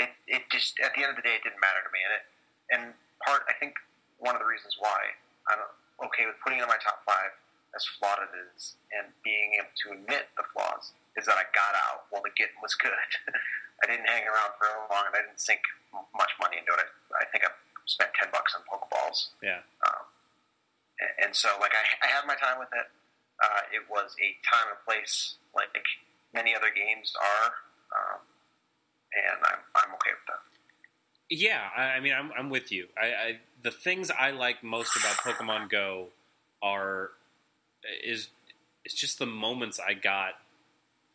it 0.00 0.12
it 0.24 0.42
just 0.52 0.80
at 0.80 0.92
the 0.96 1.04
end 1.04 1.12
of 1.12 1.18
the 1.20 1.24
day, 1.24 1.36
it 1.36 1.44
didn't 1.44 1.60
matter 1.60 1.80
to 1.84 1.92
me. 1.92 2.00
And 2.04 2.12
it 2.16 2.24
and 2.72 2.82
part 3.24 3.44
I 3.48 3.56
think 3.56 3.76
one 4.20 4.36
of 4.36 4.40
the 4.40 4.48
reasons 4.48 4.76
why 4.80 5.12
I'm 5.48 5.60
okay 6.08 6.24
with 6.24 6.36
putting 6.40 6.60
it 6.60 6.64
in 6.64 6.72
my 6.72 6.80
top 6.80 7.04
five 7.04 7.32
as 7.76 7.84
flawed 8.00 8.20
as 8.20 8.30
it 8.32 8.48
is 8.56 8.76
and 8.92 9.08
being 9.24 9.56
able 9.60 9.72
to 9.84 9.86
admit 9.96 10.28
the 10.36 10.44
flaws 10.52 10.92
is 11.16 11.26
that 11.26 11.36
I 11.36 11.44
got 11.52 11.74
out 11.76 12.08
while 12.10 12.22
the 12.22 12.32
getting 12.36 12.56
was 12.62 12.74
good. 12.74 12.92
I 13.82 13.90
didn't 13.90 14.06
hang 14.06 14.24
around 14.24 14.54
for 14.56 14.68
long 14.88 15.10
and 15.10 15.14
I 15.16 15.26
didn't 15.26 15.40
sink 15.42 15.60
much 15.92 16.32
money 16.40 16.56
into 16.56 16.72
it. 16.72 16.88
I 17.18 17.26
think 17.28 17.44
I 17.44 17.50
spent 17.86 18.14
ten 18.14 18.30
bucks 18.30 18.54
on 18.54 18.62
Pokeballs, 18.64 19.34
yeah. 19.42 19.60
um, 19.84 20.04
and, 21.02 21.12
and 21.26 21.30
so 21.34 21.50
like 21.60 21.74
I, 21.74 22.06
I 22.06 22.08
had 22.08 22.24
my 22.24 22.38
time 22.38 22.58
with 22.62 22.70
it. 22.72 22.86
Uh, 23.42 23.62
it 23.74 23.82
was 23.90 24.14
a 24.22 24.38
time 24.46 24.70
and 24.70 24.78
place 24.86 25.34
like 25.50 25.74
many 26.32 26.54
other 26.54 26.70
games 26.70 27.12
are, 27.18 27.50
um, 27.90 28.20
and 29.12 29.38
I'm 29.42 29.60
I'm 29.74 29.90
okay 29.98 30.14
with 30.14 30.26
that. 30.30 30.42
Yeah, 31.28 31.62
I, 31.74 31.96
I 31.96 32.00
mean, 32.00 32.12
I'm, 32.12 32.30
I'm 32.36 32.50
with 32.50 32.70
you. 32.70 32.88
I, 32.96 33.06
I 33.06 33.38
the 33.62 33.70
things 33.70 34.10
I 34.10 34.30
like 34.30 34.62
most 34.62 34.96
about 34.96 35.16
Pokemon 35.16 35.70
Go 35.70 36.08
are 36.62 37.10
is 38.04 38.28
it's 38.84 38.94
just 38.94 39.18
the 39.18 39.26
moments 39.26 39.80
I 39.80 39.94
got 39.94 40.34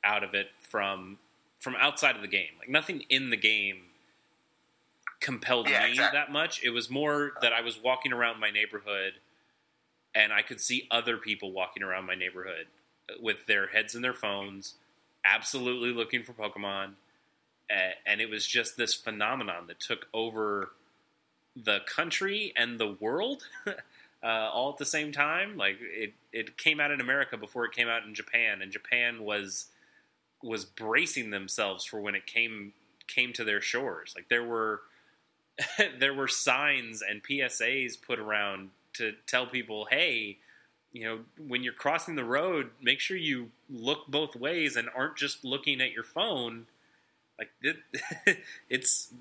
out 0.04 0.24
of 0.24 0.34
it 0.34 0.48
from 0.60 1.18
from 1.60 1.76
outside 1.80 2.16
of 2.16 2.22
the 2.22 2.28
game. 2.28 2.52
Like 2.60 2.70
nothing 2.70 3.04
in 3.10 3.30
the 3.30 3.38
game 3.38 3.78
compelled 5.20 5.68
Yeah, 5.70 5.86
me 5.86 5.92
exactly. 5.92 6.20
that 6.20 6.32
much. 6.32 6.64
It 6.64 6.70
was 6.70 6.90
more 6.90 7.34
that 7.42 7.52
I 7.54 7.62
was 7.62 7.82
walking 7.82 8.14
around 8.14 8.40
my 8.40 8.52
neighborhood 8.52 9.14
and 10.14 10.32
I 10.32 10.42
could 10.42 10.62
see 10.62 10.88
other 10.92 11.18
people 11.18 11.52
walking 11.52 11.84
around 11.84 12.06
my 12.06 12.16
neighborhood 12.16 12.68
with 13.22 13.46
their 13.48 13.68
heads 13.68 13.96
in 13.96 14.02
their 14.02 14.14
phones, 14.14 14.76
absolutely 15.26 15.92
looking 15.92 16.24
for 16.24 16.34
Pokemon, 16.34 16.92
and 17.70 18.22
it 18.22 18.30
was 18.30 18.46
just 18.46 18.78
this 18.78 18.94
phenomenon 18.94 19.68
that 19.68 19.80
took 19.80 20.08
over 20.14 20.72
the 21.56 21.80
country 21.86 22.54
and 22.56 22.80
the 22.80 22.96
world 23.00 23.44
uh, 23.68 23.76
all 24.24 24.72
at 24.72 24.78
the 24.78 24.86
same 24.86 25.12
time. 25.12 25.58
Like 25.58 25.78
it, 25.82 26.14
it 26.32 26.58
came 26.58 26.80
out 26.80 26.92
in 26.92 27.02
America 27.02 27.38
before 27.38 27.66
it 27.66 27.72
came 27.74 27.88
out 27.88 28.04
in 28.06 28.14
Japan, 28.14 28.62
and 28.62 28.72
Japan 28.72 29.24
was 29.24 29.68
was 30.44 30.66
bracing 30.66 31.30
themselves 31.30 31.86
for 31.86 32.00
when 32.00 32.16
it 32.16 32.26
came 32.26 32.74
came 33.08 33.34
to 33.34 33.44
their 33.44 33.62
shores. 33.62 34.14
Like 34.16 34.30
there 34.30 34.44
were 34.44 34.82
there 36.00 36.14
were 36.14 36.28
signs 36.28 37.02
and 37.02 37.24
PSAs 37.24 38.02
put 38.02 38.20
around 38.20 38.70
to 38.94 39.14
tell 39.26 39.48
people, 39.48 39.88
hey, 39.90 40.38
you 40.92 41.06
know, 41.06 41.20
when 41.48 41.64
you're 41.64 41.74
crossing 41.74 42.16
the 42.16 42.24
road, 42.24 42.72
make 42.82 43.00
sure 43.00 43.18
you 43.18 43.52
look 43.70 44.08
both 44.08 44.36
ways 44.36 44.76
and 44.76 44.90
aren't 44.96 45.16
just 45.16 45.44
looking 45.44 45.82
at 45.82 45.92
your 45.92 46.04
phone. 46.04 46.66
Like 47.38 47.50
it, 47.62 47.78
it's 48.70 49.14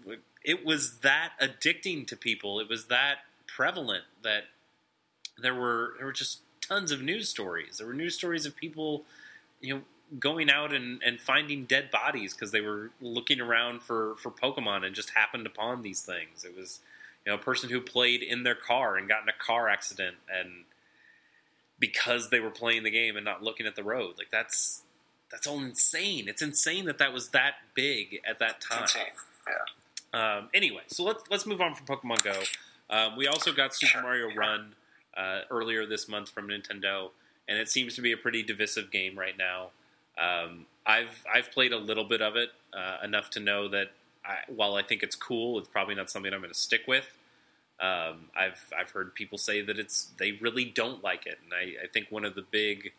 it 0.44 0.64
was 0.64 0.98
that 0.98 1.32
addicting 1.40 2.06
to 2.09 2.16
people. 2.16 2.60
It 2.60 2.68
was 2.68 2.86
that 2.86 3.16
prevalent 3.47 4.05
that 4.22 4.44
there 5.38 5.55
were 5.55 5.94
there 5.98 6.06
were 6.06 6.12
just 6.12 6.40
tons 6.60 6.90
of 6.90 7.02
news 7.02 7.28
stories. 7.28 7.78
There 7.78 7.86
were 7.86 7.94
news 7.94 8.14
stories 8.14 8.47
of 8.47 8.56
people, 8.56 9.05
you 9.60 9.74
know, 9.74 9.80
going 10.18 10.50
out 10.50 10.72
and, 10.72 11.02
and 11.04 11.20
finding 11.20 11.64
dead 11.64 11.90
bodies 11.90 12.34
because 12.34 12.52
they 12.52 12.60
were 12.60 12.90
looking 13.00 13.40
around 13.40 13.82
for, 13.82 14.16
for 14.16 14.30
Pokemon 14.30 14.84
and 14.84 14.94
just 14.94 15.10
happened 15.10 15.46
upon 15.46 15.82
these 15.82 16.02
things. 16.02 16.44
It 16.44 16.56
was, 16.56 16.80
you 17.24 17.32
know, 17.32 17.38
a 17.38 17.42
person 17.42 17.70
who 17.70 17.80
played 17.80 18.22
in 18.22 18.44
their 18.44 18.54
car 18.54 18.96
and 18.96 19.08
got 19.08 19.22
in 19.22 19.28
a 19.28 19.44
car 19.44 19.68
accident 19.68 20.16
and 20.32 20.64
because 21.78 22.30
they 22.30 22.40
were 22.40 22.50
playing 22.50 22.82
the 22.82 22.90
game 22.90 23.16
and 23.16 23.24
not 23.24 23.42
looking 23.42 23.66
at 23.66 23.76
the 23.76 23.82
road. 23.82 24.14
Like 24.18 24.30
that's 24.30 24.82
that's 25.30 25.46
all 25.46 25.58
insane. 25.58 26.28
It's 26.28 26.42
insane 26.42 26.86
that 26.86 26.98
that 26.98 27.12
was 27.12 27.30
that 27.30 27.54
big 27.74 28.20
at 28.28 28.38
that 28.38 28.60
time. 28.60 28.86
Yeah. 29.46 30.36
Um, 30.38 30.48
anyway, 30.54 30.82
so 30.86 31.04
let's 31.04 31.24
let's 31.30 31.46
move 31.46 31.60
on 31.60 31.74
from 31.74 31.86
Pokemon 31.86 32.22
Go. 32.22 32.42
Um, 32.88 33.16
we 33.16 33.26
also 33.26 33.52
got 33.52 33.74
Super 33.74 34.02
Mario. 34.02 34.34
Run 34.34 34.74
uh, 35.16 35.40
earlier 35.50 35.86
this 35.86 36.08
month 36.08 36.30
from 36.30 36.48
Nintendo, 36.48 37.10
and 37.48 37.58
it 37.58 37.68
seems 37.68 37.96
to 37.96 38.02
be 38.02 38.12
a 38.12 38.16
pretty 38.16 38.42
divisive 38.42 38.90
game 38.90 39.18
right 39.18 39.36
now. 39.36 39.70
Um, 40.18 40.66
I've 40.86 41.24
I've 41.32 41.51
played 41.51 41.72
a 41.72 41.78
little 41.78 42.05
bit 42.05 42.22
of 42.22 42.36
it, 42.36 42.51
uh, 42.72 42.98
enough 43.05 43.30
to 43.30 43.40
know 43.40 43.68
that 43.68 43.88
I, 44.24 44.36
while 44.48 44.74
I 44.74 44.82
think 44.82 45.02
it's 45.02 45.16
cool, 45.16 45.59
it's 45.59 45.68
probably 45.68 45.94
not 45.94 46.10
something 46.10 46.32
I'm 46.32 46.40
going 46.40 46.52
to 46.52 46.59
stick 46.59 46.82
with. 46.86 47.06
Um, 47.80 48.30
I've 48.34 48.72
I've 48.78 48.90
heard 48.90 49.14
people 49.14 49.38
say 49.38 49.60
that 49.62 49.78
it's 49.78 50.10
they 50.18 50.32
really 50.32 50.64
don't 50.64 51.02
like 51.05 51.26
it, 51.26 51.38
and 51.44 51.52
I, 51.52 51.84
I 51.84 51.88
think 51.93 52.06
one 52.10 52.24
of 52.24 52.34
the 52.34 52.44
big 52.51 52.93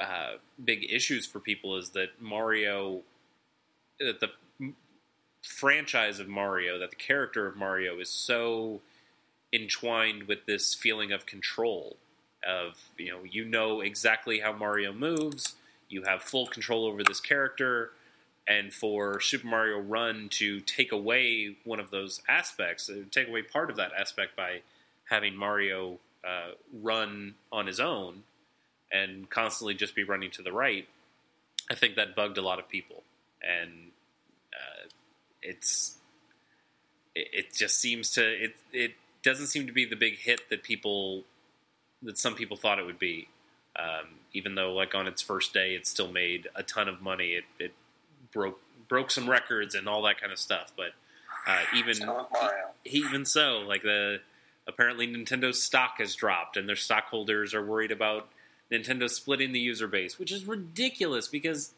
uh, 0.00 0.34
big 0.62 0.84
issues 0.90 1.24
for 1.26 1.40
people 1.40 1.76
is 1.76 1.90
that 1.90 2.20
Mario, 2.20 3.00
that 3.98 4.20
the 4.20 4.30
franchise 5.42 6.20
of 6.20 6.28
Mario, 6.28 6.78
that 6.78 6.90
the 6.90 6.96
character 6.96 7.46
of 7.46 7.56
Mario 7.56 7.98
is 7.98 8.10
so 8.10 8.80
entwined 9.52 10.24
with 10.24 10.46
this 10.46 10.74
feeling 10.74 11.12
of 11.12 11.26
control 11.26 11.96
of 12.46 12.90
you 12.98 13.10
know 13.10 13.20
you 13.24 13.44
know 13.44 13.80
exactly 13.80 14.40
how 14.40 14.52
Mario 14.52 14.92
moves, 14.92 15.54
you 15.94 16.02
have 16.02 16.22
full 16.22 16.46
control 16.46 16.84
over 16.86 17.02
this 17.02 17.20
character, 17.20 17.92
and 18.46 18.72
for 18.72 19.20
Super 19.20 19.46
Mario 19.46 19.78
Run 19.78 20.28
to 20.32 20.60
take 20.60 20.92
away 20.92 21.56
one 21.64 21.80
of 21.80 21.90
those 21.90 22.20
aspects, 22.28 22.90
uh, 22.90 23.04
take 23.10 23.28
away 23.28 23.42
part 23.42 23.70
of 23.70 23.76
that 23.76 23.92
aspect 23.98 24.36
by 24.36 24.60
having 25.08 25.36
Mario 25.36 25.98
uh, 26.26 26.52
run 26.82 27.34
on 27.52 27.66
his 27.66 27.80
own 27.80 28.22
and 28.92 29.28
constantly 29.30 29.74
just 29.74 29.94
be 29.94 30.04
running 30.04 30.30
to 30.32 30.42
the 30.42 30.52
right, 30.52 30.86
I 31.70 31.74
think 31.74 31.96
that 31.96 32.14
bugged 32.14 32.38
a 32.38 32.42
lot 32.42 32.58
of 32.58 32.68
people, 32.68 33.02
and 33.42 33.70
uh, 34.52 34.88
it's 35.42 35.96
it, 37.14 37.28
it 37.32 37.54
just 37.54 37.80
seems 37.80 38.10
to 38.12 38.22
it 38.22 38.56
it 38.72 38.92
doesn't 39.22 39.46
seem 39.46 39.66
to 39.66 39.72
be 39.72 39.84
the 39.84 39.96
big 39.96 40.18
hit 40.18 40.48
that 40.50 40.62
people 40.62 41.24
that 42.02 42.18
some 42.18 42.34
people 42.34 42.56
thought 42.56 42.78
it 42.78 42.84
would 42.84 42.98
be. 42.98 43.28
Um, 43.76 44.06
even 44.32 44.54
though, 44.54 44.72
like 44.72 44.94
on 44.94 45.06
its 45.06 45.22
first 45.22 45.52
day, 45.52 45.74
it 45.74 45.86
still 45.86 46.10
made 46.10 46.48
a 46.54 46.62
ton 46.62 46.88
of 46.88 47.00
money. 47.02 47.32
It, 47.32 47.44
it 47.58 47.72
broke 48.32 48.60
broke 48.88 49.10
some 49.10 49.28
records 49.28 49.74
and 49.74 49.88
all 49.88 50.02
that 50.02 50.20
kind 50.20 50.32
of 50.32 50.38
stuff. 50.38 50.72
But 50.76 50.92
uh, 51.46 51.62
even 51.74 51.96
even 52.84 53.24
so, 53.24 53.58
like 53.66 53.82
the 53.82 54.20
apparently 54.66 55.06
Nintendo's 55.06 55.62
stock 55.62 55.94
has 55.98 56.14
dropped, 56.14 56.56
and 56.56 56.68
their 56.68 56.76
stockholders 56.76 57.54
are 57.54 57.64
worried 57.64 57.92
about 57.92 58.28
Nintendo 58.70 59.08
splitting 59.08 59.52
the 59.52 59.60
user 59.60 59.86
base, 59.86 60.18
which 60.18 60.32
is 60.32 60.44
ridiculous 60.46 61.28
because 61.28 61.72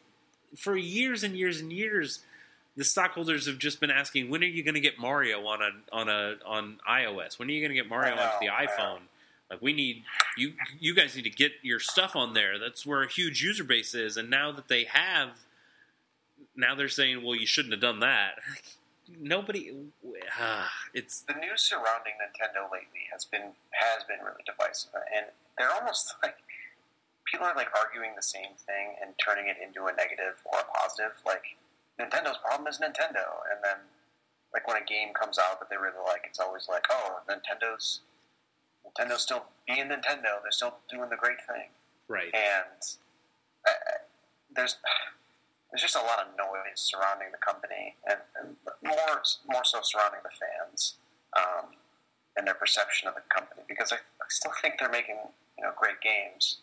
for 0.56 0.76
years 0.76 1.22
and 1.22 1.36
years 1.36 1.60
and 1.60 1.72
years, 1.72 2.20
the 2.76 2.84
stockholders 2.84 3.46
have 3.46 3.58
just 3.58 3.80
been 3.80 3.90
asking, 3.90 4.30
when 4.30 4.42
are 4.42 4.46
you 4.46 4.62
going 4.62 4.74
to 4.74 4.80
get 4.80 4.98
Mario 4.98 5.44
on 5.46 5.60
a 5.62 5.70
on 5.92 6.08
a 6.08 6.36
on 6.44 6.78
iOS? 6.88 7.38
When 7.38 7.48
are 7.48 7.52
you 7.52 7.60
going 7.60 7.70
to 7.70 7.76
get 7.76 7.88
Mario 7.88 8.14
know, 8.14 8.22
onto 8.22 8.46
the 8.46 8.52
iPhone? 8.52 9.00
Like 9.50 9.62
we 9.62 9.72
need 9.72 10.02
you 10.36 10.54
you 10.78 10.94
guys 10.94 11.14
need 11.14 11.22
to 11.22 11.30
get 11.30 11.52
your 11.62 11.78
stuff 11.78 12.16
on 12.16 12.34
there. 12.34 12.58
That's 12.58 12.84
where 12.84 13.02
a 13.02 13.08
huge 13.08 13.42
user 13.42 13.64
base 13.64 13.94
is. 13.94 14.16
And 14.16 14.28
now 14.28 14.50
that 14.52 14.68
they 14.68 14.84
have, 14.84 15.38
now 16.56 16.74
they're 16.74 16.88
saying, 16.88 17.22
well, 17.22 17.36
you 17.36 17.46
shouldn't 17.46 17.72
have 17.72 17.80
done 17.80 18.00
that. 18.00 18.34
Nobody, 19.08 19.72
ah, 20.36 20.68
it's 20.94 21.20
The 21.20 21.34
news 21.34 21.62
surrounding 21.62 22.14
Nintendo 22.18 22.64
lately 22.72 23.06
has 23.12 23.24
been 23.24 23.54
has 23.70 24.02
been 24.08 24.18
really 24.18 24.42
divisive, 24.44 24.90
and 25.14 25.26
they're 25.56 25.70
almost 25.70 26.14
like 26.22 26.36
people 27.24 27.46
are 27.46 27.54
like 27.54 27.68
arguing 27.76 28.12
the 28.16 28.22
same 28.22 28.58
thing 28.66 28.96
and 29.00 29.14
turning 29.18 29.46
it 29.46 29.56
into 29.62 29.86
a 29.86 29.92
negative 29.94 30.42
or 30.44 30.58
a 30.58 30.64
positive. 30.74 31.14
Like 31.24 31.54
Nintendo's 32.00 32.38
problem 32.42 32.66
is 32.66 32.78
Nintendo, 32.78 33.46
and 33.46 33.62
then 33.62 33.78
like 34.52 34.66
when 34.66 34.76
a 34.76 34.84
game 34.84 35.14
comes 35.14 35.38
out 35.38 35.60
that 35.60 35.70
they 35.70 35.76
really 35.76 36.02
like, 36.04 36.22
it's 36.26 36.40
always 36.40 36.66
like, 36.68 36.86
oh, 36.90 37.20
Nintendo's 37.30 38.00
Nintendo's 38.98 39.22
still 39.22 39.44
being 39.66 39.88
Nintendo. 39.88 40.40
They're 40.42 40.50
still 40.50 40.74
doing 40.90 41.10
the 41.10 41.16
great 41.16 41.38
thing. 41.46 41.68
right. 42.08 42.32
and 42.34 42.80
uh, 43.66 43.70
there's 44.54 44.76
there's 45.70 45.82
just 45.82 45.96
a 45.96 46.00
lot 46.00 46.20
of 46.20 46.28
noise 46.38 46.76
surrounding 46.76 47.28
the 47.32 47.38
company, 47.38 47.96
and, 48.08 48.18
and 48.40 48.56
more 48.82 49.22
more 49.50 49.64
so 49.64 49.80
surrounding 49.82 50.20
the 50.22 50.30
fans 50.30 50.94
um, 51.36 51.70
and 52.36 52.46
their 52.46 52.54
perception 52.54 53.08
of 53.08 53.14
the 53.14 53.22
company. 53.28 53.62
Because 53.68 53.92
I, 53.92 53.96
I 53.96 54.26
still 54.28 54.52
think 54.62 54.74
they're 54.78 54.90
making 54.90 55.18
you 55.58 55.64
know 55.64 55.72
great 55.76 56.00
games, 56.00 56.58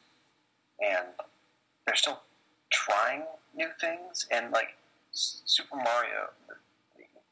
and 0.80 1.08
they're 1.86 1.96
still 1.96 2.22
trying 2.72 3.24
new 3.56 3.70
things. 3.80 4.26
And 4.32 4.52
like 4.52 4.76
Super 5.12 5.76
Mario, 5.76 6.32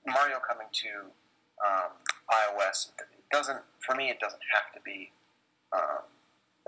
Mario 0.06 0.38
coming 0.48 0.68
to 0.72 0.90
um, 1.65 1.91
iOS 2.30 2.90
doesn't 3.32 3.60
for 3.80 3.95
me. 3.95 4.10
It 4.10 4.20
doesn't 4.20 4.41
have 4.53 4.74
to 4.74 4.82
be 4.84 5.12
um, 5.74 6.03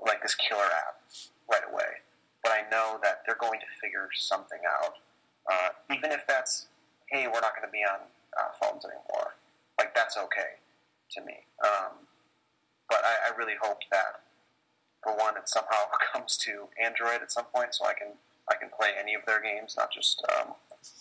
like 0.06 0.22
this 0.22 0.36
killer 0.36 0.66
app 0.66 1.02
right 1.52 1.64
away. 1.72 2.02
But 2.44 2.52
I 2.52 2.70
know 2.70 3.00
that 3.04 3.24
they're 3.26 3.40
going 3.40 3.60
to 3.60 3.66
figure 3.82 4.10
something 4.14 4.60
out. 4.68 4.96
Uh, 5.50 5.70
even 5.96 6.12
if 6.12 6.26
that's, 6.28 6.68
hey, 7.08 7.28
we're 7.28 7.42
not 7.42 7.56
going 7.56 7.68
to 7.68 7.72
be 7.72 7.84
on 7.84 8.00
uh, 8.40 8.52
phones 8.62 8.84
anymore. 8.86 9.36
Like, 9.78 9.96
that's 9.96 10.18
okay 10.18 10.60
to 11.12 11.22
me. 11.22 11.36
Um, 11.64 12.04
but 12.90 13.00
I, 13.04 13.32
I 13.32 13.38
really 13.38 13.56
hope 13.62 13.80
that, 13.92 14.22
for 15.04 15.16
one, 15.16 15.38
it 15.38 15.48
somehow 15.48 15.88
comes 16.14 16.38
to 16.38 16.68
Android 16.84 17.22
at 17.22 17.32
some 17.32 17.46
point 17.54 17.76
so 17.76 17.86
I 17.86 17.94
can 17.94 18.10
I 18.52 18.56
can 18.56 18.68
play 18.78 18.90
any 19.00 19.16
of 19.16 19.22
their 19.26 19.42
games, 19.42 19.76
not 19.78 19.90
just 19.90 20.22
um, 20.36 20.54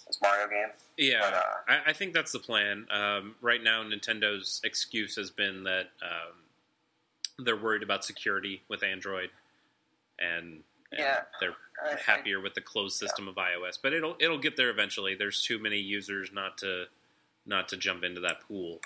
this 0.07 0.19
Mario 0.23 0.49
game. 0.49 0.69
Yeah, 0.97 1.21
But, 1.21 1.35
uh, 1.35 1.43
I, 1.69 1.91
I 1.91 1.93
think 1.93 2.13
that's 2.15 2.33
the 2.33 2.39
plan. 2.39 2.87
Um, 2.91 3.35
right 3.41 3.63
now, 3.63 3.83
Nintendo's 3.83 4.61
excuse 4.65 5.17
has 5.17 5.31
been 5.31 5.65
that 5.65 5.91
um, 6.03 7.45
they're 7.45 7.57
worried 7.57 7.83
about 7.83 8.05
security 8.05 8.63
with 8.69 8.83
Android, 8.83 9.31
and, 10.19 10.63
and 10.91 11.01
Yeah. 11.01 11.21
they're 11.41 11.55
I- 11.85 11.95
I- 11.95 11.97
happier 11.97 12.41
with 12.41 12.55
the 12.55 12.61
closed 12.61 12.97
system 12.99 13.27
of 13.29 13.35
iOS. 13.37 13.79
But 13.83 13.93
it'll 13.93 14.17
it'll 14.21 14.39
get 14.39 14.57
there 14.57 14.71
eventually. 14.71 15.15
There's 15.15 15.43
too 15.43 15.59
many 15.59 15.79
users 15.79 16.31
not 16.33 16.59
to 16.59 16.85
not 17.47 17.69
to 17.71 17.77
jump 17.77 18.05
into 18.05 18.21
that 18.21 18.41
pool. 18.47 18.81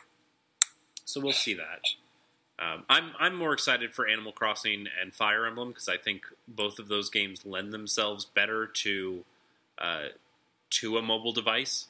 So 1.05 1.21
we'll 1.21 1.33
see 1.33 1.55
that. 1.55 1.83
Um, 2.59 2.85
I'm 2.89 3.13
I'm 3.19 3.35
more 3.37 3.53
excited 3.53 3.93
for 3.95 4.09
Animal 4.09 4.33
Crossing 4.33 4.87
and 5.01 5.15
Fire 5.15 5.45
Emblem 5.45 5.69
because 5.69 5.89
I 5.91 5.99
think 5.99 6.23
both 6.49 6.79
of 6.79 6.89
those 6.89 7.11
games 7.11 7.45
lend 7.45 7.73
themselves 7.73 8.25
better 8.25 8.67
to 8.67 9.25
uh, 9.79 10.05
to 10.71 10.99
a 10.99 11.03
mobile 11.03 11.33
device, 11.33 11.87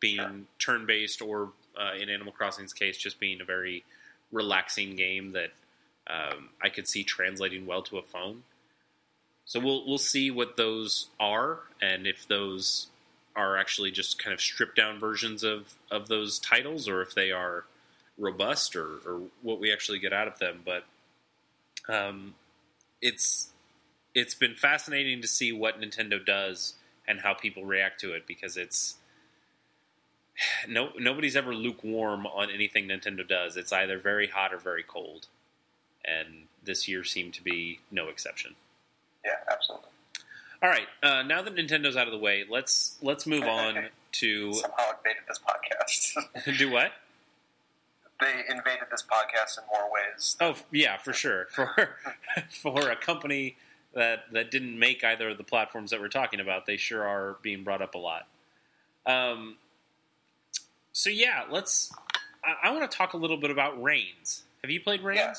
being 0.00 0.16
Sure. 0.16 0.40
turn 0.58 0.86
based 0.86 1.22
or 1.22 1.52
uh, 1.78 1.94
in 2.00 2.08
Animal 2.08 2.32
Crossing's 2.32 2.72
case, 2.72 2.96
just 2.96 3.20
being 3.20 3.40
a 3.40 3.44
very 3.44 3.84
relaxing 4.32 4.96
game 4.96 5.32
that 5.32 5.50
um, 6.08 6.50
I 6.62 6.68
could 6.68 6.88
see 6.88 7.04
translating 7.04 7.66
well 7.66 7.82
to 7.82 7.98
a 7.98 8.02
phone. 8.02 8.42
So 9.44 9.60
we'll 9.60 9.86
we'll 9.86 9.98
see 9.98 10.30
what 10.30 10.56
those 10.56 11.08
are 11.20 11.60
and 11.80 12.06
if 12.06 12.26
those 12.26 12.88
are 13.36 13.56
actually 13.56 13.90
just 13.90 14.18
kind 14.18 14.32
of 14.32 14.40
stripped 14.40 14.76
down 14.76 14.98
versions 14.98 15.44
of, 15.44 15.74
of 15.90 16.08
those 16.08 16.38
titles 16.38 16.88
or 16.88 17.02
if 17.02 17.14
they 17.14 17.30
are 17.30 17.64
robust 18.16 18.74
or, 18.74 18.96
or 19.06 19.20
what 19.42 19.60
we 19.60 19.70
actually 19.70 19.98
get 19.98 20.12
out 20.12 20.26
of 20.26 20.38
them. 20.38 20.62
But 20.64 20.84
um, 21.88 22.34
it's 23.02 23.50
it's 24.14 24.34
been 24.34 24.54
fascinating 24.54 25.20
to 25.20 25.28
see 25.28 25.52
what 25.52 25.80
Nintendo 25.80 26.24
does 26.24 26.74
and 27.08 27.20
how 27.20 27.34
people 27.34 27.64
react 27.64 28.00
to 28.00 28.12
it 28.12 28.26
because 28.26 28.56
it's 28.56 28.96
no 30.68 30.90
nobody's 30.98 31.36
ever 31.36 31.54
lukewarm 31.54 32.26
on 32.26 32.50
anything 32.50 32.88
Nintendo 32.88 33.26
does. 33.26 33.56
It's 33.56 33.72
either 33.72 33.98
very 33.98 34.28
hot 34.28 34.52
or 34.52 34.58
very 34.58 34.82
cold, 34.82 35.26
and 36.04 36.46
this 36.62 36.88
year 36.88 37.04
seemed 37.04 37.34
to 37.34 37.42
be 37.42 37.80
no 37.90 38.08
exception. 38.08 38.54
Yeah, 39.24 39.32
absolutely. 39.50 39.88
All 40.62 40.70
right, 40.70 40.86
uh, 41.02 41.22
now 41.22 41.42
that 41.42 41.54
Nintendo's 41.54 41.96
out 41.96 42.06
of 42.06 42.12
the 42.12 42.18
way, 42.18 42.44
let's 42.48 42.96
let's 43.02 43.26
move 43.26 43.44
on 43.44 43.86
to 44.12 44.52
Somehow 44.54 44.84
invaded 44.96 45.22
this 45.28 45.38
podcast. 45.38 46.58
do 46.58 46.70
what? 46.70 46.92
they 48.20 48.32
invaded 48.48 48.86
this 48.90 49.02
podcast 49.02 49.58
in 49.58 49.64
more 49.70 49.92
ways. 49.92 50.36
Oh 50.40 50.56
yeah, 50.72 50.96
for 50.98 51.12
sure. 51.12 51.46
For 51.50 51.96
for 52.50 52.90
a 52.90 52.96
company 52.96 53.56
that 53.96 54.24
that 54.32 54.50
didn't 54.52 54.78
make 54.78 55.02
either 55.02 55.30
of 55.30 55.38
the 55.38 55.44
platforms 55.44 55.90
that 55.90 56.00
we're 56.00 56.08
talking 56.08 56.38
about, 56.38 56.66
they 56.66 56.76
sure 56.76 57.02
are 57.04 57.36
being 57.42 57.64
brought 57.64 57.82
up 57.82 57.94
a 57.94 57.98
lot. 57.98 58.28
Um, 59.06 59.56
so 60.92 61.10
yeah, 61.10 61.44
let's. 61.50 61.92
I, 62.44 62.68
I 62.68 62.70
want 62.70 62.88
to 62.88 62.96
talk 62.96 63.14
a 63.14 63.16
little 63.16 63.36
bit 63.38 63.50
about 63.50 63.82
Reigns. 63.82 64.44
Have 64.62 64.70
you 64.70 64.80
played 64.80 65.02
Reigns? 65.02 65.18
Yeah. 65.18 65.34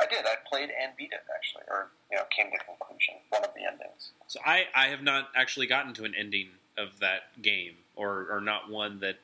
I 0.00 0.06
did. 0.06 0.24
I 0.24 0.34
played 0.48 0.70
and 0.70 0.92
beat 0.96 1.10
it 1.12 1.20
actually, 1.34 1.64
or 1.68 1.88
you 2.10 2.16
know, 2.16 2.24
came 2.34 2.46
to 2.52 2.64
conclusion 2.64 3.14
one 3.30 3.42
of 3.44 3.50
the 3.54 3.62
endings. 3.64 4.12
So 4.28 4.40
I 4.46 4.64
I 4.74 4.86
have 4.86 5.02
not 5.02 5.28
actually 5.34 5.66
gotten 5.66 5.92
to 5.94 6.04
an 6.04 6.14
ending 6.16 6.48
of 6.76 6.98
that 7.00 7.22
game, 7.42 7.74
or 7.96 8.28
or 8.30 8.40
not 8.40 8.70
one 8.70 9.00
that 9.00 9.16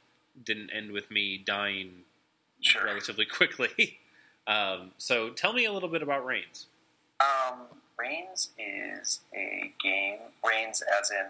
didn't 0.45 0.71
end 0.71 0.91
with 0.91 1.11
me 1.11 1.39
dying 1.39 2.03
Sure. 2.61 2.85
relatively 2.85 3.25
quickly. 3.33 3.99
Um, 4.47 4.91
so 4.99 5.31
tell 5.31 5.53
me 5.53 5.65
a 5.67 5.73
little 5.73 5.89
bit 5.89 6.03
about 6.03 6.25
Reigns. 6.25 6.67
Um, 7.21 7.61
Reigns 7.99 8.51
is 8.59 9.21
a 9.35 9.73
game. 9.83 10.19
Reigns, 10.47 10.83
as 10.83 11.11
in 11.11 11.27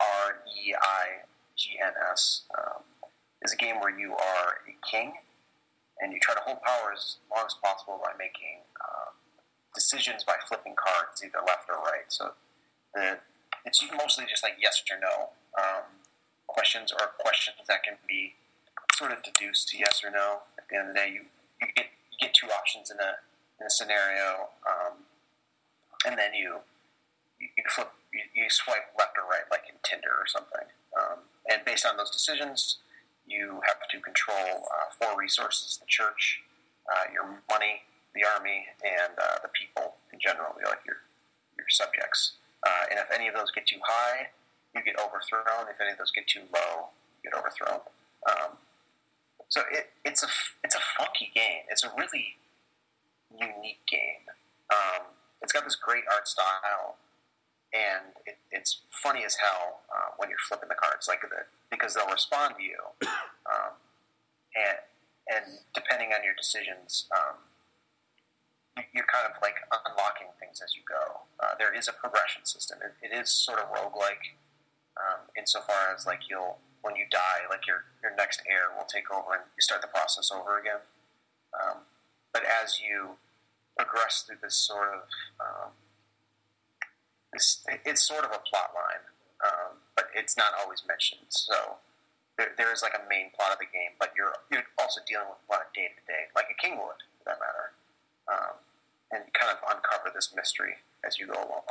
R 0.00 0.36
E 0.46 0.74
I 0.74 1.24
G 1.56 1.78
N 1.84 1.92
S, 2.12 2.42
um, 2.56 2.82
is 3.42 3.52
a 3.52 3.56
game 3.56 3.80
where 3.80 3.96
you 3.96 4.12
are 4.12 4.58
a 4.68 4.90
king 4.90 5.14
and 6.00 6.12
you 6.12 6.18
try 6.20 6.34
to 6.34 6.40
hold 6.40 6.60
power 6.62 6.92
as 6.92 7.16
long 7.30 7.46
as 7.46 7.54
possible 7.62 8.00
by 8.02 8.10
making 8.18 8.62
uh, 8.80 9.10
decisions 9.74 10.24
by 10.24 10.34
flipping 10.48 10.74
cards, 10.74 11.22
either 11.24 11.38
left 11.46 11.68
or 11.68 11.76
right. 11.76 12.06
So 12.08 12.32
the, 12.94 13.18
it's 13.64 13.82
mostly 13.96 14.24
just 14.28 14.42
like 14.42 14.54
yes 14.60 14.82
or 14.90 14.98
no 14.98 15.30
um, 15.58 15.86
questions, 16.46 16.92
or 16.92 17.14
questions 17.18 17.56
that 17.68 17.82
can 17.82 17.94
be 18.08 18.34
sort 18.94 19.12
of 19.12 19.22
deduced 19.22 19.68
to 19.68 19.78
yes 19.78 20.02
or 20.04 20.10
no. 20.10 20.42
At 20.58 20.68
the 20.68 20.76
end 20.76 20.88
of 20.88 20.94
the 20.94 21.00
day, 21.00 21.08
you, 21.08 21.22
you 21.60 21.68
get 21.74 21.86
you 22.10 22.18
get 22.20 22.34
two 22.34 22.48
options 22.48 22.90
in 22.90 22.98
a 22.98 23.18
in 23.60 23.66
a 23.66 23.70
scenario, 23.70 24.50
um, 24.66 25.03
and 26.06 26.18
then 26.18 26.34
you 26.34 26.60
you, 27.40 27.64
flip 27.68 27.90
you, 28.12 28.20
you 28.34 28.48
swipe 28.48 28.94
left 28.98 29.18
or 29.18 29.28
right, 29.28 29.44
like 29.50 29.64
in 29.68 29.76
Tinder 29.82 30.12
or 30.14 30.26
something. 30.26 30.66
Um, 30.96 31.18
and 31.50 31.64
based 31.64 31.84
on 31.84 31.96
those 31.96 32.10
decisions, 32.10 32.78
you 33.26 33.60
have 33.66 33.88
to 33.90 34.00
control 34.00 34.68
uh, 34.70 34.88
four 34.98 35.18
resources: 35.18 35.78
the 35.78 35.86
church, 35.86 36.40
uh, 36.88 37.10
your 37.12 37.24
money, 37.50 37.82
the 38.14 38.22
army, 38.24 38.66
and 38.84 39.12
uh, 39.18 39.38
the 39.42 39.50
people 39.52 39.94
in 40.12 40.18
general, 40.20 40.54
like 40.64 40.84
your 40.86 41.02
your 41.56 41.68
subjects. 41.68 42.32
Uh, 42.64 42.88
and 42.90 42.98
if 42.98 43.10
any 43.12 43.28
of 43.28 43.34
those 43.34 43.50
get 43.50 43.66
too 43.66 43.80
high, 43.84 44.28
you 44.74 44.82
get 44.82 44.96
overthrown. 44.98 45.68
If 45.68 45.80
any 45.80 45.92
of 45.92 45.98
those 45.98 46.10
get 46.10 46.26
too 46.26 46.42
low, 46.52 46.88
you 47.22 47.30
get 47.30 47.38
overthrown. 47.38 47.80
Um, 48.28 48.56
so 49.48 49.62
it, 49.70 49.90
it's 50.04 50.22
a 50.22 50.28
it's 50.62 50.74
a 50.74 50.84
funky 50.98 51.30
game. 51.34 51.68
It's 51.68 51.84
a 51.84 51.92
really 51.96 52.36
unique 53.30 53.84
game. 53.90 54.24
Um, 54.70 55.14
it's 55.44 55.52
got 55.52 55.64
this 55.64 55.76
great 55.76 56.04
art 56.12 56.26
style, 56.26 56.96
and 57.72 58.16
it, 58.26 58.38
it's 58.50 58.80
funny 59.02 59.24
as 59.24 59.36
hell 59.36 59.82
uh, 59.94 60.10
when 60.16 60.28
you're 60.30 60.40
flipping 60.48 60.68
the 60.68 60.74
cards, 60.74 61.06
like 61.06 61.20
the, 61.20 61.44
because 61.70 61.94
they'll 61.94 62.08
respond 62.10 62.54
to 62.56 62.62
you, 62.64 62.80
um, 63.52 63.76
and 64.56 64.78
and 65.28 65.44
depending 65.74 66.12
on 66.12 66.24
your 66.24 66.34
decisions, 66.34 67.06
um, 67.16 67.36
you- 68.76 68.84
you're 68.92 69.06
kind 69.12 69.24
of 69.30 69.40
like 69.40 69.56
unlocking 69.86 70.28
things 70.40 70.60
as 70.64 70.74
you 70.76 70.82
go. 70.88 71.20
Uh, 71.40 71.54
there 71.58 71.72
is 71.72 71.88
a 71.88 71.92
progression 71.92 72.44
system. 72.44 72.78
It, 72.82 72.92
it 73.08 73.12
is 73.16 73.30
sort 73.30 73.58
of 73.60 73.68
roguelike 73.72 74.36
um, 74.96 75.28
insofar 75.36 75.92
as 75.94 76.06
like 76.06 76.20
you'll 76.28 76.58
when 76.82 76.96
you 76.96 77.04
die, 77.10 77.48
like 77.48 77.66
your 77.66 77.84
your 78.02 78.14
next 78.16 78.42
heir 78.48 78.68
will 78.76 78.84
take 78.84 79.10
over 79.10 79.32
and 79.34 79.42
you 79.56 79.62
start 79.62 79.80
the 79.80 79.88
process 79.88 80.30
over 80.30 80.58
again. 80.58 80.80
Um, 81.56 81.78
but 82.32 82.42
as 82.44 82.80
you 82.80 83.16
progress 83.76 84.24
through 84.26 84.38
this 84.42 84.54
sort 84.54 84.88
of 84.88 85.02
um, 85.40 85.70
this, 87.32 87.66
it's 87.84 88.06
sort 88.06 88.24
of 88.24 88.30
a 88.30 88.40
plot 88.46 88.70
line, 88.74 89.04
um, 89.42 89.82
but 89.96 90.06
it's 90.14 90.36
not 90.36 90.54
always 90.62 90.82
mentioned. 90.86 91.26
So 91.28 91.82
there, 92.38 92.54
there 92.56 92.72
is 92.72 92.82
like 92.82 92.94
a 92.94 93.02
main 93.10 93.34
plot 93.34 93.52
of 93.52 93.58
the 93.58 93.70
game, 93.70 93.98
but 93.98 94.14
you're 94.16 94.34
you're 94.50 94.64
also 94.78 95.02
dealing 95.06 95.28
with 95.28 95.42
a 95.42 95.48
lot 95.50 95.66
of 95.66 95.70
day 95.74 95.90
to 95.90 96.02
day, 96.06 96.30
like 96.34 96.46
a 96.50 96.56
king 96.58 96.78
would, 96.78 97.02
for 97.18 97.24
that 97.26 97.38
matter, 97.42 97.74
um, 98.30 98.54
and 99.10 99.22
kind 99.34 99.50
of 99.50 99.58
uncover 99.66 100.14
this 100.14 100.30
mystery 100.34 100.78
as 101.02 101.18
you 101.18 101.26
go 101.26 101.38
along. 101.38 101.66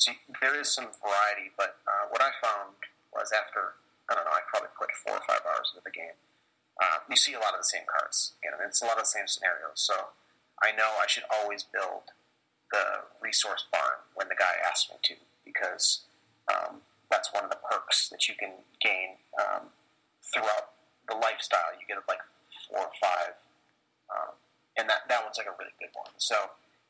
So 0.00 0.12
there 0.40 0.58
is 0.58 0.72
some 0.72 0.90
variety, 0.98 1.54
but 1.56 1.78
uh, 1.86 2.10
what 2.10 2.20
I 2.20 2.32
found 2.42 2.74
was 3.12 3.30
after 3.30 3.78
I 4.10 4.16
don't 4.16 4.24
know, 4.24 4.36
I 4.36 4.44
probably 4.48 4.72
put 4.76 4.92
four 4.92 5.16
or 5.16 5.24
five 5.24 5.40
hours 5.48 5.72
into 5.72 5.84
the 5.84 5.94
game. 5.94 6.16
Uh, 6.76 7.00
you 7.08 7.16
see 7.16 7.32
a 7.32 7.40
lot 7.40 7.54
of 7.54 7.60
the 7.62 7.70
same 7.70 7.86
cards, 7.86 8.34
and 8.42 8.52
it's 8.66 8.82
a 8.82 8.86
lot 8.86 8.98
of 8.98 9.06
the 9.06 9.14
same 9.14 9.28
scenarios. 9.30 9.78
So 9.78 10.12
I 10.62 10.72
know 10.72 10.90
I 11.02 11.06
should 11.06 11.24
always 11.30 11.64
build 11.64 12.14
the 12.72 13.06
resource 13.22 13.66
barn 13.70 14.02
when 14.14 14.28
the 14.28 14.34
guy 14.34 14.54
asks 14.66 14.90
me 14.90 14.96
to, 15.02 15.14
because 15.44 16.02
um, 16.50 16.80
that's 17.10 17.32
one 17.32 17.44
of 17.44 17.50
the 17.50 17.60
perks 17.70 18.08
that 18.08 18.28
you 18.28 18.34
can 18.34 18.52
gain 18.82 19.16
um, 19.38 19.70
throughout 20.32 20.74
the 21.08 21.14
lifestyle. 21.14 21.74
You 21.78 21.86
get 21.86 21.98
like 22.08 22.22
four 22.68 22.86
or 22.86 22.94
five, 23.00 23.34
um, 24.10 24.34
and 24.76 24.88
that 24.88 25.06
that 25.08 25.22
one's 25.22 25.38
like 25.38 25.46
a 25.46 25.56
really 25.58 25.74
good 25.78 25.94
one. 25.94 26.12
So 26.18 26.34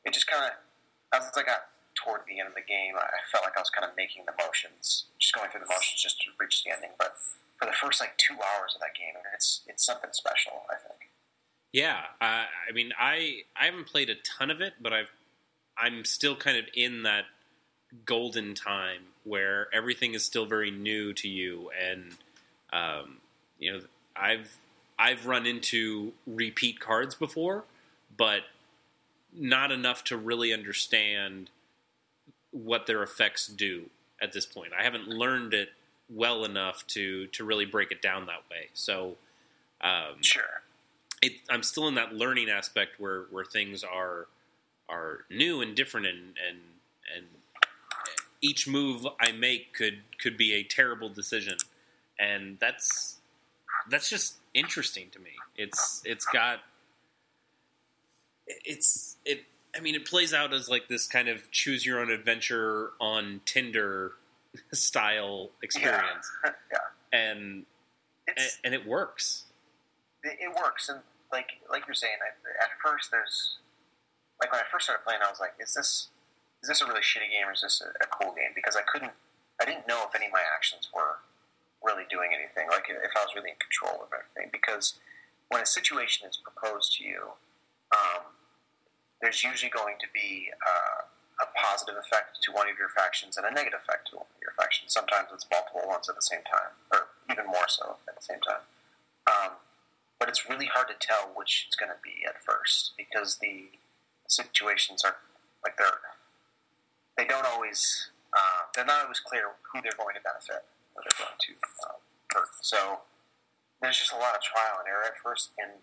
it 0.05 0.13
just 0.13 0.27
kind 0.27 0.45
of 0.49 0.53
as 1.13 1.31
I 1.37 1.43
got 1.43 1.71
toward 1.95 2.27
the 2.27 2.41
end 2.41 2.51
of 2.51 2.57
the 2.59 2.67
game, 2.67 2.99
I 2.99 3.23
felt 3.31 3.45
like 3.45 3.57
I 3.57 3.63
was 3.63 3.71
kind 3.71 3.87
of 3.87 3.95
making 3.97 4.27
the 4.27 4.35
motions, 4.35 5.07
just 5.19 5.35
going 5.35 5.47
through 5.51 5.63
the 5.63 5.71
motions 5.71 6.03
just 6.03 6.19
to 6.27 6.35
reach 6.41 6.65
the 6.65 6.75
ending. 6.75 6.91
But 6.99 7.15
for 7.59 7.67
the 7.67 7.77
first 7.77 8.01
like 8.01 8.19
two 8.19 8.35
hours 8.35 8.75
of 8.75 8.81
that 8.83 8.97
game, 8.99 9.15
it's 9.33 9.63
it's 9.67 9.85
something 9.85 10.11
special. 10.13 10.65
I 10.71 10.81
think. 10.81 11.04
Yeah, 11.75 11.99
uh, 12.21 12.45
I 12.69 12.73
mean, 12.73 12.93
I 12.97 13.43
I 13.61 13.65
haven't 13.65 13.89
played 13.89 14.09
a 14.09 14.15
ton 14.39 14.53
of 14.53 14.61
it, 14.61 14.75
but 14.81 14.93
I've 14.93 15.11
I'm 15.77 16.05
still 16.05 16.37
kind 16.37 16.57
of 16.57 16.67
in 16.73 17.03
that 17.03 17.25
golden 18.07 18.55
time 18.55 19.01
where 19.25 19.67
everything 19.75 20.15
is 20.15 20.25
still 20.25 20.47
very 20.47 20.71
new 20.71 21.13
to 21.15 21.29
you, 21.29 21.73
and 21.77 22.13
um, 22.73 23.17
you 23.59 23.73
know, 23.73 23.81
I've 24.15 24.57
I've 24.97 25.27
run 25.27 25.47
into 25.47 26.13
repeat 26.29 26.79
cards 26.79 27.17
before, 27.17 27.65
but 28.17 28.43
not 29.33 29.73
enough 29.73 30.05
to 30.05 30.17
really 30.17 30.53
understand 30.53 31.51
what 32.53 32.87
their 32.87 33.03
effects 33.03 33.49
do 33.49 33.91
at 34.23 34.33
this 34.33 34.47
point. 34.47 34.71
I 34.79 34.85
haven't 34.85 35.09
learned 35.09 35.55
it 35.55 35.71
well 36.09 36.45
enough 36.45 36.87
to 36.89 37.27
to 37.27 37.43
really 37.43 37.65
break 37.65 37.91
it 37.91 38.01
down 38.01 38.27
that 38.27 38.49
way. 38.49 38.69
So. 38.75 39.17
Um, 39.81 40.23
Sure. 40.23 40.63
It, 41.25 41.33
I'm 41.49 41.63
still 41.63 41.89
in 41.89 41.95
that 41.95 42.15
learning 42.15 42.51
aspect 42.51 42.99
where, 42.99 43.25
where 43.31 43.45
things 43.45 43.83
are 43.85 44.27
are 44.89 45.25
new 45.31 45.63
and 45.63 45.75
different 45.75 46.07
and, 46.07 46.19
and 46.19 46.59
and 47.17 47.27
each 48.43 48.69
move 48.69 49.07
I 49.21 49.33
make 49.33 49.73
could 49.73 50.03
could 50.21 50.37
be 50.37 50.53
a 50.55 50.63
terrible 50.63 51.09
decision 51.09 51.57
and 52.19 52.59
that's 52.61 53.19
that's 53.89 54.09
just 54.09 54.37
interesting 54.55 55.09
to 55.13 55.19
me. 55.19 55.31
It's 55.57 56.03
it's 56.05 56.27
got 56.27 56.61
it's 58.47 59.17
it 59.25 59.45
I 59.77 59.81
mean 59.81 59.95
it 59.95 60.05
plays 60.07 60.33
out 60.35 60.53
as 60.53 60.69
like 60.69 60.89
this 60.89 61.07
kind 61.07 61.29
of 61.29 61.51
choose 61.51 61.85
your 61.85 62.01
own 62.01 62.11
adventure 62.11 62.93
on 63.01 63.41
Tinder 63.45 64.13
style 64.73 65.51
experience 65.63 66.31
yeah. 66.45 66.51
and 67.13 67.65
and, 68.27 68.37
It's, 68.39 68.59
and 68.65 68.75
it 68.75 68.87
works. 68.87 69.45
it, 70.23 70.39
it 70.41 70.55
works, 70.55 70.89
and 70.89 71.01
like 71.35 71.59
like 71.67 71.91
you're 71.91 71.99
saying, 71.99 72.23
I, 72.23 72.31
at 72.63 72.71
first 72.79 73.11
there's 73.11 73.59
like 74.39 74.55
when 74.55 74.63
I 74.63 74.67
first 74.71 74.87
started 74.87 75.03
playing, 75.03 75.19
I 75.27 75.31
was 75.31 75.43
like, 75.43 75.59
is 75.59 75.75
this 75.75 76.15
is 76.63 76.71
this 76.71 76.81
a 76.81 76.87
really 76.87 77.03
shitty 77.03 77.29
game 77.35 77.51
or 77.51 77.53
is 77.53 77.67
this 77.67 77.83
a, 77.83 77.91
a 77.99 78.09
cool 78.09 78.31
game? 78.33 78.55
Because 78.55 78.79
I 78.79 78.87
couldn't, 78.87 79.13
I 79.61 79.67
didn't 79.67 79.85
know 79.91 80.07
if 80.07 80.15
any 80.15 80.31
of 80.31 80.33
my 80.33 80.41
actions 80.55 80.89
were 80.95 81.21
really 81.85 82.09
doing 82.09 82.33
anything, 82.33 82.71
like 82.73 82.89
if 82.89 83.13
I 83.13 83.21
was 83.21 83.35
really 83.37 83.53
in 83.53 83.61
control 83.61 84.01
of 84.01 84.09
everything. 84.15 84.49
Because 84.49 84.97
when 85.53 85.61
a 85.61 85.69
situation 85.69 86.25
is 86.25 86.41
proposed 86.41 86.97
to 86.97 87.05
you, 87.05 87.37
um, 87.93 88.33
there's 89.21 89.45
usually 89.45 89.69
going 89.69 90.01
to 90.01 90.09
be 90.17 90.49
uh, 90.57 91.05
a 91.45 91.47
positive 91.53 92.01
effect 92.01 92.41
to 92.49 92.49
one 92.57 92.71
of 92.71 92.81
your 92.81 92.89
factions 92.97 93.37
and 93.37 93.45
a 93.45 93.53
negative 93.53 93.85
effect 93.85 94.09
to 94.09 94.25
one 94.25 94.31
of 94.33 94.41
your 94.41 94.57
factions. 94.57 94.97
Sometimes 94.97 95.29
it's 95.37 95.45
multiple 95.53 95.85
ones 95.85 96.09
at 96.09 96.17
the 96.17 96.25
same 96.25 96.41
time, 96.49 96.73
or 96.89 97.13
even 97.29 97.45
more 97.45 97.69
so 97.69 98.01
at 98.09 98.17
the 98.17 98.25
same 98.25 98.41
time. 98.41 98.65
Um, 99.29 99.61
but 100.25 100.33
it's 100.33 100.49
really 100.49 100.65
hard 100.73 100.89
to 100.89 100.97
tell 100.97 101.37
which 101.37 101.69
it's 101.69 101.77
going 101.77 101.93
to 101.93 102.01
be 102.01 102.25
at 102.25 102.41
first 102.41 102.97
because 102.97 103.37
the 103.45 103.69
situations 104.25 105.05
are 105.05 105.21
like 105.61 105.77
they're 105.77 106.01
they 107.21 107.29
don't 107.29 107.45
always 107.45 108.09
um, 108.33 108.73
they're 108.73 108.89
not 108.89 109.05
always 109.05 109.21
clear 109.21 109.53
who 109.69 109.85
they're 109.85 110.01
going 110.01 110.17
to 110.17 110.25
benefit 110.25 110.65
or 110.97 111.05
they're 111.05 111.21
going 111.21 111.37
to 111.37 111.53
um, 111.85 112.01
hurt. 112.33 112.49
So 112.65 113.05
there's 113.85 114.01
just 114.01 114.17
a 114.17 114.21
lot 114.21 114.33
of 114.33 114.41
trial 114.41 114.81
and 114.81 114.89
error 114.89 115.05
at 115.05 115.21
first, 115.21 115.53
and 115.61 115.77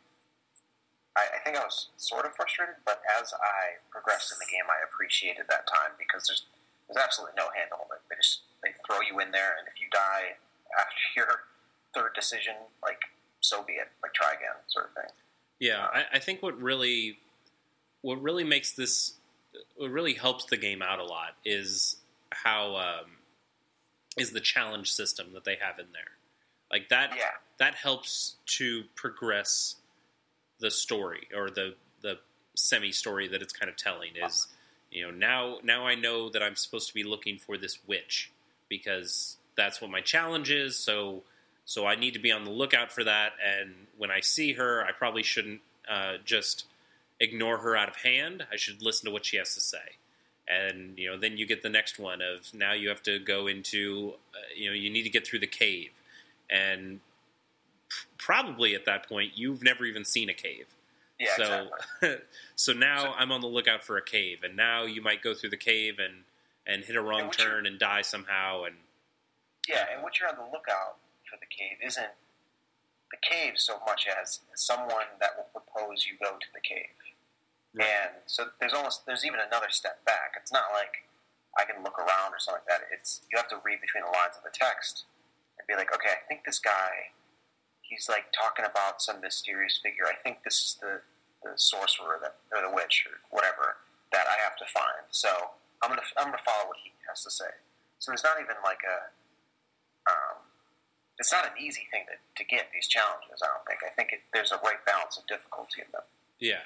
I, 1.14 1.38
I 1.38 1.40
think 1.46 1.54
I 1.54 1.62
was 1.62 1.94
sort 2.02 2.26
of 2.26 2.34
frustrated. 2.34 2.82
But 2.82 3.06
as 3.22 3.38
I 3.38 3.78
progressed 3.94 4.34
in 4.34 4.42
the 4.42 4.50
game, 4.50 4.66
I 4.66 4.82
appreciated 4.82 5.54
that 5.54 5.70
time 5.70 5.94
because 6.02 6.26
there's 6.26 6.50
there's 6.90 6.98
absolutely 6.98 7.38
no 7.38 7.54
handle. 7.54 7.86
They 8.10 8.18
just 8.18 8.42
they 8.66 8.74
throw 8.90 9.06
you 9.06 9.22
in 9.22 9.30
there, 9.30 9.54
and 9.62 9.70
if 9.70 9.78
you 9.78 9.86
die 9.94 10.42
after 10.82 10.98
your 11.14 11.46
third 11.94 12.18
decision, 12.18 12.58
like 12.82 13.06
so 13.42 13.64
be 13.64 13.74
it. 13.74 13.88
Like 14.02 14.14
try 14.14 14.34
again, 14.34 14.56
sort 14.68 14.90
of 14.90 14.94
thing. 14.94 15.12
Yeah, 15.60 15.86
I, 15.94 16.06
I 16.14 16.20
think 16.20 16.42
what 16.42 16.60
really 16.60 17.18
what 18.02 18.22
really 18.22 18.44
makes 18.44 18.72
this 18.74 19.14
what 19.76 19.92
really 19.92 20.14
helps 20.14 20.46
the 20.46 20.58
game 20.58 20.82
out 20.82 21.00
a 21.00 21.04
lot 21.04 21.36
is 21.46 21.98
how 22.32 22.76
um, 22.78 23.12
is 24.18 24.32
the 24.32 24.40
challenge 24.40 24.92
system 24.92 25.28
that 25.34 25.44
they 25.44 25.58
have 25.62 25.80
in 25.80 25.88
there. 25.94 26.12
Like 26.72 26.90
that 26.90 27.14
Yeah, 27.16 27.26
that 27.60 27.76
helps 27.76 28.38
to 28.58 28.84
progress 28.96 29.76
the 30.60 30.72
story 30.72 31.28
or 31.36 31.50
the 31.50 31.76
the 32.02 32.18
semi 32.56 32.92
story 32.92 33.28
that 33.28 33.42
it's 33.42 33.54
kind 33.54 33.70
of 33.70 33.76
telling 33.76 34.12
is 34.24 34.48
you 34.92 35.04
know 35.04 35.12
now 35.12 35.58
now 35.64 35.86
I 35.86 35.96
know 35.96 36.30
that 36.30 36.44
I'm 36.44 36.56
supposed 36.56 36.88
to 36.88 36.94
be 36.94 37.04
looking 37.04 37.38
for 37.38 37.58
this 37.58 37.80
witch 37.88 38.32
because 38.70 39.38
that's 39.56 39.82
what 39.82 39.92
my 39.92 40.02
challenge 40.02 40.52
is 40.52 40.78
so 40.78 41.24
so 41.66 41.86
I 41.86 41.96
need 41.96 42.14
to 42.14 42.20
be 42.20 42.32
on 42.32 42.44
the 42.44 42.52
lookout 42.52 42.92
for 42.92 43.04
that 43.04 43.34
and 43.46 43.74
when 43.98 44.12
I 44.12 44.22
see 44.22 44.54
her 44.54 44.84
I 44.84 44.92
probably 44.92 45.24
shouldn't 45.24 45.62
uh, 45.90 46.18
just 46.26 46.66
ignore 47.20 47.58
her 47.58 47.76
out 47.76 47.90
of 47.90 47.96
hand 47.98 48.46
I 48.52 48.58
should 48.58 48.82
listen 48.82 49.06
to 49.06 49.12
what 49.12 49.26
she 49.26 49.38
has 49.38 49.54
to 49.56 49.62
say 49.62 49.98
and 50.48 50.98
you 50.98 51.10
know 51.10 51.18
then 51.18 51.38
you 51.38 51.46
get 51.46 51.62
the 51.62 51.70
next 51.70 52.00
one 52.00 52.22
of 52.22 52.54
now 52.54 52.74
you 52.74 52.90
have 52.90 53.04
to 53.04 53.20
go 53.20 53.48
into 53.48 54.14
uh, 54.34 54.40
you 54.56 54.70
know 54.70 54.76
you 54.76 54.90
need 54.90 55.04
to 55.04 55.10
get 55.10 55.26
through 55.26 55.40
the 55.40 55.48
cave 55.48 55.92
and 56.50 57.00
probably 58.18 58.76
at 58.76 58.86
that 58.86 59.08
point 59.08 59.32
you've 59.36 59.64
never 59.64 59.86
even 59.86 60.06
seen 60.06 60.30
a 60.30 60.34
cave. 60.34 60.68
yeah, 61.20 61.36
so 61.36 61.68
exactly. 62.02 62.26
so 62.56 62.74
now 62.74 63.14
I'm 63.18 63.32
on 63.32 63.42
the 63.42 63.48
lookout 63.48 63.84
for 63.84 63.98
a 63.98 64.04
cave, 64.04 64.40
and 64.44 64.56
now 64.56 64.84
you 64.84 65.02
might 65.02 65.22
go 65.22 65.34
through 65.34 65.52
the 65.52 65.58
cave 65.58 66.00
and 66.00 66.24
and 66.68 66.84
hit 66.84 66.96
a 66.96 67.02
wrong 67.02 67.22
And 67.22 67.34
turn 67.34 67.66
and 67.66 67.80
die 67.80 68.02
somehow. 68.02 68.64
And 68.64 68.76
Yeah, 69.68 69.86
and 69.94 70.04
what 70.04 70.20
you're 70.20 70.30
on 70.30 70.36
the 70.36 70.44
lookout 70.44 70.98
cave 71.52 71.78
isn't 71.84 72.16
the 73.12 73.20
cave 73.20 73.60
so 73.60 73.84
much 73.86 74.08
as 74.08 74.40
someone 74.56 75.20
that 75.20 75.36
will 75.36 75.52
propose 75.52 76.08
you 76.08 76.16
go 76.16 76.40
to 76.40 76.50
the 76.56 76.64
cave. 76.64 76.96
Right. 77.76 77.88
And 77.88 78.24
so 78.26 78.56
there's 78.60 78.74
almost 78.74 79.06
there's 79.06 79.26
even 79.28 79.40
another 79.40 79.68
step 79.70 80.04
back. 80.08 80.40
It's 80.40 80.52
not 80.52 80.72
like 80.72 81.08
I 81.60 81.68
can 81.68 81.84
look 81.84 82.00
around 82.00 82.32
or 82.32 82.40
something 82.40 82.64
like 82.64 82.72
that. 82.72 82.88
It's 82.92 83.22
you 83.32 83.36
have 83.36 83.52
to 83.52 83.60
read 83.64 83.84
between 83.84 84.04
the 84.08 84.12
lines 84.12 84.40
of 84.40 84.44
the 84.44 84.56
text 84.56 85.04
and 85.60 85.68
be 85.68 85.76
like, 85.76 85.92
okay, 85.94 86.16
I 86.16 86.24
think 86.28 86.44
this 86.48 86.60
guy 86.60 87.12
he's 87.92 88.08
like 88.08 88.32
talking 88.32 88.64
about 88.64 89.04
some 89.04 89.20
mysterious 89.20 89.76
figure. 89.84 90.08
I 90.08 90.16
think 90.24 90.48
this 90.48 90.56
is 90.56 90.72
the 90.80 91.04
the 91.44 91.58
sorcerer 91.60 92.22
that 92.24 92.40
or 92.56 92.64
the 92.64 92.72
witch 92.72 93.04
or 93.10 93.20
whatever 93.36 93.82
that 94.16 94.26
I 94.28 94.40
have 94.40 94.56
to 94.64 94.68
find. 94.72 95.04
So 95.12 95.28
I'm 95.84 95.92
gonna 95.92 96.08
I'm 96.16 96.32
gonna 96.32 96.48
follow 96.48 96.72
what 96.72 96.80
he 96.80 96.96
has 97.12 97.24
to 97.28 97.32
say. 97.32 97.52
So 98.00 98.12
there's 98.12 98.24
not 98.24 98.40
even 98.40 98.56
like 98.64 98.82
a 98.88 99.12
it's 101.22 101.32
not 101.32 101.46
an 101.46 101.52
easy 101.64 101.88
thing 101.92 102.04
to, 102.08 102.44
to 102.44 102.50
get 102.50 102.68
these 102.74 102.88
challenges. 102.88 103.42
I 103.42 103.48
don't 103.48 103.66
think. 103.68 103.80
I 103.86 103.94
think 103.96 104.12
it, 104.12 104.20
there's 104.34 104.52
a 104.52 104.56
right 104.58 104.84
balance 104.86 105.18
of 105.18 105.28
difficulty 105.28 105.82
in 105.82 105.88
them. 105.94 106.02
yeah, 106.40 106.66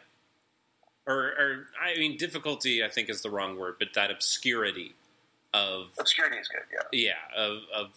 or 1.06 1.16
or 1.16 1.68
I 1.80 2.00
mean 2.00 2.18
difficulty 2.18 2.84
I 2.84 2.90
think 2.90 3.10
is 3.10 3.22
the 3.22 3.30
wrong 3.30 3.60
word, 3.60 3.76
but 3.78 3.90
that 3.96 4.12
obscurity 4.12 4.96
of 5.54 5.88
Obscurity 6.00 6.38
is 6.38 6.48
good. 6.48 6.62
Yeah. 6.92 7.14
yeah 7.36 7.42
of 7.44 7.58
of 7.76 7.88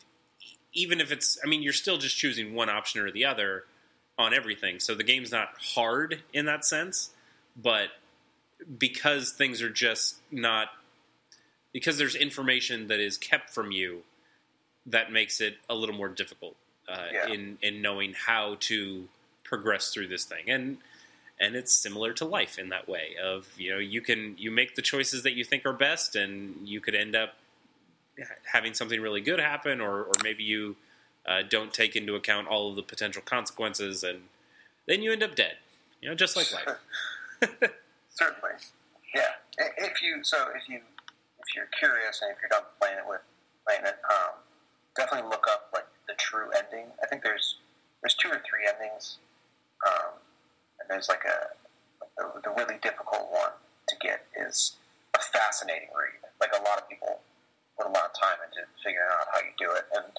even 0.74 1.00
if 1.00 1.12
it's 1.12 1.38
I 1.42 1.48
mean 1.48 1.62
you're 1.62 1.72
still 1.72 1.96
just 1.98 2.16
choosing 2.16 2.54
one 2.54 2.68
option 2.68 3.00
or 3.00 3.10
the 3.10 3.24
other 3.24 3.64
on 4.18 4.34
everything. 4.34 4.80
So 4.80 4.94
the 4.94 5.04
game's 5.04 5.30
not 5.30 5.50
hard 5.60 6.22
in 6.32 6.46
that 6.46 6.64
sense, 6.64 7.10
but 7.56 7.88
because 8.78 9.30
things 9.30 9.62
are 9.62 9.70
just 9.70 10.16
not 10.32 10.68
because 11.72 11.98
there's 11.98 12.16
information 12.16 12.88
that 12.88 12.98
is 12.98 13.16
kept 13.16 13.50
from 13.50 13.70
you 13.70 14.02
that 14.88 15.12
makes 15.12 15.40
it 15.40 15.56
a 15.68 15.74
little 15.74 15.94
more 15.94 16.08
difficult 16.08 16.56
uh, 16.88 17.06
Yeah. 17.12 17.28
in 17.28 17.58
in 17.62 17.82
knowing 17.82 18.14
how 18.14 18.56
to 18.60 19.08
progress 19.44 19.92
through 19.92 20.08
this 20.08 20.24
thing 20.24 20.48
and 20.50 20.78
and 21.40 21.54
it's 21.54 21.72
similar 21.72 22.12
to 22.14 22.24
life 22.24 22.58
in 22.58 22.68
that 22.70 22.88
way 22.88 23.14
of 23.22 23.46
you 23.56 23.70
know 23.70 23.78
you 23.78 24.00
can 24.00 24.34
you 24.38 24.50
make 24.50 24.74
the 24.74 24.82
choices 24.82 25.22
that 25.22 25.32
you 25.32 25.44
think 25.44 25.64
are 25.66 25.72
best 25.72 26.16
and 26.16 26.68
you 26.68 26.80
could 26.80 26.94
end 26.94 27.14
up 27.16 27.34
having 28.52 28.74
something 28.74 29.00
really 29.00 29.20
good 29.20 29.38
happen 29.38 29.80
or, 29.80 30.02
or 30.02 30.12
maybe 30.24 30.42
you 30.42 30.74
uh, 31.26 31.42
don't 31.48 31.72
take 31.72 31.94
into 31.96 32.14
account 32.14 32.48
all 32.48 32.70
of 32.70 32.76
the 32.76 32.82
potential 32.82 33.22
consequences 33.24 34.02
and 34.02 34.20
then 34.86 35.02
you 35.02 35.12
end 35.12 35.22
up 35.22 35.34
dead 35.36 35.56
you 36.02 36.08
know 36.08 36.14
just 36.14 36.36
like 36.36 36.52
life 36.52 36.76
Certainly. 38.10 38.56
Yeah. 39.14 39.22
If 39.78 40.02
you 40.02 40.24
so 40.24 40.48
if 40.56 40.68
you 40.68 40.76
if 40.76 41.54
you're 41.54 41.68
curious 41.78 42.20
and 42.22 42.32
if 42.32 42.38
you're 42.42 42.48
done 42.48 42.64
playing 42.80 42.98
it 42.98 43.04
with 43.08 43.20
playing 43.64 43.84
it, 43.84 43.96
um, 44.10 44.34
definitely 44.98 45.30
look 45.30 45.46
up 45.48 45.70
like 45.72 45.86
the 46.10 46.14
true 46.18 46.50
ending. 46.58 46.90
I 47.02 47.06
think 47.06 47.22
there's 47.22 47.56
there's 48.02 48.14
two 48.14 48.28
or 48.28 48.42
three 48.42 48.66
endings, 48.66 49.18
um, 49.86 50.18
and 50.82 50.90
there's 50.90 51.08
like 51.08 51.22
a 51.22 51.54
the, 52.18 52.26
the 52.42 52.50
really 52.58 52.76
difficult 52.82 53.30
one 53.30 53.54
to 53.88 53.96
get 54.02 54.26
is 54.34 54.74
a 55.14 55.22
fascinating 55.22 55.88
read. 55.94 56.18
Like 56.42 56.50
a 56.52 56.62
lot 56.66 56.82
of 56.82 56.88
people 56.90 57.22
put 57.78 57.86
a 57.86 57.92
lot 57.94 58.10
of 58.10 58.14
time 58.18 58.42
into 58.42 58.66
figuring 58.82 59.06
out 59.06 59.30
how 59.32 59.38
you 59.38 59.54
do 59.56 59.70
it, 59.70 59.86
and 59.94 60.10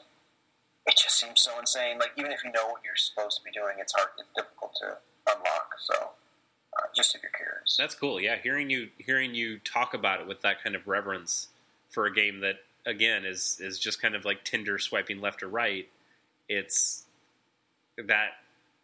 it 0.87 0.95
just 0.95 1.19
seems 1.19 1.43
so 1.43 1.59
insane. 1.59 1.99
Like 1.99 2.15
even 2.17 2.31
if 2.31 2.43
you 2.43 2.51
know 2.51 2.71
what 2.71 2.81
you're 2.87 2.95
supposed 2.95 3.37
to 3.37 3.43
be 3.43 3.51
doing, 3.51 3.75
it's 3.77 3.93
hard, 3.93 4.09
it's 4.17 4.31
difficult 4.35 4.73
to 4.81 4.97
unlock. 5.27 5.75
So 5.83 5.93
uh, 6.79 6.87
just 6.95 7.15
if 7.15 7.21
you're 7.21 7.35
curious. 7.35 7.75
That's 7.77 7.95
cool. 7.95 8.19
Yeah, 8.19 8.37
hearing 8.41 8.69
you 8.69 8.89
hearing 8.97 9.35
you 9.35 9.59
talk 9.59 9.93
about 9.93 10.21
it 10.21 10.27
with 10.27 10.41
that 10.41 10.63
kind 10.63 10.75
of 10.75 10.87
reverence 10.87 11.49
for 11.89 12.05
a 12.05 12.13
game 12.13 12.39
that 12.41 12.63
again 12.89 13.25
is 13.25 13.57
is 13.61 13.79
just 13.79 14.01
kind 14.01 14.15
of 14.15 14.25
like 14.25 14.43
Tinder 14.43 14.77
swiping 14.79 15.21
left 15.21 15.43
or 15.43 15.47
right. 15.47 15.87
It's 16.49 17.03
that 17.97 18.31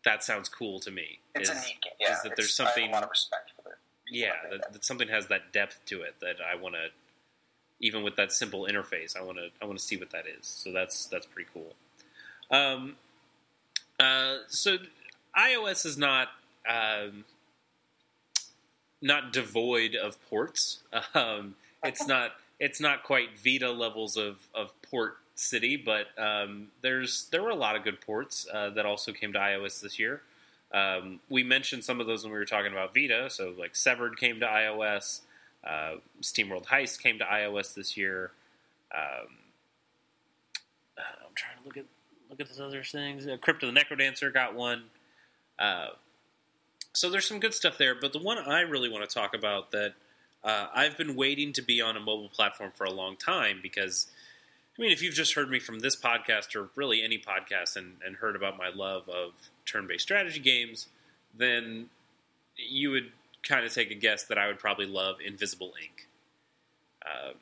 that 0.04 0.24
sounds 0.24 0.48
cool 0.50 0.80
to 0.82 0.92
me. 0.92 1.20
It's 1.34 1.50
is, 1.50 1.58
a 1.58 1.60
neat 1.60 1.82
game. 1.82 1.94
Yeah, 2.00 2.14
is 2.14 2.22
that 2.22 2.26
it's- 2.34 2.38
there's 2.38 2.54
something- 2.54 2.90
a 2.90 2.94
lot 2.94 3.04
of 3.04 3.10
respect 3.10 3.52
for 3.62 3.72
it. 3.72 3.78
yeah 4.10 4.34
that, 4.52 4.72
that 4.74 4.86
something 4.86 5.08
has 5.08 5.28
that 5.28 5.52
depth 5.52 5.84
to 5.88 6.02
it 6.04 6.16
that 6.22 6.36
I 6.40 6.56
want 6.56 6.76
to 6.76 6.90
even 7.80 8.04
with 8.04 8.16
that 8.18 8.32
simple 8.32 8.68
interface 8.70 9.18
I 9.18 9.22
want 9.24 9.38
to 9.40 9.50
I 9.62 9.66
want 9.66 9.80
to 9.80 9.84
see 9.84 9.98
what 9.98 10.12
that 10.12 10.26
is. 10.28 10.46
So 10.46 10.72
that's 10.72 11.08
that's 11.08 11.26
pretty 11.26 11.50
cool. 11.54 11.74
Um, 12.52 12.96
uh, 14.00 14.38
so 14.48 14.78
iOS 15.36 15.86
is 15.86 15.98
not 15.98 16.30
um, 16.70 17.26
not 19.02 19.34
devoid 19.34 19.96
of 19.96 20.18
ports. 20.30 20.80
Um, 21.14 21.56
it's 21.84 22.06
not 22.16 22.32
it's 22.60 22.80
not 22.80 23.04
quite 23.04 23.38
Vita 23.44 23.72
levels 23.72 24.18
of, 24.18 24.38
of 24.54 24.72
port 24.82 25.18
city, 25.36 25.76
but 25.76 26.08
um, 26.18 26.68
there's 26.82 27.28
there 27.32 27.44
were 27.44 27.50
a 27.50 27.56
lot 27.56 27.76
of 27.76 27.84
good 27.84 28.00
ports 28.02 28.48
uh, 28.54 28.70
that 28.72 28.86
also 28.86 29.12
came 29.12 29.34
to 29.34 29.40
iOS 29.40 29.82
this 29.82 30.00
year. 30.00 30.22
Um, 30.74 31.20
we 31.30 31.44
mentioned 31.44 31.84
some 31.84 32.02
of 32.02 32.08
those 32.08 32.24
when 32.24 32.32
we 32.34 32.40
were 32.40 32.46
talking 32.46 32.72
about 32.72 32.94
Vita. 32.94 33.30
So 33.30 33.54
like 33.58 33.76
Severed 33.76 34.18
came 34.18 34.40
to 34.40 34.46
iOS. 34.46 35.22
Uh, 35.64 35.96
SteamWorld 36.22 36.66
Heist 36.66 37.02
came 37.02 37.18
to 37.20 37.26
iOS 37.26 37.74
this 37.74 37.98
year. 37.98 38.32
Um, 38.94 39.28
uh, 40.98 41.26
I'm 41.26 41.34
trying 41.34 41.58
to 41.58 41.66
look 41.66 41.78
at 41.78 41.86
look 42.30 42.40
at 42.40 42.48
those 42.48 42.62
other 42.62 42.84
things. 42.84 43.28
Uh, 43.28 43.38
Crypt 43.38 43.64
of 43.64 43.74
the 43.74 43.80
NecroDancer 43.80 44.34
got 44.34 44.56
one. 44.56 44.84
Uh, 45.60 45.88
so 46.94 47.10
there's 47.10 47.28
some 47.28 47.40
good 47.40 47.54
stuff 47.54 47.78
there, 47.78 47.96
but 47.96 48.14
the 48.14 48.20
one 48.20 48.38
I 48.38 48.62
really 48.62 48.90
want 48.90 49.08
to 49.08 49.14
talk 49.14 49.34
about 49.34 49.72
that 49.72 49.94
uh, 50.46 50.68
I've 50.74 50.98
been 50.98 51.16
waiting 51.16 51.52
to 51.54 51.62
be 51.62 51.82
on 51.82 51.98
a 51.98 52.00
mobile 52.00 52.30
platform 52.30 52.72
for 52.76 52.86
a 52.86 52.92
long 52.92 53.18
time 53.18 53.60
because, 53.62 54.08
I 54.78 54.82
mean, 54.82 54.92
if 54.92 55.02
you've 55.02 55.16
just 55.16 55.34
heard 55.34 55.50
me 55.50 55.60
from 55.60 55.80
this 55.80 55.96
podcast 55.96 56.56
or 56.56 56.70
really 56.76 57.04
any 57.04 57.18
podcast 57.18 57.76
and, 57.76 57.96
and 58.06 58.16
heard 58.16 58.36
about 58.36 58.58
my 58.58 58.70
love 58.70 59.10
of 59.10 59.32
turn-based 59.66 60.04
strategy 60.04 60.40
games, 60.40 60.88
then 61.36 61.90
you 62.56 62.92
would 62.92 63.12
kind 63.44 63.66
of 63.66 63.74
take 63.74 63.92
a 63.92 63.96
guess 63.96 64.24
that 64.26 64.38
I 64.38 64.48
would 64.48 64.60
probably 64.60 64.86
love 64.86 65.18
Invisible 65.26 65.74
Ink. 65.82 66.08
Uh, 67.06 67.34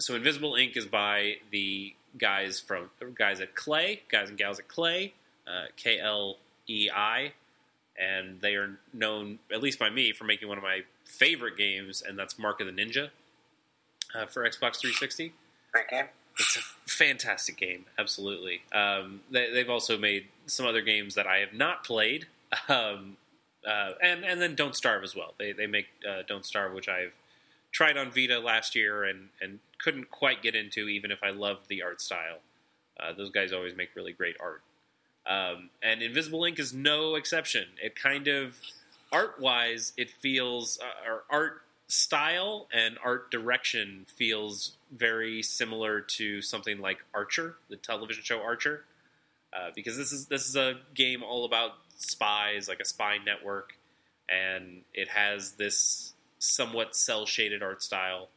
so 0.00 0.14
Invisible, 0.14 0.54
Inc. 0.54 0.76
is 0.76 0.86
by 0.86 1.36
the 1.50 1.94
guys 2.18 2.60
from 2.60 2.90
guys 3.14 3.40
at 3.40 3.54
Klei, 3.54 4.00
guys 4.10 4.28
and 4.28 4.38
gals 4.38 4.58
at 4.58 4.68
Klei, 4.68 5.12
uh, 5.46 5.66
K 5.76 5.98
L 6.00 6.38
E 6.68 6.90
I, 6.94 7.32
and 7.98 8.40
they 8.40 8.54
are 8.54 8.78
known, 8.92 9.38
at 9.52 9.62
least 9.62 9.78
by 9.78 9.90
me, 9.90 10.12
for 10.12 10.24
making 10.24 10.48
one 10.48 10.58
of 10.58 10.64
my 10.64 10.80
favorite 11.12 11.56
games, 11.56 12.02
and 12.06 12.18
that's 12.18 12.38
Mark 12.38 12.60
of 12.60 12.66
the 12.66 12.72
Ninja 12.72 13.10
uh, 14.14 14.26
for 14.26 14.42
Xbox 14.42 14.80
360. 14.80 15.32
Great 15.72 15.88
game. 15.88 16.06
It's 16.38 16.56
a 16.56 16.60
fantastic 16.90 17.58
game, 17.58 17.84
absolutely. 17.98 18.62
Um, 18.72 19.20
they, 19.30 19.52
they've 19.52 19.68
also 19.68 19.98
made 19.98 20.28
some 20.46 20.66
other 20.66 20.80
games 20.80 21.14
that 21.14 21.26
I 21.26 21.38
have 21.38 21.52
not 21.52 21.84
played, 21.84 22.26
um, 22.68 23.18
uh, 23.66 23.90
and 24.02 24.24
and 24.24 24.40
then 24.40 24.54
Don't 24.54 24.74
Starve 24.74 25.04
as 25.04 25.14
well. 25.14 25.34
They 25.38 25.52
they 25.52 25.66
make 25.66 25.86
uh, 26.08 26.22
Don't 26.26 26.46
Starve, 26.46 26.72
which 26.72 26.88
I've 26.88 27.12
tried 27.70 27.98
on 27.98 28.10
Vita 28.10 28.38
last 28.38 28.74
year 28.74 29.04
and 29.04 29.28
and 29.42 29.58
couldn't 29.78 30.10
quite 30.10 30.42
get 30.42 30.54
into, 30.54 30.88
even 30.88 31.10
if 31.10 31.22
I 31.22 31.30
loved 31.30 31.68
the 31.68 31.82
art 31.82 32.00
style. 32.00 32.38
Uh, 32.98 33.12
those 33.12 33.30
guys 33.30 33.52
always 33.52 33.76
make 33.76 33.90
really 33.94 34.12
great 34.12 34.36
art. 34.40 34.62
Um, 35.26 35.70
and 35.82 36.02
Invisible, 36.02 36.40
Inc. 36.40 36.58
is 36.58 36.72
no 36.72 37.14
exception. 37.14 37.66
It 37.82 37.94
kind 37.94 38.28
of 38.28 38.56
art 39.12 39.40
wise, 39.40 39.92
it 39.96 40.10
feels 40.10 40.78
uh, 40.80 41.10
or 41.10 41.24
art 41.30 41.62
style 41.88 42.68
and 42.72 42.96
art 43.04 43.30
direction 43.30 44.06
feels 44.16 44.72
very 44.90 45.42
similar 45.42 46.00
to 46.00 46.40
something 46.40 46.80
like 46.80 47.04
Archer, 47.12 47.56
the 47.68 47.76
television 47.76 48.22
show 48.24 48.40
Archer, 48.40 48.84
uh, 49.52 49.70
because 49.74 49.96
this 49.96 50.12
is 50.12 50.26
this 50.26 50.48
is 50.48 50.56
a 50.56 50.74
game 50.94 51.22
all 51.22 51.44
about 51.44 51.72
spies, 51.96 52.68
like 52.68 52.80
a 52.80 52.84
spy 52.84 53.18
network, 53.24 53.74
and 54.28 54.82
it 54.94 55.08
has 55.08 55.52
this 55.52 56.14
somewhat 56.38 56.96
cel 56.96 57.26
shaded 57.26 57.62
art 57.62 57.82
style 57.82 58.28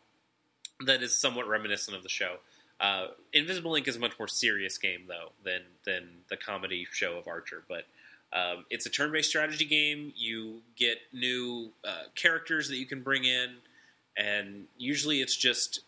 that 0.86 1.02
is 1.02 1.16
somewhat 1.18 1.48
reminiscent 1.48 1.96
of 1.96 2.04
the 2.04 2.10
show. 2.10 2.38
Uh, 2.80 3.08
Invisible, 3.32 3.72
Inc 3.72 3.88
is 3.88 3.96
a 3.96 4.00
much 4.00 4.20
more 4.20 4.28
serious 4.28 4.78
game 4.78 5.06
though 5.08 5.32
than 5.44 5.62
than 5.86 6.10
the 6.30 6.36
comedy 6.36 6.86
show 6.92 7.18
of 7.18 7.28
Archer, 7.28 7.64
but 7.70 7.86
um, 8.36 8.66
it's 8.70 8.86
a 8.86 8.90
turn-based 8.90 9.30
strategy 9.30 9.66
game. 9.66 10.12
You 10.16 10.62
get 10.76 10.98
new 11.14 11.70
uh, 11.88 12.04
characters 12.16 12.68
that 12.68 12.76
you 12.76 12.86
can 12.86 13.02
bring 13.02 13.24
in, 13.24 13.56
and 14.18 14.66
usually 14.78 15.22
it's 15.22 15.36
just 15.36 15.80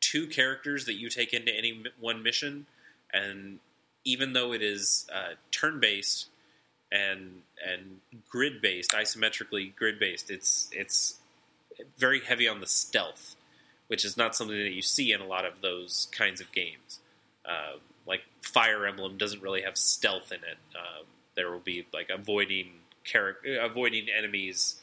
two 0.00 0.26
characters 0.26 0.86
that 0.86 0.94
you 0.94 1.10
take 1.10 1.34
into 1.34 1.54
any 1.54 1.84
one 2.00 2.22
mission. 2.22 2.66
And 3.12 3.58
even 4.04 4.32
though 4.32 4.52
it 4.52 4.62
is 4.62 5.06
uh, 5.14 5.34
turn-based 5.50 6.28
and 6.90 7.42
and 7.66 8.00
grid-based, 8.30 8.92
isometrically 8.92 9.76
grid-based, 9.76 10.30
it's 10.30 10.70
it's 10.72 11.18
very 11.98 12.20
heavy 12.20 12.48
on 12.48 12.60
the 12.60 12.66
stealth, 12.66 13.36
which 13.88 14.04
is 14.04 14.16
not 14.16 14.34
something 14.34 14.56
that 14.56 14.72
you 14.72 14.82
see 14.82 15.12
in 15.12 15.20
a 15.20 15.26
lot 15.26 15.44
of 15.44 15.60
those 15.60 16.08
kinds 16.10 16.40
of 16.40 16.50
games. 16.52 17.00
Uh, 17.44 17.76
like 18.06 18.22
Fire 18.40 18.86
Emblem 18.86 19.18
doesn't 19.18 19.42
really 19.42 19.62
have 19.62 19.76
stealth 19.76 20.32
in 20.32 20.38
it. 20.38 20.58
Um, 20.74 21.04
there 21.34 21.50
will 21.50 21.60
be 21.60 21.86
like 21.92 22.10
avoiding 22.10 22.68
char- 23.04 23.36
avoiding 23.60 24.06
enemies 24.16 24.76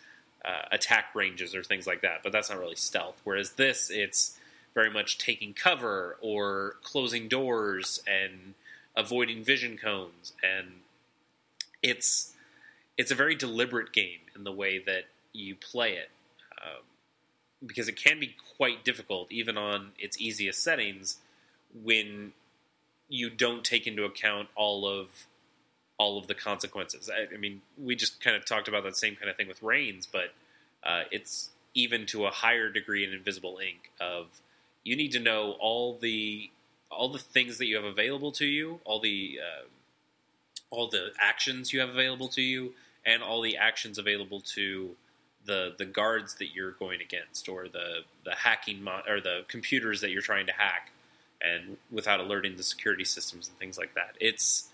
uh, 0.46 0.64
attack 0.72 1.14
ranges 1.14 1.54
or 1.54 1.64
things 1.64 1.86
like 1.86 2.02
that, 2.02 2.24
but 2.24 2.32
that's 2.32 2.50
not 2.50 2.60
really 2.60 2.76
stealth. 2.76 3.20
Whereas 3.24 3.54
this, 3.54 3.90
it's 3.90 4.38
very 4.74 4.90
much 4.90 5.18
taking 5.18 5.54
cover 5.54 6.18
or 6.22 6.76
closing 6.84 7.28
doors 7.28 8.02
and 8.08 8.54
avoiding 8.96 9.44
vision 9.44 9.78
cones, 9.78 10.34
and 10.44 10.68
it's 11.84 12.34
it's 12.98 13.12
a 13.12 13.16
very 13.16 13.36
deliberate 13.36 13.94
game 13.94 14.20
in 14.36 14.44
the 14.44 14.52
way 14.52 14.80
that 14.80 15.06
you 15.34 15.56
play 15.56 15.94
it, 15.94 16.10
um, 16.62 16.84
because 17.66 17.88
it 17.88 17.96
can 17.96 18.20
be 18.20 18.36
quite 18.58 18.84
difficult, 18.84 19.32
even 19.32 19.58
on 19.58 19.92
its 19.98 20.20
easiest 20.20 20.62
settings, 20.64 21.18
when 21.84 22.34
you 23.08 23.30
don't 23.30 23.64
take 23.64 23.88
into 23.88 24.04
account 24.04 24.50
all 24.56 24.86
of 24.88 25.08
all 26.00 26.18
of 26.18 26.28
the 26.28 26.34
consequences. 26.34 27.10
I, 27.14 27.32
I, 27.32 27.38
mean, 27.38 27.62
we 27.78 27.96
just 27.96 28.24
kind 28.24 28.36
of 28.36 28.46
talked 28.46 28.68
about 28.68 28.84
that 28.86 28.96
same 28.96 29.16
kind 29.16 29.30
of 29.30 29.36
thing 29.36 29.48
with 29.48 29.62
Reigns, 29.62 30.08
but 30.12 30.34
uh, 30.84 31.04
it's 31.12 31.50
even 31.76 32.06
to 32.08 32.26
a 32.26 32.32
higher 32.32 32.70
degree 32.70 33.04
in 33.04 33.14
Invisible, 33.14 33.60
Inc. 33.62 33.92
Of 34.02 34.28
you 34.84 34.96
need 34.96 35.12
to 35.12 35.20
know 35.20 35.52
all 35.60 35.98
the 35.98 36.50
all 36.90 37.10
the 37.10 37.20
things 37.20 37.60
that 37.60 37.68
you 37.68 37.76
have 37.76 37.86
available 37.86 38.32
to 38.32 38.46
you, 38.46 38.80
all 38.86 39.00
the 39.00 39.40
uh, 39.44 39.66
all 40.72 40.88
the 40.88 41.12
actions 41.20 41.74
you 41.74 41.82
have 41.82 41.90
available 41.90 42.30
to 42.30 42.42
you, 42.42 42.74
and 43.06 43.22
all 43.22 43.42
the 43.42 43.58
actions 43.58 43.98
available 43.98 44.40
to 44.40 44.96
the 45.46 45.76
the 45.78 45.86
guards 45.86 46.36
that 46.36 46.56
you're 46.56 46.72
going 46.72 47.02
against, 47.02 47.50
or 47.50 47.68
the 47.68 48.00
the 48.24 48.36
hacking 48.36 48.82
mo- 48.82 49.04
or 49.06 49.20
the 49.20 49.44
computers 49.50 50.00
that 50.00 50.12
you're 50.12 50.22
trying 50.22 50.46
to 50.46 50.54
hack, 50.54 50.92
and 51.42 51.76
without 51.92 52.22
alerting 52.22 52.56
the 52.56 52.64
security 52.64 53.04
systems 53.04 53.50
and 53.50 53.58
things 53.60 53.78
like 53.78 53.94
that. 53.96 54.16
It's 54.22 54.69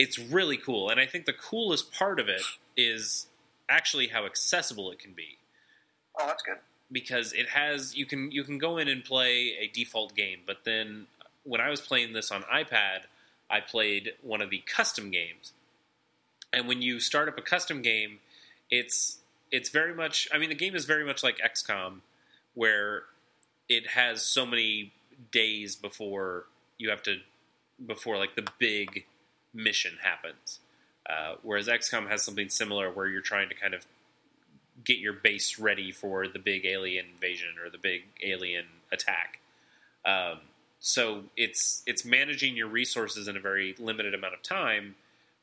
it's 0.00 0.18
really 0.18 0.56
cool. 0.56 0.88
And 0.88 0.98
I 0.98 1.04
think 1.04 1.26
the 1.26 1.34
coolest 1.34 1.92
part 1.92 2.18
of 2.18 2.28
it 2.30 2.40
is 2.74 3.26
actually 3.68 4.06
how 4.06 4.24
accessible 4.24 4.90
it 4.90 4.98
can 4.98 5.12
be. 5.12 5.36
Oh, 6.18 6.26
that's 6.26 6.42
good. 6.42 6.56
Because 6.90 7.34
it 7.34 7.50
has 7.50 7.94
you 7.94 8.06
can 8.06 8.32
you 8.32 8.42
can 8.42 8.56
go 8.56 8.78
in 8.78 8.88
and 8.88 9.04
play 9.04 9.54
a 9.60 9.66
default 9.68 10.16
game, 10.16 10.38
but 10.46 10.64
then 10.64 11.06
when 11.44 11.60
I 11.60 11.68
was 11.68 11.82
playing 11.82 12.14
this 12.14 12.32
on 12.32 12.42
iPad, 12.44 13.00
I 13.50 13.60
played 13.60 14.14
one 14.22 14.40
of 14.40 14.48
the 14.48 14.62
custom 14.66 15.10
games. 15.10 15.52
And 16.50 16.66
when 16.66 16.80
you 16.80 16.98
start 16.98 17.28
up 17.28 17.36
a 17.36 17.42
custom 17.42 17.82
game, 17.82 18.20
it's 18.70 19.18
it's 19.52 19.68
very 19.68 19.94
much 19.94 20.28
I 20.32 20.38
mean 20.38 20.48
the 20.48 20.54
game 20.54 20.74
is 20.74 20.86
very 20.86 21.04
much 21.04 21.22
like 21.22 21.36
XCOM 21.38 22.00
where 22.54 23.02
it 23.68 23.86
has 23.88 24.22
so 24.22 24.46
many 24.46 24.92
days 25.30 25.76
before 25.76 26.46
you 26.78 26.88
have 26.88 27.02
to 27.02 27.18
before 27.86 28.16
like 28.16 28.34
the 28.34 28.46
big 28.58 29.04
mission 29.54 29.98
happens. 30.02 30.60
Uh, 31.08 31.34
whereas 31.42 31.66
XCOM 31.66 32.08
has 32.08 32.22
something 32.22 32.48
similar 32.48 32.90
where 32.90 33.08
you're 33.08 33.20
trying 33.20 33.48
to 33.48 33.54
kind 33.54 33.74
of 33.74 33.84
get 34.84 34.98
your 34.98 35.12
base 35.12 35.58
ready 35.58 35.92
for 35.92 36.28
the 36.28 36.38
big 36.38 36.64
alien 36.64 37.06
invasion 37.14 37.48
or 37.62 37.70
the 37.70 37.78
big 37.78 38.02
alien 38.22 38.66
attack. 38.92 39.40
Um, 40.04 40.40
so 40.78 41.24
it's 41.36 41.82
it's 41.86 42.04
managing 42.04 42.56
your 42.56 42.68
resources 42.68 43.28
in 43.28 43.36
a 43.36 43.40
very 43.40 43.74
limited 43.78 44.14
amount 44.14 44.34
of 44.34 44.42
time. 44.42 44.94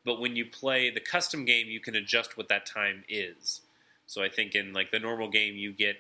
But 0.06 0.20
when 0.22 0.36
you 0.36 0.46
play 0.46 0.90
the 0.90 1.00
custom 1.00 1.46
game, 1.46 1.68
you 1.68 1.80
can 1.80 1.96
adjust 1.96 2.38
what 2.38 2.48
that 2.48 2.66
time 2.66 3.04
is. 3.10 3.62
So 4.08 4.24
I 4.24 4.30
think 4.30 4.56
in 4.56 4.74
like 4.74 4.92
the 4.92 5.00
normal 5.00 5.30
game, 5.30 5.56
you 5.56 5.74
get 5.74 5.98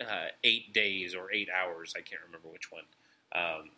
uh, 0.00 0.28
eight 0.42 0.72
days 0.72 1.14
or 1.14 1.30
eight 1.32 1.48
hours. 1.50 1.92
I 1.96 2.00
can't 2.00 2.22
remember 2.24 2.48
which 2.48 2.72
one. 2.72 2.84
Um, 3.34 3.70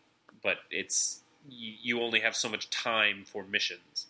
but 0.42 0.58
it's 0.70 1.20
you, 1.48 2.00
only 2.00 2.20
have 2.20 2.36
so 2.36 2.48
much 2.48 2.70
time 2.70 3.24
for 3.26 3.44
missions, 3.44 4.06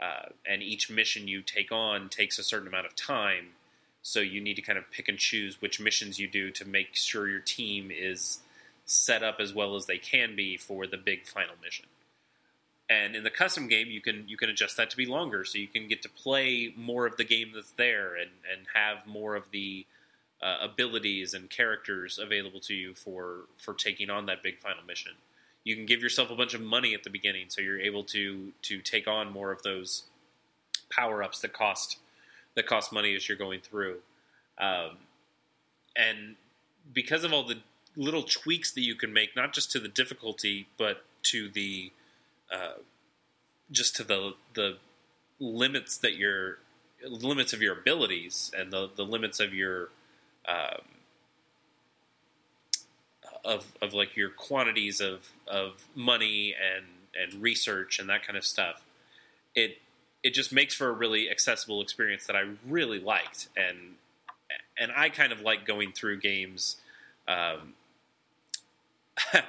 uh, 0.00 0.30
and 0.46 0.62
each 0.62 0.90
mission 0.90 1.28
you 1.28 1.42
take 1.42 1.72
on 1.72 2.08
takes 2.08 2.38
a 2.38 2.42
certain 2.42 2.68
amount 2.68 2.86
of 2.86 2.94
time. 2.94 3.48
So 4.02 4.20
you 4.20 4.40
need 4.40 4.54
to 4.54 4.62
kind 4.62 4.78
of 4.78 4.90
pick 4.90 5.08
and 5.08 5.18
choose 5.18 5.60
which 5.60 5.80
missions 5.80 6.18
you 6.18 6.28
do 6.28 6.50
to 6.52 6.64
make 6.64 6.94
sure 6.94 7.28
your 7.28 7.40
team 7.40 7.90
is 7.90 8.40
set 8.86 9.22
up 9.22 9.36
as 9.38 9.52
well 9.52 9.76
as 9.76 9.86
they 9.86 9.98
can 9.98 10.34
be 10.34 10.56
for 10.56 10.86
the 10.86 10.96
big 10.96 11.26
final 11.26 11.54
mission. 11.62 11.86
And 12.88 13.14
in 13.14 13.22
the 13.22 13.30
custom 13.30 13.68
game, 13.68 13.88
you 13.88 14.00
can 14.00 14.26
you 14.28 14.38
can 14.38 14.48
adjust 14.48 14.78
that 14.78 14.88
to 14.90 14.96
be 14.96 15.04
longer, 15.04 15.44
so 15.44 15.58
you 15.58 15.68
can 15.68 15.88
get 15.88 16.02
to 16.02 16.08
play 16.08 16.72
more 16.74 17.06
of 17.06 17.16
the 17.16 17.24
game 17.24 17.52
that's 17.54 17.72
there 17.72 18.14
and 18.14 18.30
and 18.50 18.66
have 18.72 19.06
more 19.06 19.36
of 19.36 19.50
the 19.50 19.84
uh, 20.40 20.58
abilities 20.62 21.34
and 21.34 21.50
characters 21.50 22.18
available 22.18 22.60
to 22.60 22.74
you 22.74 22.94
for 22.94 23.40
for 23.58 23.74
taking 23.74 24.08
on 24.08 24.26
that 24.26 24.42
big 24.42 24.58
final 24.58 24.82
mission 24.84 25.12
you 25.68 25.76
can 25.76 25.84
give 25.84 26.02
yourself 26.02 26.30
a 26.30 26.34
bunch 26.34 26.54
of 26.54 26.62
money 26.62 26.94
at 26.94 27.04
the 27.04 27.10
beginning, 27.10 27.46
so 27.48 27.60
you're 27.60 27.78
able 27.80 28.02
to 28.04 28.52
to 28.62 28.80
take 28.80 29.06
on 29.06 29.30
more 29.30 29.52
of 29.52 29.62
those 29.62 30.04
power 30.90 31.22
ups 31.22 31.40
that 31.40 31.52
cost 31.52 31.98
that 32.54 32.66
cost 32.66 32.90
money 32.90 33.14
as 33.14 33.28
you're 33.28 33.36
going 33.36 33.60
through. 33.60 33.98
Um, 34.58 34.96
and 35.94 36.36
because 36.92 37.22
of 37.22 37.34
all 37.34 37.44
the 37.44 37.58
little 37.96 38.22
tweaks 38.22 38.72
that 38.72 38.80
you 38.80 38.94
can 38.94 39.12
make, 39.12 39.36
not 39.36 39.52
just 39.52 39.70
to 39.72 39.78
the 39.78 39.88
difficulty, 39.88 40.68
but 40.78 41.04
to 41.24 41.50
the 41.50 41.92
uh, 42.50 42.78
just 43.70 43.94
to 43.96 44.04
the 44.04 44.34
the 44.54 44.78
limits 45.38 45.98
that 45.98 46.16
your 46.16 46.58
limits 47.06 47.52
of 47.52 47.60
your 47.60 47.78
abilities 47.78 48.50
and 48.56 48.72
the 48.72 48.88
the 48.96 49.04
limits 49.04 49.38
of 49.38 49.52
your 49.52 49.90
um, 50.48 50.80
of, 53.48 53.64
of 53.82 53.94
like 53.94 54.14
your 54.14 54.30
quantities 54.30 55.00
of, 55.00 55.26
of 55.48 55.82
money 55.94 56.54
and, 56.54 56.84
and 57.18 57.42
research 57.42 57.98
and 57.98 58.08
that 58.10 58.24
kind 58.24 58.36
of 58.36 58.44
stuff, 58.44 58.84
it 59.54 59.78
it 60.22 60.34
just 60.34 60.52
makes 60.52 60.74
for 60.74 60.88
a 60.88 60.92
really 60.92 61.30
accessible 61.30 61.80
experience 61.80 62.26
that 62.26 62.36
I 62.36 62.42
really 62.66 63.00
liked, 63.00 63.48
and 63.56 63.94
and 64.76 64.90
I 64.94 65.08
kind 65.10 65.32
of 65.32 65.40
like 65.40 65.64
going 65.64 65.92
through 65.92 66.20
games. 66.20 66.76
Um, 67.26 67.74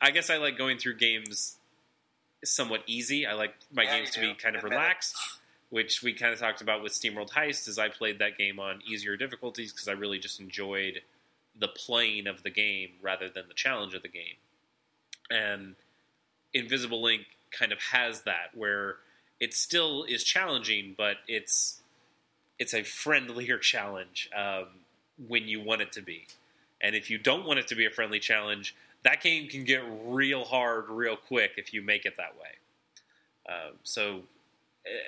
I 0.00 0.10
guess 0.10 0.30
I 0.30 0.38
like 0.38 0.58
going 0.58 0.78
through 0.78 0.96
games 0.96 1.56
somewhat 2.44 2.82
easy. 2.86 3.26
I 3.26 3.34
like 3.34 3.54
my 3.72 3.84
yeah, 3.84 3.98
games 3.98 4.10
to 4.12 4.20
be 4.20 4.34
kind 4.34 4.56
of 4.56 4.64
relaxed, 4.64 5.16
which 5.68 6.02
we 6.02 6.12
kind 6.12 6.32
of 6.32 6.38
talked 6.38 6.60
about 6.60 6.82
with 6.82 6.92
SteamWorld 6.92 7.30
Heist. 7.30 7.68
As 7.68 7.78
I 7.78 7.88
played 7.88 8.18
that 8.18 8.36
game 8.36 8.58
on 8.58 8.80
easier 8.86 9.16
difficulties 9.16 9.72
because 9.72 9.88
I 9.88 9.92
really 9.92 10.18
just 10.18 10.40
enjoyed 10.40 11.02
the 11.60 11.68
playing 11.68 12.26
of 12.26 12.42
the 12.42 12.50
game 12.50 12.90
rather 13.02 13.28
than 13.28 13.44
the 13.48 13.54
challenge 13.54 13.94
of 13.94 14.02
the 14.02 14.08
game. 14.08 14.36
And 15.30 15.76
Invisible, 16.52 17.02
Inc 17.02 17.26
kind 17.52 17.72
of 17.72 17.78
has 17.92 18.22
that 18.22 18.50
where 18.54 18.96
it 19.38 19.54
still 19.54 20.04
is 20.04 20.24
challenging, 20.24 20.94
but 20.96 21.16
it's 21.28 21.80
it's 22.58 22.74
a 22.74 22.82
friendlier 22.82 23.58
challenge 23.72 24.28
um, 24.36 24.66
when 25.28 25.46
you 25.46 25.60
want 25.62 25.82
it 25.82 25.92
to 25.92 26.02
be. 26.02 26.26
And 26.80 26.96
if 26.96 27.10
you 27.10 27.18
don't 27.18 27.44
want 27.44 27.58
it 27.58 27.68
to 27.68 27.74
be 27.74 27.86
a 27.86 27.90
friendly 27.90 28.18
challenge, 28.18 28.74
that 29.02 29.22
game 29.22 29.48
can 29.48 29.64
get 29.64 29.82
real 30.04 30.44
hard 30.44 30.88
real 30.88 31.16
quick 31.16 31.52
if 31.56 31.72
you 31.74 31.82
make 31.82 32.04
it 32.06 32.16
that 32.16 32.34
way. 32.40 32.50
Uh, 33.48 33.70
so, 33.82 34.22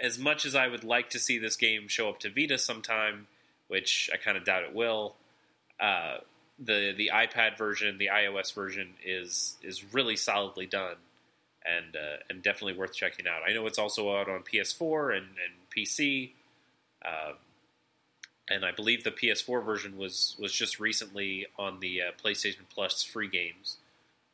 as 0.02 0.18
much 0.18 0.44
as 0.44 0.54
I 0.54 0.68
would 0.68 0.84
like 0.84 1.10
to 1.10 1.18
see 1.18 1.38
this 1.38 1.56
game 1.56 1.88
show 1.88 2.08
up 2.08 2.18
to 2.20 2.30
Vita 2.30 2.58
sometime, 2.58 3.26
which 3.68 4.10
I 4.12 4.16
kind 4.16 4.36
of 4.36 4.44
doubt 4.44 4.64
it 4.64 4.74
will, 4.74 5.14
uh, 5.80 6.18
the 6.64 6.94
the 6.96 7.10
iPad 7.12 7.56
version, 7.58 7.98
the 7.98 8.10
iOS 8.12 8.54
version 8.54 8.90
is 9.04 9.56
is 9.62 9.92
really 9.92 10.16
solidly 10.16 10.66
done, 10.66 10.96
and 11.64 11.96
uh, 11.96 12.16
and 12.30 12.42
definitely 12.42 12.74
worth 12.78 12.94
checking 12.94 13.26
out. 13.26 13.42
I 13.48 13.52
know 13.52 13.66
it's 13.66 13.78
also 13.78 14.16
out 14.16 14.28
on 14.28 14.42
PS4 14.42 15.16
and, 15.16 15.26
and 15.26 15.54
PC, 15.76 16.30
uh, 17.04 17.32
and 18.48 18.64
I 18.64 18.72
believe 18.72 19.04
the 19.04 19.10
PS4 19.10 19.64
version 19.64 19.96
was 19.96 20.36
was 20.38 20.52
just 20.52 20.80
recently 20.80 21.46
on 21.58 21.80
the 21.80 22.02
uh, 22.02 22.04
PlayStation 22.22 22.62
Plus 22.72 23.02
free 23.02 23.28
games. 23.28 23.78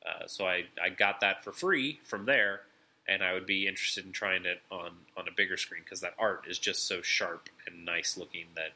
Uh, 0.06 0.26
so 0.26 0.46
I, 0.46 0.64
I 0.82 0.88
got 0.88 1.20
that 1.20 1.44
for 1.44 1.52
free 1.52 2.00
from 2.04 2.24
there, 2.24 2.62
and 3.06 3.22
I 3.22 3.32
would 3.34 3.46
be 3.46 3.66
interested 3.66 4.06
in 4.06 4.12
trying 4.12 4.46
it 4.46 4.62
on, 4.70 4.92
on 5.16 5.28
a 5.28 5.32
bigger 5.36 5.56
screen 5.56 5.82
because 5.84 6.00
that 6.00 6.14
art 6.18 6.44
is 6.48 6.58
just 6.58 6.86
so 6.86 7.02
sharp 7.02 7.48
and 7.66 7.84
nice 7.84 8.16
looking 8.16 8.46
that 8.54 8.72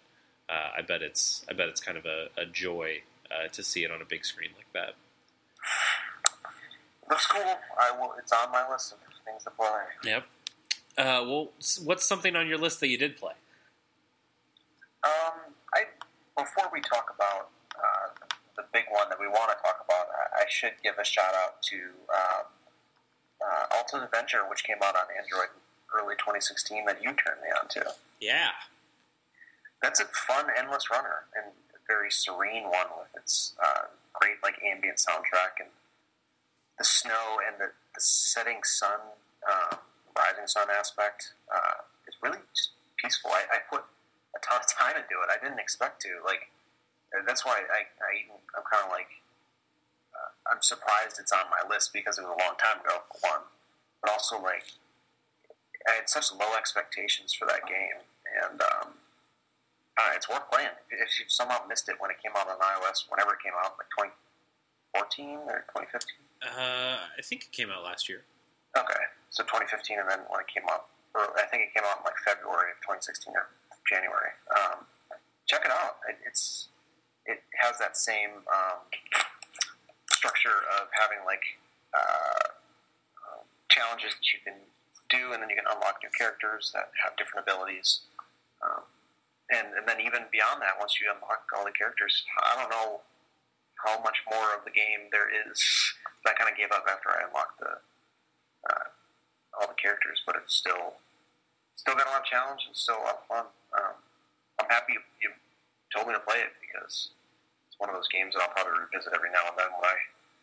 uh, 0.52 0.70
I 0.78 0.82
bet 0.82 1.00
it's 1.00 1.44
I 1.48 1.54
bet 1.54 1.68
it's 1.68 1.80
kind 1.80 1.96
of 1.96 2.06
a, 2.06 2.28
a 2.36 2.44
joy 2.44 3.02
uh, 3.32 3.48
to 3.48 3.62
see 3.62 3.84
it 3.84 3.90
on 3.90 4.02
a 4.02 4.04
big 4.04 4.24
screen 4.24 4.50
like 4.56 4.72
that. 4.72 4.94
Looks 7.10 7.26
cool. 7.26 7.58
I 7.80 7.90
will. 7.98 8.14
It's 8.18 8.32
on 8.32 8.50
my 8.52 8.68
list 8.70 8.92
of 8.92 8.98
things 9.24 9.44
to 9.44 9.50
play. 9.50 9.82
Yep. 10.04 10.24
Uh, 10.98 11.24
well, 11.26 11.48
what's 11.84 12.06
something 12.06 12.36
on 12.36 12.46
your 12.46 12.58
list 12.58 12.80
that 12.80 12.88
you 12.88 12.98
did 12.98 13.16
play? 13.16 13.32
Um, 15.04 15.54
I 15.74 15.84
before 16.36 16.70
we 16.72 16.80
talk 16.80 17.12
about 17.14 17.50
uh, 17.76 18.26
the 18.56 18.64
big 18.72 18.84
one 18.90 19.08
that 19.08 19.18
we 19.18 19.26
want 19.26 19.50
to 19.50 19.56
talk 19.62 19.84
about, 19.84 20.06
I, 20.14 20.42
I 20.42 20.44
should 20.48 20.72
give 20.82 20.94
a 20.98 21.04
shout 21.04 21.34
out 21.34 21.62
to 21.62 21.76
um, 21.76 22.44
uh, 23.40 23.76
Alto's 23.76 24.02
Adventure, 24.04 24.48
which 24.48 24.64
came 24.64 24.76
out 24.82 24.94
on 24.94 25.04
Android 25.16 25.48
early 25.94 26.14
2016 26.16 26.84
that 26.86 27.02
you 27.02 27.08
turned 27.12 27.40
me 27.42 27.48
on 27.60 27.68
to. 27.68 27.94
Yeah. 28.20 28.50
That's 29.82 30.00
a 30.00 30.04
fun, 30.04 30.46
endless 30.56 30.90
runner 30.90 31.26
and 31.34 31.52
very 31.92 32.10
serene 32.10 32.64
one 32.64 32.88
with 32.96 33.12
its 33.20 33.52
uh, 33.60 33.92
great 34.16 34.40
like 34.42 34.56
ambient 34.64 34.96
soundtrack 34.96 35.60
and 35.60 35.68
the 36.78 36.84
snow 36.84 37.36
and 37.44 37.60
the, 37.60 37.68
the 37.92 38.00
setting 38.00 38.64
sun, 38.64 38.96
um, 39.44 39.76
rising 40.16 40.48
sun 40.48 40.68
aspect 40.72 41.36
uh, 41.52 41.84
is 42.08 42.16
really 42.24 42.40
just 42.56 42.72
peaceful. 42.96 43.30
I, 43.30 43.44
I 43.52 43.58
put 43.68 43.84
a 44.32 44.40
ton 44.40 44.56
of 44.56 44.66
time 44.72 44.96
into 44.96 45.20
it. 45.20 45.28
I 45.28 45.36
didn't 45.36 45.60
expect 45.60 46.00
to. 46.08 46.08
Like 46.24 46.48
that's 47.26 47.44
why 47.44 47.60
I, 47.60 47.84
I 47.84 48.12
I'm 48.56 48.64
kind 48.64 48.88
of 48.88 48.90
like 48.90 49.12
uh, 50.16 50.32
I'm 50.48 50.62
surprised 50.64 51.20
it's 51.20 51.32
on 51.32 51.44
my 51.52 51.60
list 51.68 51.92
because 51.92 52.16
it 52.16 52.24
was 52.24 52.32
a 52.32 52.40
long 52.40 52.56
time 52.56 52.80
ago. 52.80 53.04
One, 53.20 53.44
but 54.00 54.10
also 54.10 54.40
like 54.40 54.64
I 55.84 56.00
had 56.00 56.08
such 56.08 56.32
low 56.32 56.56
expectations 56.56 57.36
for 57.36 57.44
that 57.52 57.68
game, 57.68 58.00
uh, 59.98 60.10
it's 60.16 60.28
worth 60.28 60.48
playing. 60.50 60.72
If 60.90 61.20
you 61.20 61.26
somehow 61.28 61.60
missed 61.68 61.88
it 61.88 61.96
when 61.98 62.10
it 62.10 62.16
came 62.22 62.32
out 62.36 62.48
on 62.48 62.56
iOS, 62.56 63.04
whenever 63.08 63.36
it 63.36 63.40
came 63.44 63.52
out, 63.60 63.76
like 63.76 63.90
2014 63.92 65.52
or 65.52 65.64
2015. 65.76 66.00
Uh, 66.42 66.98
I 67.12 67.22
think 67.22 67.44
it 67.44 67.52
came 67.52 67.70
out 67.70 67.84
last 67.84 68.08
year. 68.08 68.24
Okay, 68.76 69.04
so 69.28 69.44
2015, 69.44 70.00
and 70.00 70.08
then 70.08 70.20
when 70.32 70.40
it 70.40 70.48
came 70.48 70.64
out, 70.72 70.88
or 71.14 71.28
I 71.36 71.44
think 71.52 71.68
it 71.68 71.76
came 71.76 71.84
out 71.84 72.00
in 72.00 72.04
like 72.08 72.16
February 72.24 72.72
of 72.72 72.80
2016 72.80 73.36
or 73.36 73.52
January. 73.84 74.32
Um, 74.56 74.88
check 75.44 75.60
it 75.64 75.70
out. 75.70 76.00
It, 76.08 76.16
it's 76.24 76.72
it 77.26 77.44
has 77.60 77.78
that 77.78 77.96
same 77.96 78.42
um, 78.48 78.80
structure 80.10 80.64
of 80.80 80.88
having 80.96 81.20
like 81.28 81.44
uh, 81.92 82.48
uh, 83.20 83.42
challenges 83.68 84.16
that 84.16 84.26
you 84.32 84.40
can 84.40 84.56
do, 85.12 85.36
and 85.36 85.42
then 85.42 85.50
you 85.50 85.56
can 85.56 85.68
unlock 85.68 86.00
new 86.02 86.10
characters 86.16 86.72
that 86.72 86.88
have 87.04 87.14
different 87.20 87.44
abilities. 87.44 88.08
And, 89.52 89.76
and 89.76 89.84
then 89.84 90.00
even 90.00 90.24
beyond 90.32 90.64
that, 90.64 90.80
once 90.80 90.96
you 90.96 91.12
unlock 91.12 91.44
all 91.52 91.68
the 91.68 91.76
characters, 91.76 92.24
I 92.40 92.56
don't 92.56 92.72
know 92.72 93.04
how 93.84 94.00
much 94.00 94.24
more 94.24 94.56
of 94.56 94.64
the 94.64 94.72
game 94.72 95.12
there 95.12 95.28
is. 95.28 95.60
I 96.24 96.32
kind 96.32 96.48
of 96.48 96.56
gave 96.56 96.70
up 96.72 96.86
after 96.88 97.10
I 97.10 97.26
unlocked 97.28 97.58
the 97.58 97.74
uh, 98.62 98.86
all 99.58 99.66
the 99.66 99.76
characters, 99.76 100.22
but 100.24 100.38
it's 100.38 100.54
still 100.54 100.96
still 101.74 101.98
got 101.98 102.06
a 102.06 102.10
lot 102.14 102.22
of 102.22 102.30
challenge 102.30 102.62
and 102.64 102.76
still 102.76 102.96
a 102.96 103.04
lot 103.04 103.18
of 103.20 103.26
fun. 103.26 103.46
Um, 103.74 103.96
I'm 104.62 104.70
happy 104.70 104.94
you, 104.94 105.02
you 105.18 105.30
told 105.90 106.06
me 106.06 106.14
to 106.14 106.22
play 106.22 106.38
it 106.38 106.54
because 106.62 107.10
it's 107.66 107.76
one 107.82 107.90
of 107.90 107.98
those 107.98 108.08
games 108.08 108.38
that 108.38 108.46
I'll 108.46 108.54
probably 108.54 108.86
revisit 108.86 109.10
every 109.12 109.34
now 109.34 109.50
and 109.50 109.58
then 109.58 109.74
when 109.74 109.82
I 109.82 109.98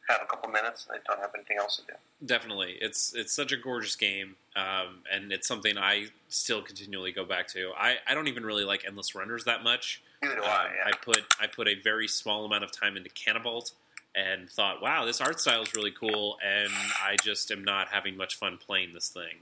have 0.10 0.22
a 0.22 0.26
couple 0.26 0.49
minutes 0.49 0.88
and 0.90 0.99
I 0.99 1.11
don't 1.11 1.22
have 1.22 1.31
anything 1.36 1.57
else 1.57 1.77
to 1.77 1.84
do. 1.84 1.94
Definitely, 2.26 2.77
it's 2.81 3.14
it's 3.14 3.34
such 3.34 3.52
a 3.52 3.57
gorgeous 3.57 3.95
game, 3.95 4.36
um, 4.56 4.99
and 5.11 5.31
it's 5.31 5.48
something 5.48 5.77
I 5.77 6.07
still 6.27 6.61
continually 6.61 7.11
go 7.11 7.23
back 7.26 7.48
to. 7.49 7.72
I, 7.77 7.95
I 8.07 8.14
don't 8.14 8.27
even 8.27 8.45
really 8.45 8.65
like 8.65 8.84
endless 8.86 9.15
runners 9.15 9.45
that 9.45 9.64
much. 9.64 10.02
Neither 10.22 10.36
do 10.36 10.41
Um, 10.44 10.49
I. 10.49 10.65
Yeah. 10.76 10.91
I 10.91 10.91
put 10.98 11.19
I 11.40 11.48
put 11.48 11.68
a 11.68 11.76
very 11.81 12.07
small 12.07 12.45
amount 12.45 12.64
of 12.64 12.72
time 12.72 12.98
into 12.98 13.10
Canabalt 13.10 13.72
and 14.15 14.49
thought, 14.49 14.81
wow, 14.81 15.06
this 15.06 15.22
art 15.22 15.40
style 15.40 15.61
is 15.61 15.73
really 15.76 15.91
cool, 15.91 16.38
and 16.44 16.72
I 17.02 17.15
just 17.23 17.52
am 17.52 17.64
not 17.64 17.90
having 17.90 18.18
much 18.18 18.36
fun 18.36 18.57
playing 18.57 18.94
this 18.94 19.10
thing. 19.10 19.38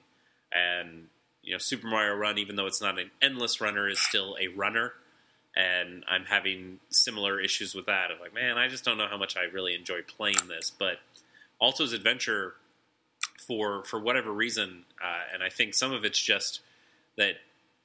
And 0.51 1.07
you 1.43 1.53
know, 1.53 1.57
Super 1.59 1.87
Mario 1.87 2.13
Run, 2.15 2.37
even 2.37 2.57
though 2.57 2.65
it's 2.67 2.81
not 2.81 2.99
an 2.99 3.09
endless 3.21 3.61
runner, 3.61 3.87
is 3.87 3.99
still 3.99 4.35
a 4.39 4.49
runner, 4.49 4.93
and 5.57 6.03
I'm 6.07 6.23
having 6.23 6.79
similar 6.89 7.41
issues 7.41 7.73
with 7.73 7.87
that. 7.87 8.11
Of 8.11 8.19
like, 8.19 8.33
man, 8.33 8.57
I 8.57 8.67
just 8.67 8.85
don't 8.85 8.97
know 8.97 9.07
how 9.07 9.17
much 9.17 9.35
I 9.35 9.51
really 9.51 9.73
enjoy 9.73 10.01
playing 10.03 10.47
this. 10.47 10.71
But 10.77 10.97
Alto's 11.59 11.93
Adventure, 11.93 12.53
for 13.47 13.83
for 13.83 13.99
whatever 13.99 14.31
reason, 14.31 14.83
uh, 15.03 15.33
and 15.33 15.41
I 15.41 15.49
think 15.49 15.73
some 15.73 15.91
of 15.91 16.05
it's 16.05 16.19
just 16.19 16.61
that 17.17 17.33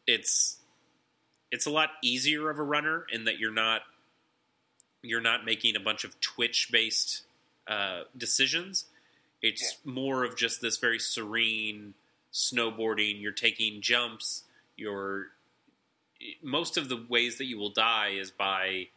it's 0.06 0.58
it's 1.50 1.64
a 1.64 1.70
lot 1.70 1.90
easier 2.02 2.50
of 2.50 2.58
a 2.58 2.62
runner 2.62 3.06
in 3.10 3.24
that 3.24 3.38
you're 3.38 3.50
not 3.50 3.80
you're 5.02 5.22
not 5.22 5.46
making 5.46 5.74
a 5.74 5.80
bunch 5.80 6.04
of 6.04 6.20
Twitch 6.20 6.68
based 6.70 7.22
uh, 7.66 8.02
decisions. 8.16 8.84
It's 9.40 9.78
more 9.84 10.24
of 10.24 10.36
just 10.36 10.60
this 10.60 10.76
very 10.76 10.98
serene 10.98 11.94
snowboarding. 12.34 13.20
You're 13.20 13.32
taking 13.32 13.80
jumps. 13.80 14.44
You're 14.76 15.28
most 16.42 16.76
of 16.76 16.88
the 16.88 17.04
ways 17.08 17.38
that 17.38 17.46
you 17.46 17.58
will 17.58 17.70
die 17.70 18.10
is 18.18 18.30
by 18.30 18.88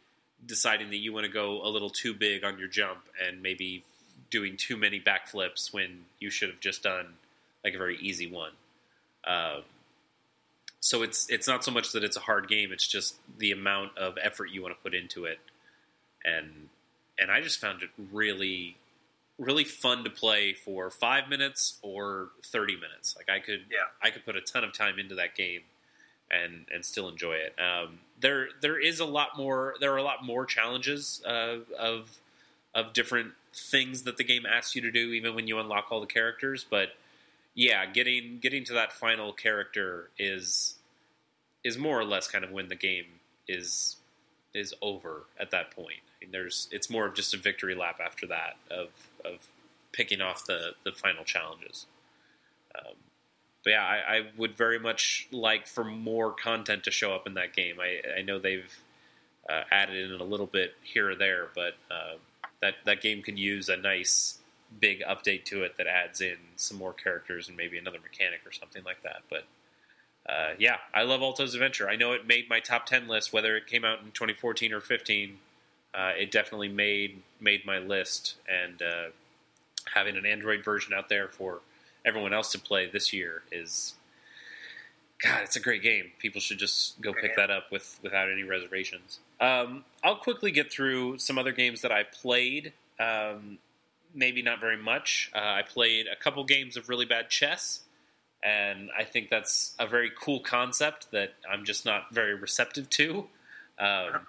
deciding 0.44 0.90
that 0.90 0.98
you 0.98 1.12
want 1.12 1.24
to 1.24 1.32
go 1.32 1.62
a 1.64 1.68
little 1.68 1.90
too 1.90 2.14
big 2.14 2.44
on 2.44 2.58
your 2.58 2.68
jump 2.68 2.98
and 3.26 3.42
maybe 3.42 3.84
doing 4.30 4.56
too 4.56 4.76
many 4.76 5.00
backflips 5.00 5.72
when 5.72 6.04
you 6.18 6.30
should 6.30 6.48
have 6.50 6.60
just 6.60 6.82
done 6.82 7.06
like 7.64 7.74
a 7.74 7.78
very 7.78 7.96
easy 7.98 8.30
one. 8.30 8.52
Um, 9.26 9.62
so 10.80 11.02
it's 11.02 11.28
it's 11.30 11.48
not 11.48 11.64
so 11.64 11.70
much 11.70 11.92
that 11.92 12.04
it's 12.04 12.16
a 12.16 12.20
hard 12.20 12.48
game; 12.48 12.70
it's 12.70 12.86
just 12.86 13.16
the 13.38 13.50
amount 13.52 13.96
of 13.98 14.16
effort 14.22 14.50
you 14.50 14.62
want 14.62 14.76
to 14.76 14.80
put 14.82 14.94
into 14.94 15.24
it, 15.24 15.38
and 16.24 16.68
and 17.18 17.30
I 17.30 17.40
just 17.40 17.58
found 17.58 17.82
it 17.82 17.90
really 18.12 18.76
really 19.38 19.64
fun 19.64 20.04
to 20.04 20.10
play 20.10 20.54
for 20.54 20.90
five 20.90 21.28
minutes 21.28 21.78
or 21.82 22.30
thirty 22.44 22.74
minutes. 22.74 23.16
Like 23.16 23.28
I 23.28 23.40
could 23.40 23.64
Yeah. 23.70 23.88
I 24.02 24.10
could 24.10 24.24
put 24.24 24.36
a 24.36 24.40
ton 24.40 24.64
of 24.64 24.72
time 24.72 24.98
into 24.98 25.16
that 25.16 25.34
game 25.34 25.62
and 26.30 26.66
and 26.72 26.84
still 26.84 27.08
enjoy 27.08 27.34
it. 27.34 27.54
Um, 27.60 27.98
there 28.20 28.48
there 28.60 28.80
is 28.80 29.00
a 29.00 29.04
lot 29.04 29.36
more. 29.36 29.74
There 29.80 29.92
are 29.92 29.98
a 29.98 30.02
lot 30.02 30.24
more 30.24 30.46
challenges 30.46 31.22
uh, 31.26 31.58
of 31.78 32.10
of 32.74 32.92
different 32.92 33.32
things 33.54 34.02
that 34.02 34.16
the 34.16 34.24
game 34.24 34.44
asks 34.46 34.74
you 34.74 34.82
to 34.82 34.90
do, 34.90 35.12
even 35.12 35.34
when 35.34 35.48
you 35.48 35.58
unlock 35.58 35.86
all 35.90 36.00
the 36.00 36.06
characters. 36.06 36.64
But 36.68 36.90
yeah, 37.54 37.86
getting 37.86 38.38
getting 38.40 38.64
to 38.64 38.74
that 38.74 38.92
final 38.92 39.32
character 39.32 40.10
is 40.18 40.74
is 41.64 41.78
more 41.78 41.98
or 41.98 42.04
less 42.04 42.28
kind 42.28 42.44
of 42.44 42.50
when 42.50 42.68
the 42.68 42.76
game 42.76 43.06
is 43.48 43.96
is 44.54 44.74
over 44.82 45.24
at 45.38 45.50
that 45.50 45.70
point. 45.70 46.00
I 46.00 46.24
mean, 46.24 46.32
there's 46.32 46.68
it's 46.70 46.90
more 46.90 47.06
of 47.06 47.14
just 47.14 47.34
a 47.34 47.38
victory 47.38 47.74
lap 47.74 48.00
after 48.04 48.26
that 48.28 48.56
of 48.70 48.88
of 49.24 49.46
picking 49.92 50.20
off 50.20 50.46
the 50.46 50.72
the 50.84 50.92
final 50.92 51.24
challenges. 51.24 51.86
Um, 52.78 52.94
but 53.66 53.72
yeah, 53.72 53.84
I, 53.84 54.18
I 54.18 54.22
would 54.36 54.56
very 54.56 54.78
much 54.78 55.26
like 55.32 55.66
for 55.66 55.82
more 55.82 56.30
content 56.30 56.84
to 56.84 56.92
show 56.92 57.12
up 57.12 57.26
in 57.26 57.34
that 57.34 57.52
game. 57.52 57.78
I, 57.80 58.20
I 58.20 58.22
know 58.22 58.38
they've 58.38 58.72
uh, 59.50 59.62
added 59.72 60.08
in 60.08 60.20
a 60.20 60.24
little 60.24 60.46
bit 60.46 60.74
here 60.84 61.10
or 61.10 61.16
there, 61.16 61.48
but 61.52 61.74
uh, 61.90 62.14
that 62.62 62.74
that 62.84 63.02
game 63.02 63.22
could 63.22 63.40
use 63.40 63.68
a 63.68 63.76
nice 63.76 64.38
big 64.80 65.02
update 65.02 65.46
to 65.46 65.64
it 65.64 65.78
that 65.78 65.88
adds 65.88 66.20
in 66.20 66.36
some 66.54 66.78
more 66.78 66.92
characters 66.92 67.48
and 67.48 67.56
maybe 67.56 67.76
another 67.76 67.98
mechanic 68.00 68.38
or 68.46 68.52
something 68.52 68.84
like 68.84 69.02
that. 69.02 69.22
But 69.28 69.46
uh, 70.32 70.52
yeah, 70.60 70.76
I 70.94 71.02
love 71.02 71.20
Alto's 71.20 71.54
Adventure. 71.54 71.88
I 71.88 71.96
know 71.96 72.12
it 72.12 72.24
made 72.24 72.48
my 72.48 72.60
top 72.60 72.86
ten 72.86 73.08
list, 73.08 73.32
whether 73.32 73.56
it 73.56 73.66
came 73.66 73.84
out 73.84 73.98
in 73.98 74.12
2014 74.12 74.72
or 74.72 74.80
15. 74.80 75.38
Uh, 75.92 76.12
it 76.16 76.30
definitely 76.30 76.68
made 76.68 77.20
made 77.40 77.66
my 77.66 77.80
list, 77.80 78.36
and 78.48 78.80
uh, 78.80 79.06
having 79.92 80.16
an 80.16 80.24
Android 80.24 80.62
version 80.62 80.94
out 80.94 81.08
there 81.08 81.26
for 81.26 81.62
everyone 82.06 82.32
else 82.32 82.52
to 82.52 82.58
play 82.58 82.88
this 82.88 83.12
year 83.12 83.42
is 83.52 83.94
God, 85.22 85.42
it's 85.42 85.56
a 85.56 85.60
great 85.60 85.82
game. 85.82 86.12
People 86.18 86.40
should 86.40 86.58
just 86.58 87.00
go 87.00 87.12
pick 87.12 87.36
that 87.36 87.50
up 87.50 87.72
with 87.72 87.98
without 88.02 88.30
any 88.30 88.44
reservations. 88.44 89.18
Um, 89.40 89.84
I'll 90.04 90.16
quickly 90.16 90.50
get 90.50 90.70
through 90.70 91.18
some 91.18 91.38
other 91.38 91.52
games 91.52 91.82
that 91.82 91.92
I 91.92 92.04
played. 92.04 92.72
Um, 93.00 93.58
maybe 94.14 94.42
not 94.42 94.60
very 94.60 94.76
much. 94.76 95.30
Uh, 95.34 95.38
I 95.38 95.62
played 95.62 96.06
a 96.06 96.16
couple 96.16 96.44
games 96.44 96.76
of 96.76 96.88
really 96.88 97.06
bad 97.06 97.30
chess, 97.30 97.80
and 98.42 98.90
I 98.96 99.04
think 99.04 99.30
that's 99.30 99.74
a 99.78 99.86
very 99.86 100.10
cool 100.18 100.40
concept 100.40 101.10
that 101.12 101.34
I'm 101.50 101.64
just 101.64 101.84
not 101.84 102.12
very 102.12 102.34
receptive 102.34 102.88
to. 102.90 103.26
Um, 103.78 104.26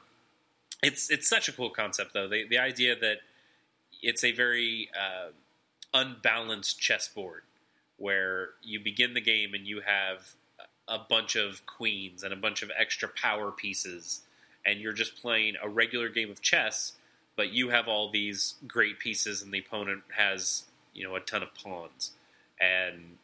it's 0.81 1.09
it's 1.09 1.27
such 1.27 1.49
a 1.49 1.51
cool 1.51 1.69
concept 1.69 2.13
though. 2.13 2.29
The 2.29 2.47
the 2.47 2.59
idea 2.59 2.95
that 2.97 3.17
it's 4.01 4.23
a 4.23 4.31
very 4.31 4.89
uh, 4.97 5.31
unbalanced 5.93 6.79
chessboard 6.79 7.43
where 7.97 8.49
you 8.61 8.79
begin 8.79 9.13
the 9.13 9.21
game 9.21 9.53
and 9.53 9.65
you 9.65 9.81
have 9.81 10.27
a 10.87 10.99
bunch 10.99 11.35
of 11.35 11.65
queens 11.65 12.23
and 12.23 12.33
a 12.33 12.37
bunch 12.37 12.63
of 12.63 12.71
extra 12.77 13.09
power 13.09 13.51
pieces, 13.51 14.21
and 14.65 14.79
you're 14.79 14.93
just 14.93 15.21
playing 15.21 15.55
a 15.61 15.67
regular 15.67 16.09
game 16.09 16.31
of 16.31 16.41
chess, 16.41 16.93
but 17.35 17.51
you 17.51 17.69
have 17.69 17.87
all 17.87 18.09
these 18.09 18.55
great 18.67 18.99
pieces 18.99 19.41
and 19.41 19.51
the 19.51 19.59
opponent 19.59 20.03
has 20.15 20.63
you 20.93 21.03
know 21.03 21.15
a 21.15 21.19
ton 21.19 21.43
of 21.43 21.53
pawns, 21.55 22.11
and 22.59 23.17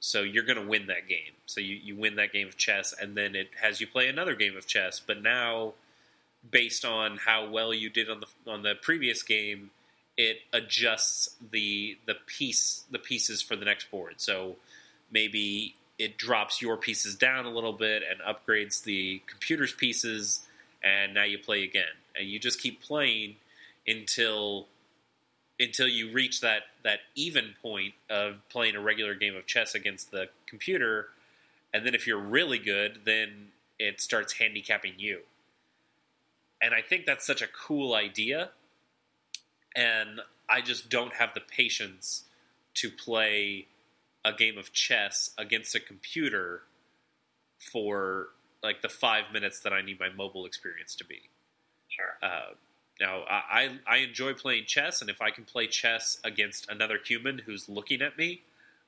so 0.00 0.22
you're 0.22 0.44
going 0.44 0.60
to 0.60 0.66
win 0.66 0.88
that 0.88 1.08
game. 1.08 1.32
So 1.46 1.62
you, 1.62 1.76
you 1.76 1.96
win 1.96 2.16
that 2.16 2.32
game 2.32 2.48
of 2.48 2.58
chess, 2.58 2.92
and 3.00 3.16
then 3.16 3.34
it 3.34 3.48
has 3.60 3.80
you 3.80 3.86
play 3.86 4.08
another 4.08 4.34
game 4.34 4.56
of 4.56 4.66
chess, 4.66 5.00
but 5.00 5.22
now 5.22 5.72
based 6.50 6.84
on 6.84 7.16
how 7.16 7.48
well 7.48 7.72
you 7.72 7.88
did 7.88 8.10
on 8.10 8.20
the 8.20 8.50
on 8.50 8.62
the 8.62 8.74
previous 8.82 9.22
game, 9.22 9.70
it 10.16 10.38
adjusts 10.52 11.30
the 11.50 11.98
the 12.06 12.14
piece 12.26 12.84
the 12.90 12.98
pieces 12.98 13.42
for 13.42 13.56
the 13.56 13.64
next 13.64 13.90
board. 13.90 14.14
So 14.18 14.56
maybe 15.10 15.74
it 15.98 16.16
drops 16.16 16.60
your 16.60 16.76
pieces 16.76 17.14
down 17.14 17.46
a 17.46 17.50
little 17.50 17.72
bit 17.72 18.02
and 18.08 18.20
upgrades 18.20 18.82
the 18.82 19.22
computer's 19.26 19.72
pieces, 19.72 20.40
and 20.82 21.14
now 21.14 21.24
you 21.24 21.38
play 21.38 21.62
again, 21.62 21.84
and 22.16 22.28
you 22.28 22.38
just 22.38 22.60
keep 22.60 22.82
playing 22.82 23.36
until 23.86 24.66
until 25.60 25.86
you 25.86 26.12
reach 26.12 26.40
that 26.40 26.62
that 26.82 27.00
even 27.14 27.54
point 27.62 27.94
of 28.10 28.36
playing 28.48 28.76
a 28.76 28.80
regular 28.80 29.14
game 29.14 29.36
of 29.36 29.46
chess 29.46 29.74
against 29.74 30.10
the 30.10 30.28
computer, 30.46 31.08
and 31.72 31.86
then 31.86 31.94
if 31.94 32.06
you're 32.06 32.18
really 32.18 32.58
good, 32.58 33.00
then 33.04 33.48
it 33.78 34.00
starts 34.00 34.34
handicapping 34.34 34.94
you. 34.98 35.20
And 36.62 36.74
I 36.74 36.80
think 36.80 37.04
that's 37.04 37.26
such 37.26 37.42
a 37.42 37.46
cool 37.46 37.94
idea. 37.94 38.50
And 39.74 40.20
I 40.48 40.60
just 40.60 40.88
don't 40.88 41.12
have 41.14 41.34
the 41.34 41.40
patience 41.40 42.24
to 42.74 42.90
play 42.90 43.66
a 44.24 44.32
game 44.32 44.58
of 44.58 44.72
chess 44.72 45.30
against 45.38 45.74
a 45.74 45.80
computer 45.80 46.62
for 47.72 48.28
like 48.62 48.82
the 48.82 48.88
five 48.88 49.24
minutes 49.32 49.60
that 49.60 49.72
I 49.72 49.82
need 49.82 50.00
my 50.00 50.08
mobile 50.08 50.46
experience 50.46 50.94
to 50.96 51.04
be. 51.04 51.20
Sure. 51.88 52.16
Uh, 52.22 52.54
now, 53.00 53.24
I, 53.28 53.78
I 53.86 53.98
enjoy 53.98 54.34
playing 54.34 54.64
chess, 54.66 55.00
and 55.00 55.10
if 55.10 55.20
I 55.20 55.30
can 55.30 55.44
play 55.44 55.66
chess 55.66 56.18
against 56.24 56.70
another 56.70 56.98
human 57.04 57.38
who's 57.38 57.68
looking 57.68 58.02
at 58.02 58.16
me, 58.16 58.42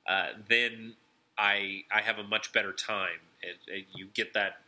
uh, 0.08 0.28
then 0.48 0.94
I 1.36 1.82
I 1.92 2.00
have 2.02 2.18
a 2.18 2.22
much 2.22 2.52
better 2.52 2.72
time. 2.72 3.18
And, 3.42 3.76
and 3.76 3.84
you 3.94 4.06
get 4.14 4.34
that 4.34 4.58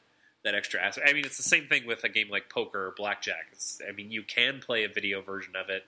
that 0.44 0.54
extra 0.54 0.80
aspect. 0.80 1.08
I 1.08 1.12
mean, 1.12 1.24
it's 1.24 1.36
the 1.36 1.42
same 1.42 1.66
thing 1.66 1.86
with 1.86 2.04
a 2.04 2.08
game 2.08 2.28
like 2.30 2.48
poker 2.48 2.86
or 2.86 2.94
blackjack. 2.96 3.46
It's, 3.52 3.80
I 3.88 3.92
mean, 3.92 4.10
you 4.10 4.22
can 4.22 4.60
play 4.60 4.84
a 4.84 4.88
video 4.88 5.20
version 5.22 5.54
of 5.56 5.68
it, 5.70 5.84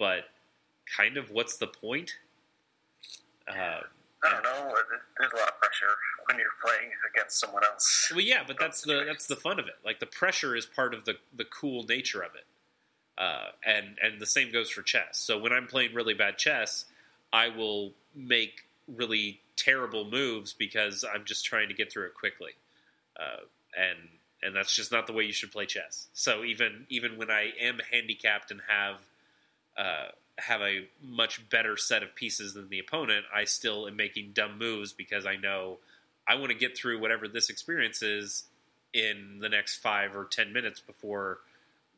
but 0.00 0.24
kind 0.96 1.16
of 1.16 1.30
what's 1.30 1.58
the 1.58 1.68
point? 1.68 2.14
Uh, 3.46 3.82
I 4.24 4.30
don't 4.32 4.42
know. 4.42 4.74
There's 5.18 5.32
a 5.32 5.36
lot 5.36 5.48
of 5.48 5.60
pressure 5.60 5.94
when 6.26 6.38
you're 6.38 6.48
playing 6.64 6.90
against 7.14 7.38
someone 7.38 7.62
else. 7.64 8.10
Well, 8.10 8.20
yeah, 8.20 8.42
but 8.46 8.58
that's 8.58 8.80
the 8.80 9.04
that's 9.06 9.26
the 9.26 9.36
fun 9.36 9.60
of 9.60 9.66
it. 9.66 9.74
Like 9.84 10.00
the 10.00 10.06
pressure 10.06 10.56
is 10.56 10.66
part 10.66 10.94
of 10.94 11.04
the 11.04 11.14
the 11.36 11.44
cool 11.44 11.84
nature 11.84 12.22
of 12.22 12.34
it. 12.34 12.46
Uh, 13.18 13.50
and 13.64 13.98
and 14.02 14.20
the 14.20 14.26
same 14.26 14.50
goes 14.50 14.70
for 14.70 14.82
chess. 14.82 15.18
So 15.18 15.38
when 15.38 15.52
I'm 15.52 15.66
playing 15.66 15.94
really 15.94 16.14
bad 16.14 16.38
chess, 16.38 16.86
I 17.32 17.48
will 17.48 17.92
make 18.14 18.62
really 18.88 19.40
terrible 19.56 20.04
moves 20.04 20.54
because 20.54 21.04
I'm 21.04 21.24
just 21.24 21.44
trying 21.44 21.68
to 21.68 21.74
get 21.74 21.92
through 21.92 22.06
it 22.06 22.14
quickly. 22.14 22.52
Uh, 23.18 23.44
and 23.78 23.98
and 24.42 24.56
that's 24.56 24.74
just 24.74 24.90
not 24.90 25.06
the 25.06 25.12
way 25.12 25.24
you 25.24 25.32
should 25.32 25.52
play 25.52 25.66
chess. 25.66 26.08
So 26.14 26.44
even 26.44 26.86
even 26.88 27.16
when 27.16 27.30
I 27.30 27.52
am 27.60 27.78
handicapped 27.90 28.50
and 28.50 28.60
have 28.68 29.00
uh, 29.80 30.08
have 30.38 30.60
a 30.60 30.88
much 31.02 31.48
better 31.48 31.76
set 31.76 32.02
of 32.02 32.14
pieces 32.14 32.54
than 32.54 32.68
the 32.68 32.78
opponent, 32.78 33.24
I 33.34 33.44
still 33.44 33.88
am 33.88 33.96
making 33.96 34.32
dumb 34.34 34.58
moves 34.58 34.92
because 34.92 35.24
I 35.26 35.36
know 35.36 35.78
I 36.28 36.34
want 36.36 36.50
to 36.52 36.58
get 36.58 36.76
through 36.76 37.00
whatever 37.00 37.28
this 37.28 37.50
experience 37.50 38.02
is 38.02 38.44
in 38.92 39.38
the 39.40 39.48
next 39.48 39.76
five 39.76 40.16
or 40.16 40.24
ten 40.24 40.52
minutes 40.52 40.80
before 40.80 41.38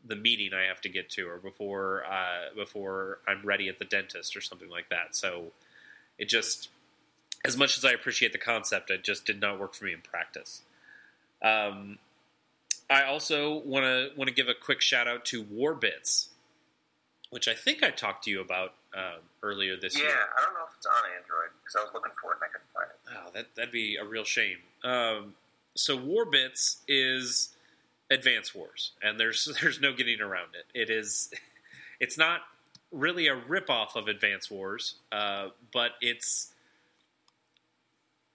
the 0.05 0.17
meeting 0.17 0.51
I 0.53 0.65
have 0.69 0.81
to 0.83 0.89
get 0.89 1.11
to, 1.11 1.29
or 1.29 1.39
before 1.39 2.05
uh, 2.05 2.55
before 2.57 3.19
I'm 3.27 3.43
ready 3.45 3.69
at 3.69 3.79
the 3.79 3.85
dentist 3.85 4.37
or 4.37 4.41
something 4.41 4.69
like 4.69 4.89
that. 4.91 5.15
So 5.15 5.53
it 6.19 6.29
just, 6.29 6.69
as 7.45 7.57
much 7.57 7.79
as 7.79 7.85
I 7.85 7.93
appreciate 7.93 8.33
the 8.33 8.39
concept, 8.39 8.91
it 8.91 9.05
just 9.05 9.25
did 9.25 9.41
not 9.41 9.61
work 9.61 9.75
for 9.75 9.85
me 9.85 9.93
in 9.93 10.01
practice. 10.01 10.63
Um, 11.41 11.99
I 12.91 13.05
also 13.05 13.63
want 13.65 13.85
to 13.85 14.11
want 14.17 14.29
to 14.29 14.35
give 14.35 14.49
a 14.49 14.55
quick 14.55 14.81
shout 14.81 15.09
out 15.09 15.25
to 15.27 15.45
Warbits, 15.45 16.29
which 17.33 17.49
I 17.49 17.55
think 17.55 17.83
I 17.83 17.89
talked 17.89 18.25
to 18.25 18.31
you 18.31 18.43
about 18.43 18.75
um, 18.95 19.21
earlier 19.43 19.75
this 19.75 19.97
yeah, 19.97 20.05
year. 20.05 20.11
Yeah, 20.11 20.39
I 20.39 20.45
don't 20.45 20.53
know 20.53 20.65
if 20.69 20.77
it's 20.77 20.87
on 20.87 21.03
Android 21.17 21.49
because 21.63 21.77
I 21.77 21.83
was 21.83 21.91
looking 21.95 22.13
for 22.21 22.33
it 22.33 22.37
and 22.37 22.45
I 22.45 22.53
couldn't 22.53 22.73
find 22.75 22.91
it. 22.91 22.99
Oh, 23.09 23.31
that 23.33 23.55
that'd 23.57 23.73
be 23.73 23.97
a 23.97 24.05
real 24.05 24.25
shame. 24.25 24.59
Um, 24.85 25.35
so 25.75 25.99
Warbits 25.99 26.77
is 26.87 27.49
Advance 28.11 28.55
Wars, 28.55 28.93
and 29.03 29.19
there's 29.19 29.49
there's 29.63 29.81
no 29.81 29.95
getting 29.95 30.21
around 30.21 30.51
it. 30.55 30.79
It 30.79 30.91
is, 30.91 31.33
it's 32.01 32.19
not 32.19 32.41
really 32.93 33.29
a 33.29 33.35
ripoff 33.35 33.97
of 33.97 34.09
Advance 34.09 34.51
Wars, 34.51 34.97
uh, 35.11 35.49
but 35.73 35.93
it's 36.03 36.53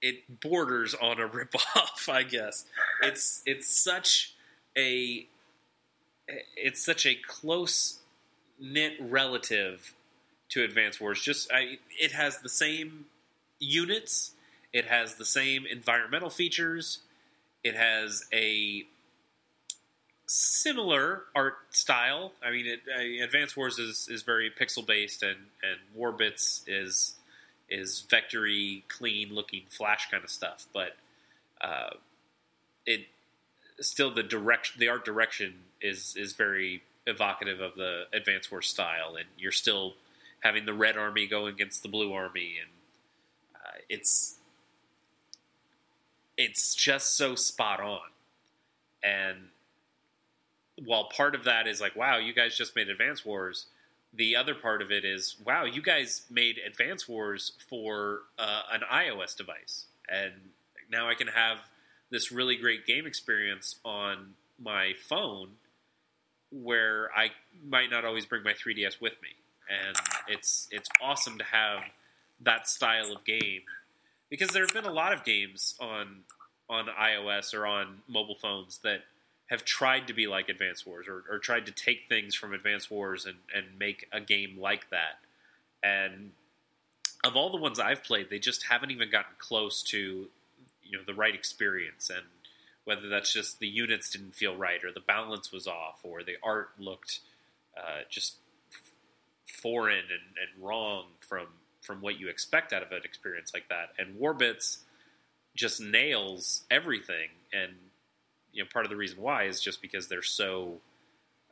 it 0.02 0.42
borders 0.42 0.96
on 0.96 1.22
a 1.22 1.30
ripoff, 1.30 2.10
I 2.10 2.24
guess. 2.24 2.66
It's 3.04 3.44
it's 3.46 3.84
such 3.84 4.34
a 4.76 5.28
it's 6.28 6.84
such 6.84 7.06
a 7.06 7.14
close 7.28 8.00
knit 8.60 8.94
relative 9.00 9.94
to 10.50 10.64
Advance 10.64 11.00
Wars. 11.00 11.22
Just 11.22 11.52
I, 11.52 11.78
it 12.00 12.12
has 12.12 12.40
the 12.40 12.50
same 12.50 13.06
units, 13.60 14.32
it 14.74 14.86
has 14.86 15.16
the 15.16 15.26
same 15.26 15.66
environmental 15.66 16.30
features, 16.30 17.00
it 17.64 17.76
has 17.76 18.26
a 18.34 18.86
similar 20.28 21.24
art 21.36 21.56
style. 21.72 22.34
I 22.46 22.52
mean, 22.52 22.66
it, 22.68 23.24
Advance 23.24 23.56
Wars 23.56 23.80
is, 23.80 24.08
is 24.10 24.24
very 24.24 24.52
pixel 24.52 24.86
based, 24.86 25.24
and 25.24 25.38
and 25.64 25.80
Warbits 25.98 26.64
is 26.68 27.16
is 27.70 28.06
vectory, 28.10 28.84
clean 28.88 29.34
looking 29.34 29.64
Flash 29.70 30.10
kind 30.10 30.24
of 30.24 30.30
stuff. 30.30 30.68
But 30.74 30.96
uh, 31.62 31.92
it 32.86 33.02
still 33.80 34.14
the 34.14 34.24
direction, 34.24 34.80
the 34.80 34.90
art 34.90 35.06
direction 35.06 35.56
is 35.82 36.16
is 36.18 36.34
very 36.34 36.82
evocative 37.08 37.62
of 37.62 37.76
the 37.76 38.04
Advance 38.14 38.52
Wars 38.52 38.68
style, 38.68 39.16
and 39.16 39.26
you're 39.38 39.52
still 39.52 39.94
having 40.42 40.66
the 40.66 40.74
Red 40.74 40.98
Army 40.98 41.26
go 41.26 41.48
against 41.48 41.82
the 41.82 41.90
Blue 41.90 42.14
Army, 42.14 42.56
and 42.62 42.70
uh, 43.56 43.80
it's 43.90 44.36
it's 46.38 46.76
just 46.76 47.18
so 47.18 47.34
spot 47.34 47.80
on. 47.80 48.10
And 49.02 49.38
while 50.86 51.06
part 51.06 51.34
of 51.34 51.46
that 51.46 51.66
is 51.66 51.82
like, 51.82 51.96
wow, 51.96 52.18
you 52.18 52.34
guys 52.34 52.56
just 52.56 52.76
made 52.76 52.90
Advance 52.90 53.26
Wars, 53.26 53.66
the 54.14 54.36
other 54.36 54.54
part 54.54 54.82
of 54.82 54.92
it 54.92 55.04
is, 55.04 55.36
wow, 55.44 55.66
you 55.66 55.82
guys 55.82 56.24
made 56.30 56.60
Advance 56.66 57.08
Wars 57.08 57.54
for 57.68 58.22
uh, 58.38 58.62
an 58.72 58.82
iOS 58.92 59.36
device, 59.36 59.86
and 60.10 60.34
now 60.92 61.10
I 61.10 61.16
can 61.16 61.28
have 61.28 61.58
this 62.10 62.32
really 62.32 62.56
great 62.56 62.86
game 62.86 63.06
experience 63.06 63.78
on 63.84 64.34
my 64.60 64.94
phone 65.10 65.50
where 66.52 67.10
I 67.16 67.30
might 67.68 67.90
not 67.90 68.06
always 68.06 68.26
bring 68.26 68.44
my 68.44 68.54
3DS 68.54 69.02
with 69.02 69.14
me, 69.22 69.30
and 69.70 69.96
it's 70.28 70.68
it's 70.72 70.90
awesome 71.02 71.38
to 71.38 71.44
have 71.44 71.82
that 72.42 72.68
style 72.68 73.12
of 73.12 73.26
game 73.26 73.62
because 74.30 74.50
there 74.50 74.64
have 74.64 74.74
been 74.74 74.86
a 74.86 74.94
lot 74.94 75.14
of 75.14 75.24
games 75.24 75.76
on 75.80 76.24
on 76.70 76.86
iOS 76.88 77.54
or 77.54 77.66
on 77.66 78.00
mobile 78.08 78.36
phones 78.36 78.80
that 78.80 79.02
have 79.48 79.64
tried 79.64 80.08
to 80.08 80.14
be 80.14 80.28
like 80.28 80.50
Advance 80.50 80.86
Wars 80.86 81.08
or, 81.08 81.24
or 81.30 81.40
tried 81.40 81.66
to 81.66 81.72
take 81.72 82.02
things 82.10 82.36
from 82.36 82.54
Advance 82.54 82.92
Wars 82.92 83.26
and, 83.26 83.38
and 83.56 83.66
make 83.80 84.06
a 84.12 84.20
game 84.20 84.58
like 84.60 84.90
that. 84.90 85.20
And 85.82 86.32
of 87.24 87.38
all 87.38 87.50
the 87.50 87.58
ones 87.58 87.80
I've 87.80 88.04
played, 88.04 88.30
they 88.30 88.40
just 88.40 88.64
haven't 88.64 88.92
even 88.92 89.10
gotten 89.10 89.32
close 89.40 89.82
to 89.84 90.28
you 90.84 90.98
know 90.98 91.04
the 91.06 91.14
right 91.14 91.34
experience 91.34 92.10
and 92.10 92.26
whether 92.88 93.10
that's 93.10 93.34
just 93.34 93.60
the 93.60 93.68
units 93.68 94.10
didn't 94.12 94.34
feel 94.34 94.56
right 94.56 94.82
or 94.86 94.94
the 94.94 95.02
balance 95.02 95.52
was 95.52 95.68
off 95.68 96.00
or 96.04 96.24
the 96.24 96.36
art 96.42 96.70
looked 96.80 97.20
uh, 97.78 98.00
just 98.10 98.36
foreign 99.62 99.98
and, 99.98 100.08
and 100.08 100.66
wrong 100.66 101.04
from 101.20 101.48
from 101.82 102.00
what 102.00 102.18
you 102.18 102.30
expect 102.30 102.72
out 102.72 102.82
of 102.82 102.92
an 102.94 103.02
experience 103.04 103.52
like 103.54 103.68
that. 103.68 103.90
And 104.00 104.16
Warbits 104.16 104.80
just 105.54 105.82
nails 105.82 106.64
everything 106.72 107.28
and 107.52 107.74
you 108.54 108.64
know 108.64 108.70
part 108.72 108.86
of 108.86 108.90
the 108.90 108.96
reason 108.96 109.22
why 109.22 109.44
is 109.44 109.60
just 109.60 109.82
because 109.82 110.08
they're 110.08 110.22
so 110.22 110.76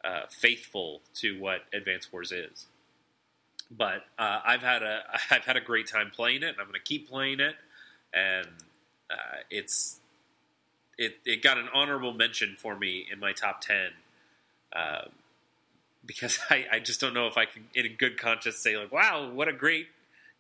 uh, 0.06 0.22
faithful 0.30 1.02
to 1.16 1.38
what 1.38 1.64
Advance 1.74 2.14
Wars 2.14 2.32
is. 2.32 2.66
But 3.70 4.06
uh, 4.18 4.40
I've 4.46 4.62
had 4.62 4.84
a 4.84 5.02
I've 5.32 5.44
had 5.44 5.58
a 5.58 5.62
great 5.62 5.88
time 5.88 6.12
playing 6.16 6.44
it, 6.44 6.50
and 6.50 6.60
I'm 6.62 6.68
going 6.68 6.76
to 6.76 6.80
keep 6.80 7.10
playing 7.10 7.42
it. 7.42 7.56
And 8.14 8.48
uh, 9.12 9.44
it's 9.50 10.00
it 10.98 11.18
it 11.26 11.42
got 11.42 11.58
an 11.58 11.68
honorable 11.74 12.14
mention 12.14 12.56
for 12.58 12.76
me 12.76 13.06
in 13.12 13.20
my 13.20 13.34
top 13.34 13.62
ten 13.62 13.90
Uh, 14.74 15.06
because 16.06 16.40
I, 16.50 16.66
I 16.72 16.80
just 16.80 17.00
don't 17.02 17.14
know 17.14 17.28
if 17.28 17.38
I 17.38 17.46
can, 17.46 17.68
in 17.74 17.86
a 17.86 17.90
good 17.90 18.18
conscience, 18.20 18.58
say 18.58 18.78
like, 18.78 18.92
"Wow, 18.92 19.30
what 19.32 19.48
a 19.48 19.54
great 19.54 19.88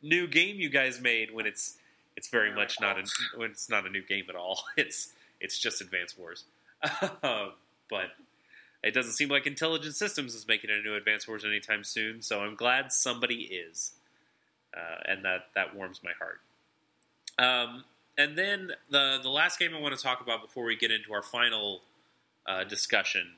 new 0.01 0.27
game 0.27 0.57
you 0.57 0.69
guys 0.69 1.01
made." 1.01 1.33
When 1.33 1.45
it's 1.45 1.77
it's 2.15 2.29
very 2.29 2.53
much 2.53 2.79
not 2.79 2.97
a 2.99 3.05
when 3.37 3.51
it's 3.51 3.69
not 3.69 3.85
a 3.85 3.89
new 3.89 4.01
game 4.03 4.25
at 4.29 4.35
all. 4.35 4.63
It's 4.77 5.13
it's 5.39 5.57
just 5.59 5.81
Advance 5.81 6.17
Wars. 6.17 6.43
Um, 7.23 7.53
but 7.89 8.11
it 8.83 8.93
doesn't 8.93 9.13
seem 9.13 9.29
like 9.29 9.47
Intelligent 9.47 9.95
Systems 9.95 10.35
is 10.35 10.47
making 10.47 10.69
a 10.69 10.81
new 10.81 10.95
Advance 10.95 11.27
Wars 11.27 11.43
anytime 11.45 11.83
soon. 11.83 12.21
So 12.21 12.41
I'm 12.41 12.55
glad 12.55 12.91
somebody 12.91 13.41
is, 13.43 13.91
uh, 14.75 15.01
and 15.05 15.25
that 15.25 15.47
that 15.55 15.75
warms 15.75 16.01
my 16.03 16.11
heart. 16.19 16.39
Um, 17.37 17.83
and 18.17 18.37
then 18.37 18.71
the 18.89 19.19
the 19.21 19.29
last 19.29 19.59
game 19.59 19.71
I 19.75 19.79
want 19.79 19.95
to 19.97 20.01
talk 20.01 20.21
about 20.21 20.41
before 20.41 20.65
we 20.65 20.75
get 20.75 20.91
into 20.91 21.13
our 21.13 21.21
final 21.21 21.81
uh, 22.47 22.63
discussion 22.63 23.31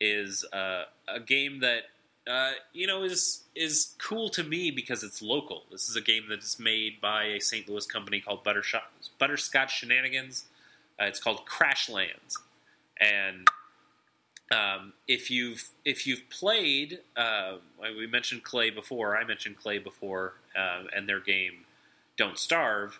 is 0.00 0.44
uh, 0.52 0.84
a 1.08 1.20
game 1.20 1.60
that 1.60 1.82
uh, 2.26 2.52
you 2.72 2.86
know 2.86 3.02
is 3.02 3.42
is 3.54 3.94
cool 3.98 4.28
to 4.30 4.42
me 4.42 4.70
because 4.70 5.02
it's 5.02 5.20
local. 5.20 5.64
This 5.70 5.88
is 5.88 5.96
a 5.96 6.00
game 6.00 6.24
that 6.30 6.40
is 6.40 6.58
made 6.58 7.00
by 7.00 7.24
a 7.24 7.40
St. 7.40 7.68
Louis 7.68 7.86
company 7.86 8.20
called 8.20 8.44
Butterscotch, 8.44 8.82
Butterscotch 9.18 9.78
Shenanigans. 9.78 10.44
Uh, 11.00 11.06
it's 11.06 11.20
called 11.20 11.40
Crashlands, 11.46 12.36
and 13.00 13.48
um, 14.50 14.92
if 15.08 15.30
you've 15.30 15.68
if 15.84 16.06
you've 16.06 16.28
played, 16.30 17.00
uh, 17.16 17.56
we 17.80 18.06
mentioned 18.06 18.44
Klei 18.44 18.74
before. 18.74 19.16
I 19.16 19.24
mentioned 19.24 19.56
Klei 19.62 19.82
before, 19.82 20.34
uh, 20.56 20.84
and 20.94 21.08
their 21.08 21.20
game 21.20 21.64
Don't 22.16 22.38
Starve. 22.38 22.98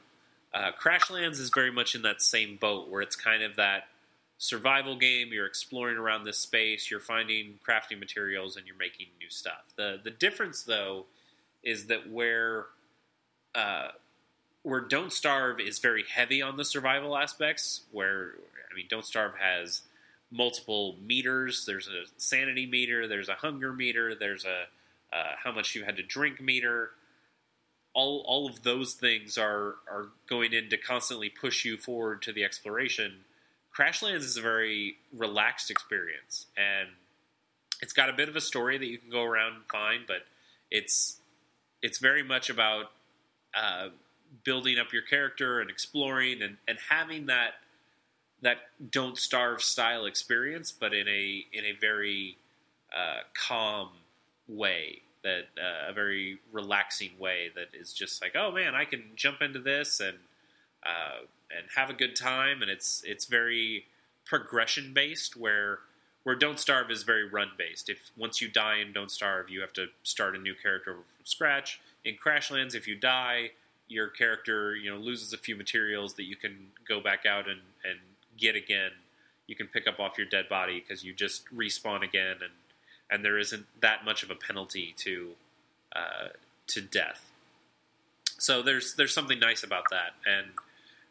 Uh, 0.55 0.71
Crashlands 0.81 1.41
is 1.41 1.51
very 1.51 1.73
much 1.73 1.97
in 1.97 2.03
that 2.03 2.23
same 2.23 2.57
boat 2.57 2.89
where 2.89 3.03
it's 3.03 3.17
kind 3.17 3.43
of 3.43 3.57
that 3.57 3.89
survival 4.39 4.97
game. 4.97 5.33
You're 5.33 5.47
exploring 5.47 5.97
around 5.97 6.25
this 6.25 6.39
space. 6.39 6.91
You're 6.91 7.01
finding 7.01 7.59
crafting 7.67 7.99
materials, 7.99 8.57
and 8.57 8.65
you're 8.67 8.77
making 8.77 9.09
new 9.21 9.29
stuff. 9.29 9.65
the 9.77 10.01
The 10.03 10.11
difference, 10.11 10.63
though, 10.63 11.07
is 11.65 11.87
that 11.87 12.11
where 12.11 12.67
uh, 13.55 13.89
where 14.63 14.81
Don't 14.81 15.13
Starve 15.13 15.61
is 15.61 15.79
very 15.81 16.05
heavy 16.09 16.41
on 16.41 16.57
the 16.57 16.65
survival 16.65 17.17
aspects. 17.17 17.83
Where 17.91 18.35
I 18.71 18.77
mean, 18.77 18.87
Don't 18.89 19.05
Starve 19.05 19.33
has 19.39 19.83
multiple 20.31 20.97
meters. 21.05 21.65
There's 21.67 21.89
a 21.89 22.05
sanity 22.17 22.67
meter. 22.67 23.09
There's 23.09 23.29
a 23.29 23.35
hunger 23.35 23.73
meter. 23.73 24.15
There's 24.15 24.45
a 24.45 24.67
uh, 25.13 25.33
how 25.43 25.53
much 25.53 25.75
you 25.75 25.85
had 25.85 25.97
to 25.97 26.03
drink 26.03 26.41
meter. 26.41 26.91
All 27.95 28.25
all 28.27 28.49
of 28.49 28.63
those 28.63 28.95
things 28.95 29.39
are 29.39 29.77
are 29.91 30.09
going 30.29 30.53
in 30.53 30.69
to 30.71 30.77
constantly 30.77 31.31
push 31.31 31.65
you 31.65 31.77
forward 31.77 32.23
to 32.23 32.33
the 32.33 32.45
exploration. 32.45 33.25
Crashlands 33.77 34.25
is 34.25 34.37
a 34.37 34.43
very 34.43 34.97
relaxed 35.17 35.71
experience, 35.71 36.47
and 36.57 36.89
it's 37.81 37.93
got 37.93 38.09
a 38.09 38.13
bit 38.13 38.29
of 38.29 38.37
a 38.37 38.41
story 38.41 38.79
that 38.79 38.87
you 38.87 38.99
can 38.99 39.11
go 39.11 39.23
around 39.23 39.55
and 39.55 39.65
find, 39.71 40.05
but 40.07 40.27
it's 40.71 41.19
it's 41.83 41.99
very 41.99 42.23
much 42.23 42.51
about 42.51 42.87
uh, 43.55 43.89
building 44.43 44.79
up 44.79 44.93
your 44.93 45.03
character 45.03 45.61
and 45.61 45.71
exploring 45.71 46.43
and, 46.43 46.57
and 46.67 46.79
having 46.89 47.27
that 47.27 47.55
that 48.43 48.59
don't 48.91 49.19
starve 49.19 49.63
style 49.63 50.05
experience, 50.05 50.73
but 50.73 50.93
in 50.93 51.09
a 51.09 51.45
in 51.53 51.65
a 51.65 51.73
very 51.81 52.37
uh, 52.95 53.21
calm 53.35 53.89
way, 54.49 55.03
that 55.25 55.47
uh, 55.59 55.91
a 55.91 55.93
very 55.93 56.39
relaxing 56.53 57.11
way 57.19 57.51
that 57.57 57.69
is 57.79 57.93
just 57.93 58.23
like, 58.23 58.37
oh 58.37 58.53
man, 58.53 58.75
I 58.75 58.85
can 58.85 59.03
jump 59.17 59.43
into 59.43 59.59
this 59.59 59.99
and 59.99 60.19
uh, 60.85 61.25
and 61.51 61.67
have 61.75 61.91
a 61.91 61.95
good 61.95 62.15
time, 62.15 62.63
and 62.63 62.71
it's 62.71 63.03
it's 63.07 63.25
very 63.25 63.87
progression 64.25 64.93
based 64.95 65.37
where 65.37 65.81
where 66.23 66.35
Don't 66.35 66.59
Starve 66.59 66.91
is 66.91 67.03
very 67.03 67.29
run 67.29 67.51
based. 67.59 67.89
If 67.89 68.11
once 68.17 68.41
you 68.41 68.49
die 68.49 68.79
in 68.79 68.93
Don't 68.93 69.11
Starve, 69.11 69.51
you 69.51 69.61
have 69.61 69.73
to 69.75 69.87
start 70.03 70.37
a 70.37 70.39
new 70.39 70.55
character 70.55 70.95
from 70.95 71.05
scratch. 71.25 71.81
In 72.05 72.17
Crashlands, 72.17 72.75
if 72.75 72.87
you 72.87 72.97
die, 72.97 73.51
your 73.89 74.09
character 74.09 74.77
you 74.77 74.91
know 74.91 74.99
loses 74.99 75.33
a 75.33 75.39
few 75.39 75.57
materials 75.57 76.15
that 76.15 76.25
you 76.25 76.37
can 76.37 76.69
go 76.87 77.01
back 77.01 77.27
out 77.27 77.49
and, 77.49 77.61
and 77.85 77.99
get 78.39 78.57
again. 78.57 78.91
You 79.47 79.57
can 79.57 79.67
pick 79.67 79.87
up 79.87 80.01
off 80.01 80.17
your 80.17 80.27
dead 80.27 80.49
body 80.49 80.81
because 80.81 81.05
you 81.05 81.13
just 81.13 81.45
respawn 81.55 82.03
again, 82.03 82.37
and 82.43 82.53
and 83.11 83.25
there 83.25 83.39
isn't 83.39 83.67
that 83.81 84.05
much 84.05 84.23
of 84.23 84.31
a 84.31 84.35
penalty 84.35 84.95
to 84.99 85.31
uh, 85.95 86.29
to 86.69 86.81
death. 86.81 87.31
So 88.39 88.63
there's 88.63 88.95
there's 88.95 89.15
something 89.15 89.39
nice 89.39 89.63
about 89.63 89.85
that, 89.91 90.13
and 90.27 90.47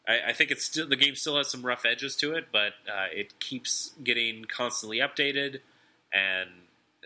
I, 0.08 0.30
I 0.30 0.34
think 0.34 0.52
it's 0.52 0.66
still 0.66 0.88
the 0.88 0.96
game 0.96 1.16
still 1.16 1.38
has 1.38 1.50
some 1.50 1.66
rough 1.66 1.86
edges 1.86 2.16
to 2.18 2.34
it, 2.34 2.48
but 2.52 2.74
uh, 2.88 3.08
it 3.12 3.40
keeps 3.40 3.92
getting 4.04 4.46
constantly 4.46 4.98
updated, 4.98 5.60
and 6.14 6.50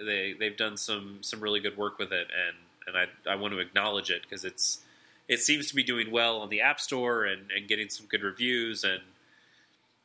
they 0.03 0.33
they've 0.33 0.57
done 0.57 0.77
some 0.77 1.19
some 1.21 1.39
really 1.39 1.59
good 1.59 1.77
work 1.77 1.99
with 1.99 2.11
it, 2.11 2.27
and 2.35 2.57
and 2.87 2.97
I 2.97 3.31
I 3.31 3.35
want 3.35 3.53
to 3.53 3.59
acknowledge 3.59 4.09
it 4.09 4.23
because 4.23 4.43
it's 4.43 4.79
it 5.27 5.39
seems 5.39 5.67
to 5.67 5.75
be 5.75 5.83
doing 5.83 6.09
well 6.09 6.37
on 6.37 6.49
the 6.49 6.61
App 6.61 6.79
Store 6.79 7.25
and, 7.25 7.51
and 7.51 7.67
getting 7.67 7.89
some 7.89 8.05
good 8.07 8.23
reviews 8.23 8.83
and 8.83 9.01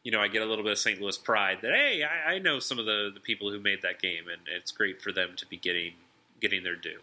you 0.02 0.10
know, 0.10 0.20
I 0.20 0.28
get 0.28 0.42
a 0.42 0.46
little 0.46 0.64
bit 0.64 0.72
of 0.72 0.78
St. 0.78 1.00
Louis 1.00 1.16
pride 1.16 1.58
that 1.62 1.72
hey, 1.72 2.02
I, 2.02 2.34
I, 2.34 2.38
know 2.38 2.58
some 2.58 2.78
of 2.78 2.86
the, 2.86 3.10
the 3.14 3.20
people 3.20 3.50
who 3.50 3.60
made 3.60 3.82
that 3.82 4.00
game, 4.00 4.24
and 4.30 4.42
it's 4.48 4.72
great 4.72 5.00
for 5.00 5.12
them 5.12 5.30
to 5.36 5.46
be 5.46 5.56
getting 5.56 5.92
getting 6.40 6.64
their 6.64 6.74
due. 6.74 7.00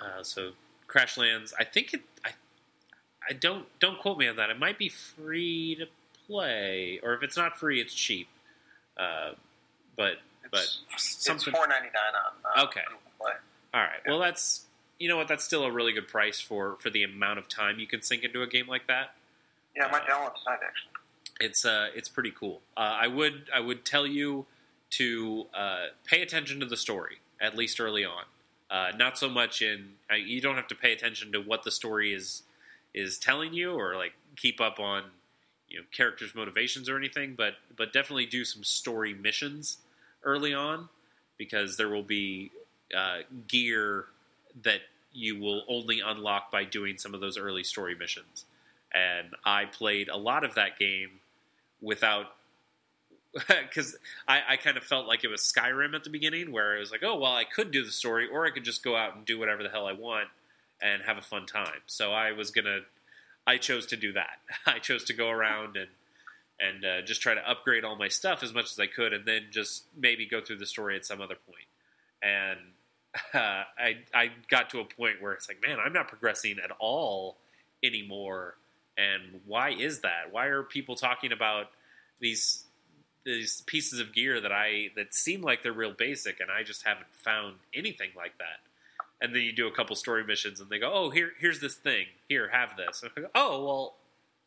Uh, 0.00 0.22
so, 0.22 0.50
Crashlands, 0.88 1.52
I 1.58 1.64
think 1.64 1.94
it. 1.94 2.02
I 2.24 2.30
I 3.28 3.32
don't 3.32 3.66
don't 3.80 3.98
quote 3.98 4.18
me 4.18 4.28
on 4.28 4.36
that. 4.36 4.50
It 4.50 4.58
might 4.58 4.78
be 4.78 4.88
free 4.88 5.76
to 5.76 5.86
play, 6.26 7.00
or 7.02 7.14
if 7.14 7.22
it's 7.22 7.36
not 7.36 7.58
free, 7.58 7.80
it's 7.80 7.94
cheap. 7.94 8.28
Uh, 8.98 9.32
but 9.96 10.16
but 10.50 10.66
it's, 10.92 11.24
something 11.24 11.54
four 11.54 11.66
ninety 11.66 11.88
nine 11.88 12.14
on 12.14 12.64
uh, 12.64 12.66
okay. 12.66 12.80
All 13.74 13.80
right. 13.80 14.00
Yeah. 14.04 14.10
Well, 14.10 14.20
that's 14.20 14.66
you 14.98 15.08
know 15.08 15.16
what? 15.16 15.28
That's 15.28 15.44
still 15.44 15.64
a 15.64 15.72
really 15.72 15.92
good 15.92 16.08
price 16.08 16.40
for 16.40 16.76
for 16.80 16.90
the 16.90 17.02
amount 17.02 17.38
of 17.38 17.48
time 17.48 17.78
you 17.78 17.86
can 17.86 18.02
sink 18.02 18.22
into 18.22 18.42
a 18.42 18.46
game 18.46 18.68
like 18.68 18.86
that. 18.88 19.14
Yeah, 19.74 19.88
might 19.90 20.02
uh, 20.02 20.12
download 20.12 20.34
tonight 20.44 20.60
actually 20.66 20.91
it's 21.42 21.64
uh, 21.64 21.88
it's 21.94 22.08
pretty 22.08 22.30
cool. 22.30 22.60
Uh, 22.76 22.98
I 23.02 23.08
would 23.08 23.50
I 23.54 23.60
would 23.60 23.84
tell 23.84 24.06
you 24.06 24.46
to 24.90 25.46
uh, 25.52 25.86
pay 26.04 26.22
attention 26.22 26.60
to 26.60 26.66
the 26.66 26.76
story 26.76 27.18
at 27.40 27.56
least 27.56 27.80
early 27.80 28.04
on. 28.04 28.24
Uh, 28.70 28.92
not 28.96 29.18
so 29.18 29.28
much 29.28 29.60
in 29.60 29.90
uh, 30.10 30.14
you 30.14 30.40
don't 30.40 30.54
have 30.54 30.68
to 30.68 30.74
pay 30.74 30.92
attention 30.92 31.32
to 31.32 31.40
what 31.40 31.64
the 31.64 31.70
story 31.70 32.14
is 32.14 32.42
is 32.94 33.18
telling 33.18 33.52
you 33.52 33.72
or 33.72 33.96
like 33.96 34.12
keep 34.36 34.60
up 34.60 34.78
on 34.78 35.02
you 35.68 35.78
know 35.78 35.84
characters' 35.92 36.34
motivations 36.34 36.88
or 36.88 36.96
anything, 36.96 37.34
but 37.36 37.54
but 37.76 37.92
definitely 37.92 38.26
do 38.26 38.44
some 38.44 38.62
story 38.62 39.12
missions 39.12 39.78
early 40.22 40.54
on 40.54 40.88
because 41.38 41.76
there 41.76 41.88
will 41.88 42.04
be 42.04 42.52
uh, 42.96 43.18
gear 43.48 44.04
that 44.62 44.80
you 45.12 45.38
will 45.38 45.64
only 45.68 46.00
unlock 46.00 46.52
by 46.52 46.64
doing 46.64 46.96
some 46.96 47.14
of 47.14 47.20
those 47.20 47.36
early 47.36 47.64
story 47.64 47.94
missions. 47.94 48.44
And 48.94 49.28
I 49.44 49.64
played 49.64 50.08
a 50.08 50.16
lot 50.16 50.44
of 50.44 50.54
that 50.54 50.78
game 50.78 51.20
without 51.82 52.26
because 53.48 53.96
I, 54.28 54.40
I, 54.50 54.56
kind 54.56 54.76
of 54.76 54.84
felt 54.84 55.06
like 55.06 55.24
it 55.24 55.28
was 55.28 55.40
Skyrim 55.40 55.94
at 55.94 56.04
the 56.04 56.10
beginning, 56.10 56.52
where 56.52 56.76
it 56.76 56.80
was 56.80 56.90
like, 56.90 57.02
oh 57.02 57.16
well, 57.16 57.32
I 57.32 57.44
could 57.44 57.70
do 57.70 57.84
the 57.84 57.90
story, 57.90 58.28
or 58.30 58.46
I 58.46 58.50
could 58.50 58.64
just 58.64 58.84
go 58.84 58.94
out 58.94 59.16
and 59.16 59.24
do 59.24 59.38
whatever 59.38 59.62
the 59.62 59.70
hell 59.70 59.86
I 59.86 59.92
want 59.92 60.28
and 60.82 61.02
have 61.02 61.16
a 61.16 61.22
fun 61.22 61.46
time. 61.46 61.80
So 61.86 62.12
I 62.12 62.32
was 62.32 62.50
gonna, 62.50 62.80
I 63.46 63.56
chose 63.56 63.86
to 63.86 63.96
do 63.96 64.12
that. 64.12 64.40
I 64.66 64.80
chose 64.80 65.04
to 65.04 65.14
go 65.14 65.30
around 65.30 65.76
and 65.76 65.88
and 66.60 66.84
uh, 66.84 67.02
just 67.02 67.22
try 67.22 67.34
to 67.34 67.50
upgrade 67.50 67.84
all 67.84 67.96
my 67.96 68.08
stuff 68.08 68.42
as 68.42 68.52
much 68.52 68.70
as 68.70 68.78
I 68.78 68.86
could, 68.86 69.12
and 69.12 69.24
then 69.24 69.46
just 69.50 69.84
maybe 69.96 70.26
go 70.26 70.40
through 70.40 70.58
the 70.58 70.66
story 70.66 70.96
at 70.96 71.06
some 71.06 71.20
other 71.20 71.36
point. 71.46 71.66
And 72.22 72.58
uh, 73.34 73.64
I 73.78 73.96
I 74.12 74.30
got 74.48 74.68
to 74.70 74.80
a 74.80 74.84
point 74.84 75.22
where 75.22 75.32
it's 75.32 75.48
like, 75.48 75.62
man, 75.66 75.78
I'm 75.82 75.94
not 75.94 76.08
progressing 76.08 76.58
at 76.62 76.70
all 76.78 77.38
anymore 77.82 78.56
and 78.96 79.40
why 79.46 79.70
is 79.70 80.00
that? 80.00 80.32
Why 80.32 80.46
are 80.46 80.62
people 80.62 80.96
talking 80.96 81.32
about 81.32 81.66
these 82.20 82.64
these 83.24 83.62
pieces 83.66 84.00
of 84.00 84.12
gear 84.12 84.40
that 84.40 84.52
I 84.52 84.88
that 84.96 85.14
seem 85.14 85.42
like 85.42 85.62
they're 85.62 85.72
real 85.72 85.92
basic, 85.92 86.40
and 86.40 86.50
I 86.50 86.62
just 86.62 86.84
haven't 86.84 87.06
found 87.12 87.56
anything 87.74 88.10
like 88.16 88.38
that? 88.38 88.60
And 89.20 89.34
then 89.34 89.42
you 89.42 89.52
do 89.52 89.68
a 89.68 89.72
couple 89.72 89.94
story 89.96 90.24
missions, 90.24 90.60
and 90.60 90.68
they 90.68 90.78
go, 90.78 90.90
"Oh, 90.92 91.10
here, 91.10 91.32
here's 91.38 91.60
this 91.60 91.74
thing. 91.74 92.06
Here, 92.28 92.48
have 92.48 92.76
this." 92.76 93.04
Go, 93.14 93.28
oh, 93.34 93.64
well, 93.64 93.94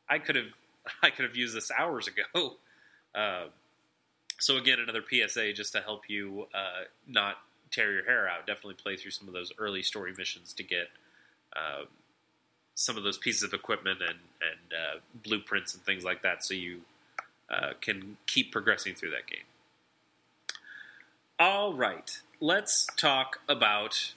I 0.09 0.19
could 0.19 0.35
have 0.35 0.53
I 1.03 1.09
could 1.09 1.25
have 1.25 1.35
used 1.35 1.55
this 1.55 1.71
hours 1.77 2.07
ago. 2.07 2.55
Uh, 3.13 3.45
so 4.39 4.57
again, 4.57 4.79
another 4.79 5.03
PSA 5.07 5.53
just 5.53 5.73
to 5.73 5.81
help 5.81 6.09
you 6.09 6.47
uh, 6.53 6.83
not 7.07 7.37
tear 7.71 7.91
your 7.93 8.05
hair 8.05 8.27
out. 8.27 8.45
Definitely 8.45 8.75
play 8.75 8.95
through 8.95 9.11
some 9.11 9.27
of 9.27 9.33
those 9.33 9.51
early 9.57 9.81
story 9.81 10.13
missions 10.17 10.53
to 10.53 10.63
get 10.63 10.87
uh, 11.55 11.85
some 12.75 12.97
of 12.97 13.03
those 13.03 13.17
pieces 13.17 13.41
of 13.43 13.53
equipment 13.53 13.99
and, 14.01 14.19
and 14.41 14.73
uh, 14.73 14.99
blueprints 15.23 15.73
and 15.73 15.83
things 15.83 16.03
like 16.03 16.21
that 16.21 16.43
so 16.43 16.53
you 16.53 16.81
uh, 17.49 17.71
can 17.81 18.17
keep 18.27 18.51
progressing 18.51 18.93
through 18.93 19.11
that 19.11 19.25
game. 19.27 19.39
All 21.39 21.73
right, 21.73 22.19
let's 22.39 22.87
talk 22.97 23.39
about 23.49 24.13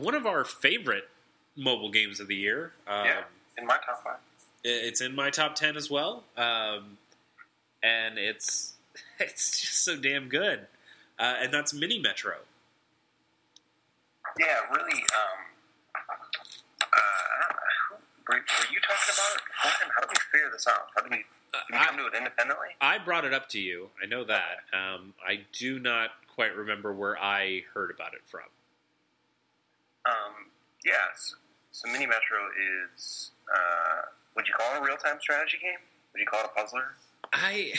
one 0.00 0.14
of 0.14 0.26
our 0.26 0.44
favorite 0.44 1.08
mobile 1.56 1.90
games 1.90 2.20
of 2.20 2.28
the 2.28 2.34
year. 2.34 2.72
Um, 2.88 3.04
yeah, 3.04 3.22
in 3.56 3.66
my 3.66 3.76
top 3.84 4.02
five. 4.02 4.16
It's 4.62 5.00
in 5.00 5.14
my 5.14 5.30
top 5.30 5.54
ten 5.54 5.76
as 5.76 5.90
well, 5.90 6.24
um, 6.36 6.98
and 7.82 8.18
it's 8.18 8.74
it's 9.20 9.60
just 9.60 9.84
so 9.84 9.96
damn 9.96 10.28
good, 10.28 10.66
uh, 11.18 11.34
and 11.40 11.52
that's 11.52 11.72
Mini 11.72 11.98
Metro. 11.98 12.34
Yeah, 14.38 14.56
really. 14.74 15.00
Um, 15.00 15.49
uh, 17.00 17.96
were, 18.28 18.36
were 18.36 18.68
you 18.72 18.80
talking 18.80 19.14
about? 19.14 19.40
How 19.94 20.00
did 20.00 20.10
we 20.10 20.16
figure 20.32 20.50
this 20.52 20.66
out? 20.68 20.86
How 20.94 21.02
did 21.02 21.10
we, 21.10 21.18
did 21.18 21.24
we 21.72 21.76
I- 21.78 21.96
to 21.96 22.06
it 22.06 22.14
independently? 22.16 22.68
I 22.80 22.98
brought 22.98 23.24
it 23.24 23.32
up 23.34 23.48
to 23.50 23.60
you. 23.60 23.88
I 24.02 24.06
know 24.06 24.24
that. 24.24 24.64
Um, 24.72 25.14
I 25.26 25.40
do 25.58 25.78
not 25.78 26.10
quite 26.34 26.54
remember 26.54 26.92
where 26.92 27.18
I 27.18 27.62
heard 27.74 27.90
about 27.90 28.14
it 28.14 28.20
from. 28.26 28.42
Um, 30.06 30.46
yeah, 30.84 30.92
so, 31.16 31.36
so 31.72 31.88
Mini 31.92 32.06
Metro 32.06 32.38
is, 32.94 33.30
uh, 33.52 34.02
would 34.36 34.48
you 34.48 34.54
call 34.54 34.74
it 34.74 34.78
a 34.78 34.84
real 34.84 34.96
time 34.96 35.18
strategy 35.20 35.58
game? 35.60 35.78
Would 36.12 36.20
you 36.20 36.26
call 36.26 36.40
it 36.40 36.46
a 36.46 36.58
puzzler? 36.60 36.94
I, 37.32 37.72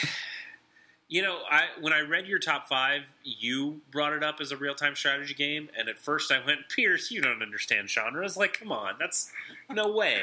you 1.12 1.20
know, 1.20 1.40
I 1.50 1.64
when 1.78 1.92
I 1.92 2.00
read 2.00 2.26
your 2.26 2.38
top 2.38 2.68
five, 2.68 3.02
you 3.22 3.82
brought 3.90 4.14
it 4.14 4.24
up 4.24 4.40
as 4.40 4.50
a 4.50 4.56
real 4.56 4.74
time 4.74 4.96
strategy 4.96 5.34
game, 5.34 5.68
and 5.78 5.90
at 5.90 5.98
first 5.98 6.32
I 6.32 6.42
went, 6.42 6.70
Pierce, 6.74 7.10
you 7.10 7.20
don't 7.20 7.42
understand 7.42 7.90
genres. 7.90 8.34
Like, 8.34 8.58
come 8.58 8.72
on, 8.72 8.94
that's 8.98 9.30
no 9.70 9.92
way. 9.92 10.22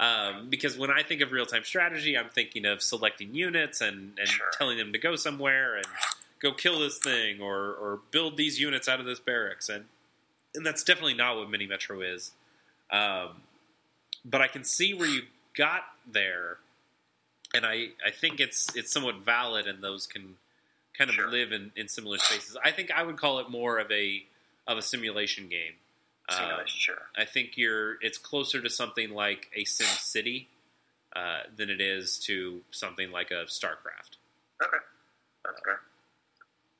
Um, 0.00 0.50
because 0.50 0.76
when 0.76 0.90
I 0.90 1.04
think 1.04 1.20
of 1.20 1.30
real 1.30 1.46
time 1.46 1.62
strategy, 1.62 2.18
I'm 2.18 2.30
thinking 2.30 2.64
of 2.64 2.82
selecting 2.82 3.32
units 3.32 3.80
and, 3.80 4.18
and 4.18 4.26
Sure. 4.28 4.46
telling 4.58 4.76
them 4.76 4.92
to 4.92 4.98
go 4.98 5.14
somewhere 5.14 5.76
and 5.76 5.86
go 6.40 6.50
kill 6.50 6.80
this 6.80 6.98
thing 6.98 7.40
or, 7.40 7.72
or 7.74 8.00
build 8.10 8.36
these 8.36 8.58
units 8.58 8.88
out 8.88 8.98
of 8.98 9.06
this 9.06 9.20
barracks, 9.20 9.68
and 9.68 9.84
and 10.56 10.66
that's 10.66 10.82
definitely 10.82 11.14
not 11.14 11.36
what 11.36 11.48
Mini 11.48 11.68
Metro 11.68 12.00
is. 12.00 12.32
Um, 12.90 13.42
but 14.24 14.40
I 14.40 14.48
can 14.48 14.64
see 14.64 14.94
where 14.94 15.08
you 15.08 15.22
got 15.56 15.82
there, 16.10 16.58
and 17.54 17.64
I, 17.64 17.88
I 18.04 18.10
think 18.10 18.40
it's 18.40 18.74
it's 18.76 18.92
somewhat 18.92 19.24
valid, 19.24 19.66
and 19.66 19.82
those 19.82 20.06
can 20.06 20.36
kind 20.96 21.10
of 21.10 21.16
Sure. 21.16 21.28
live 21.28 21.52
in, 21.52 21.72
in 21.76 21.88
similar 21.88 22.18
spaces. 22.18 22.56
I 22.62 22.70
think 22.70 22.90
I 22.90 23.02
would 23.02 23.16
call 23.16 23.38
it 23.38 23.50
more 23.50 23.78
of 23.78 23.90
a 23.90 24.24
of 24.66 24.78
a 24.78 24.82
simulation 24.82 25.48
game. 25.48 25.74
Um, 26.28 26.60
sure. 26.66 27.02
I 27.16 27.24
think 27.26 27.56
you're 27.56 27.96
it's 28.02 28.18
closer 28.18 28.60
to 28.60 28.70
something 28.70 29.10
like 29.10 29.50
a 29.54 29.64
Sim 29.64 29.86
City 29.86 30.48
uh, 31.14 31.40
than 31.54 31.70
it 31.70 31.80
is 31.80 32.18
to 32.20 32.60
something 32.70 33.10
like 33.10 33.30
a 33.30 33.44
StarCraft. 33.44 34.16
Okay, 34.62 34.78
that's 35.44 35.60
fair. 35.64 35.80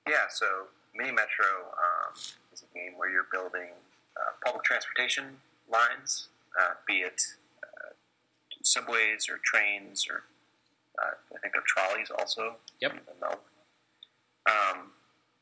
Yeah, 0.08 0.28
so 0.30 0.46
Mini 0.94 1.10
Metro 1.10 1.46
um, 1.46 2.14
is 2.52 2.62
a 2.62 2.74
game 2.78 2.92
where 2.96 3.10
you're 3.10 3.26
building 3.32 3.68
uh, 4.16 4.30
public 4.44 4.64
transportation 4.64 5.24
lines, 5.70 6.28
uh, 6.60 6.74
be 6.86 6.98
it 6.98 7.20
uh, 7.62 7.92
subways 8.62 9.28
or 9.28 9.38
trains 9.44 10.06
or 10.08 10.24
I 11.00 11.38
think 11.42 11.54
they're 11.54 11.66
trolleys 11.66 12.10
also. 12.10 12.56
Yep. 12.80 12.92
in 12.92 13.00
the 13.06 13.16
Melbourne. 13.20 13.54
Um, 14.46 14.92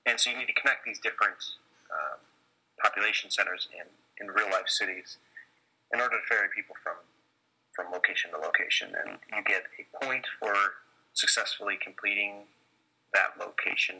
and 0.07 0.19
so 0.19 0.31
you 0.31 0.39
need 0.39 0.47
to 0.47 0.55
connect 0.55 0.85
these 0.85 0.99
different 0.99 1.39
um, 1.91 2.19
population 2.83 3.31
centers 3.31 3.69
in, 3.73 3.87
in 4.23 4.33
real 4.33 4.51
life 4.51 4.69
cities 4.69 5.19
in 5.93 6.01
order 6.01 6.17
to 6.17 6.25
ferry 6.29 6.49
people 6.55 6.75
from 6.83 6.95
from 7.73 7.91
location 7.91 8.31
to 8.31 8.37
location, 8.37 8.93
and 8.93 9.17
you 9.33 9.43
get 9.47 9.65
a 9.81 10.05
point 10.05 10.27
for 10.39 10.53
successfully 11.15 11.79
completing 11.83 12.45
that 13.15 13.33
location 13.41 13.97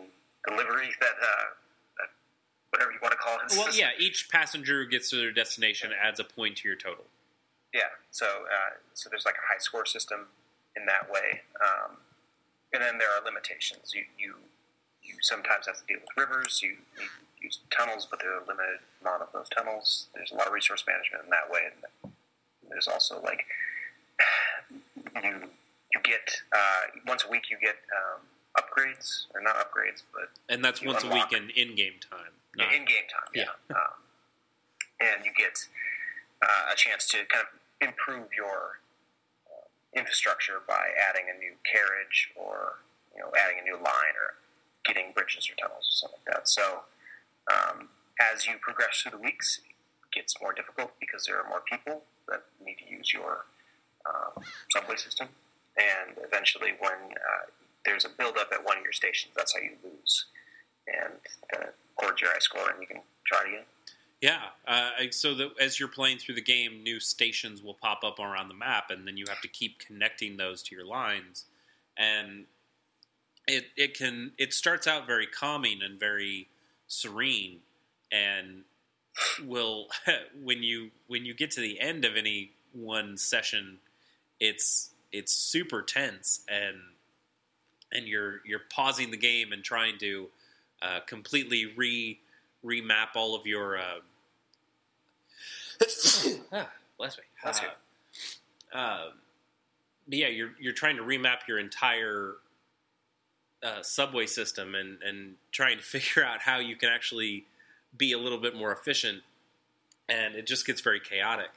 delivery, 0.47 0.91
that, 1.01 1.17
uh, 1.23 1.49
that 1.97 2.09
whatever 2.71 2.93
you 2.93 2.99
want 3.03 3.13
to 3.13 3.19
call 3.19 3.37
it. 3.37 3.53
Well, 3.57 3.75
yeah, 3.75 3.91
each 3.99 4.29
passenger 4.31 4.85
who 4.85 4.91
gets 4.91 5.11
to 5.11 5.17
their 5.17 5.33
destination 5.33 5.91
adds 5.93 6.21
a 6.21 6.25
point 6.25 6.57
to 6.59 6.69
your 6.69 6.77
total. 6.77 7.05
Yeah, 7.73 7.89
so 8.11 8.27
uh, 8.27 8.77
so 8.93 9.09
there's 9.09 9.25
like 9.25 9.37
a 9.37 9.47
high 9.53 9.59
score 9.59 9.87
system 9.87 10.27
in 10.77 10.87
that 10.87 11.11
way, 11.11 11.43
um, 11.61 11.97
and 12.73 12.83
then 12.83 12.99
there 12.99 13.09
are 13.09 13.25
limitations. 13.25 13.93
You 13.95 14.05
you 14.19 14.35
you 15.03 15.15
sometimes 15.21 15.67
have 15.67 15.77
to 15.77 15.87
deal 15.87 16.01
with 16.01 16.13
rivers. 16.17 16.61
You 16.63 16.77
to 16.97 17.05
use 17.41 17.61
tunnels, 17.71 18.07
but 18.11 18.21
there 18.21 18.33
are 18.33 18.43
a 18.43 18.47
limited 18.47 18.81
amount 19.01 19.23
of 19.23 19.29
those 19.33 19.49
tunnels. 19.49 20.07
There's 20.15 20.33
a 20.33 20.35
lot 20.35 20.47
of 20.47 20.53
resource 20.53 20.85
management 20.87 21.25
in 21.25 21.31
that 21.31 21.51
way, 21.51 21.61
and 21.71 22.13
there's 22.71 22.89
also 22.89 23.21
like 23.23 23.45
you 25.23 25.49
you 25.95 26.01
get 26.03 26.31
uh, 26.53 27.01
once 27.07 27.25
a 27.25 27.31
week 27.31 27.51
you 27.51 27.59
get 27.61 27.77
um, 27.93 28.23
upgrades 28.59 29.27
or 29.35 29.41
not 29.41 29.57
upgrades, 29.57 30.03
but 30.13 30.31
And 30.49 30.65
that's 30.65 30.83
You 30.83 30.89
once 30.89 31.05
a 31.05 31.09
week 31.09 31.33
in 31.33 31.51
in-game 31.51 31.95
time. 32.11 32.33
Not, 32.57 32.73
in 32.73 32.85
game 32.85 33.09
time, 33.09 33.33
yeah. 33.35 33.45
Um, 33.75 33.97
and 35.01 35.25
you 35.25 35.33
get 35.37 35.59
uh, 36.43 36.73
a 36.73 36.77
chance 36.77 37.09
to 37.09 37.19
kind 37.27 37.47
of 37.47 37.89
improve 37.89 38.29
your 38.37 38.81
infrastructure 39.95 40.63
by 40.67 40.91
adding 41.09 41.27
a 41.35 41.39
new 41.39 41.53
carriage 41.65 42.31
or 42.37 42.81
you 43.15 43.21
know 43.21 43.31
adding 43.37 43.59
a 43.61 43.65
new 43.65 43.77
line 43.77 44.15
or 44.17 44.35
getting 44.85 45.13
bridges 45.15 45.49
or 45.51 45.55
tunnels 45.57 45.87
or 45.87 45.95
something 45.95 46.19
like 46.27 46.35
that. 46.35 46.49
So 46.49 46.81
um, 47.53 47.89
as 48.21 48.47
you 48.47 48.55
progress 48.61 49.01
through 49.01 49.13
the 49.13 49.23
weeks, 49.23 49.61
it 49.65 50.15
gets 50.15 50.41
more 50.41 50.53
difficult 50.53 50.93
because 51.01 51.25
there 51.25 51.39
are 51.41 51.49
more 51.49 51.63
people 51.69 52.03
that 52.29 52.45
need 52.65 52.77
to 52.85 52.89
use 52.91 53.13
your 53.13 53.45
um, 54.07 54.43
subway 54.71 54.97
system, 54.97 55.29
and 55.77 56.17
eventually 56.25 56.73
when 56.81 56.99
uh, 57.13 57.47
there's 57.85 58.05
a 58.05 58.09
buildup 58.09 58.49
at 58.53 58.65
one 58.65 58.79
of 58.79 58.85
your 58.85 58.93
stations, 58.93 59.33
that's 59.37 59.55
how 59.55 59.61
you 59.61 59.73
lose. 59.83 60.27
And 60.87 61.15
then 61.53 61.63
it 61.69 61.75
records 61.99 62.21
your 62.21 62.31
high 62.31 62.39
score, 62.39 62.71
and 62.71 62.81
you 62.81 62.87
can 62.87 63.01
try 63.27 63.43
again. 63.43 63.65
Yeah, 64.23 64.39
uh, 64.69 64.91
so 65.11 65.35
that 65.35 65.51
as 65.61 65.81
you're 65.81 65.89
playing 65.89 66.19
through 66.19 66.37
the 66.37 66.43
game, 66.43 66.85
new 66.85 67.01
stations 67.01 67.61
will 67.61 67.75
pop 67.75 68.05
up 68.05 68.21
around 68.21 68.47
the 68.47 68.55
map, 68.55 68.91
and 68.91 69.05
then 69.05 69.17
you 69.17 69.25
have 69.29 69.41
to 69.41 69.49
keep 69.49 69.81
connecting 69.81 70.37
those 70.37 70.63
to 70.63 70.77
your 70.77 70.87
lines. 70.87 71.45
And 71.99 72.47
it 73.49 73.65
it 73.77 73.99
can 73.99 74.31
it 74.39 74.55
starts 74.55 74.87
out 74.87 75.09
very 75.09 75.27
calming 75.27 75.81
and 75.83 75.99
very 75.99 76.47
serene, 76.87 77.59
and 78.13 78.63
will 79.45 79.89
when 80.41 80.63
you 80.63 80.93
when 81.09 81.25
you 81.25 81.35
get 81.35 81.51
to 81.53 81.61
the 81.61 81.81
end 81.81 82.05
of 82.05 82.17
any 82.17 82.53
one 82.73 83.17
session, 83.17 83.79
it's 84.39 84.91
it's 85.11 85.33
super 85.33 85.83
tense 85.83 86.43
and 86.49 86.77
and 87.91 88.07
you're 88.07 88.41
you're 88.47 88.63
pausing 88.71 89.11
the 89.11 89.17
game 89.17 89.51
and 89.53 89.65
trying 89.65 89.99
to 89.99 90.29
uh, 90.81 91.01
completely 91.09 91.75
re 91.77 92.21
remap 92.65 93.17
all 93.17 93.35
of 93.35 93.49
your. 93.49 93.79
Uh, 93.79 93.99
ah, 96.53 96.71
bless 96.99 97.19
me. 97.19 97.25
Bless 97.43 97.61
you. 97.61 97.69
Uh, 98.75 98.79
um, 98.79 99.13
but 100.09 100.19
yeah, 100.19 100.29
you're 100.29 100.53
you're 100.61 100.73
trying 100.73 100.97
to 100.97 101.03
remap 101.03 101.47
your 101.49 101.59
entire 101.59 102.35
uh, 103.63 103.83
subway 103.83 104.27
system 104.27 104.75
and 104.75 104.99
and 105.03 105.35
trying 105.51 105.79
to 105.79 105.85
figure 105.85 106.25
out 106.25 106.41
how 106.41 106.59
you 106.59 106.77
can 106.77 106.89
actually 106.89 107.45
be 107.97 108.13
a 108.13 108.19
little 108.19 108.39
bit 108.39 108.57
more 108.57 108.73
efficient, 108.73 109.23
and 110.09 110.35
it 110.35 110.47
just 110.47 110.67
gets 110.67 110.81
very 110.81 111.01
chaotic. 111.01 111.51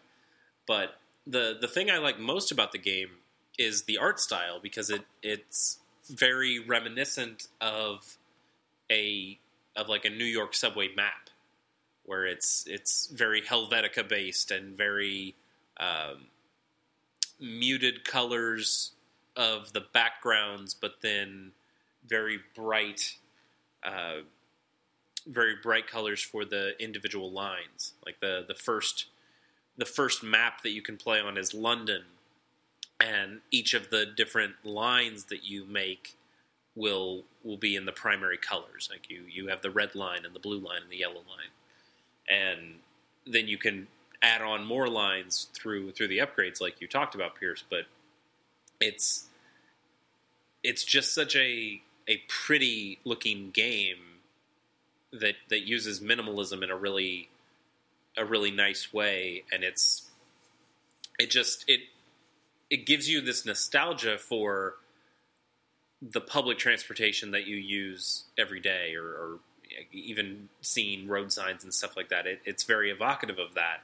But 0.67 0.97
the 1.25 1.57
the 1.59 1.67
thing 1.67 1.89
I 1.89 1.97
like 1.97 2.19
most 2.19 2.51
about 2.51 2.71
the 2.71 2.77
game 2.77 3.09
is 3.57 3.83
the 3.83 3.97
art 3.97 4.19
style 4.19 4.59
because 4.61 4.89
it 4.89 5.03
it's 5.23 5.79
very 6.09 6.59
reminiscent 6.59 7.47
of 7.61 8.17
a 8.91 9.37
of 9.75 9.89
like 9.89 10.05
a 10.05 10.09
New 10.09 10.25
York 10.25 10.53
subway 10.53 10.89
map, 10.95 11.24
where 12.05 12.25
it's 12.25 12.65
it's 12.67 13.07
very 13.07 13.41
Helvetica 13.41 14.07
based 14.07 14.51
and 14.51 14.77
very 14.77 15.35
um, 15.77 16.27
muted 17.39 18.03
colors 18.05 18.91
of 19.35 19.73
the 19.73 19.83
backgrounds, 19.93 20.73
but 20.73 21.01
then 21.01 21.51
very 22.07 22.39
bright, 22.55 23.15
uh, 23.83 24.17
very 25.27 25.55
bright 25.61 25.87
colors 25.87 26.21
for 26.21 26.45
the 26.45 26.71
individual 26.79 27.31
lines. 27.31 27.93
Like 28.05 28.19
the 28.19 28.45
the 28.47 28.55
first 28.55 29.05
the 29.77 29.85
first 29.85 30.23
map 30.23 30.61
that 30.63 30.71
you 30.71 30.81
can 30.81 30.97
play 30.97 31.19
on 31.19 31.37
is 31.37 31.53
London, 31.53 32.03
and 32.99 33.41
each 33.51 33.73
of 33.73 33.89
the 33.89 34.05
different 34.05 34.53
lines 34.63 35.25
that 35.25 35.43
you 35.43 35.65
make 35.65 36.15
will 36.75 37.23
will 37.43 37.57
be 37.57 37.75
in 37.75 37.85
the 37.85 37.91
primary 37.91 38.37
colors. 38.37 38.89
Like 38.91 39.09
you 39.09 39.23
you 39.29 39.47
have 39.47 39.61
the 39.61 39.71
red 39.71 39.95
line 39.95 40.25
and 40.25 40.33
the 40.33 40.39
blue 40.39 40.59
line 40.59 40.81
and 40.83 40.91
the 40.91 40.97
yellow 40.97 41.15
line, 41.15 41.51
and 42.29 42.79
then 43.25 43.47
you 43.47 43.57
can 43.57 43.87
add 44.21 44.41
on 44.41 44.65
more 44.65 44.87
lines 44.87 45.47
through 45.53 45.91
through 45.91 46.07
the 46.07 46.19
upgrades, 46.19 46.61
like 46.61 46.81
you 46.81 46.87
talked 46.87 47.15
about, 47.15 47.35
Pierce. 47.39 47.63
But 47.69 47.85
it's 48.79 49.25
it's 50.63 50.83
just 50.83 51.13
such 51.13 51.35
a 51.35 51.81
a 52.07 52.17
pretty 52.27 52.99
looking 53.03 53.51
game 53.51 53.97
that 55.11 55.35
that 55.49 55.61
uses 55.67 55.99
minimalism 55.99 56.63
in 56.63 56.69
a 56.69 56.75
really 56.75 57.29
a 58.17 58.25
really 58.25 58.51
nice 58.51 58.93
way, 58.93 59.43
and 59.51 59.63
it's 59.63 60.09
it 61.19 61.29
just 61.29 61.65
it 61.67 61.81
it 62.69 62.85
gives 62.85 63.09
you 63.09 63.21
this 63.21 63.45
nostalgia 63.45 64.17
for 64.17 64.75
the 66.01 66.21
public 66.21 66.57
transportation 66.57 67.31
that 67.31 67.47
you 67.47 67.55
use 67.55 68.25
every 68.37 68.59
day, 68.59 68.95
or, 68.95 69.05
or 69.05 69.39
even 69.91 70.49
seeing 70.61 71.07
road 71.07 71.31
signs 71.31 71.63
and 71.63 71.73
stuff 71.73 71.95
like 71.95 72.09
that. 72.09 72.25
It, 72.25 72.41
it's 72.45 72.63
very 72.63 72.91
evocative 72.91 73.39
of 73.39 73.55
that, 73.55 73.81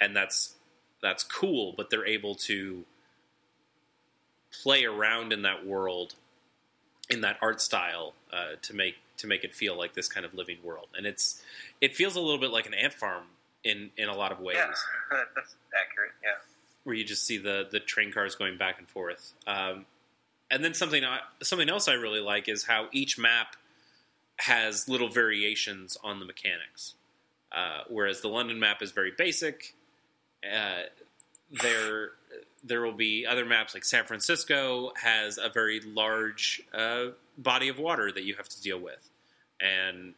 and 0.00 0.16
that's 0.16 0.54
that's 1.02 1.22
cool. 1.22 1.74
But 1.76 1.90
they're 1.90 2.06
able 2.06 2.34
to 2.36 2.84
play 4.62 4.84
around 4.84 5.32
in 5.32 5.42
that 5.42 5.66
world 5.66 6.14
in 7.10 7.20
that 7.22 7.36
art 7.42 7.60
style 7.60 8.14
uh, 8.32 8.56
to 8.62 8.74
make 8.74 8.96
to 9.16 9.26
make 9.26 9.44
it 9.44 9.54
feel 9.54 9.76
like 9.76 9.94
this 9.94 10.08
kind 10.08 10.26
of 10.26 10.34
living 10.34 10.58
world. 10.62 10.88
And 10.96 11.06
it's 11.06 11.42
it 11.80 11.94
feels 11.94 12.16
a 12.16 12.20
little 12.20 12.38
bit 12.38 12.50
like 12.50 12.66
an 12.66 12.74
ant 12.74 12.94
farm 12.94 13.24
in 13.62 13.90
in 13.96 14.08
a 14.08 14.14
lot 14.14 14.32
of 14.32 14.40
ways. 14.40 14.56
Yeah, 14.56 14.68
that's 15.34 15.56
accurate. 15.74 16.12
Yeah, 16.22 16.30
where 16.84 16.94
you 16.94 17.04
just 17.04 17.24
see 17.24 17.38
the 17.38 17.68
the 17.70 17.80
train 17.80 18.12
cars 18.12 18.34
going 18.34 18.56
back 18.56 18.78
and 18.78 18.88
forth. 18.88 19.32
Um, 19.46 19.86
and 20.50 20.64
then 20.64 20.74
something 20.74 21.04
I, 21.04 21.20
something 21.42 21.68
else 21.68 21.88
I 21.88 21.94
really 21.94 22.20
like 22.20 22.48
is 22.48 22.64
how 22.64 22.88
each 22.92 23.18
map 23.18 23.56
has 24.38 24.88
little 24.88 25.08
variations 25.08 25.96
on 26.02 26.18
the 26.18 26.24
mechanics. 26.26 26.94
Uh, 27.52 27.82
whereas 27.88 28.20
the 28.20 28.28
London 28.28 28.58
map 28.58 28.82
is 28.82 28.90
very 28.90 29.12
basic. 29.16 29.74
Uh, 30.44 30.82
there 31.62 32.10
there 32.64 32.82
will 32.82 32.92
be 32.92 33.26
other 33.26 33.44
maps 33.44 33.74
like 33.74 33.84
San 33.84 34.04
Francisco 34.04 34.90
has 35.00 35.38
a 35.38 35.50
very 35.50 35.80
large 35.80 36.62
uh, 36.72 37.06
body 37.38 37.68
of 37.68 37.78
water 37.78 38.10
that 38.10 38.24
you 38.24 38.34
have 38.34 38.48
to 38.48 38.62
deal 38.62 38.80
with, 38.80 39.08
and 39.60 40.14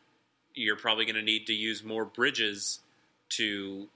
you're 0.55 0.77
probably 0.77 1.05
going 1.05 1.17
to 1.17 1.23
need 1.23 1.47
to 1.47 1.53
use 1.53 1.85
more 1.85 2.05
bridges 2.05 2.81
to 3.31 3.89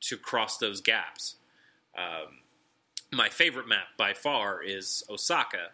to 0.00 0.16
cross 0.16 0.58
those 0.58 0.80
gaps. 0.80 1.36
Um, 1.96 2.38
my 3.12 3.28
favorite 3.28 3.68
map 3.68 3.86
by 3.96 4.14
far 4.14 4.62
is 4.62 5.04
Osaka 5.10 5.68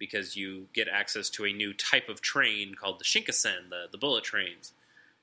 because 0.00 0.34
you 0.34 0.66
get 0.72 0.88
access 0.88 1.30
to 1.30 1.44
a 1.44 1.52
new 1.52 1.72
type 1.72 2.08
of 2.08 2.20
train 2.20 2.74
called 2.74 2.98
the 2.98 3.04
Shinkansen, 3.04 3.68
the, 3.68 3.84
the 3.92 3.98
bullet 3.98 4.24
trains. 4.24 4.72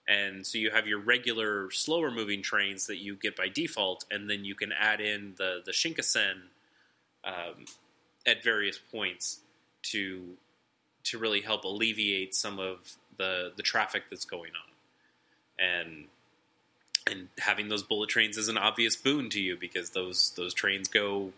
And 0.07 0.47
so 0.47 0.57
you 0.57 0.71
have 0.71 0.87
your 0.87 0.99
regular 0.99 1.69
slower 1.71 2.11
moving 2.11 2.41
trains 2.41 2.87
that 2.87 2.97
you 2.97 3.17
get 3.17 3.35
by 3.35 3.49
default, 3.49 4.05
and 4.09 4.29
then 4.29 4.45
you 4.45 4.55
can 4.55 4.71
add 4.71 5.01
in 5.01 5.33
the, 5.37 5.61
the 5.65 5.73
Shinkansen 5.73 6.43
um, 7.25 7.65
at 8.25 8.41
various 8.41 8.77
points 8.77 9.39
to 9.81 10.37
to 11.03 11.17
really 11.17 11.41
help 11.41 11.63
alleviate 11.63 12.35
some 12.35 12.59
of 12.59 12.77
the 13.17 13.51
the 13.57 13.63
traffic 13.63 14.03
that's 14.09 14.25
going 14.25 14.51
on. 14.51 15.65
And 15.65 16.05
and 17.09 17.27
having 17.37 17.67
those 17.67 17.83
bullet 17.83 18.09
trains 18.09 18.37
is 18.37 18.47
an 18.47 18.57
obvious 18.57 18.95
boon 18.95 19.29
to 19.31 19.41
you 19.41 19.57
because 19.57 19.89
those 19.89 20.31
those 20.37 20.53
trains 20.53 20.87
go 20.87 21.33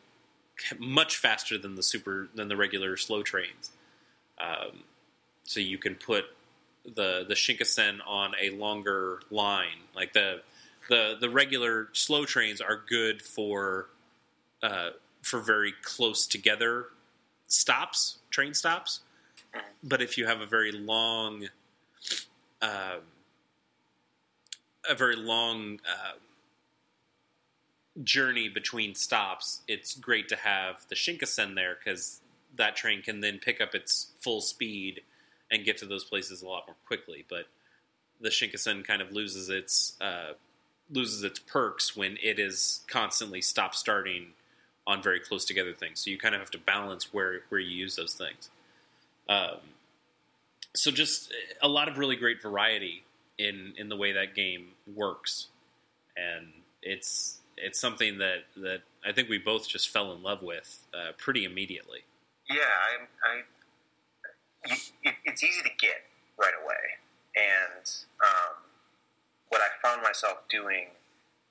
much 0.77 1.17
faster 1.17 1.57
than 1.57 1.75
the 1.75 1.83
super 1.83 2.29
than 2.35 2.47
the 2.47 2.57
regular 2.57 2.97
slow 2.97 3.23
trains. 3.23 3.71
Um, 4.39 4.83
so 5.43 5.59
you 5.59 5.77
can 5.77 5.95
put 5.95 6.25
the 6.83 7.25
the 7.27 7.35
Shinkansen 7.35 7.99
on 8.05 8.33
a 8.41 8.51
longer 8.51 9.21
line. 9.31 9.79
Like 9.95 10.13
the 10.13 10.41
the 10.89 11.17
the 11.19 11.29
regular 11.29 11.89
slow 11.93 12.25
trains 12.25 12.61
are 12.61 12.81
good 12.87 13.21
for 13.21 13.87
uh, 14.61 14.91
for 15.21 15.39
very 15.39 15.73
close 15.83 16.25
together 16.27 16.87
stops, 17.47 18.17
train 18.29 18.53
stops. 18.53 19.01
But 19.83 20.01
if 20.01 20.17
you 20.17 20.25
have 20.27 20.41
a 20.41 20.45
very 20.45 20.71
long, 20.71 21.49
uh, 22.61 22.97
a 24.89 24.95
very 24.95 25.15
long 25.15 25.79
uh, 25.89 26.13
journey 28.03 28.49
between 28.49 28.95
stops, 28.95 29.61
it's 29.67 29.95
great 29.95 30.29
to 30.29 30.35
have 30.35 30.85
the 30.89 30.95
Shinkansen 30.95 31.55
there 31.55 31.77
because 31.77 32.21
that 32.55 32.75
train 32.75 33.01
can 33.01 33.21
then 33.21 33.39
pick 33.39 33.61
up 33.61 33.75
its 33.75 34.11
full 34.19 34.41
speed 34.41 35.01
and 35.51 35.65
get 35.65 35.77
to 35.77 35.85
those 35.85 36.03
places 36.03 36.41
a 36.41 36.47
lot 36.47 36.63
more 36.67 36.75
quickly. 36.85 37.25
But 37.29 37.45
the 38.21 38.29
Shinkansen 38.29 38.85
kind 38.85 39.01
of 39.01 39.11
loses 39.11 39.49
its 39.49 39.95
uh, 40.01 40.33
loses 40.91 41.23
its 41.23 41.39
perks 41.39 41.95
when 41.95 42.17
it 42.21 42.39
is 42.39 42.81
constantly 42.87 43.41
stop 43.41 43.75
starting 43.75 44.27
on 44.87 45.03
very 45.03 45.19
close 45.19 45.45
together 45.45 45.73
things. 45.73 45.99
So 45.99 46.09
you 46.09 46.17
kind 46.17 46.33
of 46.33 46.41
have 46.41 46.51
to 46.51 46.57
balance 46.57 47.13
where 47.13 47.41
where 47.49 47.59
you 47.59 47.75
use 47.75 47.95
those 47.95 48.13
things. 48.13 48.49
Um, 49.27 49.57
so 50.75 50.91
just 50.91 51.33
a 51.61 51.67
lot 51.67 51.87
of 51.87 51.97
really 51.97 52.15
great 52.15 52.41
variety 52.41 53.03
in 53.37 53.73
in 53.77 53.89
the 53.89 53.95
way 53.95 54.13
that 54.13 54.35
game 54.35 54.69
works, 54.95 55.47
and 56.17 56.47
it's 56.81 57.38
it's 57.61 57.79
something 57.79 58.17
that 58.19 58.45
that 58.57 58.81
I 59.05 59.11
think 59.11 59.29
we 59.29 59.37
both 59.37 59.67
just 59.67 59.89
fell 59.89 60.11
in 60.11 60.23
love 60.23 60.41
with 60.41 60.85
uh, 60.93 61.11
pretty 61.17 61.45
immediately. 61.45 61.99
Yeah, 62.49 62.61
I, 62.63 63.29
I 63.29 64.73
it, 65.03 65.15
it's 65.25 65.43
easy 65.43 65.61
to 65.61 65.69
get 65.79 66.03
right 66.39 66.53
away, 66.63 66.75
and 67.35 67.85
um, 68.21 68.55
what 69.49 69.61
I 69.61 69.67
found 69.87 70.01
myself 70.01 70.39
doing 70.49 70.87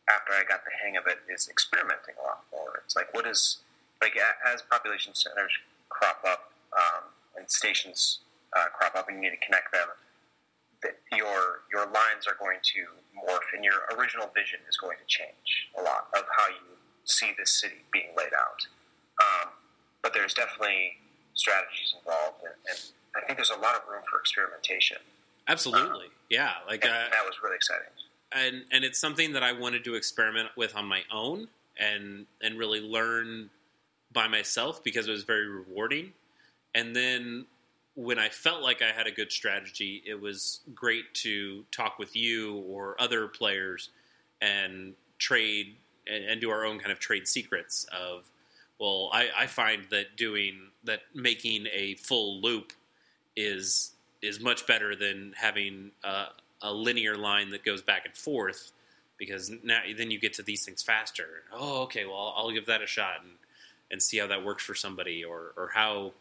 after 0.09 0.33
I 0.33 0.43
got 0.49 0.65
the 0.65 0.71
hang 0.83 0.97
of 0.97 1.05
it 1.07 1.19
is 1.33 1.49
experimenting 1.49 2.15
a 2.21 2.27
lot 2.27 2.45
more. 2.53 2.83
It's 2.85 2.97
like 2.97 3.13
what 3.15 3.27
is 3.27 3.59
like 4.01 4.17
as 4.47 4.63
population 4.63 5.15
centers 5.15 5.53
crop 5.89 6.23
up 6.27 6.53
um, 6.77 7.05
and 7.37 7.51
stations 7.51 8.21
uh, 8.57 8.67
crop 8.73 8.95
up, 8.97 9.09
and 9.09 9.17
you 9.17 9.31
need 9.31 9.37
to 9.37 9.45
connect 9.45 9.73
them. 9.73 9.89
That 10.83 10.99
your 11.13 11.63
your 11.73 11.87
lines 11.87 12.27
are 12.27 12.37
going 12.39 12.59
to 12.75 12.87
morph, 13.27 13.49
and 13.55 13.65
your 13.65 13.87
original 13.97 14.31
vision 14.35 14.61
is 14.69 14.77
going 14.77 14.97
to 14.97 15.07
change 15.07 15.69
a 15.79 15.83
lot 15.83 16.09
of 16.15 16.25
how 16.37 16.49
you 16.49 16.77
see 17.05 17.33
this 17.39 17.61
city 17.61 17.83
being 17.93 18.11
laid 18.17 18.33
out. 18.35 18.67
Um, 19.21 19.51
but 20.03 20.15
there's 20.15 20.35
definitely 20.35 20.93
strategies 21.35 21.95
involved, 21.99 22.43
and, 22.45 22.55
and, 22.69 22.79
I 23.17 23.27
think 23.27 23.39
there's 23.39 23.51
a 23.51 23.59
lot 23.59 23.75
of 23.75 23.83
room 23.91 24.03
for 24.09 24.21
experimentation. 24.21 24.99
Absolutely, 25.49 26.07
um, 26.07 26.13
yeah. 26.31 26.53
Like 26.69 26.85
uh, 26.85 26.89
that 26.89 27.25
was 27.27 27.35
really 27.43 27.57
exciting 27.57 27.89
and 28.33 28.65
and 28.71 28.85
it's 28.85 28.99
something 28.99 29.33
that 29.33 29.43
I 29.43 29.53
wanted 29.53 29.85
to 29.85 29.95
experiment 29.95 30.49
with 30.57 30.77
on 30.77 30.87
my 30.87 31.03
own 31.13 31.49
and 31.79 32.27
and 32.43 32.59
really 32.59 32.81
learn 32.81 33.51
by 34.13 34.29
myself 34.29 34.83
because 34.83 35.09
it 35.09 35.11
was 35.11 35.25
very 35.25 35.49
rewarding. 35.49 36.13
And 36.75 36.95
then 36.95 37.47
when 37.99 38.17
I 38.17 38.29
felt 38.29 38.63
like 38.63 38.81
I 38.81 38.93
had 38.93 39.09
a 39.09 39.11
good 39.11 39.33
strategy, 39.33 40.05
it 40.07 40.21
was 40.21 40.61
great 40.73 41.13
to 41.15 41.65
talk 41.73 41.99
with 41.99 42.15
you 42.15 42.59
or 42.69 42.95
other 43.01 43.27
players 43.27 43.91
and 44.41 44.95
trade 45.19 45.75
and, 46.07 46.25
and 46.25 46.41
do 46.41 46.49
our 46.49 46.65
own 46.65 46.79
kind 46.79 46.93
of 46.93 47.01
trade 47.01 47.27
secrets 47.27 47.87
of 47.93 48.31
well, 48.79 49.11
I, 49.13 49.31
I 49.37 49.47
find 49.47 49.83
that 49.91 50.17
doing 50.17 50.71
that 50.85 51.01
making 51.13 51.67
a 51.73 51.95
full 51.97 52.41
loop 52.41 52.73
is 53.35 53.91
is 54.23 54.39
much 54.39 54.65
better 54.69 54.95
than 54.95 55.35
having 55.37 55.91
uh, 56.05 56.27
a 56.63 56.73
linear 56.73 57.17
line 57.17 57.51
that 57.51 57.65
goes 57.65 57.83
back 57.83 58.07
and 58.07 58.17
forth 58.17 58.71
because 59.19 59.51
now 59.65 59.81
then 59.97 60.13
you 60.13 60.21
get 60.21 60.35
to 60.35 60.45
these 60.45 60.65
things 60.65 60.85
faster. 60.85 61.43
Oh, 61.53 61.83
okay, 61.83 62.05
well 62.05 62.33
I'll 62.37 62.53
give 62.53 62.67
that 62.67 62.81
a 62.81 62.87
shot 62.87 63.23
and 63.25 63.33
and 63.91 64.01
see 64.01 64.19
how 64.19 64.29
that 64.29 64.45
works 64.45 64.65
for 64.65 64.77
somebody, 64.77 65.25
or 65.25 65.53
or 65.57 65.73
how 65.75 66.13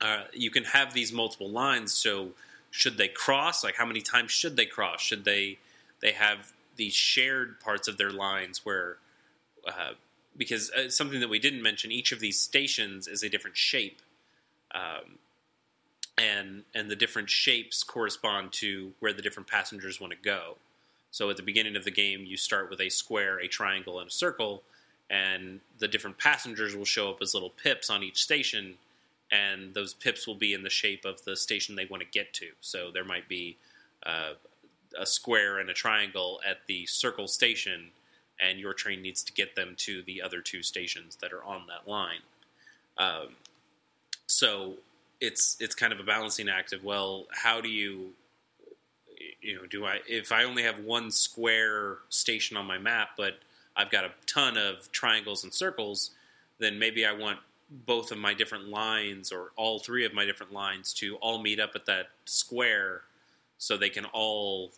uh, 0.00 0.24
you 0.32 0.50
can 0.50 0.64
have 0.64 0.92
these 0.92 1.12
multiple 1.12 1.50
lines. 1.50 1.92
So 1.92 2.30
should 2.70 2.96
they 2.96 3.08
cross? 3.08 3.64
Like 3.64 3.76
how 3.76 3.86
many 3.86 4.00
times 4.00 4.30
should 4.30 4.56
they 4.56 4.66
cross? 4.66 5.00
Should 5.00 5.24
they 5.24 5.58
they 6.00 6.12
have 6.12 6.52
these 6.76 6.94
shared 6.94 7.60
parts 7.60 7.88
of 7.88 7.96
their 7.96 8.10
lines 8.10 8.64
where 8.64 8.96
uh, 9.66 9.92
because 10.36 10.70
uh, 10.70 10.90
something 10.90 11.20
that 11.20 11.28
we 11.28 11.38
didn't 11.38 11.62
mention, 11.62 11.92
each 11.92 12.12
of 12.12 12.20
these 12.20 12.38
stations 12.38 13.06
is 13.06 13.22
a 13.22 13.28
different 13.28 13.56
shape. 13.56 14.00
Um, 14.74 15.18
and 16.18 16.62
and 16.74 16.90
the 16.90 16.96
different 16.96 17.30
shapes 17.30 17.82
correspond 17.82 18.52
to 18.52 18.92
where 19.00 19.12
the 19.12 19.22
different 19.22 19.48
passengers 19.48 20.00
want 20.00 20.12
to 20.12 20.18
go. 20.18 20.56
So 21.10 21.30
at 21.30 21.36
the 21.36 21.42
beginning 21.42 21.76
of 21.76 21.84
the 21.84 21.90
game, 21.90 22.24
you 22.24 22.36
start 22.36 22.70
with 22.70 22.80
a 22.80 22.88
square, 22.88 23.38
a 23.38 23.46
triangle, 23.46 24.00
and 24.00 24.08
a 24.08 24.12
circle, 24.12 24.62
and 25.10 25.60
the 25.78 25.86
different 25.86 26.18
passengers 26.18 26.74
will 26.74 26.84
show 26.84 27.10
up 27.10 27.18
as 27.22 27.34
little 27.34 27.50
pips 27.50 27.88
on 27.88 28.02
each 28.02 28.22
station, 28.22 28.74
and 29.30 29.74
those 29.74 29.94
pips 29.94 30.26
will 30.26 30.34
be 30.34 30.52
in 30.52 30.62
the 30.62 30.70
shape 30.70 31.04
of 31.04 31.22
the 31.24 31.36
station 31.36 31.74
they 31.74 31.86
want 31.86 32.02
to 32.02 32.08
get 32.08 32.32
to. 32.34 32.48
So 32.60 32.90
there 32.92 33.04
might 33.04 33.28
be 33.28 33.56
uh, 34.04 34.34
a 34.98 35.06
square 35.06 35.58
and 35.58 35.70
a 35.70 35.74
triangle 35.74 36.40
at 36.48 36.58
the 36.66 36.86
circle 36.86 37.26
station, 37.26 37.90
and 38.40 38.58
your 38.58 38.74
train 38.74 39.02
needs 39.02 39.22
to 39.24 39.32
get 39.32 39.56
them 39.56 39.74
to 39.78 40.02
the 40.02 40.22
other 40.22 40.40
two 40.40 40.62
stations 40.62 41.16
that 41.20 41.32
are 41.32 41.44
on 41.44 41.62
that 41.68 41.90
line. 41.90 42.20
Um, 42.98 43.28
so 44.26 44.74
it's 45.20 45.56
it's 45.60 45.74
kind 45.74 45.92
of 45.92 46.00
a 46.00 46.02
balancing 46.02 46.48
act 46.48 46.72
of 46.72 46.84
well, 46.84 47.26
how 47.30 47.60
do 47.60 47.68
you 47.68 48.10
you 49.40 49.56
know 49.56 49.66
do 49.66 49.84
I 49.84 50.00
if 50.08 50.32
I 50.32 50.44
only 50.44 50.62
have 50.62 50.78
one 50.80 51.10
square 51.10 51.98
station 52.08 52.56
on 52.56 52.66
my 52.66 52.78
map, 52.78 53.10
but 53.16 53.38
I've 53.76 53.90
got 53.90 54.04
a 54.04 54.10
ton 54.26 54.56
of 54.56 54.90
triangles 54.92 55.44
and 55.44 55.52
circles, 55.52 56.10
then 56.58 56.78
maybe 56.78 57.04
I 57.04 57.12
want 57.12 57.38
both 57.86 58.12
of 58.12 58.18
my 58.18 58.34
different 58.34 58.68
lines 58.68 59.32
or 59.32 59.52
all 59.56 59.78
three 59.78 60.04
of 60.04 60.14
my 60.14 60.24
different 60.24 60.52
lines 60.52 60.92
to 60.94 61.16
all 61.16 61.42
meet 61.42 61.58
up 61.58 61.72
at 61.74 61.86
that 61.86 62.06
square 62.24 63.02
so 63.58 63.76
they 63.76 63.88
can 63.88 64.04
all 64.06 64.70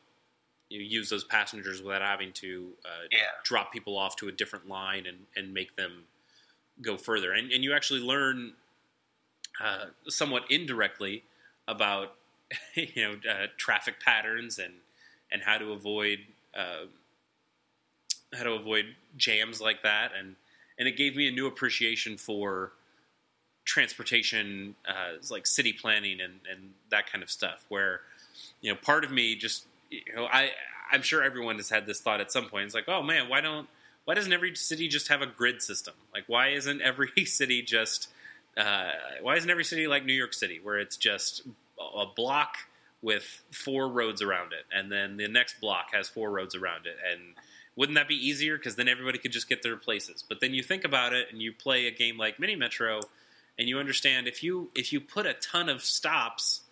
you 0.68 0.78
know, 0.78 0.84
use 0.84 1.10
those 1.10 1.24
passengers 1.24 1.82
without 1.82 2.02
having 2.02 2.32
to 2.32 2.68
uh, 2.84 3.06
yeah. 3.12 3.18
drop 3.44 3.72
people 3.72 3.96
off 3.98 4.16
to 4.16 4.28
a 4.28 4.32
different 4.32 4.68
line 4.68 5.06
and, 5.06 5.18
and 5.36 5.52
make 5.52 5.76
them 5.76 6.04
go 6.80 6.96
further. 6.96 7.32
And, 7.32 7.52
and 7.52 7.62
you 7.62 7.74
actually 7.74 8.00
learn 8.00 8.52
uh, 9.62 9.86
somewhat 10.08 10.44
indirectly 10.50 11.22
about 11.68 12.14
you 12.74 12.88
know 12.96 13.14
uh, 13.30 13.46
traffic 13.56 14.00
patterns 14.00 14.58
and 14.58 14.72
and 15.32 15.42
how 15.42 15.58
to 15.58 15.72
avoid 15.72 16.18
uh, 16.56 16.86
how 18.34 18.44
to 18.44 18.52
avoid 18.52 18.84
jams 19.16 19.60
like 19.60 19.82
that 19.82 20.12
and 20.18 20.36
and 20.78 20.86
it 20.86 20.96
gave 20.96 21.16
me 21.16 21.26
a 21.26 21.30
new 21.30 21.46
appreciation 21.46 22.16
for 22.16 22.72
transportation, 23.66 24.74
uh, 24.88 25.18
like 25.30 25.46
city 25.46 25.74
planning 25.74 26.20
and 26.20 26.40
and 26.50 26.70
that 26.90 27.12
kind 27.12 27.22
of 27.22 27.30
stuff. 27.30 27.66
Where 27.68 28.00
you 28.62 28.72
know, 28.72 28.78
part 28.80 29.04
of 29.04 29.10
me 29.10 29.36
just 29.36 29.66
you 29.90 30.00
know, 30.14 30.24
I 30.24 30.50
I'm 30.90 31.02
sure 31.02 31.22
everyone 31.22 31.56
has 31.56 31.68
had 31.68 31.84
this 31.84 32.00
thought 32.00 32.20
at 32.20 32.32
some 32.32 32.46
point. 32.46 32.64
It's 32.64 32.74
like, 32.74 32.88
oh 32.88 33.02
man, 33.02 33.28
why 33.28 33.42
don't 33.42 33.68
why 34.06 34.14
doesn't 34.14 34.32
every 34.32 34.54
city 34.54 34.88
just 34.88 35.08
have 35.08 35.20
a 35.20 35.26
grid 35.26 35.60
system? 35.60 35.94
Like, 36.14 36.24
why 36.28 36.50
isn't 36.50 36.80
every 36.80 37.10
city 37.26 37.60
just 37.60 38.08
uh, 38.56 38.92
why 39.20 39.36
isn't 39.36 39.50
every 39.50 39.64
city 39.64 39.86
like 39.86 40.04
New 40.04 40.14
York 40.14 40.32
City, 40.32 40.60
where 40.62 40.78
it's 40.78 40.96
just 40.96 41.42
a 41.78 42.06
block 42.06 42.56
with 43.02 43.42
four 43.50 43.88
roads 43.88 44.22
around 44.22 44.52
it, 44.52 44.64
and 44.72 44.90
then 44.90 45.18
the 45.18 45.28
next 45.28 45.60
block 45.60 45.88
has 45.92 46.08
four 46.08 46.30
roads 46.30 46.54
around 46.54 46.86
it, 46.86 46.96
and 47.10 47.20
wouldn't 47.76 47.96
that 47.96 48.08
be 48.08 48.14
easier? 48.14 48.56
Because 48.56 48.76
then 48.76 48.88
everybody 48.88 49.18
could 49.18 49.32
just 49.32 49.50
get 49.50 49.62
their 49.62 49.76
places. 49.76 50.24
But 50.26 50.40
then 50.40 50.54
you 50.54 50.62
think 50.62 50.84
about 50.84 51.12
it, 51.12 51.28
and 51.30 51.42
you 51.42 51.52
play 51.52 51.86
a 51.86 51.90
game 51.90 52.16
like 52.16 52.40
Mini 52.40 52.56
Metro, 52.56 53.00
and 53.58 53.68
you 53.68 53.78
understand 53.78 54.26
if 54.26 54.42
you 54.42 54.70
if 54.74 54.92
you 54.92 55.00
put 55.00 55.26
a 55.26 55.34
ton 55.34 55.68
of 55.68 55.82
stops 55.82 56.62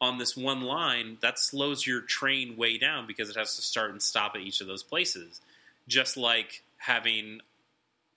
on 0.00 0.18
this 0.18 0.36
one 0.36 0.62
line, 0.62 1.18
that 1.20 1.38
slows 1.38 1.86
your 1.86 2.00
train 2.00 2.56
way 2.56 2.78
down 2.78 3.06
because 3.06 3.30
it 3.30 3.36
has 3.36 3.56
to 3.56 3.62
start 3.62 3.90
and 3.90 4.02
stop 4.02 4.32
at 4.36 4.40
each 4.40 4.60
of 4.60 4.66
those 4.66 4.82
places. 4.82 5.40
Just 5.88 6.16
like 6.16 6.62
having 6.76 7.40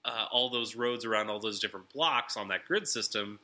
uh, 0.06 0.26
all 0.32 0.50
those 0.50 0.76
roads 0.76 1.06
around 1.06 1.30
all 1.30 1.40
those 1.40 1.60
different 1.60 1.92
blocks 1.92 2.38
on 2.38 2.50
that 2.50 2.66
grid 2.66 2.88
system 2.88 3.40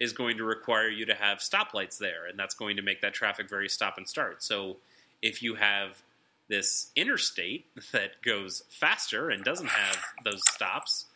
is 0.00 0.12
going 0.12 0.36
to 0.36 0.44
require 0.44 0.88
you 0.88 1.06
to 1.06 1.14
have 1.14 1.38
stoplights 1.38 1.98
there, 1.98 2.26
and 2.26 2.38
that's 2.38 2.54
going 2.54 2.76
to 2.76 2.82
make 2.82 3.00
that 3.00 3.14
traffic 3.14 3.48
very 3.48 3.68
stop 3.68 3.98
and 3.98 4.08
start. 4.08 4.42
So 4.42 4.76
if 5.22 5.42
you 5.42 5.54
have 5.54 6.00
this 6.48 6.90
interstate 6.94 7.66
that 7.92 8.22
goes 8.22 8.62
faster 8.68 9.30
and 9.30 9.42
doesn't 9.42 9.68
have 9.68 9.98
those 10.24 10.42
stops, 10.50 11.06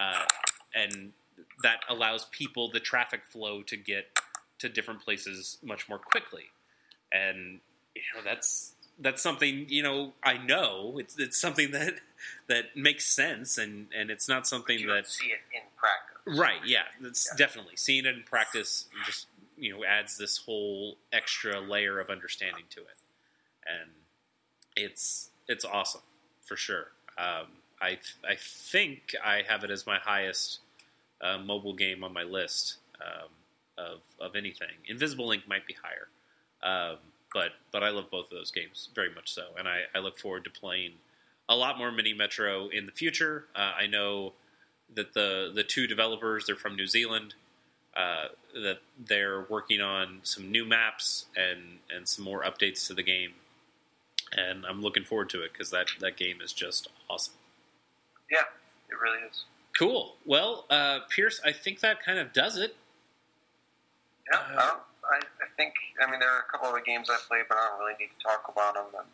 uh, 0.00 0.24
and 0.74 1.12
that 1.62 1.80
allows 1.88 2.26
people 2.26 2.70
the 2.70 2.80
traffic 2.80 3.24
flow 3.24 3.62
to 3.62 3.76
get 3.76 4.06
to 4.58 4.68
different 4.68 5.00
places 5.00 5.58
much 5.62 5.88
more 5.88 5.98
quickly, 5.98 6.44
and 7.12 7.60
you 7.94 8.02
know 8.14 8.22
that's 8.24 8.72
that's 8.98 9.22
something 9.22 9.66
you 9.68 9.82
know 9.82 10.12
I 10.22 10.38
know. 10.38 10.98
It's 10.98 11.18
it's 11.18 11.38
something 11.40 11.70
that 11.72 11.94
that 12.48 12.76
makes 12.76 13.06
sense 13.06 13.58
and 13.58 13.88
and 13.96 14.10
it's 14.10 14.28
not 14.28 14.46
something 14.46 14.78
you 14.78 14.88
that 14.88 15.06
see 15.06 15.26
it 15.26 15.40
in 15.54 15.62
practice. 15.76 16.38
right 16.38 16.60
yeah 16.66 16.84
it's 17.02 17.28
Yeah. 17.30 17.36
definitely. 17.36 17.76
Seeing 17.76 18.06
it 18.06 18.14
in 18.14 18.22
practice 18.22 18.86
just 19.04 19.26
you 19.58 19.74
know 19.76 19.84
adds 19.84 20.16
this 20.16 20.38
whole 20.38 20.96
extra 21.12 21.60
layer 21.60 21.98
of 22.00 22.08
understanding 22.10 22.64
to 22.70 22.80
it. 22.80 22.96
And 23.66 23.90
it's 24.76 25.30
it's 25.48 25.64
awesome 25.64 26.02
for 26.44 26.56
sure. 26.56 26.86
Um, 27.18 27.46
I 27.80 27.98
I 28.28 28.36
think 28.38 29.14
I 29.24 29.42
have 29.48 29.64
it 29.64 29.70
as 29.70 29.86
my 29.86 29.98
highest 29.98 30.60
uh, 31.20 31.38
mobile 31.38 31.74
game 31.74 32.04
on 32.04 32.12
my 32.12 32.22
list 32.22 32.76
um, 33.00 33.28
of 33.78 34.00
of 34.20 34.36
anything 34.36 34.68
Invisible, 34.88 35.28
Inc 35.28 35.46
might 35.46 35.66
be 35.66 35.74
higher 35.74 36.08
um, 36.62 36.96
but 37.32 37.52
but 37.72 37.82
I 37.82 37.90
love 37.90 38.10
both 38.10 38.26
of 38.26 38.38
those 38.38 38.50
games 38.50 38.88
very 38.94 39.12
much 39.14 39.32
so, 39.32 39.42
and 39.58 39.68
I, 39.68 39.82
I 39.94 39.98
look 39.98 40.18
forward 40.18 40.44
to 40.44 40.50
playing 40.50 40.92
a 41.48 41.56
lot 41.56 41.78
more 41.78 41.92
Mini 41.92 42.14
Metro 42.14 42.68
in 42.68 42.86
the 42.86 42.92
future. 42.92 43.44
Uh, 43.54 43.72
I 43.78 43.86
know 43.86 44.32
that 44.94 45.12
the 45.12 45.52
the 45.54 45.62
two 45.62 45.86
developers 45.86 46.46
they're 46.46 46.56
from 46.56 46.76
New 46.76 46.86
Zealand. 46.86 47.34
Uh, 47.94 48.28
that 48.52 48.78
they're 49.06 49.46
working 49.48 49.80
on 49.80 50.20
some 50.22 50.50
new 50.50 50.66
maps 50.66 51.26
and 51.34 51.78
and 51.94 52.06
some 52.06 52.24
more 52.24 52.42
updates 52.42 52.86
to 52.86 52.94
the 52.94 53.02
game, 53.02 53.32
and 54.32 54.66
I'm 54.66 54.82
looking 54.82 55.04
forward 55.04 55.30
to 55.30 55.42
it 55.42 55.52
because 55.52 55.70
that 55.70 55.88
that 56.00 56.16
game 56.16 56.42
is 56.42 56.52
just 56.52 56.88
awesome. 57.08 57.34
Yeah, 58.30 58.44
it 58.90 58.94
really 59.00 59.26
is. 59.26 59.44
Cool. 59.78 60.16
Well, 60.24 60.64
uh, 60.70 61.00
Pierce, 61.10 61.40
I 61.44 61.52
think 61.52 61.80
that 61.80 62.02
kind 62.02 62.18
of 62.18 62.32
does 62.32 62.56
it. 62.56 62.74
Yeah, 64.30 64.38
Uh, 64.38 64.76
I, 65.10 65.16
I, 65.18 65.46
think. 65.56 65.74
I 66.04 66.10
mean, 66.10 66.18
there 66.18 66.30
are 66.30 66.40
a 66.40 66.50
couple 66.50 66.68
other 66.68 66.82
games 66.84 67.08
I 67.10 67.16
played, 67.28 67.44
but 67.48 67.58
I 67.58 67.68
don't 67.68 67.78
really 67.78 67.94
need 68.00 68.10
to 68.18 68.22
talk 68.24 68.50
about 68.50 68.74
them. 68.74 69.04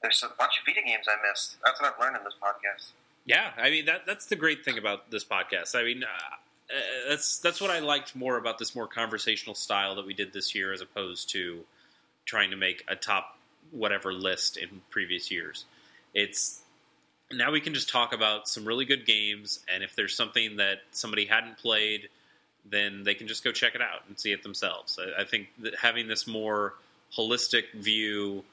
There's 0.00 0.22
a 0.22 0.28
bunch 0.38 0.58
of 0.58 0.66
Vita 0.66 0.80
games 0.86 1.06
I 1.08 1.16
missed. 1.28 1.56
That's 1.64 1.80
what 1.80 1.92
I've 1.92 2.00
learned 2.00 2.16
in 2.16 2.24
this 2.24 2.34
podcast. 2.42 2.90
Yeah, 3.26 3.52
I 3.56 3.70
mean 3.70 3.86
that 3.86 4.04
that's 4.06 4.26
the 4.26 4.36
great 4.36 4.64
thing 4.64 4.76
about 4.76 5.10
this 5.10 5.24
podcast. 5.24 5.74
I 5.74 5.82
mean, 5.82 6.04
uh, 6.04 6.06
uh, 6.06 7.08
that's 7.08 7.38
that's 7.38 7.60
what 7.60 7.70
I 7.70 7.78
liked 7.78 8.14
more 8.14 8.36
about 8.36 8.58
this 8.58 8.74
more 8.74 8.86
conversational 8.86 9.54
style 9.54 9.94
that 9.94 10.06
we 10.06 10.12
did 10.12 10.32
this 10.32 10.54
year, 10.54 10.72
as 10.72 10.82
opposed 10.82 11.30
to 11.30 11.60
trying 12.26 12.50
to 12.50 12.56
make 12.56 12.84
a 12.86 12.96
top 12.96 13.38
whatever 13.70 14.12
list 14.12 14.58
in 14.58 14.82
previous 14.90 15.30
years. 15.30 15.64
It's 16.12 16.60
now 17.36 17.50
we 17.50 17.60
can 17.60 17.74
just 17.74 17.88
talk 17.88 18.12
about 18.12 18.48
some 18.48 18.64
really 18.64 18.84
good 18.84 19.06
games, 19.06 19.60
and 19.72 19.82
if 19.82 19.94
there's 19.94 20.16
something 20.16 20.56
that 20.56 20.78
somebody 20.90 21.26
hadn't 21.26 21.58
played, 21.58 22.08
then 22.64 23.04
they 23.04 23.14
can 23.14 23.28
just 23.28 23.44
go 23.44 23.52
check 23.52 23.74
it 23.74 23.82
out 23.82 24.02
and 24.08 24.18
see 24.18 24.32
it 24.32 24.42
themselves. 24.42 24.98
I, 24.98 25.22
I 25.22 25.24
think 25.24 25.48
that 25.60 25.74
having 25.76 26.08
this 26.08 26.26
more 26.26 26.74
holistic 27.16 27.72
view 27.74 28.44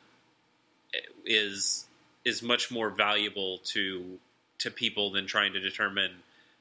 is 1.25 1.85
is 2.23 2.43
much 2.43 2.69
more 2.71 2.89
valuable 2.89 3.59
to 3.63 4.19
to 4.59 4.69
people 4.69 5.11
than 5.11 5.25
trying 5.25 5.53
to 5.53 5.59
determine 5.59 6.11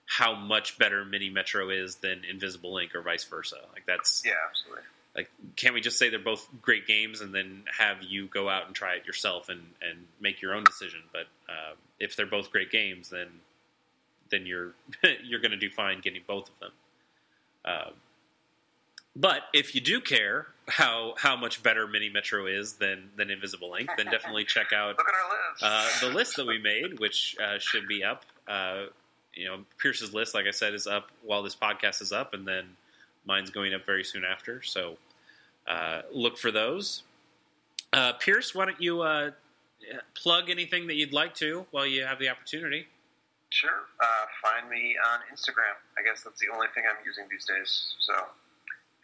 how 0.06 0.34
much 0.34 0.78
better 0.78 1.04
Mini 1.04 1.30
Metro 1.30 1.68
is 1.70 1.96
than 1.96 2.22
Invisible, 2.28 2.72
Inc 2.74 2.94
or 2.94 3.02
vice 3.02 3.24
versa. 3.24 3.56
Like 3.72 3.84
that's 3.86 4.22
Yeah, 4.24 4.32
absolutely. 4.48 4.84
Like 5.14 5.30
can't 5.56 5.74
we 5.74 5.80
just 5.80 5.98
say 5.98 6.08
they're 6.08 6.18
both 6.18 6.48
great 6.62 6.86
games 6.86 7.20
and 7.20 7.34
then 7.34 7.64
have 7.78 8.02
you 8.02 8.26
go 8.26 8.48
out 8.48 8.66
and 8.66 8.74
try 8.74 8.94
it 8.94 9.06
yourself 9.06 9.48
and 9.48 9.60
and 9.82 10.06
make 10.20 10.40
your 10.40 10.54
own 10.54 10.64
decision? 10.64 11.00
But 11.12 11.26
um, 11.48 11.76
if 11.98 12.16
they're 12.16 12.26
both 12.26 12.50
great 12.50 12.70
games, 12.70 13.10
then 13.10 13.28
then 14.30 14.46
you're 14.46 14.72
you're 15.24 15.40
going 15.40 15.50
to 15.50 15.56
do 15.56 15.70
fine 15.70 16.00
getting 16.00 16.22
both 16.26 16.48
of 16.48 16.58
them. 16.60 16.72
Um, 17.64 17.92
but 19.16 19.42
if 19.52 19.74
you 19.74 19.80
do 19.80 20.00
care 20.00 20.46
how 20.68 21.14
how 21.18 21.36
much 21.36 21.62
better 21.62 21.86
Mini 21.86 22.08
Metro 22.08 22.46
is 22.46 22.74
than 22.74 23.10
than 23.16 23.30
Invisible, 23.30 23.70
Inc, 23.72 23.88
then 23.96 24.06
definitely 24.06 24.44
check 24.44 24.72
out 24.74 24.96
Look 24.96 25.08
at 25.08 25.14
our 25.14 25.88
list. 25.88 26.02
uh, 26.04 26.08
the 26.08 26.14
list 26.14 26.36
that 26.36 26.46
we 26.46 26.58
made, 26.58 27.00
which 27.00 27.36
uh, 27.42 27.58
should 27.58 27.88
be 27.88 28.04
up. 28.04 28.24
Uh, 28.46 28.84
you 29.34 29.46
know, 29.46 29.58
Pierce's 29.78 30.14
list, 30.14 30.34
like 30.34 30.46
I 30.46 30.50
said, 30.52 30.74
is 30.74 30.86
up 30.86 31.10
while 31.22 31.42
this 31.42 31.56
podcast 31.56 32.00
is 32.02 32.12
up, 32.12 32.34
and 32.34 32.46
then 32.46 32.64
mine's 33.30 33.50
going 33.50 33.72
up 33.72 33.86
very 33.86 34.02
soon 34.02 34.24
after. 34.24 34.60
So 34.62 34.98
uh, 35.68 36.02
look 36.12 36.36
for 36.36 36.50
those. 36.50 37.04
Uh, 37.92 38.12
Pierce, 38.14 38.54
why 38.54 38.66
don't 38.66 38.80
you 38.80 39.02
uh, 39.02 39.30
plug 40.14 40.50
anything 40.50 40.86
that 40.88 40.94
you'd 40.94 41.12
like 41.12 41.34
to 41.36 41.64
while 41.70 41.86
you 41.86 42.04
have 42.04 42.18
the 42.18 42.28
opportunity? 42.28 42.86
Sure. 43.50 43.86
Uh, 43.98 44.24
find 44.42 44.68
me 44.68 44.96
on 45.14 45.20
Instagram. 45.32 45.78
I 45.98 46.02
guess 46.02 46.22
that's 46.22 46.40
the 46.40 46.50
only 46.52 46.66
thing 46.74 46.84
I'm 46.90 47.02
using 47.06 47.24
these 47.30 47.46
days. 47.46 47.94
So, 48.00 48.14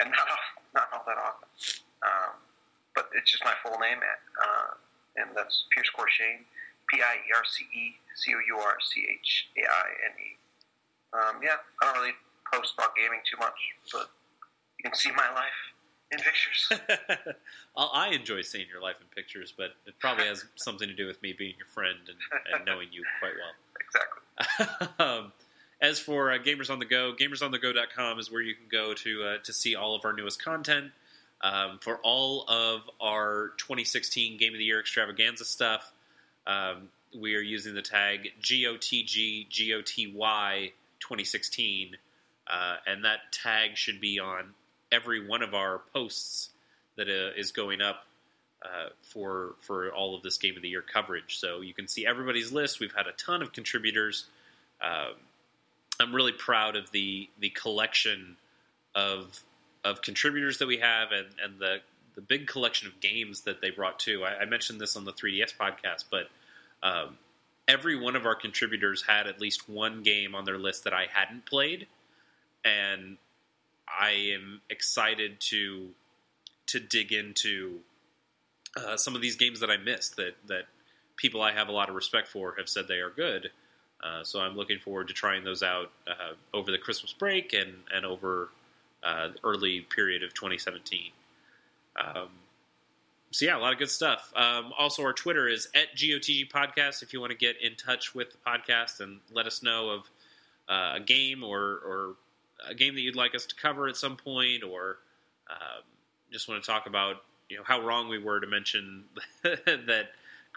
and 0.00 0.10
not 0.10 0.26
not 0.74 0.86
all 0.92 1.04
that 1.06 1.18
often. 1.18 1.48
Um, 2.02 2.34
but 2.94 3.10
it's 3.14 3.30
just 3.30 3.44
my 3.44 3.54
full 3.62 3.78
name, 3.78 3.98
uh, 3.98 4.70
and 5.16 5.30
that's 5.34 5.64
Pierce 5.74 5.90
Courchaine, 5.90 6.46
P 6.88 7.02
I 7.02 7.14
E 7.26 7.28
R 7.34 7.42
C 7.44 7.64
E 7.74 7.98
C 8.14 8.34
O 8.34 8.38
U 8.38 8.56
R 8.58 8.76
C 8.80 9.06
H 9.10 9.48
A 9.58 9.62
I 9.66 9.86
N 10.10 10.14
E. 10.18 10.30
Um, 11.12 11.34
yeah, 11.42 11.58
I 11.82 11.86
don't 11.86 11.98
really 11.98 12.14
post 12.52 12.74
about 12.78 12.94
gaming 12.94 13.20
too 13.26 13.36
much, 13.38 13.58
but 13.92 14.10
you 14.78 14.90
can 14.90 14.94
see 14.94 15.10
my 15.10 15.32
life 15.34 15.74
in 16.12 16.18
pictures. 16.18 17.36
I 17.76 18.08
enjoy 18.08 18.42
seeing 18.42 18.66
your 18.70 18.80
life 18.80 18.96
in 19.00 19.06
pictures, 19.14 19.52
but 19.56 19.70
it 19.86 19.98
probably 19.98 20.26
has 20.26 20.44
something 20.56 20.88
to 20.88 20.94
do 20.94 21.06
with 21.06 21.20
me 21.22 21.34
being 21.36 21.54
your 21.58 21.66
friend 21.66 21.98
and, 22.06 22.18
and 22.54 22.64
knowing 22.64 22.88
you 22.92 23.04
quite 23.20 23.32
well. 23.38 24.46
exactly. 24.68 24.94
um, 25.04 25.32
as 25.80 25.98
for 25.98 26.32
uh, 26.32 26.38
Gamers 26.38 26.70
on 26.70 26.78
the 26.78 26.86
Go, 26.86 27.14
gamersonthego.com 27.18 28.18
is 28.18 28.30
where 28.30 28.42
you 28.42 28.54
can 28.54 28.66
go 28.70 28.94
to 28.94 29.24
uh, 29.24 29.38
to 29.44 29.52
see 29.52 29.74
all 29.74 29.94
of 29.94 30.04
our 30.04 30.12
newest 30.12 30.42
content. 30.42 30.92
Um, 31.42 31.78
for 31.82 31.98
all 32.02 32.46
of 32.48 32.82
our 32.98 33.52
2016 33.58 34.38
Game 34.38 34.54
of 34.54 34.58
the 34.58 34.64
Year 34.64 34.80
extravaganza 34.80 35.44
stuff, 35.44 35.92
um, 36.46 36.88
we 37.14 37.34
are 37.34 37.40
using 37.40 37.74
the 37.74 37.82
tag 37.82 38.32
GOTG 38.40 39.48
GOTY 39.50 40.72
2016, 41.00 41.96
uh, 42.46 42.76
and 42.86 43.04
that 43.04 43.18
tag 43.32 43.76
should 43.76 44.00
be 44.00 44.18
on 44.18 44.54
every 44.92 45.26
one 45.26 45.42
of 45.42 45.54
our 45.54 45.80
posts 45.92 46.50
that 46.96 47.08
uh, 47.08 47.38
is 47.38 47.52
going 47.52 47.80
up 47.80 48.06
uh, 48.64 48.88
for 49.02 49.54
for 49.60 49.92
all 49.92 50.14
of 50.14 50.22
this 50.22 50.38
Game 50.38 50.56
of 50.56 50.62
the 50.62 50.68
Year 50.68 50.82
coverage. 50.82 51.38
So 51.38 51.60
you 51.60 51.74
can 51.74 51.88
see 51.88 52.06
everybody's 52.06 52.52
list. 52.52 52.80
We've 52.80 52.94
had 52.94 53.06
a 53.06 53.12
ton 53.12 53.42
of 53.42 53.52
contributors. 53.52 54.26
Um, 54.80 55.14
I'm 56.00 56.14
really 56.14 56.32
proud 56.32 56.76
of 56.76 56.90
the 56.90 57.28
the 57.38 57.50
collection 57.50 58.36
of 58.94 59.42
of 59.84 60.02
contributors 60.02 60.58
that 60.58 60.66
we 60.66 60.78
have, 60.78 61.12
and 61.12 61.26
and 61.42 61.58
the 61.58 61.78
the 62.14 62.22
big 62.22 62.46
collection 62.46 62.88
of 62.88 62.98
games 63.00 63.42
that 63.42 63.60
they 63.60 63.70
brought 63.70 63.98
too. 63.98 64.24
I, 64.24 64.40
I 64.40 64.44
mentioned 64.46 64.80
this 64.80 64.96
on 64.96 65.04
the 65.04 65.12
3DS 65.12 65.54
podcast, 65.54 66.04
but 66.10 66.28
um, 66.82 67.18
every 67.68 67.94
one 67.94 68.16
of 68.16 68.24
our 68.24 68.34
contributors 68.34 69.04
had 69.06 69.26
at 69.26 69.38
least 69.38 69.68
one 69.68 70.02
game 70.02 70.34
on 70.34 70.46
their 70.46 70.56
list 70.56 70.84
that 70.84 70.94
I 70.94 71.06
hadn't 71.12 71.44
played, 71.44 71.86
and 72.64 73.18
I 73.88 74.32
am 74.34 74.60
excited 74.70 75.40
to 75.50 75.90
to 76.68 76.80
dig 76.80 77.12
into 77.12 77.80
uh, 78.76 78.96
some 78.96 79.14
of 79.14 79.22
these 79.22 79.36
games 79.36 79.60
that 79.60 79.70
I 79.70 79.76
missed 79.76 80.16
that 80.16 80.34
that 80.46 80.64
people 81.16 81.42
I 81.42 81.52
have 81.52 81.68
a 81.68 81.72
lot 81.72 81.88
of 81.88 81.94
respect 81.94 82.28
for 82.28 82.54
have 82.58 82.68
said 82.68 82.88
they 82.88 83.00
are 83.00 83.10
good. 83.10 83.50
Uh, 84.02 84.22
so 84.22 84.40
I'm 84.40 84.56
looking 84.56 84.78
forward 84.78 85.08
to 85.08 85.14
trying 85.14 85.44
those 85.44 85.62
out 85.62 85.90
uh, 86.06 86.34
over 86.52 86.70
the 86.70 86.78
Christmas 86.78 87.12
break 87.12 87.52
and 87.52 87.74
and 87.92 88.04
over 88.04 88.50
uh, 89.02 89.28
early 89.44 89.80
period 89.80 90.22
of 90.22 90.34
2017. 90.34 91.12
Um, 91.98 92.28
so 93.30 93.44
yeah, 93.44 93.56
a 93.56 93.60
lot 93.60 93.72
of 93.72 93.78
good 93.78 93.90
stuff. 93.90 94.32
Um, 94.36 94.72
also, 94.78 95.02
our 95.02 95.12
Twitter 95.12 95.48
is 95.48 95.68
at 95.74 95.96
GOTG 95.96 96.50
Podcast. 96.50 97.02
If 97.02 97.12
you 97.12 97.20
want 97.20 97.32
to 97.32 97.36
get 97.38 97.60
in 97.60 97.74
touch 97.74 98.14
with 98.14 98.32
the 98.32 98.38
podcast 98.46 99.00
and 99.00 99.20
let 99.32 99.46
us 99.46 99.62
know 99.62 99.90
of 99.90 100.10
uh, 100.68 100.96
a 100.96 101.00
game 101.00 101.42
or 101.42 101.60
or 101.60 102.16
a 102.68 102.74
game 102.74 102.94
that 102.94 103.00
you'd 103.00 103.16
like 103.16 103.34
us 103.34 103.46
to 103.46 103.54
cover 103.54 103.88
at 103.88 103.96
some 103.96 104.16
point, 104.16 104.62
or 104.62 104.98
um, 105.50 105.82
just 106.32 106.48
want 106.48 106.62
to 106.62 106.70
talk 106.70 106.86
about 106.86 107.16
you 107.48 107.56
know 107.56 107.62
how 107.64 107.80
wrong 107.80 108.08
we 108.08 108.18
were 108.18 108.40
to 108.40 108.46
mention 108.46 109.04
that 109.42 110.08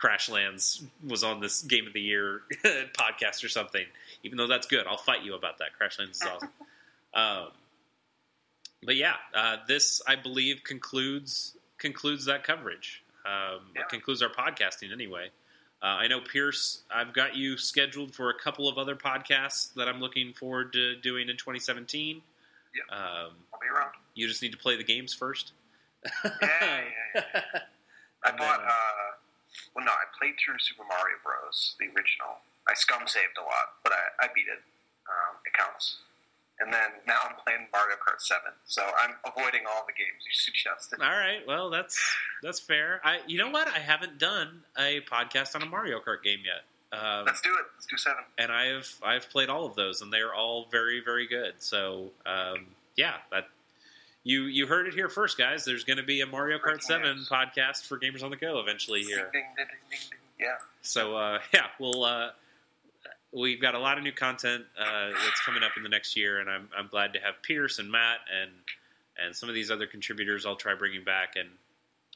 Crashlands 0.01 0.83
was 1.05 1.23
on 1.23 1.39
this 1.39 1.61
Game 1.61 1.87
of 1.87 1.93
the 1.93 2.01
Year 2.01 2.41
podcast 2.97 3.43
or 3.43 3.49
something. 3.49 3.85
Even 4.23 4.37
though 4.37 4.47
that's 4.47 4.67
good, 4.67 4.87
I'll 4.87 4.97
fight 4.97 5.23
you 5.23 5.35
about 5.35 5.59
that. 5.59 5.69
Crashlands 5.79 6.11
is 6.11 6.21
awesome. 6.23 6.49
um, 7.13 7.47
but 8.83 8.95
yeah, 8.95 9.15
uh, 9.35 9.57
this 9.67 10.01
I 10.07 10.15
believe 10.15 10.63
concludes 10.63 11.55
concludes 11.77 12.25
that 12.25 12.43
coverage. 12.43 13.03
Um, 13.25 13.61
Yeah. 13.75 13.83
Concludes 13.89 14.21
our 14.21 14.29
podcasting 14.29 14.91
anyway. 14.93 15.29
Uh, 15.81 15.85
I 15.85 16.07
know 16.07 16.19
Pierce. 16.19 16.83
I've 16.93 17.13
got 17.13 17.35
you 17.37 17.55
scheduled 17.57 18.13
for 18.13 18.29
a 18.29 18.33
couple 18.37 18.67
of 18.67 18.77
other 18.77 18.95
podcasts 18.95 19.73
that 19.75 19.87
I'm 19.87 19.99
looking 20.01 20.33
forward 20.33 20.73
to 20.73 20.95
doing 20.97 21.29
in 21.29 21.37
2017. 21.37 22.21
Yeah. 22.75 22.95
Um, 22.95 23.31
I'll 23.53 23.59
be 23.61 23.67
around. 23.73 23.91
you 24.13 24.27
just 24.27 24.41
need 24.41 24.51
to 24.51 24.57
play 24.57 24.75
the 24.75 24.83
games 24.83 25.13
first. 25.13 25.53
Yeah, 26.23 26.31
yeah, 26.41 26.81
yeah. 27.15 27.21
I 28.23 28.31
bought. 28.31 28.59
then, 28.59 28.67
Uh, 28.67 29.11
well, 29.75 29.85
no, 29.85 29.91
I 29.91 30.03
played 30.19 30.35
through 30.43 30.59
Super 30.59 30.83
Mario 30.83 31.15
Bros. 31.23 31.75
The 31.79 31.85
original. 31.87 32.43
I 32.67 32.73
scum 32.75 33.07
saved 33.07 33.37
a 33.39 33.41
lot, 33.43 33.79
but 33.83 33.93
I, 33.93 34.25
I 34.25 34.27
beat 34.35 34.47
it. 34.47 34.59
Um, 35.07 35.35
it 35.45 35.53
counts. 35.57 35.97
And 36.61 36.73
then 36.73 36.89
now 37.07 37.15
I'm 37.23 37.35
playing 37.45 37.67
Mario 37.71 37.95
Kart 37.95 38.19
Seven, 38.19 38.51
so 38.65 38.81
I'm 39.01 39.15
avoiding 39.25 39.61
all 39.69 39.85
the 39.87 39.93
games 39.93 40.23
you 40.25 40.33
suggested. 40.33 40.99
All 41.01 41.09
right, 41.09 41.39
well 41.47 41.69
that's 41.69 41.97
that's 42.43 42.59
fair. 42.59 42.99
I 43.03 43.19
you 43.27 43.37
know 43.37 43.49
what? 43.49 43.67
I 43.69 43.79
haven't 43.79 44.17
done 44.19 44.61
a 44.77 44.99
podcast 45.01 45.55
on 45.55 45.61
a 45.61 45.65
Mario 45.65 45.99
Kart 45.99 46.21
game 46.23 46.39
yet. 46.45 46.63
Um, 46.91 47.25
Let's 47.25 47.39
do 47.41 47.49
it. 47.51 47.65
Let's 47.75 47.85
do 47.85 47.97
seven. 47.97 48.23
and 48.37 48.51
I've 48.51 48.93
I've 49.03 49.29
played 49.29 49.49
all 49.49 49.65
of 49.65 49.75
those, 49.75 50.01
and 50.01 50.11
they 50.11 50.19
are 50.19 50.33
all 50.33 50.67
very 50.71 51.01
very 51.03 51.27
good. 51.27 51.53
So 51.59 52.09
um, 52.25 52.65
yeah, 52.97 53.13
that 53.31 53.47
you 54.23 54.43
you 54.43 54.67
heard 54.67 54.87
it 54.87 54.93
here 54.93 55.07
first, 55.07 55.37
guys. 55.37 55.63
There's 55.63 55.85
going 55.85 55.97
to 55.97 56.03
be 56.03 56.19
a 56.21 56.25
Mario 56.25 56.57
Kart 56.57 56.81
Seven 56.81 57.25
podcast 57.31 57.85
for 57.85 57.97
Gamers 57.97 58.21
on 58.23 58.31
the 58.31 58.37
Go 58.37 58.59
eventually 58.59 59.03
here. 59.03 59.29
Ding, 59.31 59.45
ding, 59.55 59.65
ding. 59.89 59.99
Yeah. 60.39 60.55
So 60.81 61.15
uh, 61.15 61.39
yeah, 61.53 61.67
we'll 61.79 62.03
uh, 62.03 62.31
we've 63.33 63.61
got 63.61 63.75
a 63.75 63.79
lot 63.79 63.97
of 63.97 64.03
new 64.03 64.11
content 64.11 64.65
uh, 64.79 65.09
that's 65.09 65.41
coming 65.45 65.63
up 65.63 65.71
in 65.77 65.83
the 65.83 65.89
next 65.89 66.15
year, 66.15 66.39
and 66.39 66.49
I'm 66.49 66.69
I'm 66.77 66.87
glad 66.87 67.13
to 67.13 67.19
have 67.19 67.35
Pierce 67.43 67.79
and 67.79 67.91
Matt 67.91 68.19
and 68.41 68.51
and 69.23 69.35
some 69.35 69.49
of 69.49 69.55
these 69.55 69.71
other 69.71 69.87
contributors. 69.87 70.45
I'll 70.45 70.55
try 70.55 70.75
bringing 70.75 71.03
back. 71.03 71.35
And 71.35 71.49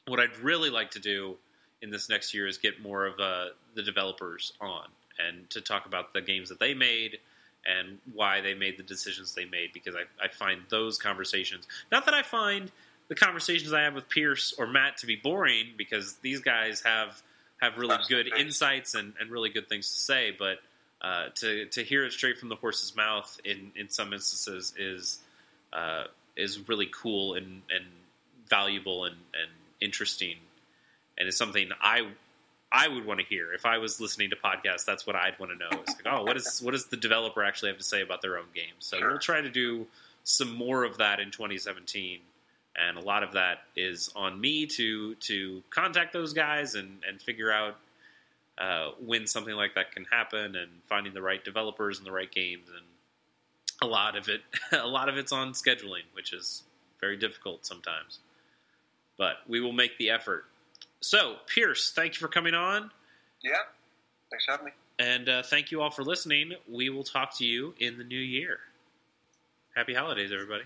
what 0.06 0.20
I'd 0.20 0.36
really 0.38 0.70
like 0.70 0.92
to 0.92 1.00
do 1.00 1.36
in 1.82 1.90
this 1.90 2.08
next 2.08 2.32
year 2.34 2.46
is 2.46 2.58
get 2.58 2.82
more 2.82 3.06
of 3.06 3.18
uh, 3.20 3.46
the 3.74 3.82
developers 3.82 4.52
on 4.60 4.86
and 5.18 5.48
to 5.50 5.60
talk 5.60 5.86
about 5.86 6.12
the 6.12 6.20
games 6.20 6.48
that 6.48 6.58
they 6.58 6.74
made 6.74 7.18
and 7.66 7.98
why 8.12 8.40
they 8.40 8.54
made 8.54 8.76
the 8.76 8.82
decisions 8.82 9.34
they 9.34 9.44
made 9.44 9.72
because 9.72 9.94
I, 9.94 10.02
I 10.22 10.28
find 10.28 10.62
those 10.70 10.98
conversations 10.98 11.66
not 11.90 12.04
that 12.04 12.12
I 12.12 12.22
find 12.22 12.70
the 13.08 13.14
conversations 13.14 13.72
I 13.72 13.82
have 13.82 13.94
with 13.94 14.08
Pierce 14.08 14.54
or 14.58 14.66
Matt 14.66 14.98
to 14.98 15.06
be 15.06 15.16
boring 15.16 15.68
because 15.76 16.14
these 16.16 16.40
guys 16.40 16.82
have 16.82 17.22
have 17.60 17.78
really 17.78 17.96
good 18.08 18.28
insights 18.38 18.94
and, 18.94 19.14
and 19.20 19.30
really 19.30 19.48
good 19.48 19.68
things 19.68 19.88
to 19.88 20.00
say, 20.00 20.34
but 20.36 20.58
uh, 21.04 21.28
to 21.34 21.66
to 21.66 21.84
hear 21.84 22.04
it 22.04 22.12
straight 22.12 22.38
from 22.38 22.48
the 22.48 22.56
horse's 22.56 22.96
mouth 22.96 23.38
in, 23.44 23.72
in 23.76 23.90
some 23.90 24.14
instances 24.14 24.72
is 24.78 25.18
uh, 25.72 26.04
is 26.34 26.66
really 26.66 26.88
cool 26.90 27.34
and, 27.34 27.60
and 27.70 27.84
valuable 28.48 29.04
and, 29.04 29.16
and 29.34 29.50
interesting, 29.82 30.36
and 31.18 31.28
it's 31.28 31.36
something 31.36 31.68
I 31.80 32.08
I 32.72 32.88
would 32.88 33.04
want 33.04 33.20
to 33.20 33.26
hear 33.26 33.52
if 33.52 33.66
I 33.66 33.76
was 33.78 34.00
listening 34.00 34.30
to 34.30 34.36
podcasts. 34.36 34.86
That's 34.86 35.06
what 35.06 35.14
I'd 35.14 35.38
want 35.38 35.52
to 35.52 35.58
know. 35.58 35.82
It's 35.82 35.94
like, 35.94 36.06
oh, 36.06 36.22
what 36.24 36.38
is 36.38 36.62
what 36.62 36.70
does 36.70 36.86
the 36.86 36.96
developer 36.96 37.44
actually 37.44 37.68
have 37.68 37.78
to 37.78 37.84
say 37.84 38.00
about 38.00 38.22
their 38.22 38.38
own 38.38 38.46
game? 38.54 38.74
So 38.78 38.96
Sure. 38.98 39.10
we'll 39.10 39.18
try 39.18 39.42
to 39.42 39.50
do 39.50 39.86
some 40.24 40.54
more 40.54 40.84
of 40.84 40.96
that 40.98 41.20
in 41.20 41.30
2017 41.30 42.20
and 42.76 42.96
a 42.96 43.00
lot 43.00 43.22
of 43.22 43.32
that 43.32 43.58
is 43.76 44.10
on 44.16 44.40
me 44.40 44.66
to 44.66 45.14
to 45.16 45.62
contact 45.70 46.14
those 46.14 46.32
guys 46.32 46.74
and 46.74 47.02
and 47.06 47.20
figure 47.20 47.52
out 47.52 47.76
uh, 48.58 48.90
when 49.00 49.26
something 49.26 49.54
like 49.54 49.74
that 49.74 49.92
can 49.92 50.04
happen 50.04 50.56
and 50.56 50.70
finding 50.88 51.12
the 51.14 51.22
right 51.22 51.44
developers 51.44 51.98
and 51.98 52.06
the 52.06 52.12
right 52.12 52.30
games 52.30 52.68
and 52.68 52.86
a 53.82 53.86
lot 53.86 54.16
of 54.16 54.28
it 54.28 54.42
a 54.72 54.86
lot 54.86 55.08
of 55.08 55.16
it's 55.16 55.32
on 55.32 55.52
scheduling 55.52 56.02
which 56.12 56.32
is 56.32 56.62
very 57.00 57.16
difficult 57.16 57.66
sometimes. 57.66 58.20
But 59.16 59.36
we 59.46 59.60
will 59.60 59.72
make 59.72 59.98
the 59.98 60.10
effort. 60.10 60.46
So 61.00 61.36
pierce 61.46 61.92
thank 61.92 62.14
you 62.14 62.20
for 62.20 62.28
coming 62.28 62.54
on. 62.54 62.90
Yeah. 63.42 63.52
Thanks 64.30 64.44
for 64.46 64.52
having 64.52 64.66
me. 64.66 64.72
and 64.98 65.28
uh, 65.28 65.42
thank 65.42 65.70
you 65.70 65.82
all 65.82 65.90
for 65.90 66.02
listening. 66.02 66.52
We 66.68 66.88
will 66.90 67.04
talk 67.04 67.36
to 67.38 67.44
you 67.44 67.74
in 67.78 67.98
the 67.98 68.04
new 68.04 68.18
year. 68.18 68.58
Happy 69.74 69.94
holidays 69.94 70.30
everybody 70.32 70.64